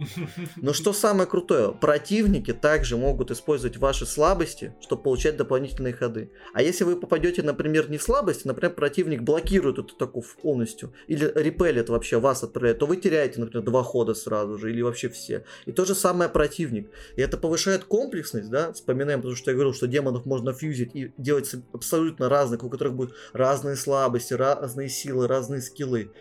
но 0.57 0.73
что 0.73 0.93
самое 0.93 1.27
крутое, 1.27 1.71
противники 1.71 2.53
также 2.53 2.97
могут 2.97 3.31
использовать 3.31 3.77
ваши 3.77 4.05
слабости, 4.05 4.75
чтобы 4.81 5.03
получать 5.03 5.37
дополнительные 5.37 5.93
ходы. 5.93 6.31
А 6.53 6.61
если 6.61 6.83
вы 6.83 6.95
попадете, 6.95 7.41
например, 7.41 7.89
не 7.89 7.97
в 7.97 8.03
слабости, 8.03 8.47
например, 8.47 8.75
противник 8.75 9.21
блокирует 9.21 9.79
эту 9.79 9.95
атаку 9.95 10.23
полностью, 10.41 10.93
или 11.07 11.31
репелит 11.35 11.89
вообще 11.89 12.19
вас 12.19 12.43
отправляет, 12.43 12.79
то 12.79 12.85
вы 12.85 12.97
теряете, 12.97 13.39
например, 13.39 13.65
два 13.65 13.83
хода 13.83 14.13
сразу 14.13 14.57
же, 14.57 14.71
или 14.71 14.81
вообще 14.81 15.09
все. 15.09 15.43
И 15.65 15.71
то 15.71 15.85
же 15.85 15.95
самое 15.95 16.29
противник. 16.29 16.89
И 17.15 17.21
это 17.21 17.37
повышает 17.37 17.83
комплексность, 17.83 18.42
да, 18.49 18.73
вспоминаем, 18.73 19.19
потому 19.19 19.35
что 19.35 19.51
я 19.51 19.55
говорил, 19.55 19.73
что 19.73 19.87
демонов 19.87 20.25
можно 20.25 20.53
фьюзить 20.53 20.95
и 20.95 21.13
делать 21.17 21.51
абсолютно 21.73 22.29
разных, 22.29 22.63
у 22.63 22.69
которых 22.69 22.95
будут 22.95 23.15
разные 23.33 23.75
слабости, 23.75 24.33
разные 24.33 24.89
силы, 24.89 25.27
разные 25.27 25.61
скиллы 25.61 26.11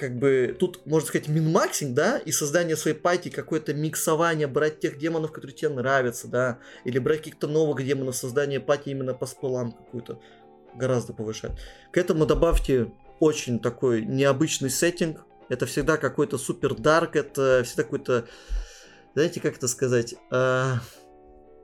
как 0.00 0.16
бы 0.16 0.56
тут, 0.58 0.86
можно 0.86 1.06
сказать, 1.06 1.28
min-maxing, 1.28 1.94
да, 1.94 2.16
и 2.18 2.32
создание 2.32 2.74
своей 2.74 2.96
party, 2.96 3.28
какое-то 3.28 3.74
миксование, 3.74 4.46
брать 4.46 4.80
тех 4.80 4.96
демонов, 4.96 5.30
которые 5.30 5.54
тебе 5.54 5.68
нравятся, 5.68 6.26
да, 6.26 6.58
или 6.84 6.98
брать 6.98 7.18
каких-то 7.18 7.46
новых 7.46 7.84
демонов, 7.84 8.16
создание 8.16 8.60
party 8.60 8.88
именно 8.88 9.12
по 9.12 9.26
скиллам 9.26 9.72
какую-то 9.72 10.18
гораздо 10.74 11.12
повышает. 11.12 11.54
К 11.92 11.98
этому 11.98 12.24
добавьте 12.24 12.92
очень 13.18 13.60
такой 13.60 14.02
необычный 14.02 14.70
сеттинг, 14.70 15.26
это 15.50 15.66
всегда 15.66 15.98
какой-то 15.98 16.38
супер 16.38 16.74
dark, 16.74 17.16
это 17.16 17.62
всегда 17.64 17.82
какой-то, 17.82 18.26
знаете, 19.14 19.40
как 19.40 19.56
это 19.56 19.68
сказать, 19.68 20.14
а, 20.30 20.78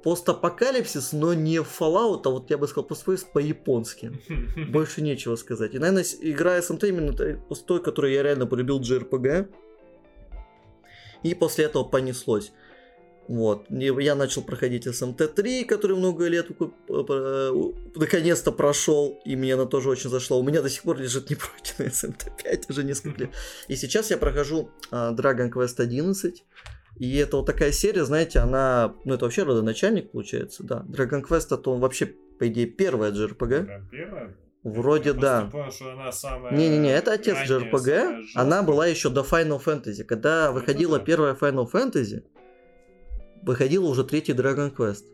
постапокалипсис, 0.06 1.12
но 1.12 1.34
не 1.34 1.56
Fallout, 1.56 2.22
а 2.26 2.30
вот 2.30 2.48
я 2.50 2.58
бы 2.58 2.68
сказал 2.68 2.84
постапокалипсис 2.84 3.28
по-японски. 3.32 4.12
Больше 4.70 5.02
нечего 5.02 5.34
сказать. 5.34 5.74
И, 5.74 5.80
наверное, 5.80 6.04
игра 6.20 6.62
SMT 6.62 6.84
именно 6.84 7.12
той, 7.12 7.82
которой 7.82 8.14
я 8.14 8.22
реально 8.22 8.46
полюбил 8.46 8.80
JRPG. 8.80 9.48
И 11.24 11.34
после 11.34 11.64
этого 11.64 11.82
понеслось. 11.82 12.52
Вот. 13.26 13.66
Я 13.68 14.14
начал 14.14 14.42
проходить 14.42 14.86
СМТ-3, 14.86 15.64
который 15.64 15.96
много 15.96 16.28
лет 16.28 16.56
п- 16.56 16.70
у- 17.50 17.74
наконец-то 17.96 18.52
прошел, 18.52 19.20
и 19.24 19.34
мне 19.34 19.54
она 19.54 19.64
тоже 19.64 19.88
очень 19.90 20.10
зашла. 20.10 20.36
У 20.36 20.44
меня 20.44 20.62
до 20.62 20.68
сих 20.70 20.82
пор 20.82 20.98
лежит 20.98 21.30
непройденная 21.30 21.90
СМТ-5 21.90 22.64
уже 22.68 22.84
несколько 22.84 23.22
лет. 23.22 23.30
И 23.68 23.74
сейчас 23.74 24.10
я 24.12 24.18
прохожу 24.18 24.70
а, 24.92 25.12
Dragon 25.12 25.50
Quest 25.50 25.80
11. 25.80 26.44
И 26.98 27.16
это 27.16 27.36
вот 27.36 27.46
такая 27.46 27.72
серия, 27.72 28.04
знаете, 28.04 28.38
она, 28.38 28.94
ну 29.04 29.14
это 29.14 29.24
вообще 29.26 29.42
родоначальник 29.42 30.10
получается, 30.12 30.64
да. 30.64 30.84
Dragon 30.88 31.22
Quest 31.22 31.54
это 31.54 31.70
он 31.70 31.80
вообще, 31.80 32.06
по 32.06 32.48
идее, 32.48 32.66
первая 32.66 33.12
JRPG. 33.12 33.64
Прям 33.64 33.88
первая? 33.90 34.36
Вроде 34.62 35.10
Я 35.10 35.14
да. 35.14 35.50
Не-не-не, 36.50 36.90
это 36.90 37.12
отец 37.12 37.36
JRPG. 37.48 38.24
Она 38.34 38.62
была 38.62 38.86
еще 38.88 39.10
до 39.10 39.20
Final 39.20 39.62
Fantasy. 39.62 40.02
Когда 40.02 40.50
выходила 40.50 40.98
да. 40.98 41.04
первая 41.04 41.34
Final 41.34 41.70
Fantasy, 41.70 42.24
выходила 43.42 43.86
уже 43.86 44.02
третий 44.02 44.32
Dragon 44.32 44.74
Quest. 44.74 45.04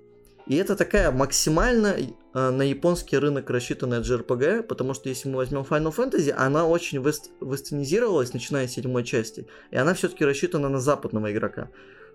И 0.46 0.56
это 0.56 0.76
такая 0.76 1.10
максимально 1.12 1.96
э, 2.34 2.50
на 2.50 2.62
японский 2.62 3.16
рынок 3.16 3.48
рассчитанная 3.50 4.00
JRPG, 4.00 4.64
потому 4.64 4.94
что 4.94 5.08
если 5.08 5.28
мы 5.28 5.36
возьмем 5.36 5.60
Final 5.60 5.94
Fantasy, 5.94 6.30
она 6.30 6.66
очень 6.66 6.98
вест- 6.98 7.30
вестернизировалась, 7.40 8.32
начиная 8.32 8.66
с 8.66 8.72
седьмой 8.72 9.04
части, 9.04 9.46
и 9.70 9.76
она 9.76 9.94
все-таки 9.94 10.24
рассчитана 10.24 10.68
на 10.68 10.80
западного 10.80 11.32
игрока. 11.32 11.70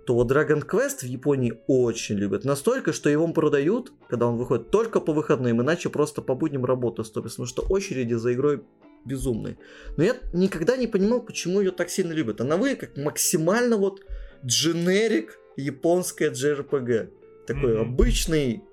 То 0.05 0.13
вот 0.13 0.31
Dragon 0.31 0.65
Quest 0.65 0.99
в 1.01 1.03
Японии 1.03 1.59
очень 1.67 2.15
любят. 2.15 2.45
Настолько, 2.45 2.93
что 2.93 3.09
его 3.09 3.27
продают, 3.27 3.91
когда 4.09 4.27
он 4.27 4.37
выходит, 4.37 4.71
только 4.71 5.01
по 5.01 5.13
выходным, 5.13 5.61
иначе 5.61 5.89
просто 5.89 6.21
по 6.21 6.33
будням 6.33 6.65
работа 6.65 7.03
стопится, 7.03 7.43
потому 7.43 7.47
что 7.47 7.61
очереди 7.73 8.13
за 8.13 8.33
игрой 8.33 8.63
безумные. 9.05 9.57
Но 9.97 10.03
я 10.03 10.15
никогда 10.33 10.77
не 10.77 10.87
понимал, 10.87 11.21
почему 11.21 11.59
ее 11.59 11.71
так 11.71 11.89
сильно 11.89 12.13
любят. 12.13 12.41
Она 12.41 12.57
выглядит 12.57 12.79
как 12.81 12.97
максимально 12.97 13.77
вот 13.77 14.05
дженерик 14.45 15.39
японская 15.57 16.31
JRPG. 16.31 17.09
Такой 17.47 17.73
Мгм. 17.73 17.81
обычный 17.81 18.63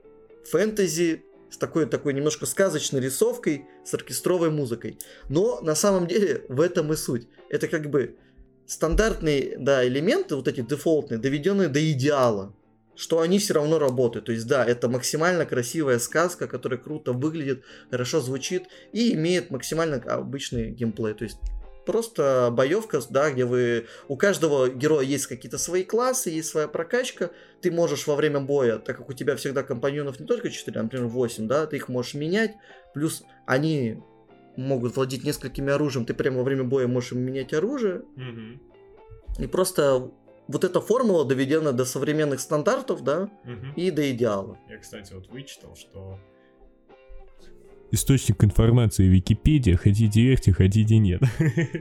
фэнтези 0.51 1.25
с 1.51 1.57
такой, 1.57 1.87
такой 1.87 2.12
немножко 2.12 2.47
сказочной 2.47 3.01
рисовкой, 3.01 3.66
с 3.85 3.95
оркестровой 3.95 4.51
музыкой. 4.51 4.99
Но 5.29 5.61
на 5.61 5.77
самом 5.77 6.09
деле 6.09 6.45
в 6.49 6.61
этом 6.61 6.93
и 6.93 6.97
суть. 6.97 7.29
Это 7.49 7.68
как 7.68 7.89
бы 7.89 8.16
стандартные 8.66 9.57
да, 9.59 9.87
элементы, 9.87 10.35
вот 10.35 10.49
эти 10.49 10.62
дефолтные, 10.62 11.18
доведенные 11.18 11.68
до 11.68 11.93
идеала 11.93 12.55
что 12.97 13.20
они 13.20 13.39
все 13.39 13.55
равно 13.55 13.79
работают. 13.79 14.27
То 14.27 14.33
есть, 14.33 14.47
да, 14.47 14.64
это 14.64 14.89
максимально 14.89 15.47
красивая 15.47 15.99
сказка, 15.99 16.47
которая 16.47 16.79
круто 16.79 17.12
выглядит, 17.12 17.64
хорошо 17.91 18.20
звучит 18.20 18.64
и 18.93 19.14
имеет 19.14 19.51
максимально 19.51 19.97
обычный 19.97 20.70
геймплей. 20.70 21.14
То 21.14 21.25
есть, 21.25 21.39
просто 21.85 22.51
боевка, 22.53 23.01
да, 23.11 23.30
где 23.30 23.45
вы... 23.45 23.87
У 24.09 24.16
каждого 24.16 24.68
героя 24.68 25.05
есть 25.05 25.26
какие-то 25.26 25.59
свои 25.59 25.85
классы, 25.85 26.30
есть 26.30 26.49
своя 26.49 26.68
прокачка. 26.68 27.30
Ты 27.61 27.70
можешь 27.70 28.07
во 28.07 28.16
время 28.16 28.41
боя, 28.41 28.78
так 28.78 28.97
как 28.97 29.09
у 29.09 29.12
тебя 29.12 29.37
всегда 29.37 29.62
компаньонов 29.62 30.20
не 30.20 30.26
только 30.26 30.51
4, 30.51 30.80
а, 30.80 30.82
например, 30.82 31.07
8, 31.07 31.47
да, 31.47 31.66
ты 31.66 31.76
их 31.76 31.89
можешь 31.89 32.14
менять. 32.14 32.53
Плюс 32.95 33.24
они 33.47 34.03
могут 34.57 34.97
владеть 34.97 35.24
несколькими 35.24 35.72
оружием, 35.72 36.07
ты 36.07 36.14
прямо 36.14 36.39
во 36.39 36.45
время 36.45 36.64
боя 36.64 36.87
можешь 36.87 37.12
им 37.12 37.20
менять 37.20 37.53
оружие. 37.53 38.03
Мгм. 38.16 38.61
И 39.39 39.47
просто 39.47 40.11
вот 40.47 40.64
эта 40.64 40.80
формула 40.80 41.24
доведена 41.24 41.72
до 41.72 41.85
современных 41.85 42.41
стандартов, 42.41 43.03
да, 43.03 43.30
Мгм. 43.45 43.72
и 43.76 43.91
до 43.91 44.11
идеала. 44.11 44.59
Я, 44.68 44.78
кстати, 44.78 45.12
вот 45.12 45.28
вычитал, 45.28 45.74
что 45.74 46.18
Источник 47.91 48.43
информации 48.43 49.05
Википедия, 49.05 49.76
хотите 49.76 50.22
верьте, 50.22 50.53
хотите 50.53 50.99
нет. 50.99 51.22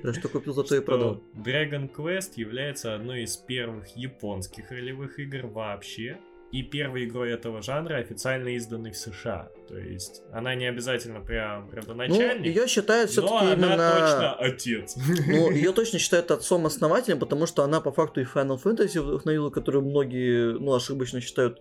Да 0.04 0.14
что 0.14 0.30
купил, 0.30 0.54
зато 0.54 0.76
и 0.76 0.80
продал. 0.80 1.24
Dragon 1.36 1.89
Quest 1.91 2.34
является 2.36 2.95
одной 2.95 3.24
из 3.24 3.38
первых 3.38 3.95
японских 3.95 4.70
ролевых 4.72 5.20
игр 5.20 5.47
вообще. 5.47 6.18
И 6.51 6.62
первой 6.62 7.06
игрой 7.06 7.32
этого 7.32 7.64
жанра 7.64 7.95
официально 7.95 8.49
изданной 8.49 8.91
в 8.91 8.97
США. 8.97 9.49
То 9.68 9.76
есть 9.76 10.22
она 10.32 10.54
не 10.54 10.68
обязательно 10.68 11.20
прям 11.20 11.66
Ну, 11.66 11.76
родоначальник, 11.76 12.45
ее 12.45 12.68
считают 12.68 13.10
все-таки 13.10 13.36
она 13.38 13.54
именно... 13.54 13.91
точно 13.91 14.34
отец. 14.34 14.95
Ну, 15.26 15.49
ее 15.51 15.72
точно 15.72 15.97
считают 15.97 16.30
отцом-основателем, 16.30 17.18
потому 17.18 17.47
что 17.47 17.64
она 17.64 17.82
по 17.82 17.91
факту 17.91 18.22
и 18.22 18.24
Final 18.24 18.62
Fantasy 18.64 19.01
вдохновила, 19.01 19.49
которую 19.49 19.84
многие, 19.84 20.60
ну, 20.60 20.76
ошибочно 20.76 21.22
считают 21.22 21.60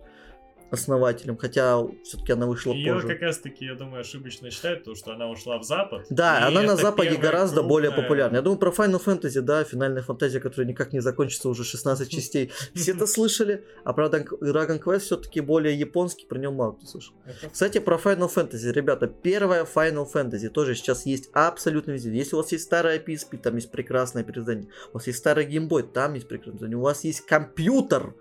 основателем, 0.73 1.37
хотя 1.37 1.81
все-таки 2.03 2.33
она 2.33 2.45
вышла 2.47 2.73
Ее 2.73 2.93
позже. 2.93 3.07
как 3.07 3.21
раз 3.21 3.37
таки, 3.37 3.65
я 3.65 3.75
думаю, 3.75 4.01
ошибочно 4.01 4.49
считают, 4.51 4.83
то, 4.83 4.95
что 4.95 5.13
она 5.13 5.29
ушла 5.29 5.57
в 5.59 5.63
Запад. 5.63 6.05
Да, 6.09 6.45
она 6.47 6.61
на 6.63 6.75
Западе 6.75 7.15
гораздо 7.15 7.63
более 7.63 7.91
крупная- 7.91 8.01
популярна. 8.03 8.35
Я 8.37 8.41
думаю, 8.41 8.59
про 8.59 8.71
Final 8.71 9.01
Fantasy, 9.03 9.41
да, 9.41 9.63
финальная 9.63 10.01
фантазия, 10.01 10.39
которая 10.39 10.67
никак 10.67 10.91
не 10.93 10.99
закончится 10.99 11.47
уже 11.49 11.63
16 11.63 12.09
частей. 12.09 12.51
Все 12.73 12.91
это 12.91 13.07
слышали, 13.07 13.63
а 13.83 13.93
про 13.93 14.07
Dragon 14.07 14.79
Quest 14.83 14.99
все-таки 14.99 15.39
более 15.41 15.77
японский, 15.77 16.25
про 16.25 16.37
него 16.39 16.51
мало 16.53 16.73
кто 16.73 16.85
слышал. 16.87 17.13
Кстати, 17.51 17.77
про 17.79 17.97
Final 17.97 18.29
Fantasy, 18.33 18.71
ребята, 18.71 19.07
первая 19.07 19.65
Final 19.65 20.07
Fantasy 20.11 20.49
тоже 20.49 20.75
сейчас 20.75 21.05
есть 21.05 21.29
абсолютно 21.33 21.91
везде. 21.91 22.11
Если 22.11 22.35
у 22.35 22.39
вас 22.39 22.51
есть 22.51 22.63
старая 22.65 22.99
PSP, 22.99 23.37
там 23.37 23.55
есть 23.55 23.71
прекрасное 23.71 24.23
переиздание. 24.23 24.67
У 24.91 24.95
вас 24.97 25.07
есть 25.07 25.19
старый 25.19 25.45
Boy, 25.53 25.83
там 25.83 26.15
есть 26.15 26.27
прекрасное. 26.27 26.75
У 26.75 26.81
вас 26.81 27.03
есть 27.03 27.21
компьютер, 27.25 28.15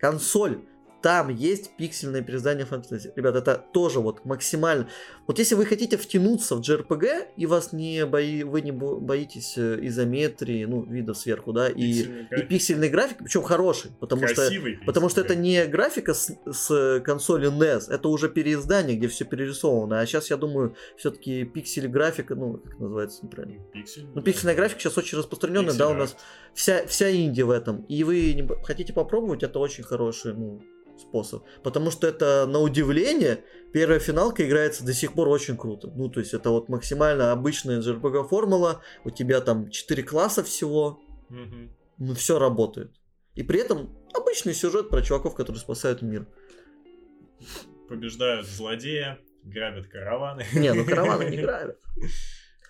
консоль, 0.00 0.58
там 1.02 1.28
есть 1.28 1.76
пиксельное 1.76 2.22
переиздание 2.22 2.66
Fantasy. 2.68 3.12
Ребят, 3.14 3.36
это 3.36 3.64
тоже 3.72 4.00
вот 4.00 4.24
максимально. 4.24 4.88
Вот 5.26 5.38
если 5.38 5.54
вы 5.54 5.64
хотите 5.66 5.96
втянуться 5.96 6.56
в 6.56 6.60
JRPG, 6.60 7.28
и 7.36 7.46
вас 7.46 7.72
не 7.72 8.04
бои... 8.06 8.42
вы 8.42 8.62
не 8.62 8.72
бо- 8.72 8.98
боитесь 8.98 9.56
э, 9.56 9.78
изометрии, 9.82 10.64
ну, 10.64 10.82
вида 10.82 11.14
сверху, 11.14 11.52
да, 11.52 11.68
и, 11.68 11.74
пиксельный 11.74 12.20
и 12.22 12.26
график. 12.28 12.48
пиксельный 12.48 12.88
график, 12.88 13.18
причем 13.18 13.42
хороший, 13.42 13.90
потому 14.00 14.26
что 14.26 14.34
Красивый 14.36 14.78
Потому 14.86 15.08
что 15.08 15.20
это 15.20 15.36
не 15.36 15.66
графика 15.66 16.14
с, 16.14 16.32
с 16.50 17.00
консоли 17.04 17.48
NES, 17.50 17.90
это 17.90 18.08
уже 18.08 18.28
переиздание, 18.28 18.96
где 18.96 19.08
все 19.08 19.24
перерисовано. 19.24 20.00
А 20.00 20.06
сейчас, 20.06 20.30
я 20.30 20.36
думаю, 20.36 20.74
все-таки 20.96 21.44
пиксель 21.44 21.88
графика, 21.88 22.34
ну, 22.34 22.58
как 22.58 22.78
называется 22.78 23.24
неправильно. 23.24 23.58
график. 23.58 23.72
Пиксельный 23.72 24.10
Ну, 24.14 24.22
пиксельная 24.22 24.54
графика 24.54 24.80
сейчас 24.80 24.98
очень 24.98 25.18
распространенная, 25.18 25.74
да, 25.74 25.88
у 25.90 25.94
нас 25.94 26.16
вся, 26.54 26.86
вся 26.86 27.08
Индия 27.08 27.44
в 27.44 27.50
этом. 27.50 27.82
И 27.82 28.02
вы 28.04 28.32
не 28.32 28.48
хотите 28.64 28.92
попробовать, 28.92 29.42
это 29.42 29.58
очень 29.58 29.84
хороший, 29.84 30.34
ну, 30.34 30.60
способ. 31.00 31.44
Потому 31.62 31.90
что 31.90 32.06
это, 32.06 32.46
на 32.46 32.58
удивление, 32.60 33.44
первая 33.72 33.98
финалка 33.98 34.46
играется 34.46 34.84
до 34.84 34.92
сих 34.92 35.12
пор 35.14 35.28
очень 35.28 35.56
круто. 35.56 35.90
Ну, 35.94 36.08
то 36.08 36.20
есть 36.20 36.34
это 36.34 36.50
вот 36.50 36.68
максимально 36.68 37.32
обычная 37.32 37.80
JRPG 37.80 38.28
формула, 38.28 38.82
у 39.04 39.10
тебя 39.10 39.40
там 39.40 39.70
4 39.70 40.02
класса 40.02 40.42
всего, 40.42 41.00
Мгм. 41.28 41.70
ну, 41.98 42.14
все 42.14 42.38
работает. 42.38 42.92
И 43.34 43.42
при 43.42 43.60
этом 43.60 43.96
обычный 44.14 44.54
сюжет 44.54 44.88
про 44.90 45.02
чуваков, 45.02 45.34
которые 45.34 45.60
спасают 45.60 46.02
мир. 46.02 46.26
Побеждают 47.88 48.46
злодея, 48.46 49.18
грабят 49.44 49.88
караваны. 49.88 50.44
Не, 50.52 50.72
ну 50.74 50.84
караваны 50.84 51.24
не 51.30 51.36
грабят. 51.42 51.78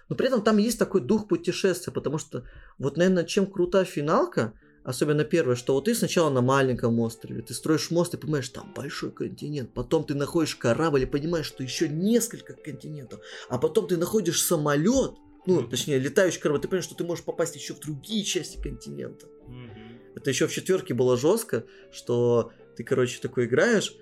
Но 0.09 0.17
при 0.17 0.27
этом 0.29 0.43
там 0.43 0.59
есть 0.59 0.79
такой 0.79 1.01
дух 1.01 1.29
путешествия, 1.29 1.93
потому 1.93 2.19
что 2.19 2.45
вот, 2.79 2.97
наверное, 2.97 3.25
чем 3.25 3.47
крута 3.47 3.85
финалка, 3.85 4.55
особенно 4.89 5.23
первая, 5.23 5.55
что 5.55 5.75
вот 5.75 5.85
ты 5.85 5.95
сначала 5.95 6.31
на 6.31 6.41
маленьком 6.41 6.99
острове, 7.01 7.43
ты 7.43 7.53
строишь 7.53 7.91
мост 7.91 8.15
и 8.15 8.17
понимаешь, 8.17 8.49
там 8.49 8.73
большой 8.75 9.11
континент, 9.11 9.75
потом 9.75 10.05
ты 10.05 10.15
находишь 10.15 10.57
корабль 10.57 11.03
и 11.03 11.07
понимаешь, 11.07 11.45
что 11.45 11.63
еще 11.63 11.91
несколько 11.91 12.55
континентов, 12.55 13.21
а 13.51 13.59
потом 13.59 13.87
ты 13.87 13.99
находишь 13.99 14.43
самолет, 14.43 15.13
ну, 15.45 15.61
Мгм. 15.61 15.69
точнее, 15.69 15.99
летающий 15.99 16.41
корабль, 16.41 16.63
ты 16.63 16.69
понимаешь, 16.69 16.87
что 16.87 16.95
ты 16.95 17.05
можешь 17.05 17.23
попасть 17.23 17.55
еще 17.55 17.75
в 17.75 17.81
другие 17.81 18.25
части 18.25 18.59
континента. 18.63 19.27
Мгм. 19.47 20.01
Это 20.15 20.31
еще 20.31 20.47
в 20.47 20.53
четверке 20.53 20.95
было 20.95 21.19
жестко, 21.19 21.67
что 21.93 22.53
ты, 22.77 22.83
короче, 22.83 23.21
такой 23.21 23.45
играешь, 23.45 23.95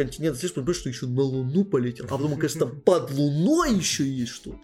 континент 0.00 0.38
слышишь, 0.38 0.54
понимаешь, 0.54 0.78
что 0.78 0.88
еще 0.88 1.06
на 1.06 1.20
Луну 1.20 1.64
полетел, 1.64 2.06
а 2.06 2.08
потом, 2.08 2.36
кажется, 2.36 2.60
там 2.60 2.80
под 2.84 3.10
Луной 3.10 3.74
еще 3.74 4.04
есть 4.04 4.32
что-то. 4.32 4.58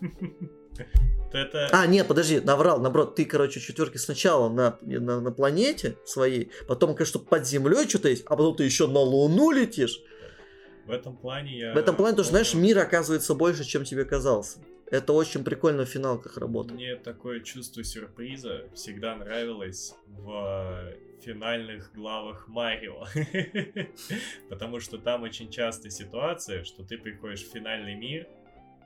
Это 1.32 1.68
А, 1.70 1.86
нет, 1.86 2.08
подожди, 2.08 2.40
наврал, 2.40 2.80
наоборот, 2.80 3.14
ты, 3.14 3.24
короче, 3.24 3.60
в 3.60 3.62
четверке 3.62 4.00
сначала 4.00 4.48
на, 4.48 4.78
на, 4.82 5.20
на 5.20 5.30
планете 5.30 5.96
своей, 6.04 6.50
потом, 6.66 6.96
конечно, 6.96 7.20
под 7.20 7.46
землей 7.46 7.88
что-то 7.88 8.08
есть, 8.08 8.24
а 8.26 8.30
потом 8.30 8.56
ты 8.56 8.64
еще 8.64 8.88
на 8.88 8.98
Луну 8.98 9.52
летишь. 9.52 10.02
в 10.86 10.90
этом 10.90 11.16
плане 11.16 11.56
я... 11.56 11.72
В 11.72 11.76
этом 11.76 11.94
плане 11.94 12.16
тоже, 12.16 12.30
знаешь, 12.30 12.52
мир 12.54 12.78
оказывается 12.80 13.34
больше, 13.34 13.64
чем 13.64 13.84
тебе 13.84 14.04
казался. 14.04 14.58
Это 14.90 15.12
очень 15.12 15.44
прикольно 15.44 15.84
в 15.84 15.88
финалках 15.88 16.36
работает. 16.36 16.74
Мне 16.74 16.96
такое 16.96 17.38
чувство 17.40 17.84
сюрприза 17.84 18.64
всегда 18.74 19.14
нравилось 19.14 19.94
в 20.08 20.92
финальных 21.22 21.92
главах 21.94 22.48
Марио. 22.48 23.04
Потому 24.48 24.80
что 24.80 24.98
там 24.98 25.22
очень 25.22 25.50
часто 25.50 25.90
ситуация, 25.90 26.64
что 26.64 26.82
ты 26.84 26.98
приходишь 26.98 27.42
в 27.42 27.52
финальный 27.52 27.94
мир, 27.94 28.26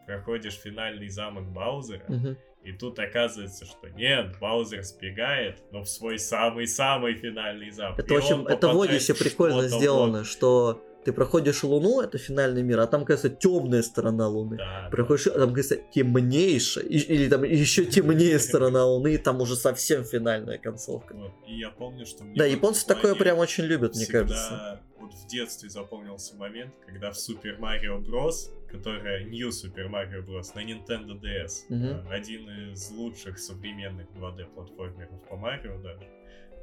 проходишь 0.06 0.54
финальный 0.54 1.08
замок 1.08 1.50
Баузера, 1.52 2.36
и 2.62 2.72
тут 2.72 2.98
оказывается, 2.98 3.66
что 3.66 3.90
нет, 3.90 4.38
Баузер 4.40 4.82
сбегает, 4.82 5.62
но 5.70 5.82
в 5.82 5.88
свой 5.88 6.18
самый-самый 6.18 7.14
финальный 7.14 7.70
замок. 7.70 7.98
Это 7.98 8.14
И 8.14 8.16
очень, 8.16 8.44
это 8.46 8.68
в 8.68 8.80
Одиссе 8.80 9.14
прикольно 9.14 9.68
сделано, 9.68 10.18
вот- 10.18 10.26
что 10.26 10.82
ты 11.04 11.12
проходишь 11.12 11.62
Луну, 11.64 12.00
это 12.00 12.18
финальный 12.18 12.62
мир, 12.62 12.80
а 12.80 12.86
там, 12.86 13.04
кажется, 13.04 13.28
темная 13.28 13.82
сторона 13.82 14.28
Луны. 14.28 14.56
Да, 14.56 14.88
Проходишь, 14.90 15.26
а 15.26 15.38
там, 15.38 15.52
кажется, 15.54 15.76
темнейшая, 15.76 16.84
и- 16.84 16.98
или 16.98 17.28
там 17.28 17.44
еще 17.44 17.84
темнее 17.84 18.38
сторона 18.38 18.84
Луны, 18.86 19.14
и 19.14 19.18
там 19.18 19.40
уже 19.40 19.56
совсем 19.56 20.04
финальная 20.04 20.58
концовка. 20.58 21.14
Вот. 21.14 21.32
И 21.46 21.58
я 21.58 21.70
помню, 21.70 22.06
что 22.06 22.24
мне 22.24 22.36
Да, 22.36 22.44
японцы 22.46 22.86
такое 22.86 23.14
прям 23.14 23.38
очень 23.38 23.64
любят, 23.64 23.94
мне 23.94 24.06
кажется. 24.06 24.80
Вот 24.98 25.12
в 25.12 25.26
детстве 25.26 25.68
запомнился 25.68 26.34
момент, 26.36 26.72
когда 26.86 27.10
в 27.12 27.16
Super 27.16 27.58
Mario 27.60 28.02
Bros., 28.02 28.50
которая 28.70 29.24
New 29.24 29.50
Super 29.50 29.88
Mario 29.90 30.24
Bros. 30.26 30.46
на 30.54 30.60
Nintendo 30.64 31.20
DS, 31.20 31.66
Мгм. 31.68 31.86
э, 31.86 32.08
один 32.10 32.72
из 32.72 32.90
лучших 32.90 33.38
современных 33.38 34.06
2D 34.14 34.46
платформеров 34.54 35.20
по 35.28 35.36
Марио 35.36 35.78
даже, 35.82 36.04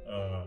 э, 0.06 0.44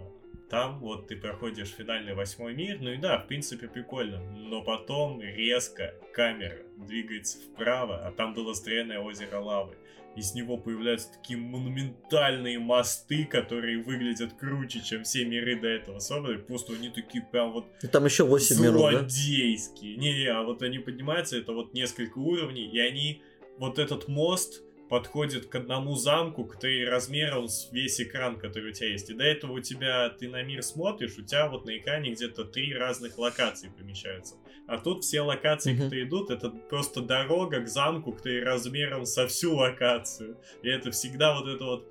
там 0.49 0.79
вот 0.79 1.07
ты 1.07 1.15
проходишь 1.15 1.69
финальный 1.69 2.13
восьмой 2.13 2.53
мир, 2.53 2.77
ну 2.79 2.91
и 2.91 2.97
да, 2.97 3.17
в 3.19 3.27
принципе 3.27 3.67
прикольно, 3.67 4.19
но 4.35 4.61
потом 4.61 5.21
резко 5.21 5.95
камера 6.13 6.57
двигается 6.77 7.39
вправо, 7.39 8.05
а 8.05 8.11
там 8.11 8.33
было 8.33 8.53
стрельное 8.53 8.99
озеро 8.99 9.39
лавы. 9.39 9.75
Из 10.15 10.33
него 10.33 10.55
появляются 10.55 11.11
такие 11.11 11.37
монументальные 11.37 12.57
мосты, 12.57 13.25
которые 13.25 13.83
выглядят 13.83 14.33
круче, 14.33 14.81
чем 14.81 15.03
все 15.03 15.25
миры 15.25 15.59
до 15.59 15.67
этого 15.67 15.99
собраны. 15.99 16.39
Просто 16.39 16.71
они 16.73 16.89
такие 16.89 17.21
прям 17.21 17.51
вот 17.51 17.65
И 17.83 17.87
там 17.87 18.05
еще 18.05 18.23
8 18.23 18.61
миров, 18.61 18.81
да? 18.81 18.99
злодейские. 18.99 19.97
Не-не, 19.97 20.27
а 20.27 20.43
вот 20.43 20.61
они 20.61 20.79
поднимаются, 20.79 21.37
это 21.37 21.51
вот 21.51 21.73
несколько 21.73 22.19
уровней, 22.19 22.65
и 22.65 22.79
они, 22.79 23.23
вот 23.57 23.77
этот 23.77 24.07
мост 24.07 24.61
подходит 24.89 25.47
к 25.47 25.55
одному 25.55 25.95
замку, 25.95 26.45
который 26.45 26.87
размером 26.87 27.47
с 27.47 27.69
весь 27.71 27.99
экран, 27.99 28.37
который 28.37 28.69
у 28.69 28.73
тебя 28.73 28.89
есть. 28.89 29.09
И 29.09 29.13
до 29.13 29.23
этого 29.23 29.53
у 29.53 29.59
тебя, 29.59 30.09
ты 30.09 30.29
на 30.29 30.43
мир 30.43 30.61
смотришь, 30.63 31.17
у 31.17 31.23
тебя 31.23 31.47
вот 31.49 31.65
на 31.65 31.77
экране 31.77 32.11
где-то 32.11 32.45
три 32.45 32.73
разных 32.73 33.17
локации 33.17 33.71
помещаются. 33.75 34.35
А 34.67 34.77
тут 34.77 35.03
все 35.03 35.21
локации, 35.21 35.73
Мгм. 35.73 35.83
которые 35.83 36.05
идут, 36.07 36.29
это 36.31 36.49
просто 36.49 37.01
дорога 37.01 37.61
к 37.61 37.67
замку, 37.67 38.11
который 38.13 38.43
размером 38.43 39.05
со 39.05 39.27
всю 39.27 39.55
локацию. 39.55 40.37
И 40.63 40.69
это 40.69 40.91
всегда 40.91 41.39
вот 41.39 41.47
это 41.47 41.63
вот 41.63 41.87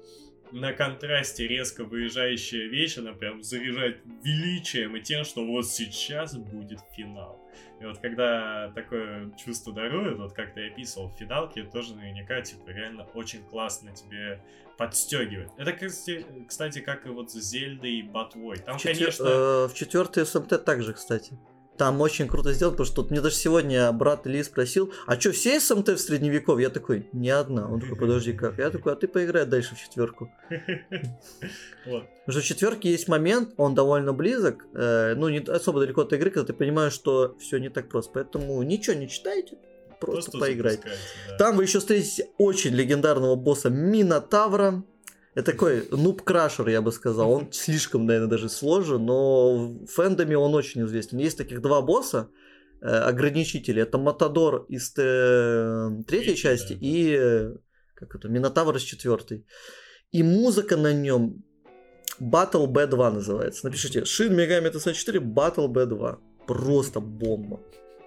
на 0.54 0.72
контрасте 0.72 1.48
резко 1.48 1.84
выезжающая 1.84 2.68
вещь, 2.68 2.96
она 2.96 3.12
прям 3.12 3.42
заряжает 3.42 4.00
величием 4.22 4.94
и 4.96 5.00
тем, 5.00 5.24
что 5.24 5.44
вот 5.44 5.66
сейчас 5.66 6.36
будет 6.36 6.78
финал. 6.96 7.40
И 7.80 7.84
вот 7.84 7.98
когда 7.98 8.70
такое 8.74 9.32
чувство 9.36 9.72
дарует, 9.72 10.16
вот 10.16 10.32
как 10.32 10.54
ты 10.54 10.68
описывал 10.68 11.08
в 11.10 11.18
финалке, 11.18 11.62
это 11.62 11.72
тоже 11.72 11.96
наверняка, 11.96 12.40
типа, 12.40 12.70
реально 12.70 13.04
очень 13.14 13.42
классно 13.42 13.94
тебе 13.94 14.40
подстегивает. 14.78 15.50
Это, 15.58 15.72
кстати, 16.46 16.78
как 16.80 17.04
и 17.06 17.08
вот 17.08 17.32
с 17.32 17.34
Зельдой 17.34 17.96
и 17.96 18.02
Ботвой. 18.02 18.58
Там, 18.58 18.78
В 18.78 18.80
четвер- 18.82 19.06
конечно... 19.06 19.24
э, 19.24 19.66
в 19.68 19.74
четвертой 19.74 20.24
СМТ 20.24 20.64
также, 20.64 20.94
кстати. 20.94 21.36
Там 21.76 22.00
очень 22.00 22.28
круто 22.28 22.52
сделано, 22.52 22.76
потому 22.76 22.86
что 22.86 23.02
тут 23.02 23.10
мне 23.10 23.20
даже 23.20 23.34
сегодня 23.34 23.90
брат 23.90 24.26
Ильи 24.26 24.44
спросил, 24.44 24.92
а 25.06 25.18
что, 25.18 25.32
все 25.32 25.58
СМТ 25.58 25.88
в 25.88 25.98
средневековье? 25.98 26.64
Я 26.64 26.70
такой, 26.70 27.08
не 27.12 27.30
одна. 27.30 27.68
Он 27.68 27.80
такой, 27.80 27.96
подожди, 27.96 28.32
как? 28.32 28.58
Я 28.58 28.70
такой, 28.70 28.92
а 28.92 28.96
ты 28.96 29.08
поиграй 29.08 29.44
дальше 29.44 29.74
в 29.74 29.78
четверку. 29.78 30.30
Вот. 31.86 32.04
Потому 32.24 32.32
что 32.32 32.40
в 32.40 32.44
четверке 32.44 32.90
есть 32.90 33.08
момент, 33.08 33.50
он 33.58 33.74
довольно 33.74 34.14
близок, 34.14 34.64
э, 34.72 35.14
ну, 35.16 35.28
не 35.28 35.40
особо 35.40 35.80
далеко 35.80 36.00
от 36.00 36.12
игры, 36.14 36.30
когда 36.30 36.46
ты 36.46 36.54
понимаешь, 36.54 36.94
что 36.94 37.36
все 37.38 37.58
не 37.58 37.68
так 37.68 37.90
просто. 37.90 38.12
Поэтому 38.14 38.62
ничего 38.62 38.96
не 38.96 39.06
читайте, 39.06 39.58
просто, 40.00 40.38
поиграйте. 40.38 40.82
да. 41.28 41.36
Там 41.36 41.56
вы 41.56 41.64
еще 41.64 41.80
встретите 41.80 42.30
очень 42.38 42.72
легендарного 42.72 43.36
босса 43.36 43.68
Минотавра. 43.68 44.82
Это 45.34 45.52
такой 45.52 45.88
нуб-крашер, 45.90 46.68
я 46.68 46.80
бы 46.80 46.92
сказал. 46.92 47.32
Он 47.32 47.52
слишком, 47.52 48.06
наверное, 48.06 48.28
даже 48.28 48.48
сложен, 48.48 49.04
но 49.04 49.68
в 49.68 49.86
фэндоме 49.86 50.38
он 50.38 50.54
очень 50.54 50.84
известен. 50.84 51.18
Есть 51.18 51.38
таких 51.38 51.60
два 51.60 51.82
босса, 51.82 52.30
э, 52.80 52.86
ограничители. 52.86 53.82
Это 53.82 53.98
Матадор 53.98 54.64
из 54.68 54.92
э, 54.96 55.90
третьей 56.06 56.36
части 56.36 56.74
да. 56.74 56.78
и 56.80 57.16
э, 57.18 57.54
как 57.94 58.14
это, 58.14 58.28
Минотавр 58.28 58.76
из 58.76 58.82
четвертой. 58.82 59.44
И 60.12 60.22
музыка 60.22 60.76
на 60.76 60.92
нем 60.92 61.42
Battle 62.20 62.66
B2 62.68 63.10
называется. 63.10 63.66
Напишите 63.66 64.00
Megami 64.00 64.72
Tensei 64.72 64.92
4 64.92 65.18
Battle 65.18 65.66
B2. 65.66 66.18
Просто 66.46 67.00
бомба. 67.00 67.60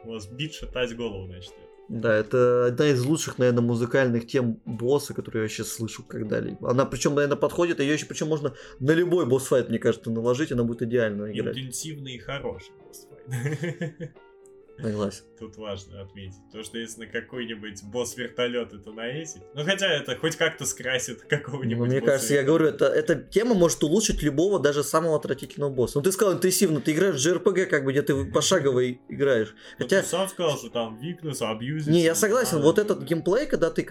У 0.05 0.11
вас 0.11 0.27
бит 0.27 0.53
шатать 0.53 0.95
голову 0.95 1.27
начнет. 1.27 1.66
Да, 1.89 2.13
это 2.13 2.67
одна 2.67 2.87
из 2.87 3.03
лучших, 3.03 3.37
наверное, 3.37 3.61
музыкальных 3.61 4.27
тем 4.27 4.59
босса, 4.65 5.13
которые 5.13 5.43
я 5.43 5.49
сейчас 5.49 5.69
слышу 5.69 6.03
когда-либо. 6.03 6.69
Она 6.69 6.85
причем, 6.85 7.15
наверное, 7.15 7.37
подходит, 7.37 7.79
ее 7.79 7.93
еще 7.93 8.05
причем 8.05 8.27
можно 8.27 8.53
на 8.79 8.91
любой 8.91 9.25
босс-файт, 9.25 9.69
мне 9.69 9.79
кажется, 9.79 10.11
наложить, 10.11 10.51
она 10.51 10.63
будет 10.63 10.81
идеально 10.81 11.31
играть. 11.31 11.57
Интенсивный 11.57 12.15
и 12.15 12.19
хороший 12.19 12.71
босс-файт. 12.83 14.11
Согласен. 14.79 15.23
Тут 15.39 15.57
важно 15.57 16.01
отметить. 16.01 16.37
То, 16.51 16.63
что 16.63 16.77
если 16.77 17.01
на 17.01 17.07
какой-нибудь 17.07 17.83
босс 17.83 18.15
вертолет 18.15 18.73
это 18.73 18.91
наесить. 18.91 19.41
Ну 19.53 19.63
хотя 19.63 19.87
это 19.87 20.15
хоть 20.15 20.35
как-то 20.35 20.65
скрасит 20.65 21.21
какого-нибудь. 21.21 21.87
Ну, 21.87 21.93
мне 21.93 22.01
кажется, 22.01 22.33
я 22.33 22.43
говорю, 22.43 22.67
это, 22.67 22.85
эта 22.85 23.15
тема 23.15 23.55
может 23.55 23.83
улучшить 23.83 24.21
любого, 24.21 24.59
даже 24.59 24.83
самого 24.83 25.15
отвратительного 25.15 25.71
босса. 25.71 25.97
Ну, 25.97 26.03
ты 26.03 26.11
сказал 26.11 26.35
интенсивно, 26.35 26.81
ты 26.81 26.93
играешь 26.93 27.15
в 27.15 27.25
JRPG, 27.25 27.65
как 27.65 27.85
бы, 27.85 27.91
где 27.91 28.01
ты 28.01 28.25
пошагово 28.25 28.91
играешь. 28.91 29.55
Ну, 29.79 29.85
Хотя... 29.85 30.01
ты 30.01 30.07
сам 30.07 30.27
сказал, 30.27 30.57
что 30.57 30.69
там 30.69 30.99
weakness, 30.99 31.41
абьюзить. 31.41 31.87
Не, 31.87 32.03
я 32.03 32.15
согласен, 32.15 32.61
вот 32.61 32.79
этот 32.79 33.03
геймплей, 33.03 33.47
когда 33.47 33.71
ты 33.71 33.87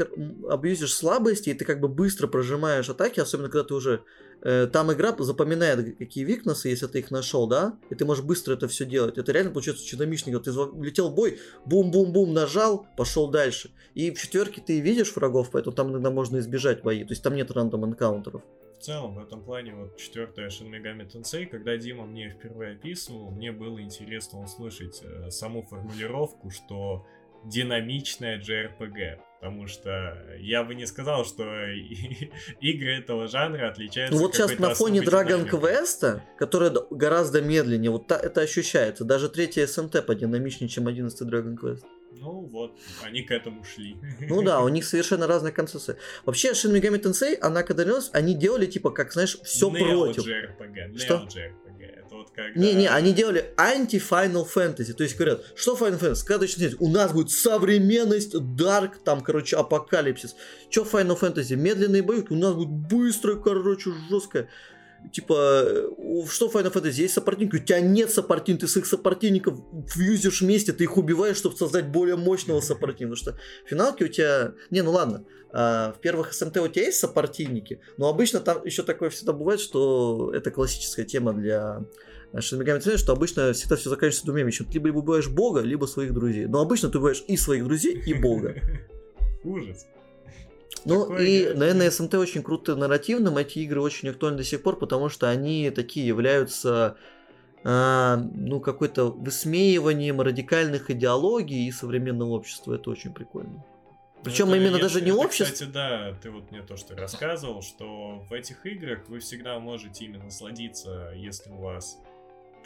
абьюзишь 0.49 0.95
слабости, 0.95 1.51
и 1.51 1.55
ты 1.55 1.64
как 1.64 1.80
бы 1.80 1.89
быстро 1.89 2.26
прожимаешь 2.26 2.89
атаки, 2.89 3.20
особенно 3.20 3.49
когда 3.49 3.64
ты 3.64 3.74
уже... 3.74 4.03
э, 4.43 4.66
там 4.66 4.93
игра 4.93 5.14
запоминает, 5.18 5.97
какие 5.99 6.24
викнесы, 6.24 6.68
если 6.68 6.87
ты 6.87 7.01
их 7.01 7.11
нашел, 7.11 7.47
да, 7.47 7.78
и 7.91 7.95
ты 7.95 8.05
можешь 8.05 8.24
быстро 8.24 8.55
это 8.55 8.68
все 8.68 8.84
делать. 8.84 9.18
Это 9.18 9.32
реально 9.32 9.51
получается 9.51 9.82
очень 9.82 9.99
динамично. 9.99 10.39
Ты 10.41 10.53
влетел 10.53 11.11
в 11.11 11.14
бой, 11.14 11.39
бум-бум-бум, 11.64 12.33
нажал, 12.33 12.87
пошел 12.96 13.29
дальше. 13.29 13.71
И 13.95 14.11
в 14.11 14.21
четверке 14.21 14.61
ты 14.61 14.80
видишь 14.80 15.14
врагов, 15.17 15.50
поэтому 15.50 15.75
там 15.75 15.91
иногда 15.91 16.11
можно 16.11 16.38
избежать 16.38 16.83
бои. 16.83 17.04
То 17.04 17.13
есть 17.13 17.22
там 17.22 17.34
нет 17.34 17.50
рандом 17.50 17.84
энкаунтеров. 17.84 18.42
В 18.79 18.83
целом, 18.83 19.14
в 19.14 19.18
этом 19.18 19.42
плане, 19.42 19.75
вот 19.75 19.96
четвертая 19.96 20.49
Shin 20.49 20.71
Megami 20.71 21.11
Tensei, 21.11 21.46
когда 21.46 21.76
Дима 21.79 22.04
мне 22.04 22.29
впервые 22.29 22.72
описывал, 22.72 23.30
мне 23.30 23.50
было 23.50 23.80
интересно 23.80 24.42
услышать 24.42 25.00
э, 25.03 25.30
саму 25.30 25.63
формулировку, 25.63 26.50
что 26.50 27.07
динамичная 27.45 28.38
JRPG. 28.38 29.18
Потому 29.41 29.67
что 29.67 30.17
я 30.38 30.64
бы 30.64 30.75
не 30.75 30.87
сказал, 30.87 31.25
что 31.25 31.45
игры 32.61 32.99
этого 32.99 33.29
жанра 33.29 33.68
отличаются 33.68 34.14
Ну 34.17 34.22
вот 34.22 34.34
сейчас 34.34 34.58
на 34.58 34.75
фоне 34.75 35.00
Dragon. 35.00 35.49
Quest, 35.49 36.21
которая 36.38 36.72
гораздо 36.91 37.42
медленнее, 37.42 37.91
вот 37.91 38.07
та- 38.07 38.18
это 38.18 38.41
ощущается. 38.41 39.04
Даже 39.04 39.29
третья 39.29 39.67
СНТ 39.67 40.07
подинамичнее, 40.07 40.68
чем 40.68 40.87
11 40.88 41.29
Dragon 41.29 41.57
Quest. 41.57 41.84
Ну 42.21 42.49
вот, 42.51 42.79
они 43.03 43.22
к 43.22 43.30
этому 43.30 43.64
шли. 43.64 43.97
Ну 44.21 44.43
да, 44.43 44.61
у 44.61 44.68
них 44.68 44.84
совершенно 44.84 45.26
разные 45.26 45.53
концепции. 45.53 45.97
Вообще, 46.25 46.53
Shin 46.53 46.72
Megami 46.72 47.01
Tensei, 47.01 47.37
она 47.41 47.63
когда 47.63 47.84
делалась, 47.84 48.11
они 48.13 48.34
делали 48.34 48.67
типа, 48.67 48.91
как 48.91 49.13
знаешь, 49.13 49.38
все 49.43 49.71
против. 49.71 50.26
JRPG, 50.26 50.99
Что? 50.99 51.14
JRPG. 51.29 51.84
Это 52.07 52.14
вот 52.14 52.30
когда... 52.30 52.59
Не-не, 52.59 52.88
они 52.88 53.13
делали 53.13 53.53
анти-Final 53.57 54.47
Fantasy. 54.47 54.93
То 54.93 55.03
есть 55.03 55.17
говорят, 55.17 55.45
что 55.55 55.76
Final 55.76 56.01
Fantasy? 56.01 56.25
Когда 56.25 56.43
начнете, 56.43 56.76
у 56.79 56.88
нас 56.88 57.13
будет 57.13 57.30
современность, 57.30 58.34
Dark, 58.34 58.93
там, 59.05 59.21
короче, 59.21 59.57
апокалипсис. 59.57 60.37
Че 60.71 60.83
Final 60.83 61.18
Fantasy? 61.18 61.57
Медленные 61.57 62.03
боевки, 62.03 62.33
у 62.33 62.37
нас 62.37 62.55
будет 62.55 62.71
быстрое, 62.71 63.37
короче, 63.37 63.91
жесткое. 64.09 64.49
Типа, 65.12 65.62
э, 65.64 65.88
что 66.28 66.49
Final 66.49 66.72
Fantasy? 66.72 67.03
Есть 67.03 67.14
сопартийники, 67.14 67.57
у 67.57 67.58
тебя 67.58 67.80
нет 67.80 68.11
сопартин, 68.11 68.58
ты 68.58 68.66
своих 68.66 68.87
сопартийников 68.87 69.58
фьюзишь 69.88 70.42
вместе, 70.42 70.72
ты 70.72 70.84
их 70.84 70.96
убиваешь, 70.96 71.37
чтобы 71.37 71.57
создать 71.57 71.88
более 71.88 72.16
мощного 72.16 72.61
сопартийника. 72.61 73.16
Потому 73.16 73.16
что 73.16 73.41
в 73.64 73.68
финалке 73.68 74.04
у 74.04 74.08
тебя... 74.08 74.53
Не, 74.70 74.83
ну 74.83 74.92
ладно, 74.92 75.24
а, 75.53 75.92
в 75.92 76.00
первых 76.00 76.33
СМТ 76.33 76.57
у 76.58 76.68
тебя 76.68 76.87
есть 76.87 76.99
сопартийники, 76.99 77.80
но 77.96 78.08
обычно 78.08 78.41
там 78.41 78.64
еще 78.64 78.83
такое 78.83 79.11
всегда 79.11 79.33
бывает, 79.33 79.61
что 79.61 80.33
это 80.34 80.50
классическая 80.50 81.04
тема 81.04 81.33
для 81.33 81.84
Shin 82.34 82.61
Megami 82.61 82.80
Tensei, 82.80 82.96
что 82.96 83.12
обычно 83.12 83.53
всегда 83.53 83.76
все 83.76 83.91
заканчивается 83.91 84.26
двумя 84.26 84.45
вещами. 84.45 84.68
Либо 84.72 84.99
убиваешь 84.99 85.28
бога, 85.28 85.61
либо 85.61 85.87
своих 85.87 86.12
друзей. 86.12 86.46
Но 86.46 86.61
обычно 86.61 86.91
ты 86.91 86.99
убиваешь 86.99 87.24
и 87.26 87.37
своих 87.37 87.64
друзей, 87.64 88.03
и 88.04 88.14
бога. 88.14 88.57
Ужас. 89.45 89.87
Ну 90.88 91.00
Такое 91.00 91.25
и, 91.26 91.38
дело. 91.42 91.54
наверное, 91.58 91.91
СМТ 91.91 92.14
очень 92.14 92.42
круто 92.42 92.76
нарративным. 92.76 93.37
Эти 93.38 93.58
игры 93.58 93.80
очень 93.80 94.08
актуальны 94.08 94.38
до 94.38 94.45
сих 94.45 94.63
пор, 94.63 94.79
потому 94.79 95.08
что 95.08 95.29
они 95.29 95.71
такие 95.71 96.07
являются 96.07 96.96
а, 97.64 98.17
ну, 98.17 98.61
какой-то 98.61 99.07
высмеиванием 99.11 100.21
радикальных 100.21 100.88
идеологий 100.91 101.67
и 101.67 101.72
современного 101.72 102.30
общества. 102.34 102.75
Это 102.75 102.91
очень 102.91 103.13
прикольно. 103.13 103.64
Причем 104.22 104.46
Ну, 104.46 104.54
это- 104.54 104.63
именно 104.63 104.76
это- 104.76 104.84
даже 104.84 105.00
не 105.00 105.11
это, 105.11 105.18
общество. 105.18 105.53
Кстати, 105.53 105.71
да, 105.71 106.14
ты 106.22 106.30
вот 106.30 106.50
мне 106.53 106.63
то, 106.63 106.76
что 106.76 106.95
рассказывал, 106.96 107.63
что 107.63 108.25
в 108.29 108.33
этих 108.33 108.64
играх 108.67 109.00
вы 109.08 109.18
всегда 109.18 109.58
можете 109.58 110.04
именно 110.04 110.25
насладиться, 110.25 111.13
если 111.17 111.50
у 111.50 111.57
вас 111.57 111.99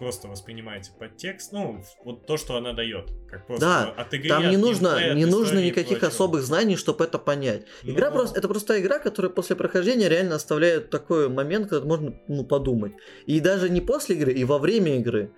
просто 0.01 0.29
воспринимаете 0.29 0.93
подтекст, 0.99 1.53
ну, 1.53 1.83
вот 2.05 2.27
то, 2.27 2.39
что 2.39 2.57
она 2.57 2.73
дает. 2.73 3.11
Как 3.29 3.47
просто 3.47 3.67
Да, 3.67 4.03
от 4.03 4.15
игры, 4.15 4.31
Там 4.31 4.45
от 4.45 4.51
не 4.51 4.57
нужно, 4.57 4.89
геймплея, 4.89 5.11
от 5.11 5.17
не 5.19 5.27
нужно 5.27 5.59
никаких 5.59 6.03
особых 6.03 6.43
знаний, 6.43 6.77
чтобы 6.77 7.05
это 7.05 7.19
понять. 7.19 7.67
Ну, 7.83 7.93
Игра 7.93 8.11
просто, 8.11 8.39
это 8.39 8.49
простая 8.49 8.81
игра, 8.81 8.99
которая 8.99 9.31
после 9.31 9.57
прохождения 9.57 10.09
реально 10.09 10.37
оставляет 10.37 10.89
такой 10.89 11.29
момент, 11.29 11.69
когда 11.69 11.87
можно 11.87 12.19
ну, 12.29 12.45
подумать. 12.45 12.95
И 13.27 13.41
даже 13.41 13.69
не 13.69 13.83
после 13.83 14.17
игры, 14.17 14.33
и 14.33 14.43
во 14.45 14.59
время 14.59 14.97
игры. 14.97 15.33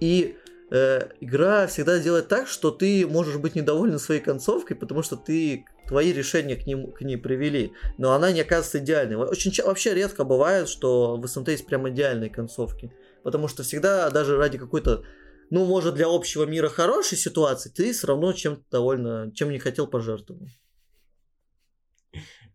И 0.00 0.36
э, 0.72 1.08
игра 1.20 1.68
всегда 1.68 2.00
делает 2.00 2.26
так, 2.26 2.48
что 2.48 2.72
ты 2.72 3.06
можешь 3.06 3.36
быть 3.36 3.54
недоволен 3.54 4.00
своей 4.00 4.20
концовкой, 4.20 4.76
потому 4.76 5.04
что 5.04 5.14
ты 5.14 5.64
твои 5.86 6.12
решения 6.12 6.56
к, 6.56 6.66
ним, 6.66 6.90
к 6.90 7.02
ней 7.02 7.16
привели. 7.16 7.72
Но 7.98 8.14
она 8.14 8.32
не 8.32 8.40
оказывается 8.40 8.80
идеальной. 8.80 9.14
Очень 9.14 9.52
вообще 9.64 9.94
редко 9.94 10.24
бывает, 10.24 10.68
что 10.68 11.16
в 11.16 11.26
СНТ 11.26 11.50
есть 11.50 11.66
прям 11.66 11.88
идеальные 11.88 12.30
концовки. 12.30 12.92
Потому 13.22 13.48
что 13.48 13.62
всегда 13.62 14.10
даже 14.10 14.36
ради 14.36 14.58
какой-то 14.58 15.04
ну, 15.50 15.64
может, 15.64 15.94
для 15.94 16.06
общего 16.08 16.44
мира 16.44 16.68
хорошей 16.68 17.16
ситуации, 17.16 17.70
ты 17.70 17.92
все 17.92 18.06
равно 18.06 18.32
чем-то 18.32 18.64
довольно, 18.70 19.32
чем 19.34 19.50
не 19.50 19.58
хотел 19.58 19.86
пожертвовать. 19.86 20.50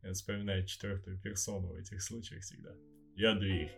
Я 0.03 0.13
вспоминаю 0.13 0.65
четвертую 0.65 1.19
персону 1.19 1.69
в 1.69 1.75
этих 1.75 2.01
случаях 2.01 2.43
всегда. 2.43 2.71
Я 3.15 3.33
дверь. 3.35 3.71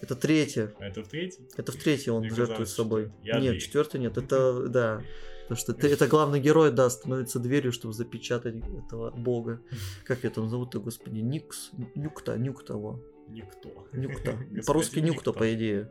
Это 0.00 0.16
третье. 0.16 0.74
А 0.78 0.86
это 0.86 1.02
в 1.02 1.08
третьей? 1.08 1.48
Это 1.56 1.72
в 1.72 1.76
третье 1.76 2.12
он 2.12 2.22
Мне 2.22 2.30
жертвует 2.34 2.68
собой. 2.68 3.12
Я 3.22 3.34
нет, 3.38 3.50
дверь. 3.50 3.60
четвертый 3.60 4.00
нет. 4.00 4.16
Это, 4.16 4.62
да. 4.68 5.02
Потому 5.42 5.58
что 5.58 5.74
ты- 5.74 5.88
это 5.88 6.06
главный 6.06 6.40
герой, 6.40 6.72
да, 6.72 6.88
становится 6.90 7.38
дверью, 7.38 7.72
чтобы 7.72 7.94
запечатать 7.94 8.56
этого 8.56 9.10
бога. 9.10 9.60
Как 10.04 10.24
это 10.24 10.42
назовут-то, 10.42 10.80
господи? 10.80 11.20
Никс? 11.20 11.70
Нюкта, 11.94 12.34
его. 12.34 13.02
Никто. 13.28 13.88
Нюкта. 13.92 14.38
По-русски 14.66 15.00
Нюкта, 15.00 15.32
по 15.32 15.52
идее. 15.52 15.90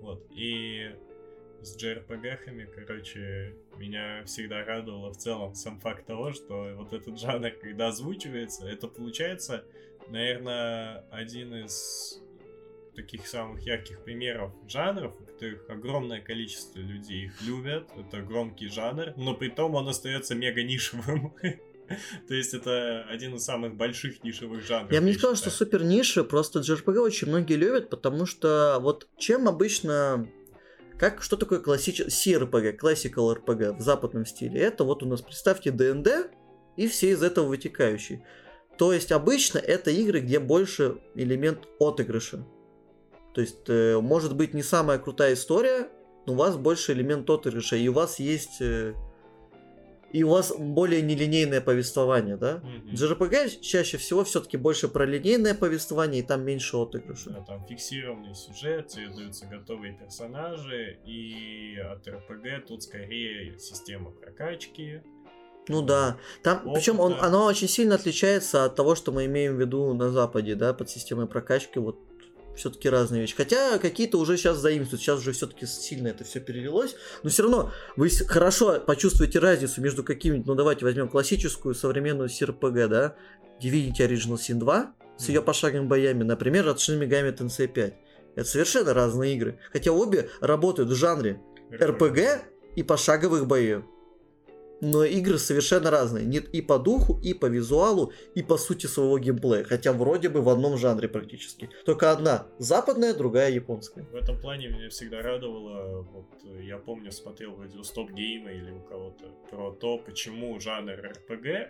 Вот. 0.00 0.26
И 0.34 0.90
с 1.62 1.76
JRPG-хами, 1.76 2.66
короче, 2.86 3.54
меня 3.76 4.24
всегда 4.24 4.64
радовало 4.64 5.12
в 5.12 5.16
целом 5.16 5.54
сам 5.54 5.78
факт 5.80 6.06
того, 6.06 6.32
что 6.32 6.74
вот 6.76 6.92
этот 6.92 7.18
жанр, 7.18 7.50
когда 7.60 7.88
озвучивается, 7.88 8.66
это 8.66 8.88
получается, 8.88 9.64
наверное, 10.08 11.04
один 11.10 11.54
из 11.54 12.22
таких 12.94 13.26
самых 13.26 13.62
ярких 13.62 14.02
примеров 14.04 14.52
жанров, 14.68 15.14
у 15.20 15.24
которых 15.24 15.68
огромное 15.70 16.20
количество 16.20 16.78
людей 16.78 17.26
их 17.26 17.42
любят. 17.42 17.88
Это 17.96 18.20
громкий 18.22 18.68
жанр, 18.68 19.14
но 19.16 19.34
при 19.34 19.48
том 19.48 19.74
он 19.74 19.88
остается 19.88 20.34
мега 20.34 20.62
нишевым. 20.62 21.34
То 22.28 22.34
есть 22.34 22.54
это 22.54 23.04
один 23.08 23.34
из 23.34 23.44
самых 23.44 23.74
больших 23.74 24.22
нишевых 24.22 24.64
жанров. 24.64 24.92
Я 24.92 25.00
бы 25.00 25.06
не 25.06 25.14
сказал, 25.14 25.36
что 25.36 25.50
супер 25.50 25.82
ниши, 25.82 26.22
просто 26.24 26.60
JRPG 26.60 26.98
очень 26.98 27.28
многие 27.28 27.54
любят, 27.54 27.90
потому 27.90 28.26
что 28.26 28.78
вот 28.80 29.08
чем 29.16 29.48
обычно... 29.48 30.28
Как, 30.98 31.22
что 31.22 31.36
такое 31.36 31.60
классический 31.60 32.34
CRPG, 32.34 32.78
Classical 32.78 33.34
RPG 33.34 33.78
в 33.78 33.80
западном 33.80 34.26
стиле? 34.26 34.60
Это 34.60 34.84
вот 34.84 35.02
у 35.02 35.06
нас, 35.06 35.22
представьте, 35.22 35.70
ДНД 35.70 36.30
и 36.76 36.88
все 36.88 37.10
из 37.10 37.22
этого 37.22 37.46
вытекающие. 37.46 38.24
То 38.76 38.92
есть 38.92 39.10
обычно 39.10 39.58
это 39.58 39.90
игры, 39.90 40.20
где 40.20 40.38
больше 40.38 40.98
элемент 41.14 41.66
отыгрыша. 41.78 42.46
То 43.34 43.40
есть 43.40 43.68
э, 43.68 43.98
может 44.00 44.36
быть 44.36 44.52
не 44.52 44.62
самая 44.62 44.98
крутая 44.98 45.34
история, 45.34 45.88
но 46.26 46.34
у 46.34 46.36
вас 46.36 46.56
больше 46.56 46.92
элемент 46.92 47.28
отыгрыша, 47.30 47.76
и 47.76 47.88
у 47.88 47.94
вас 47.94 48.18
есть... 48.18 48.60
э, 48.60 48.94
и 50.12 50.22
у 50.22 50.30
вас 50.30 50.52
более 50.56 51.02
нелинейное 51.02 51.60
повествование, 51.60 52.36
да? 52.36 52.58
Мгм. 52.58 52.94
JRPG 52.94 53.60
чаще 53.60 53.96
всего 53.96 54.24
все-таки 54.24 54.56
больше 54.56 54.88
про 54.88 55.04
линейное 55.04 55.54
повествование, 55.54 56.22
и 56.22 56.26
там 56.26 56.42
меньше 56.42 56.76
отыгрыша. 56.76 57.30
Да, 57.30 57.40
там 57.42 57.66
фиксированный 57.66 58.34
сюжет, 58.34 58.88
тебе 58.88 59.08
даются 59.08 59.46
готовые 59.46 59.94
персонажи, 59.94 60.98
и 61.06 61.76
от 61.78 62.06
РПГ 62.06 62.66
тут 62.66 62.82
скорее 62.82 63.58
система 63.58 64.10
прокачки. 64.10 65.02
Ну 65.68 65.82
да. 65.82 66.16
Там, 66.42 66.72
причем 66.74 66.98
он, 66.98 67.12
Опыта. 67.12 67.26
оно 67.26 67.44
очень 67.44 67.68
сильно 67.68 67.94
отличается 67.94 68.64
от 68.64 68.74
того, 68.74 68.94
что 68.94 69.12
мы 69.12 69.26
имеем 69.26 69.56
в 69.56 69.60
виду 69.60 69.92
на 69.94 70.10
Западе, 70.10 70.56
да, 70.56 70.74
под 70.74 70.90
системой 70.90 71.26
прокачки, 71.26 71.78
вот 71.78 71.98
все-таки 72.56 72.88
разные 72.88 73.22
вещи. 73.22 73.34
Хотя 73.36 73.78
какие-то 73.78 74.18
уже 74.18 74.36
сейчас 74.36 74.58
заимствуют, 74.58 75.02
сейчас 75.02 75.20
уже 75.20 75.32
все-таки 75.32 75.66
сильно 75.66 76.08
это 76.08 76.24
все 76.24 76.40
перелилось. 76.40 76.94
Но 77.22 77.30
все 77.30 77.42
равно 77.42 77.72
вы 77.96 78.08
хорошо 78.10 78.80
почувствуете 78.80 79.38
разницу 79.38 79.80
между 79.80 80.04
какими-нибудь, 80.04 80.46
ну 80.46 80.54
давайте 80.54 80.84
возьмем 80.84 81.08
классическую 81.08 81.74
современную 81.74 82.28
CRPG, 82.28 82.88
да, 82.88 83.16
Divinity 83.62 83.98
Original 83.98 84.36
Sin 84.36 84.58
2 84.58 84.94
с 85.18 85.28
ее 85.28 85.42
пошаговыми 85.42 85.86
боями, 85.86 86.22
например, 86.22 86.68
от 86.68 86.78
Shin 86.78 86.98
Megami 86.98 87.36
Tensei 87.36 87.68
5. 87.68 87.94
Это 88.36 88.48
совершенно 88.48 88.94
разные 88.94 89.34
игры. 89.34 89.58
Хотя 89.72 89.92
обе 89.92 90.30
работают 90.40 90.88
в 90.88 90.94
жанре 90.94 91.40
RPG 91.70 92.40
и 92.76 92.82
пошаговых 92.82 93.46
боев. 93.46 93.84
Но 94.80 95.04
игры 95.04 95.38
совершенно 95.38 95.90
разные. 95.90 96.24
Нет 96.24 96.48
и 96.48 96.62
по 96.62 96.78
духу, 96.78 97.20
и 97.22 97.34
по 97.34 97.46
визуалу, 97.46 98.12
и 98.34 98.42
по 98.42 98.56
сути 98.56 98.86
своего 98.86 99.18
геймплея. 99.18 99.64
Хотя 99.64 99.92
вроде 99.92 100.28
бы 100.28 100.42
в 100.42 100.48
одном 100.48 100.76
жанре 100.76 101.08
практически. 101.08 101.70
Только 101.84 102.10
одна 102.12 102.46
западная, 102.58 103.14
другая 103.14 103.50
японская. 103.50 104.04
В 104.04 104.14
этом 104.14 104.40
плане 104.40 104.68
меня 104.68 104.88
всегда 104.88 105.22
радовало, 105.22 106.02
вот 106.02 106.26
я 106.62 106.78
помню, 106.78 107.12
смотрел 107.12 107.60
видео 107.60 107.82
Стоп 107.82 108.10
Гейма 108.10 108.50
или 108.52 108.70
у 108.70 108.80
кого-то 108.80 109.26
про 109.50 109.72
то, 109.72 109.98
почему 109.98 110.58
жанр 110.60 110.92
RPG 110.92 111.68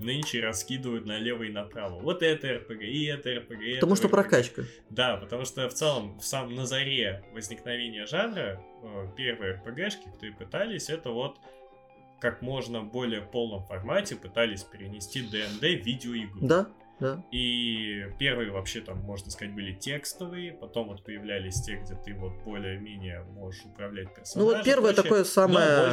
нынче 0.00 0.40
раскидывают 0.40 1.06
налево 1.06 1.44
и 1.44 1.50
направо. 1.50 1.98
Вот 2.00 2.22
это 2.22 2.56
РПГ, 2.56 2.82
и 2.82 3.06
это 3.06 3.34
РПГ, 3.36 3.62
и 3.62 3.74
Потому 3.76 3.94
это 3.94 4.02
что 4.02 4.08
RPG. 4.08 4.10
прокачка. 4.10 4.62
Да, 4.90 5.16
потому 5.16 5.44
что 5.44 5.68
в 5.68 5.74
целом, 5.74 6.18
в 6.18 6.24
самом 6.24 6.54
на 6.54 6.66
заре 6.66 7.24
возникновения 7.32 8.06
жанра, 8.06 8.62
э, 8.82 9.06
первые 9.16 9.54
РПГшки, 9.54 10.04
которые 10.12 10.34
пытались, 10.34 10.90
это 10.90 11.10
вот 11.10 11.38
как 12.20 12.42
можно 12.42 12.82
более 12.82 13.20
полном 13.22 13.64
формате 13.64 14.16
пытались 14.16 14.62
перенести 14.62 15.22
ДНД 15.22 15.60
в 15.60 15.84
видеоигру. 15.86 16.38
Да, 16.46 16.66
да. 16.98 17.22
И 17.30 18.06
первые 18.18 18.50
вообще 18.50 18.80
там, 18.80 18.98
можно 19.00 19.30
сказать, 19.30 19.54
были 19.54 19.74
текстовые, 19.74 20.52
потом 20.52 20.88
вот 20.88 21.04
появлялись 21.04 21.60
те, 21.60 21.76
где 21.76 21.94
ты 21.94 22.14
вот 22.14 22.32
более-менее 22.42 23.22
можешь 23.34 23.62
управлять 23.66 24.06
Ну 24.08 24.14
персонажем. 24.14 24.54
вот 24.56 24.64
первое 24.64 24.92
такое 24.94 25.24
самое 25.24 25.92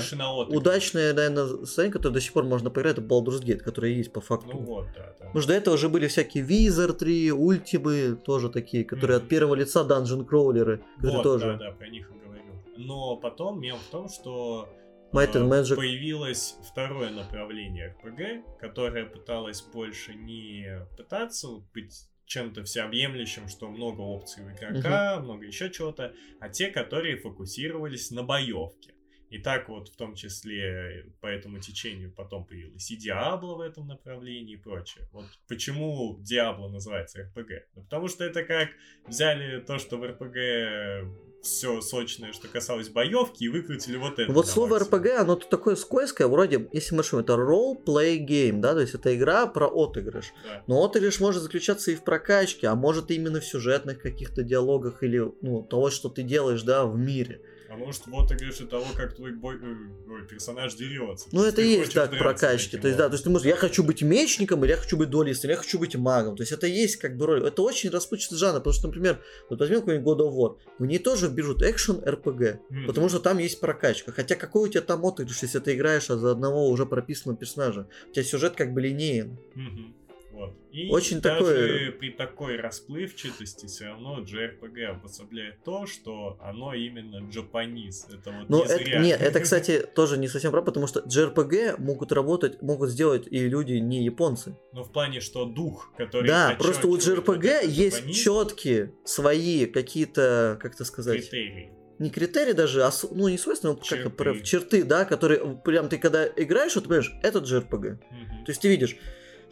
удачное, 0.49 1.13
наверное, 1.13 1.45
состояние, 1.65 1.91
которое 1.91 2.13
до 2.13 2.21
сих 2.21 2.31
пор 2.31 2.45
можно 2.45 2.69
поиграть, 2.69 2.97
это 2.97 3.01
Baldur's 3.05 3.43
Gate, 3.43 3.57
которое 3.59 3.91
есть 3.91 4.13
по 4.13 4.21
факту. 4.21 4.51
Ну 4.53 4.59
вот, 4.59 4.87
да, 4.95 5.13
да. 5.19 5.25
Потому 5.25 5.41
что 5.41 5.47
до 5.49 5.57
этого 5.57 5.75
уже 5.75 5.89
были 5.89 6.07
всякие 6.07 6.45
Wizard 6.45 6.93
3, 6.93 7.31
Ультимы, 7.33 8.15
тоже 8.15 8.49
такие, 8.49 8.85
которые 8.85 9.17
Мгм. 9.17 9.25
от 9.25 9.29
первого 9.29 9.55
лица 9.55 9.83
данжен 9.83 10.23
кроулеры, 10.25 10.81
Вот, 10.99 11.23
тоже. 11.23 11.57
да, 11.59 11.65
да, 11.69 11.71
про 11.71 11.87
них 11.89 12.09
и 12.09 12.13
говорю. 12.25 12.43
Но 12.77 13.17
потом 13.17 13.59
мем 13.59 13.75
в 13.77 13.91
том, 13.91 14.07
что 14.07 14.69
Might 15.13 15.33
and 15.33 15.47
Magic. 15.47 15.75
появилось 15.75 16.57
второе 16.63 17.11
направление 17.11 17.95
RPG, 18.01 18.57
которое 18.59 19.05
пыталось 19.05 19.61
больше 19.61 20.15
не 20.15 20.87
пытаться 20.97 21.49
быть 21.71 22.09
чем-то 22.25 22.63
всеобъемлющим, 22.63 23.47
что 23.47 23.69
много 23.69 24.01
опций 24.01 24.43
у 24.43 24.49
игрока, 24.49 25.19
много 25.19 25.45
еще 25.45 25.69
чего-то, 25.69 26.13
а 26.39 26.49
те, 26.49 26.71
которые 26.71 27.17
фокусировались 27.17 28.09
на 28.09 28.23
боевке. 28.23 28.92
И 29.33 29.39
так 29.39 29.67
вот, 29.67 29.89
в 29.89 29.95
том 29.95 30.13
числе, 30.13 31.07
по 31.19 31.25
этому 31.25 31.57
течению 31.57 32.11
потом 32.11 32.45
появилась 32.45 32.91
и 32.91 32.95
Диабло 32.95 33.55
в 33.55 33.61
этом 33.61 33.87
направлении 33.87 34.53
и 34.53 34.57
прочее. 34.57 35.07
Вот 35.11 35.25
почему 35.47 36.19
Диабло 36.21 36.69
называется 36.69 37.23
RPG? 37.23 37.61
Ну, 37.75 37.81
потому 37.81 38.09
что 38.09 38.23
это 38.23 38.43
как 38.43 38.69
взяли 39.07 39.59
то, 39.59 39.79
что 39.79 39.97
в 39.97 40.03
RPG 40.03 41.11
все 41.41 41.81
сочное, 41.81 42.31
что 42.31 42.47
касалось 42.47 42.89
боевки, 42.89 43.45
и 43.45 43.49
выкрутили 43.49 43.97
вот 43.97 44.19
это. 44.19 44.31
Вот 44.31 44.47
слово. 44.47 44.79
RPG, 44.79 45.15
оно 45.15 45.35
тут 45.35 45.49
такое 45.49 45.75
скользкое, 45.75 46.27
вроде, 46.27 46.69
если 46.71 46.93
мы 46.93 47.01
решим, 47.01 47.17
это 47.17 47.33
role-play 47.33 48.19
game, 48.19 48.59
да, 48.59 48.73
то 48.73 48.81
есть 48.81 48.93
это 48.93 49.15
игра 49.15 49.47
про 49.47 49.67
отыгрыш. 49.67 50.31
Да. 50.45 50.63
Но 50.67 50.85
отыгрыш 50.85 51.19
может 51.19 51.41
заключаться 51.41 51.89
и 51.89 51.95
в 51.95 52.03
прокачке, 52.03 52.67
а 52.67 52.75
может 52.75 53.09
именно 53.09 53.41
в 53.41 53.45
сюжетных 53.45 53.99
каких-то 53.99 54.43
диалогах 54.43 55.01
или, 55.01 55.33
ну, 55.41 55.63
того, 55.63 55.89
что 55.89 56.07
ты 56.07 56.21
делаешь, 56.21 56.61
да, 56.61 56.85
в 56.85 56.99
мире. 56.99 57.41
А 57.73 57.75
может, 57.75 58.05
вот 58.05 58.27
ты 58.27 58.35
говоришь 58.35 58.61
от 58.61 58.69
того, 58.69 58.85
как 58.95 59.15
твой 59.15 59.31
бой, 59.31 59.55
э, 59.55 60.11
ой, 60.11 60.27
персонаж 60.27 60.75
дерется. 60.75 61.27
Ну, 61.31 61.41
То 61.41 61.47
это 61.47 61.61
и 61.63 61.69
есть, 61.69 61.93
так, 61.93 62.11
прокачки. 62.11 62.77
То 62.77 62.87
есть, 62.87 62.99
да, 62.99 63.07
то 63.07 63.13
есть 63.13 63.23
ты 63.23 63.31
можешь, 63.31 63.47
я 63.47 63.55
хочу 63.55 63.83
быть 63.83 64.03
мечником, 64.03 64.63
или 64.63 64.71
я 64.71 64.77
хочу 64.77 64.95
быть 64.95 65.09
дуалистом, 65.09 65.49
или 65.49 65.55
я 65.55 65.57
хочу 65.57 65.79
быть 65.79 65.95
магом. 65.95 66.35
То 66.35 66.43
есть 66.43 66.51
это 66.51 66.67
есть 66.67 66.97
как 66.97 67.17
бы 67.17 67.25
роль. 67.25 67.43
Это 67.43 67.63
очень 67.63 67.89
расплывчатый 67.89 68.37
жанр, 68.37 68.59
потому 68.59 68.73
что, 68.75 68.87
например, 68.87 69.23
вот 69.49 69.59
возьмем 69.59 69.79
какой-нибудь 69.79 70.07
God 70.07 70.19
of 70.19 70.35
War, 70.35 70.57
в 70.77 70.85
ней 70.85 70.99
тоже 70.99 71.29
вбежут 71.29 71.63
экшен 71.63 71.95
RPG, 71.95 72.59
Мгм. 72.69 72.85
потому 72.85 73.09
что 73.09 73.19
там 73.19 73.39
есть 73.39 73.59
прокачка. 73.59 74.11
Хотя 74.11 74.35
какой 74.35 74.69
у 74.69 74.71
тебя 74.71 74.81
там 74.81 75.03
отыгрыш, 75.03 75.41
если 75.41 75.57
ты 75.57 75.73
играешь 75.73 76.11
а 76.11 76.17
за 76.17 76.29
одного 76.29 76.69
уже 76.69 76.85
прописанного 76.85 77.39
персонажа? 77.39 77.87
У 78.07 78.13
тебя 78.13 78.23
сюжет 78.23 78.53
как 78.53 78.71
бы 78.73 78.81
линеен. 78.81 79.39
Мгм. 79.55 79.95
Вот. 80.33 80.55
И 80.71 80.89
Очень 80.89 81.21
даже 81.21 81.37
такое- 81.39 81.91
при 81.91 82.09
такой 82.09 82.57
расплывчатости 82.57 83.67
все 83.67 83.85
равно 83.85 84.19
JRPG 84.21 84.83
обособляет 84.85 85.63
то, 85.63 85.85
что 85.85 86.37
оно 86.41 86.73
именно 86.73 87.29
джапанис. 87.29 88.07
Это 88.09 88.31
вот 88.31 88.49
Ну, 88.49 88.57
не 88.57 88.63
это, 88.65 88.83
зря. 88.83 88.99
нет, 88.99 89.21
это, 89.21 89.39
кстати, 89.39 89.85
тоже 89.95 90.17
не 90.17 90.27
совсем 90.27 90.49
правда, 90.51 90.71
потому 90.71 90.87
что 90.87 91.01
JRPG 91.01 91.79
могут 91.79 92.11
работать, 92.11 92.61
могут 92.63 92.89
сделать 92.89 93.27
и 93.29 93.47
люди 93.47 93.73
не 93.73 94.03
японцы. 94.03 94.55
Но 94.71 94.83
в 94.83 94.91
плане, 94.91 95.19
что 95.19 95.45
дух, 95.45 95.91
который 95.97 96.27
Да, 96.27 96.55
просто 96.59 96.87
у 96.87 96.97
JRPG 96.97 97.47
этот 97.47 97.69
есть 97.69 98.11
четкие 98.13 98.91
свои 99.05 99.67
какие-то, 99.67 100.57
как 100.61 100.73
это 100.73 100.83
сказать, 100.85 101.19
критерии. 101.29 101.71
не 101.99 102.09
критерии 102.09 102.53
даже, 102.53 102.83
а 102.83 102.89
ну 103.11 103.27
не 103.27 103.37
свойственно, 103.37 103.75
как 103.75 103.83
Черты. 103.85 104.09
прям 104.09 104.41
черты, 104.41 104.83
да, 104.83 105.05
которые 105.05 105.57
прям 105.63 105.89
ты 105.89 105.99
когда 105.99 106.25
играешь, 106.27 106.73
вот 106.75 106.85
понимаешь, 106.85 107.13
это 107.21 107.37
JRPG. 107.39 107.99
Мгм. 108.09 108.45
То 108.45 108.49
есть 108.51 108.61
ты 108.61 108.67
видишь, 108.67 108.97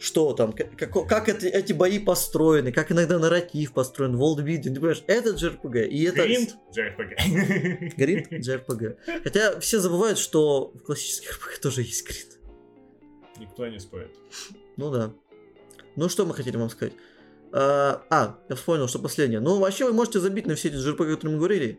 что 0.02 0.32
там, 0.32 0.52
как, 0.52 0.76
как, 0.76 0.92
как 1.06 1.28
эти, 1.28 1.72
бои 1.72 2.00
построены, 2.00 2.72
как 2.72 2.90
иногда 2.90 3.20
нарратив 3.20 3.72
построен, 3.72 4.16
волдбилдинг, 4.16 4.74
ты 4.74 4.80
понимаешь, 4.80 5.04
это 5.06 5.30
JRPG. 5.30 5.86
И 5.86 6.02
это... 6.02 6.24
Гринд 6.24 6.56
JRPG. 6.76 7.94
Гринд 7.96 8.32
JRPG. 8.32 9.22
Хотя 9.22 9.60
все 9.60 9.78
забывают, 9.78 10.18
что 10.18 10.72
в 10.74 10.80
классических 10.80 11.38
RPG 11.38 11.62
тоже 11.62 11.82
есть 11.82 12.04
гринд. 12.04 12.38
Никто 13.38 13.66
не 13.68 13.78
спорит. 13.78 14.10
Ну 14.76 14.90
да. 14.90 15.12
Ну 15.94 16.08
что 16.08 16.26
мы 16.26 16.34
хотели 16.34 16.56
вам 16.56 16.70
сказать? 16.70 16.94
А, 17.52 18.02
а, 18.10 18.38
я 18.48 18.56
вспомнил, 18.56 18.88
что 18.88 18.98
последнее. 18.98 19.38
Ну, 19.38 19.60
вообще 19.60 19.84
вы 19.84 19.92
можете 19.92 20.18
забить 20.18 20.46
на 20.46 20.56
все 20.56 20.68
эти 20.68 20.76
JRPG, 20.76 21.14
которые 21.14 21.34
мы 21.34 21.38
говорили, 21.38 21.78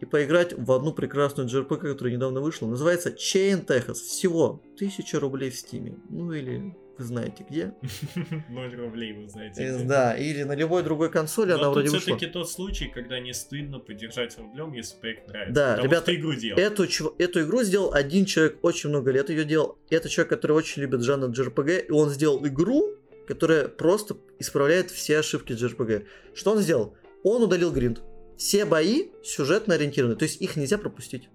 и 0.00 0.04
поиграть 0.04 0.52
в 0.52 0.70
одну 0.70 0.92
прекрасную 0.92 1.48
JRPG, 1.48 1.92
которая 1.92 2.14
недавно 2.14 2.42
вышла. 2.42 2.66
Называется 2.66 3.08
Chain 3.08 3.64
Texas. 3.64 3.94
Всего 3.94 4.60
1000 4.74 5.18
рублей 5.18 5.50
в 5.50 5.56
Стиме. 5.56 5.96
Ну 6.10 6.32
или 6.32 6.76
вы 6.98 7.04
знаете 7.04 7.46
где. 7.48 7.72
0 8.48 8.74
рублей, 8.76 9.12
вы 9.12 9.28
знаете. 9.28 9.62
Где. 9.62 9.84
Да, 9.84 10.16
или 10.16 10.42
на 10.42 10.54
любой 10.54 10.82
другой 10.82 11.10
консоли 11.10 11.50
Но 11.52 11.58
она 11.58 11.70
вроде 11.70 11.88
вышла. 11.90 12.00
все-таки 12.00 12.26
тот 12.26 12.50
случай, 12.50 12.88
когда 12.88 13.20
не 13.20 13.32
стыдно 13.32 13.78
поддержать 13.78 14.36
рублем, 14.38 14.72
если 14.72 14.98
проект 14.98 15.28
нравится. 15.28 15.54
Да, 15.54 15.70
Потому 15.72 15.88
ребята, 15.88 16.14
игру 16.14 16.34
делал. 16.34 16.58
Эту, 16.60 16.84
эту 17.18 17.42
игру 17.42 17.62
сделал 17.62 17.92
один 17.94 18.24
человек, 18.24 18.58
очень 18.62 18.90
много 18.90 19.10
лет 19.10 19.30
ее 19.30 19.44
делал. 19.44 19.78
Это 19.90 20.08
человек, 20.08 20.30
который 20.30 20.52
очень 20.52 20.82
любит 20.82 21.02
жанр 21.02 21.28
JRPG, 21.30 21.86
и 21.86 21.90
он 21.92 22.10
сделал 22.10 22.44
игру, 22.46 22.94
которая 23.26 23.68
просто 23.68 24.16
исправляет 24.38 24.90
все 24.90 25.18
ошибки 25.18 25.52
JRPG. 25.52 26.06
Что 26.34 26.52
он 26.52 26.58
сделал? 26.58 26.96
Он 27.22 27.42
удалил 27.42 27.72
гринд. 27.72 28.02
Все 28.36 28.64
бои 28.64 29.08
сюжетно 29.22 29.74
ориентированы, 29.74 30.14
то 30.16 30.24
есть 30.24 30.40
их 30.40 30.56
нельзя 30.56 30.78
пропустить. 30.78 31.28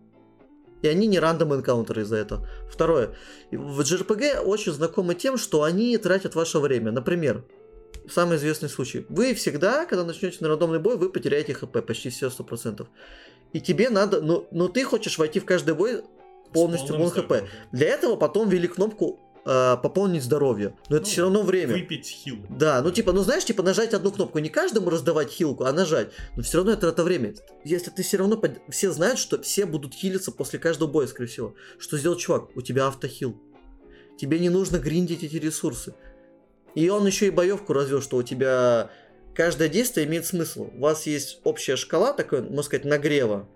И 0.84 0.88
они 0.88 1.07
не 1.07 1.18
рандом 1.18 1.55
энкаунтеры 1.55 2.03
из-за 2.03 2.18
этого. 2.18 2.47
Второе. 2.69 3.15
В 3.51 3.80
JRPG 3.80 4.41
очень 4.41 4.73
знакомы 4.73 5.15
тем, 5.15 5.38
что 5.38 5.64
они 5.64 5.97
тратят 5.97 6.35
ваше 6.35 6.60
время. 6.60 6.91
Например, 6.91 7.43
самый 8.10 8.38
известный 8.38 8.69
случай. 8.69 9.05
Вы 9.10 9.34
всегда, 9.34 9.85
когда 9.85 10.03
начнете 10.03 10.38
на 10.41 10.49
рандомный 10.49 10.80
бой, 10.80 10.97
вы 10.97 11.10
потеряете 11.10 11.53
хп 11.53 11.85
почти 11.85 12.10
все 12.10 12.27
100%. 12.27 12.85
И 13.53 13.61
тебе 13.61 13.89
надо, 13.89 14.22
ну, 14.22 14.45
но 14.51 14.68
ты 14.68 14.84
хочешь 14.84 15.18
войти 15.18 15.39
в 15.39 15.45
каждый 15.45 15.73
бой 15.73 16.03
полностью 16.53 16.95
полным 16.97 17.11
пол 17.11 17.23
хп. 17.23 17.49
Для 17.72 17.88
этого 17.88 18.18
потом 18.18 18.49
ввели 18.49 18.68
кнопку 18.68 19.19
э, 19.45 19.77
пополнить 19.81 20.23
здоровье. 20.23 20.75
Но 20.89 20.97
это 20.97 21.05
Ну, 21.05 21.11
все 21.11 21.21
равно 21.23 21.43
время. 21.43 21.73
Выпить 21.73 22.07
хил. 22.07 22.37
Да, 22.49 22.81
ну 22.81 22.91
типа, 22.91 23.11
ну 23.11 23.21
знаешь, 23.23 23.45
типа 23.45 23.63
нажать 23.63 23.93
одну 23.93 24.11
кнопку, 24.11 24.39
не 24.39 24.49
каждому 24.49 24.89
раздавать 24.89 25.29
хилку, 25.29 25.65
а 25.65 25.71
нажать. 25.71 26.11
Но 26.35 26.43
все 26.43 26.57
равно 26.57 26.71
это 26.73 26.81
трата 26.81 27.03
время. 27.03 27.33
Если 27.63 27.89
ты 27.91 28.03
все 28.03 28.17
равно, 28.17 28.37
под- 28.37 28.59
все 28.69 28.91
знают, 28.91 29.19
что 29.19 29.41
все 29.41 29.65
будут 29.65 29.93
хилиться 29.93 30.31
после 30.31 30.59
каждого 30.59 30.89
боя, 30.89 31.07
скорее 31.07 31.27
всего. 31.29 31.55
Что 31.77 31.97
сделал 31.97 32.15
чувак? 32.17 32.55
У 32.55 32.61
тебя 32.61 32.87
автохил. 32.87 33.41
Тебе 34.17 34.39
не 34.39 34.49
нужно 34.49 34.77
гриндить 34.77 35.23
эти 35.23 35.35
ресурсы. 35.37 35.93
И 36.75 36.89
он 36.89 37.05
еще 37.05 37.27
и 37.27 37.31
боевку 37.31 37.73
развел, 37.73 38.01
что 38.01 38.17
у 38.17 38.23
тебя 38.23 38.89
каждое 39.35 39.69
действие 39.69 40.07
имеет 40.07 40.25
смысл. 40.25 40.69
У 40.75 40.79
вас 40.79 41.05
есть 41.07 41.39
общая 41.43 41.75
шкала, 41.75 42.13
такой, 42.13 42.41
можно 42.41 42.63
сказать, 42.63 42.85
нагрева. 42.85 43.47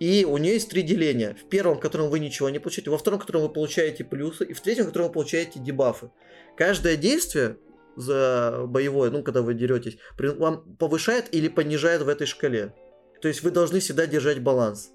И 0.00 0.24
у 0.24 0.38
нее 0.38 0.54
есть 0.54 0.70
три 0.70 0.82
деления. 0.82 1.34
В 1.34 1.48
первом, 1.48 1.76
в 1.76 1.80
котором 1.80 2.08
вы 2.08 2.18
ничего 2.20 2.48
не 2.48 2.58
получаете, 2.58 2.90
во 2.90 2.96
втором, 2.96 3.18
в 3.18 3.22
котором 3.22 3.42
вы 3.42 3.50
получаете 3.50 4.02
плюсы, 4.02 4.46
и 4.46 4.54
в 4.54 4.60
третьем, 4.60 4.84
в 4.84 4.88
котором 4.88 5.08
вы 5.08 5.12
получаете 5.12 5.60
дебафы. 5.60 6.10
Каждое 6.56 6.96
действие 6.96 7.58
за 7.96 8.64
боевое, 8.66 9.10
ну, 9.10 9.22
когда 9.22 9.42
вы 9.42 9.52
деретесь, 9.52 9.98
вам 10.18 10.76
повышает 10.76 11.32
или 11.34 11.48
понижает 11.48 12.00
в 12.00 12.08
этой 12.08 12.26
шкале. 12.26 12.74
То 13.20 13.28
есть 13.28 13.42
вы 13.42 13.50
должны 13.50 13.80
всегда 13.80 14.06
держать 14.06 14.42
баланс. 14.42 14.90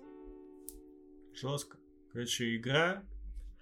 Жестко. 1.35 1.77
Короче, 2.11 2.55
игра, 2.55 3.03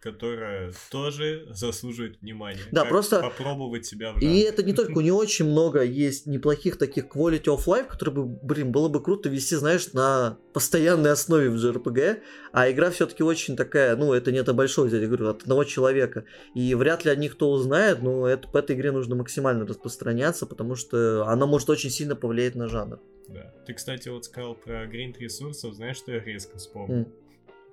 которая 0.03 0.73
тоже 0.91 1.47
заслуживает 1.51 2.19
внимания. 2.21 2.59
Да, 2.71 2.81
Как 2.81 2.89
просто- 2.89 3.21
Попробовать 3.21 3.85
себя 3.85 4.11
в 4.11 4.21
И 4.21 4.39
это 4.41 4.61
не 4.61 4.73
только, 4.73 4.97
у 4.97 5.01
нее 5.01 5.13
очень 5.13 5.45
много 5.45 5.81
есть 5.81 6.27
неплохих 6.27 6.77
таких 6.77 7.05
quality 7.05 7.45
of 7.45 7.65
life, 7.65 7.87
которые 7.87 8.13
бы, 8.13 8.25
блин, 8.25 8.73
было 8.73 8.89
бы 8.89 9.01
круто 9.01 9.29
вести, 9.29 9.55
знаешь, 9.55 9.93
на 9.93 10.37
постоянной 10.51 11.11
основе 11.11 11.49
в 11.49 11.55
JRPG, 11.55 12.21
а 12.51 12.69
игра 12.69 12.91
все-таки 12.91 13.23
очень 13.23 13.55
такая, 13.55 13.95
ну, 13.95 14.11
это 14.11 14.33
не 14.33 14.39
это 14.39 14.53
большое 14.53 14.89
взять, 14.89 15.01
я 15.01 15.07
говорю, 15.07 15.29
от 15.29 15.43
одного 15.43 15.63
человека, 15.63 16.25
и 16.53 16.75
вряд 16.75 17.05
ли 17.05 17.11
о 17.11 17.15
них 17.15 17.33
кто 17.33 17.49
узнает, 17.51 18.03
но 18.03 18.27
это, 18.27 18.49
по 18.49 18.57
этой 18.57 18.75
игре 18.75 18.91
нужно 18.91 19.15
максимально 19.15 19.65
распространяться, 19.65 20.45
потому 20.45 20.75
что 20.75 21.25
она 21.27 21.45
может 21.45 21.69
очень 21.69 21.89
сильно 21.89 22.17
повлиять 22.17 22.55
на 22.55 22.67
жанр. 22.67 22.99
Да. 23.29 23.53
Ты, 23.65 23.73
кстати, 23.73 24.09
вот 24.09 24.25
сказал 24.25 24.53
про 24.55 24.85
гринд 24.85 25.17
ресурсов, 25.17 25.73
знаешь, 25.75 25.95
что 25.95 26.11
я 26.11 26.19
резко 26.19 26.57
вспомнил? 26.57 27.03
М. 27.03 27.07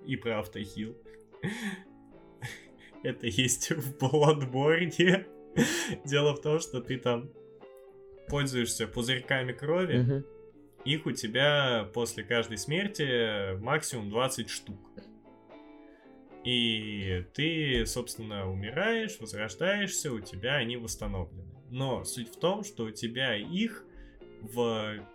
И 0.07 0.15
про 0.17 0.39
автохил. 0.39 0.97
Это 3.03 3.27
есть 3.27 3.71
в 3.71 3.97
Bloodborne. 3.97 5.27
Дело 6.05 6.35
в 6.35 6.41
том, 6.41 6.61
что 6.61 6.81
ты 6.81 6.99
там 6.99 7.31
пользуешься 8.29 8.87
пузырьками 8.87 9.53
крови. 9.53 10.25
Их 10.85 11.07
у 11.07 11.13
тебя 11.13 11.91
после 11.93 12.25
каждой 12.25 12.57
смерти 12.57 13.59
максимум 13.59 14.09
20 14.09 14.49
штук. 14.49 14.79
И 16.43 17.27
ты, 17.35 17.85
собственно, 17.85 18.51
умираешь, 18.51 19.19
возрождаешься, 19.21 20.11
у 20.11 20.21
тебя 20.21 20.55
они 20.55 20.79
восстановлены. 20.79 21.53
Но 21.71 22.05
суть 22.05 22.35
в 22.35 22.39
том, 22.39 22.65
что 22.65 22.85
у 22.85 22.91
тебя 22.91 23.37
их 23.37 23.85
в 24.41 25.07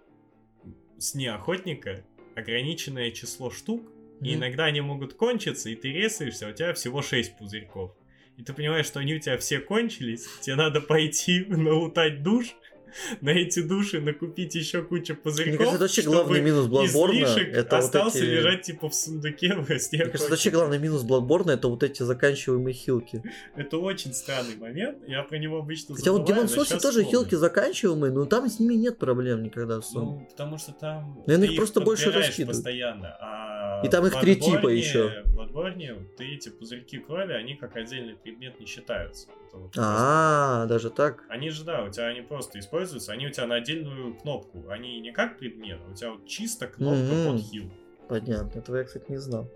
сне 0.99 1.31
охотника 1.31 2.05
ограниченное 2.35 3.09
число 3.11 3.49
штук, 3.49 3.89
и 4.21 4.35
иногда 4.35 4.65
они 4.65 4.81
могут 4.81 5.13
кончиться, 5.13 5.69
и 5.69 5.75
ты 5.75 5.91
резаешься, 5.91 6.47
а 6.47 6.51
у 6.51 6.53
тебя 6.53 6.73
всего 6.73 7.01
6 7.01 7.37
пузырьков. 7.37 7.91
И 8.37 8.43
ты 8.43 8.53
понимаешь, 8.53 8.85
что 8.85 8.99
они 8.99 9.15
у 9.15 9.19
тебя 9.19 9.37
все 9.37 9.59
кончились, 9.59 10.27
тебе 10.41 10.55
надо 10.55 10.81
пойти 10.81 11.45
налутать 11.47 12.23
душ, 12.23 12.55
на 13.21 13.29
эти 13.29 13.61
души 13.61 13.99
накупить 14.01 14.55
еще 14.55 14.81
кучу 14.81 15.15
пузырьков, 15.15 15.47
Мне 15.47 15.57
кажется, 15.57 15.75
это 15.75 15.83
вообще 15.83 16.01
главный 16.03 16.41
минус 16.41 16.67
Bloodborne. 16.67 17.23
Это 17.51 17.75
вот 17.75 17.85
остался 17.85 18.17
эти... 18.19 18.25
лежать 18.25 18.61
типа 18.63 18.89
в 18.89 18.95
сундуке 18.95 19.55
в 19.55 19.67
гостях. 19.67 20.01
Мне 20.01 20.09
кажется, 20.11 20.29
вообще 20.29 20.49
главный 20.49 20.79
минус 20.79 21.03
Bloodborne 21.03 21.51
это 21.51 21.67
вот 21.67 21.83
эти 21.83 22.03
заканчиваемые 22.03 22.73
хилки. 22.73 23.23
Это 23.55 23.77
очень 23.77 24.13
странный 24.13 24.55
момент, 24.55 24.99
я 25.07 25.23
про 25.23 25.37
него 25.37 25.57
обычно 25.59 25.95
Хотя 25.95 26.11
вот 26.11 26.27
забываю, 26.27 26.45
Demon's 26.45 26.53
но 26.55 26.61
Souls 26.63 26.79
тоже 26.81 26.99
вспомнил. 27.03 27.09
хилки 27.09 27.35
заканчиваемые, 27.35 28.11
но 28.11 28.25
там 28.25 28.49
с 28.49 28.59
ними 28.59 28.75
нет 28.75 28.97
проблем 28.97 29.43
никогда. 29.43 29.79
Ну, 29.93 30.27
потому 30.29 30.57
что 30.57 30.71
там... 30.73 31.23
Наверное, 31.25 31.49
их 31.49 31.57
просто 31.57 31.81
больше 31.81 32.11
раскидывают. 32.11 32.57
постоянно, 32.57 33.17
а 33.19 33.81
И 33.83 33.89
там 33.89 34.05
их 34.05 34.19
три 34.19 34.35
типа 34.35 34.67
еще. 34.67 35.23
В 35.25 35.37
Bloodborne 35.37 36.05
ты 36.17 36.35
эти 36.35 36.49
пузырьки 36.49 36.99
крови, 36.99 37.33
они 37.33 37.55
как 37.55 37.75
отдельный 37.75 38.15
предмет 38.15 38.59
не 38.59 38.65
считаются. 38.65 39.27
Это 39.55 39.61
вот 39.63 39.71
просто- 39.71 39.91
А, 39.95 40.65
даже 40.67 40.89
так. 40.89 41.23
Они 41.29 41.49
же, 41.49 41.63
да, 41.63 41.83
у 41.83 41.89
тебя 41.89 42.07
они 42.07 42.21
просто 42.21 42.59
используются, 42.59 43.11
они 43.13 43.27
у 43.27 43.29
тебя 43.31 43.47
на 43.47 43.55
отдельную 43.55 44.15
кнопку. 44.15 44.65
Они 44.69 44.99
не 44.99 45.11
как 45.11 45.37
предмет, 45.39 45.79
а 45.87 45.91
у 45.91 45.93
тебя 45.95 46.11
вот 46.11 46.25
чисто 46.27 46.67
кнопка 46.67 47.13
Мгм. 47.13 47.31
под 47.37 47.41
хил. 47.41 47.71
Понятно, 48.09 48.59
этого 48.59 48.77
я, 48.77 48.83
кстати, 48.83 49.05
не 49.09 49.17
знал. 49.17 49.49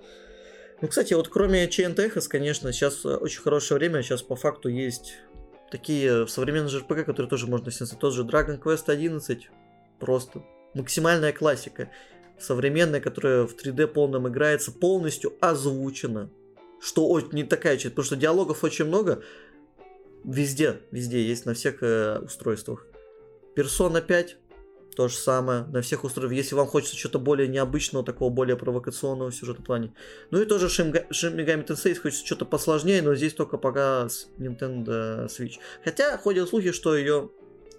Ну, 0.82 0.88
кстати, 0.88 1.14
вот 1.14 1.28
кроме 1.28 1.66
Chain 1.68 1.94
Techos, 1.96 2.28
конечно, 2.30 2.72
сейчас 2.72 3.06
очень 3.06 3.42
хорошее 3.42 3.78
время, 3.80 4.02
сейчас 4.02 4.22
по 4.22 4.36
факту 4.36 4.70
есть 4.70 5.16
такие 5.72 6.26
современные 6.28 6.70
JRPG, 6.70 7.04
которые 7.04 7.30
тоже 7.30 7.48
можно 7.48 7.70
снять. 7.72 7.94
Тот 8.00 8.14
же 8.14 8.24
Dragon 8.24 8.60
Quest 8.60 8.86
11, 8.90 9.50
просто 10.00 10.42
максимальная 10.74 11.34
классика. 11.34 11.90
Современная, 12.40 13.02
которая 13.02 13.46
в 13.46 13.54
3D 13.56 13.88
полном 13.88 14.30
играется, 14.30 14.72
полностью 14.72 15.34
озвучена. 15.42 16.30
Что 16.80 17.10
очень 17.10 17.34
не 17.34 17.44
такая 17.44 17.76
часть, 17.76 17.94
потому 17.96 18.06
что 18.06 18.16
диалогов 18.16 18.64
очень 18.64 18.86
много. 18.86 19.22
Везде, 20.24 20.82
везде 20.92 21.22
есть 21.22 21.46
на 21.46 21.54
всех 21.54 21.82
э, 21.82 22.20
устройствах. 22.20 22.86
Persona 23.56 24.02
5 24.02 24.38
то 24.96 25.08
же 25.08 25.16
самое 25.16 25.64
на 25.72 25.82
всех 25.82 26.04
устройствах. 26.04 26.36
Если 26.36 26.56
вам 26.56 26.68
хочется 26.68 26.98
что-то 26.98 27.20
более 27.20 27.48
необычного, 27.48 28.04
такого 28.04 28.30
более 28.30 28.58
провокационного 28.58 29.32
в 29.32 29.36
сюжетном 29.36 29.66
плане. 29.66 29.94
Ну 30.30 30.42
и 30.42 30.46
тоже 30.46 30.68
Shin 30.68 30.92
Ga- 30.92 31.08
Shin 31.10 31.36
Megami 31.36 31.66
Tensei, 31.66 31.90
если 31.90 32.02
хочется 32.02 32.26
что-то 32.26 32.46
посложнее, 32.46 33.02
но 33.02 33.16
здесь 33.16 33.34
только 33.34 33.58
пока 33.58 34.10
с 34.10 34.28
Nintendo 34.38 35.28
Switch. 35.28 35.54
Хотя 35.86 36.18
ходят 36.18 36.50
слухи, 36.50 36.74
что 36.74 36.98
ее 36.98 37.30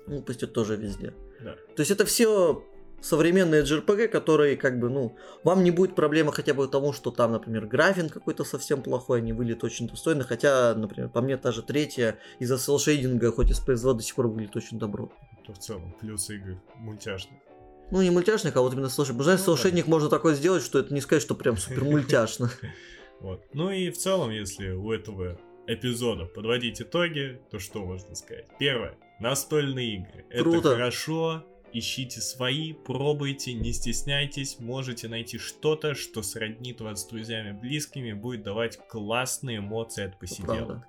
выпустят 0.06 0.54
тоже 0.54 0.76
везде. 0.76 1.12
Да. 1.40 1.56
То 1.76 1.80
есть 1.80 1.90
это 1.90 2.06
все 2.06 2.64
современные 3.01 3.62
JRPG, 3.62 4.09
которые 4.09 4.56
как 4.56 4.78
бы, 4.78 4.89
ну, 4.89 5.16
вам 5.44 5.64
не 5.64 5.70
будет 5.70 5.94
проблемы 5.94 6.32
хотя 6.32 6.55
бы 6.55 6.68
тому, 6.68 6.93
что 6.93 7.10
там, 7.10 7.32
например, 7.32 7.66
графин 7.66 8.09
какой-то 8.09 8.44
совсем 8.44 8.82
плохой, 8.82 9.18
они 9.18 9.32
выглядят 9.32 9.64
очень 9.64 9.89
достойно, 9.89 10.24
хотя, 10.24 10.74
например, 10.74 11.09
по 11.09 11.20
мне 11.20 11.36
та 11.36 11.52
же 11.52 11.62
третья 11.62 12.18
из-за 12.39 12.59
селшейдинга, 12.59 13.32
хоть 13.32 13.51
из 13.51 13.60
PS2 13.60 13.94
до 13.94 14.02
сих 14.02 14.14
пор 14.14 14.28
выглядит 14.28 14.56
очень 14.56 14.78
добро. 14.78 15.10
То 15.47 15.52
в 15.52 15.59
целом 15.59 15.94
плюсы 16.01 16.36
игр 16.36 16.60
мультяшных. 16.77 17.39
Ну, 17.90 18.02
не 18.02 18.10
мультяшных, 18.10 18.56
а 18.56 18.60
вот 18.60 18.72
именно 18.72 18.89
слушай, 18.89 19.14
знаешь, 19.14 19.40
Ну, 19.40 19.47
селшейдинг 19.47 19.86
можно 19.86 20.09
такое 20.09 20.35
сделать, 20.35 20.62
что 20.62 20.78
это 20.78 20.94
не 20.94 21.01
сказать, 21.01 21.22
что 21.22 21.35
прям 21.35 21.56
супер 21.56 21.85
мультяшно. 21.85 22.51
Вот. 23.20 23.44
Ну 23.52 23.70
и 23.70 23.90
в 23.90 23.98
целом, 23.98 24.31
если 24.31 24.70
у 24.70 24.90
этого 24.93 25.39
эпизода 25.66 26.24
подводить 26.24 26.81
итоги, 26.81 27.39
то 27.51 27.59
что 27.59 27.85
можно 27.85 28.14
сказать? 28.14 28.47
Первое. 28.59 28.97
Настольные 29.20 29.97
игры. 29.97 30.24
Круто. 30.43 30.70
Это 30.70 30.70
хорошо. 30.70 31.44
Ищите 31.72 32.20
свои, 32.20 32.72
пробуйте, 32.72 33.52
не 33.52 33.72
стесняйтесь, 33.72 34.59
можете 34.59 35.06
найти 35.09 35.38
что-то, 35.38 35.94
что 35.94 36.22
сроднит 36.22 36.80
вас 36.80 37.02
с 37.02 37.06
друзьями 37.06 37.52
близкими, 37.52 38.12
будет 38.12 38.42
давать 38.42 38.78
классные 38.88 39.59
эмоции 39.59 40.05
от 40.05 40.18
посиделок. 40.18 40.66
правда. 40.66 40.86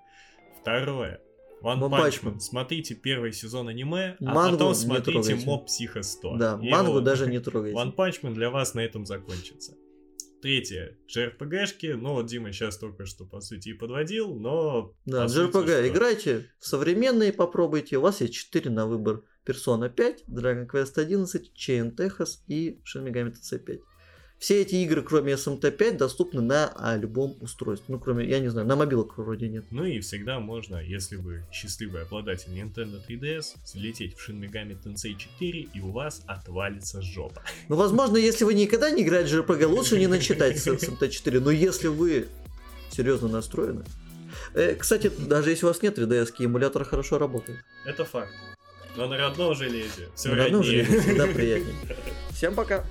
Второе. 0.60 1.22
One 1.62 1.80
Punch 1.80 1.92
Punch 1.92 2.24
Man. 2.24 2.34
Man. 2.34 2.40
Смотрите 2.40 2.96
первый 2.96 3.34
сезон 3.34 3.68
аниме, 3.68 4.16
а 4.20 4.24
Мангу 4.24 4.58
потом 4.58 4.70
не 4.70 4.76
смотрите. 4.76 5.36
Моб 5.46 5.68
Психо 5.68 6.02
100. 6.02 6.38
Да, 6.38 6.60
И 6.62 6.70
мангу 6.70 6.94
вот 6.94 7.04
даже 7.04 7.28
не 7.28 7.40
трогайте. 7.40 7.78
One 7.78 7.96
Punch 7.96 8.22
Man 8.24 8.34
для 8.34 8.50
вас 8.50 8.74
на 8.74 8.80
этом 8.80 9.06
закончится. 9.06 9.76
Третье. 10.42 10.98
JRPG-шки. 11.16 11.94
Ну, 11.94 12.14
вот 12.14 12.26
Дима 12.26 12.52
сейчас 12.52 12.78
только 12.78 13.06
что, 13.06 13.26
по 13.26 13.42
сути, 13.42 13.70
и 13.70 13.74
подводил, 13.74 14.34
но... 14.34 14.96
Да, 15.06 15.28
сути, 15.28 15.56
JRPG, 15.56 15.68
что? 15.68 15.88
играйте 15.88 16.52
в 16.60 16.66
современные, 16.66 17.32
попробуйте. 17.32 17.98
У 17.98 18.02
вас 18.02 18.22
есть 18.22 18.34
4 18.34 18.72
на 18.72 18.88
выбор. 18.88 19.24
Persona 19.46 19.90
5, 19.90 20.26
Dragon 20.28 20.68
Quest 20.68 20.98
11, 20.98 21.52
Chain 21.56 21.96
Techos 21.96 22.40
и 22.48 22.80
Shin 22.86 23.04
Megami 23.04 23.32
Tensei 23.32 23.60
5. 23.60 23.80
Все 24.42 24.60
эти 24.60 24.74
игры, 24.74 25.04
кроме 25.04 25.34
SMT5, 25.34 25.98
доступны 25.98 26.42
на 26.42 26.74
а, 26.76 26.98
любом 26.98 27.38
устройстве. 27.42 27.94
Ну, 27.94 28.00
кроме, 28.00 28.28
я 28.28 28.40
не 28.40 28.48
знаю, 28.48 28.66
на 28.66 28.76
мобилок 28.76 29.16
вроде 29.20 29.48
нет. 29.48 29.66
Ну 29.70 29.86
и 29.86 30.00
всегда 30.00 30.40
можно, 30.40 30.78
если 30.78 31.16
вы 31.16 31.44
счастливый 31.52 32.02
обладатель 32.02 32.50
Nintendo 32.50 33.00
3DS, 33.08 33.58
залететь 33.64 34.18
в 34.18 34.28
Shin 34.28 34.40
Megami 34.40 34.76
Tensei 34.84 35.16
4, 35.16 35.60
и 35.76 35.80
у 35.82 35.92
вас 35.92 36.24
отвалится 36.26 37.04
жопа. 37.04 37.44
Ну, 37.70 37.76
возможно, 37.76 38.18
если 38.18 38.44
вы 38.44 38.56
никогда 38.56 38.90
не 38.90 39.04
играли 39.04 39.28
в 39.28 39.32
JRPG, 39.32 39.66
лучше 39.68 40.00
не 40.00 40.08
начитать 40.08 40.58
с 40.58 40.68
SMT4. 40.68 41.40
Но 41.40 41.52
если 41.52 41.88
вы 41.88 42.28
серьезно 42.90 43.28
настроены... 43.28 43.84
Э, 44.56 44.74
кстати, 44.74 45.12
даже 45.20 45.52
если 45.52 45.66
у 45.66 45.68
вас 45.68 45.84
нет 45.84 46.00
3DS, 46.00 46.34
эмулятор 46.40 46.84
хорошо 46.84 47.20
работает. 47.20 47.60
Это 47.86 48.06
факт. 48.06 48.32
Но 48.96 49.08
на 49.08 49.18
родном 49.18 49.56
железе 49.56 50.10
все 50.16 50.30
На 50.30 50.36
родном 50.36 50.64
железе 50.64 51.00
всегда 51.00 51.28
приятнее. 51.34 51.76
Всем 52.32 52.56
пока! 52.56 52.84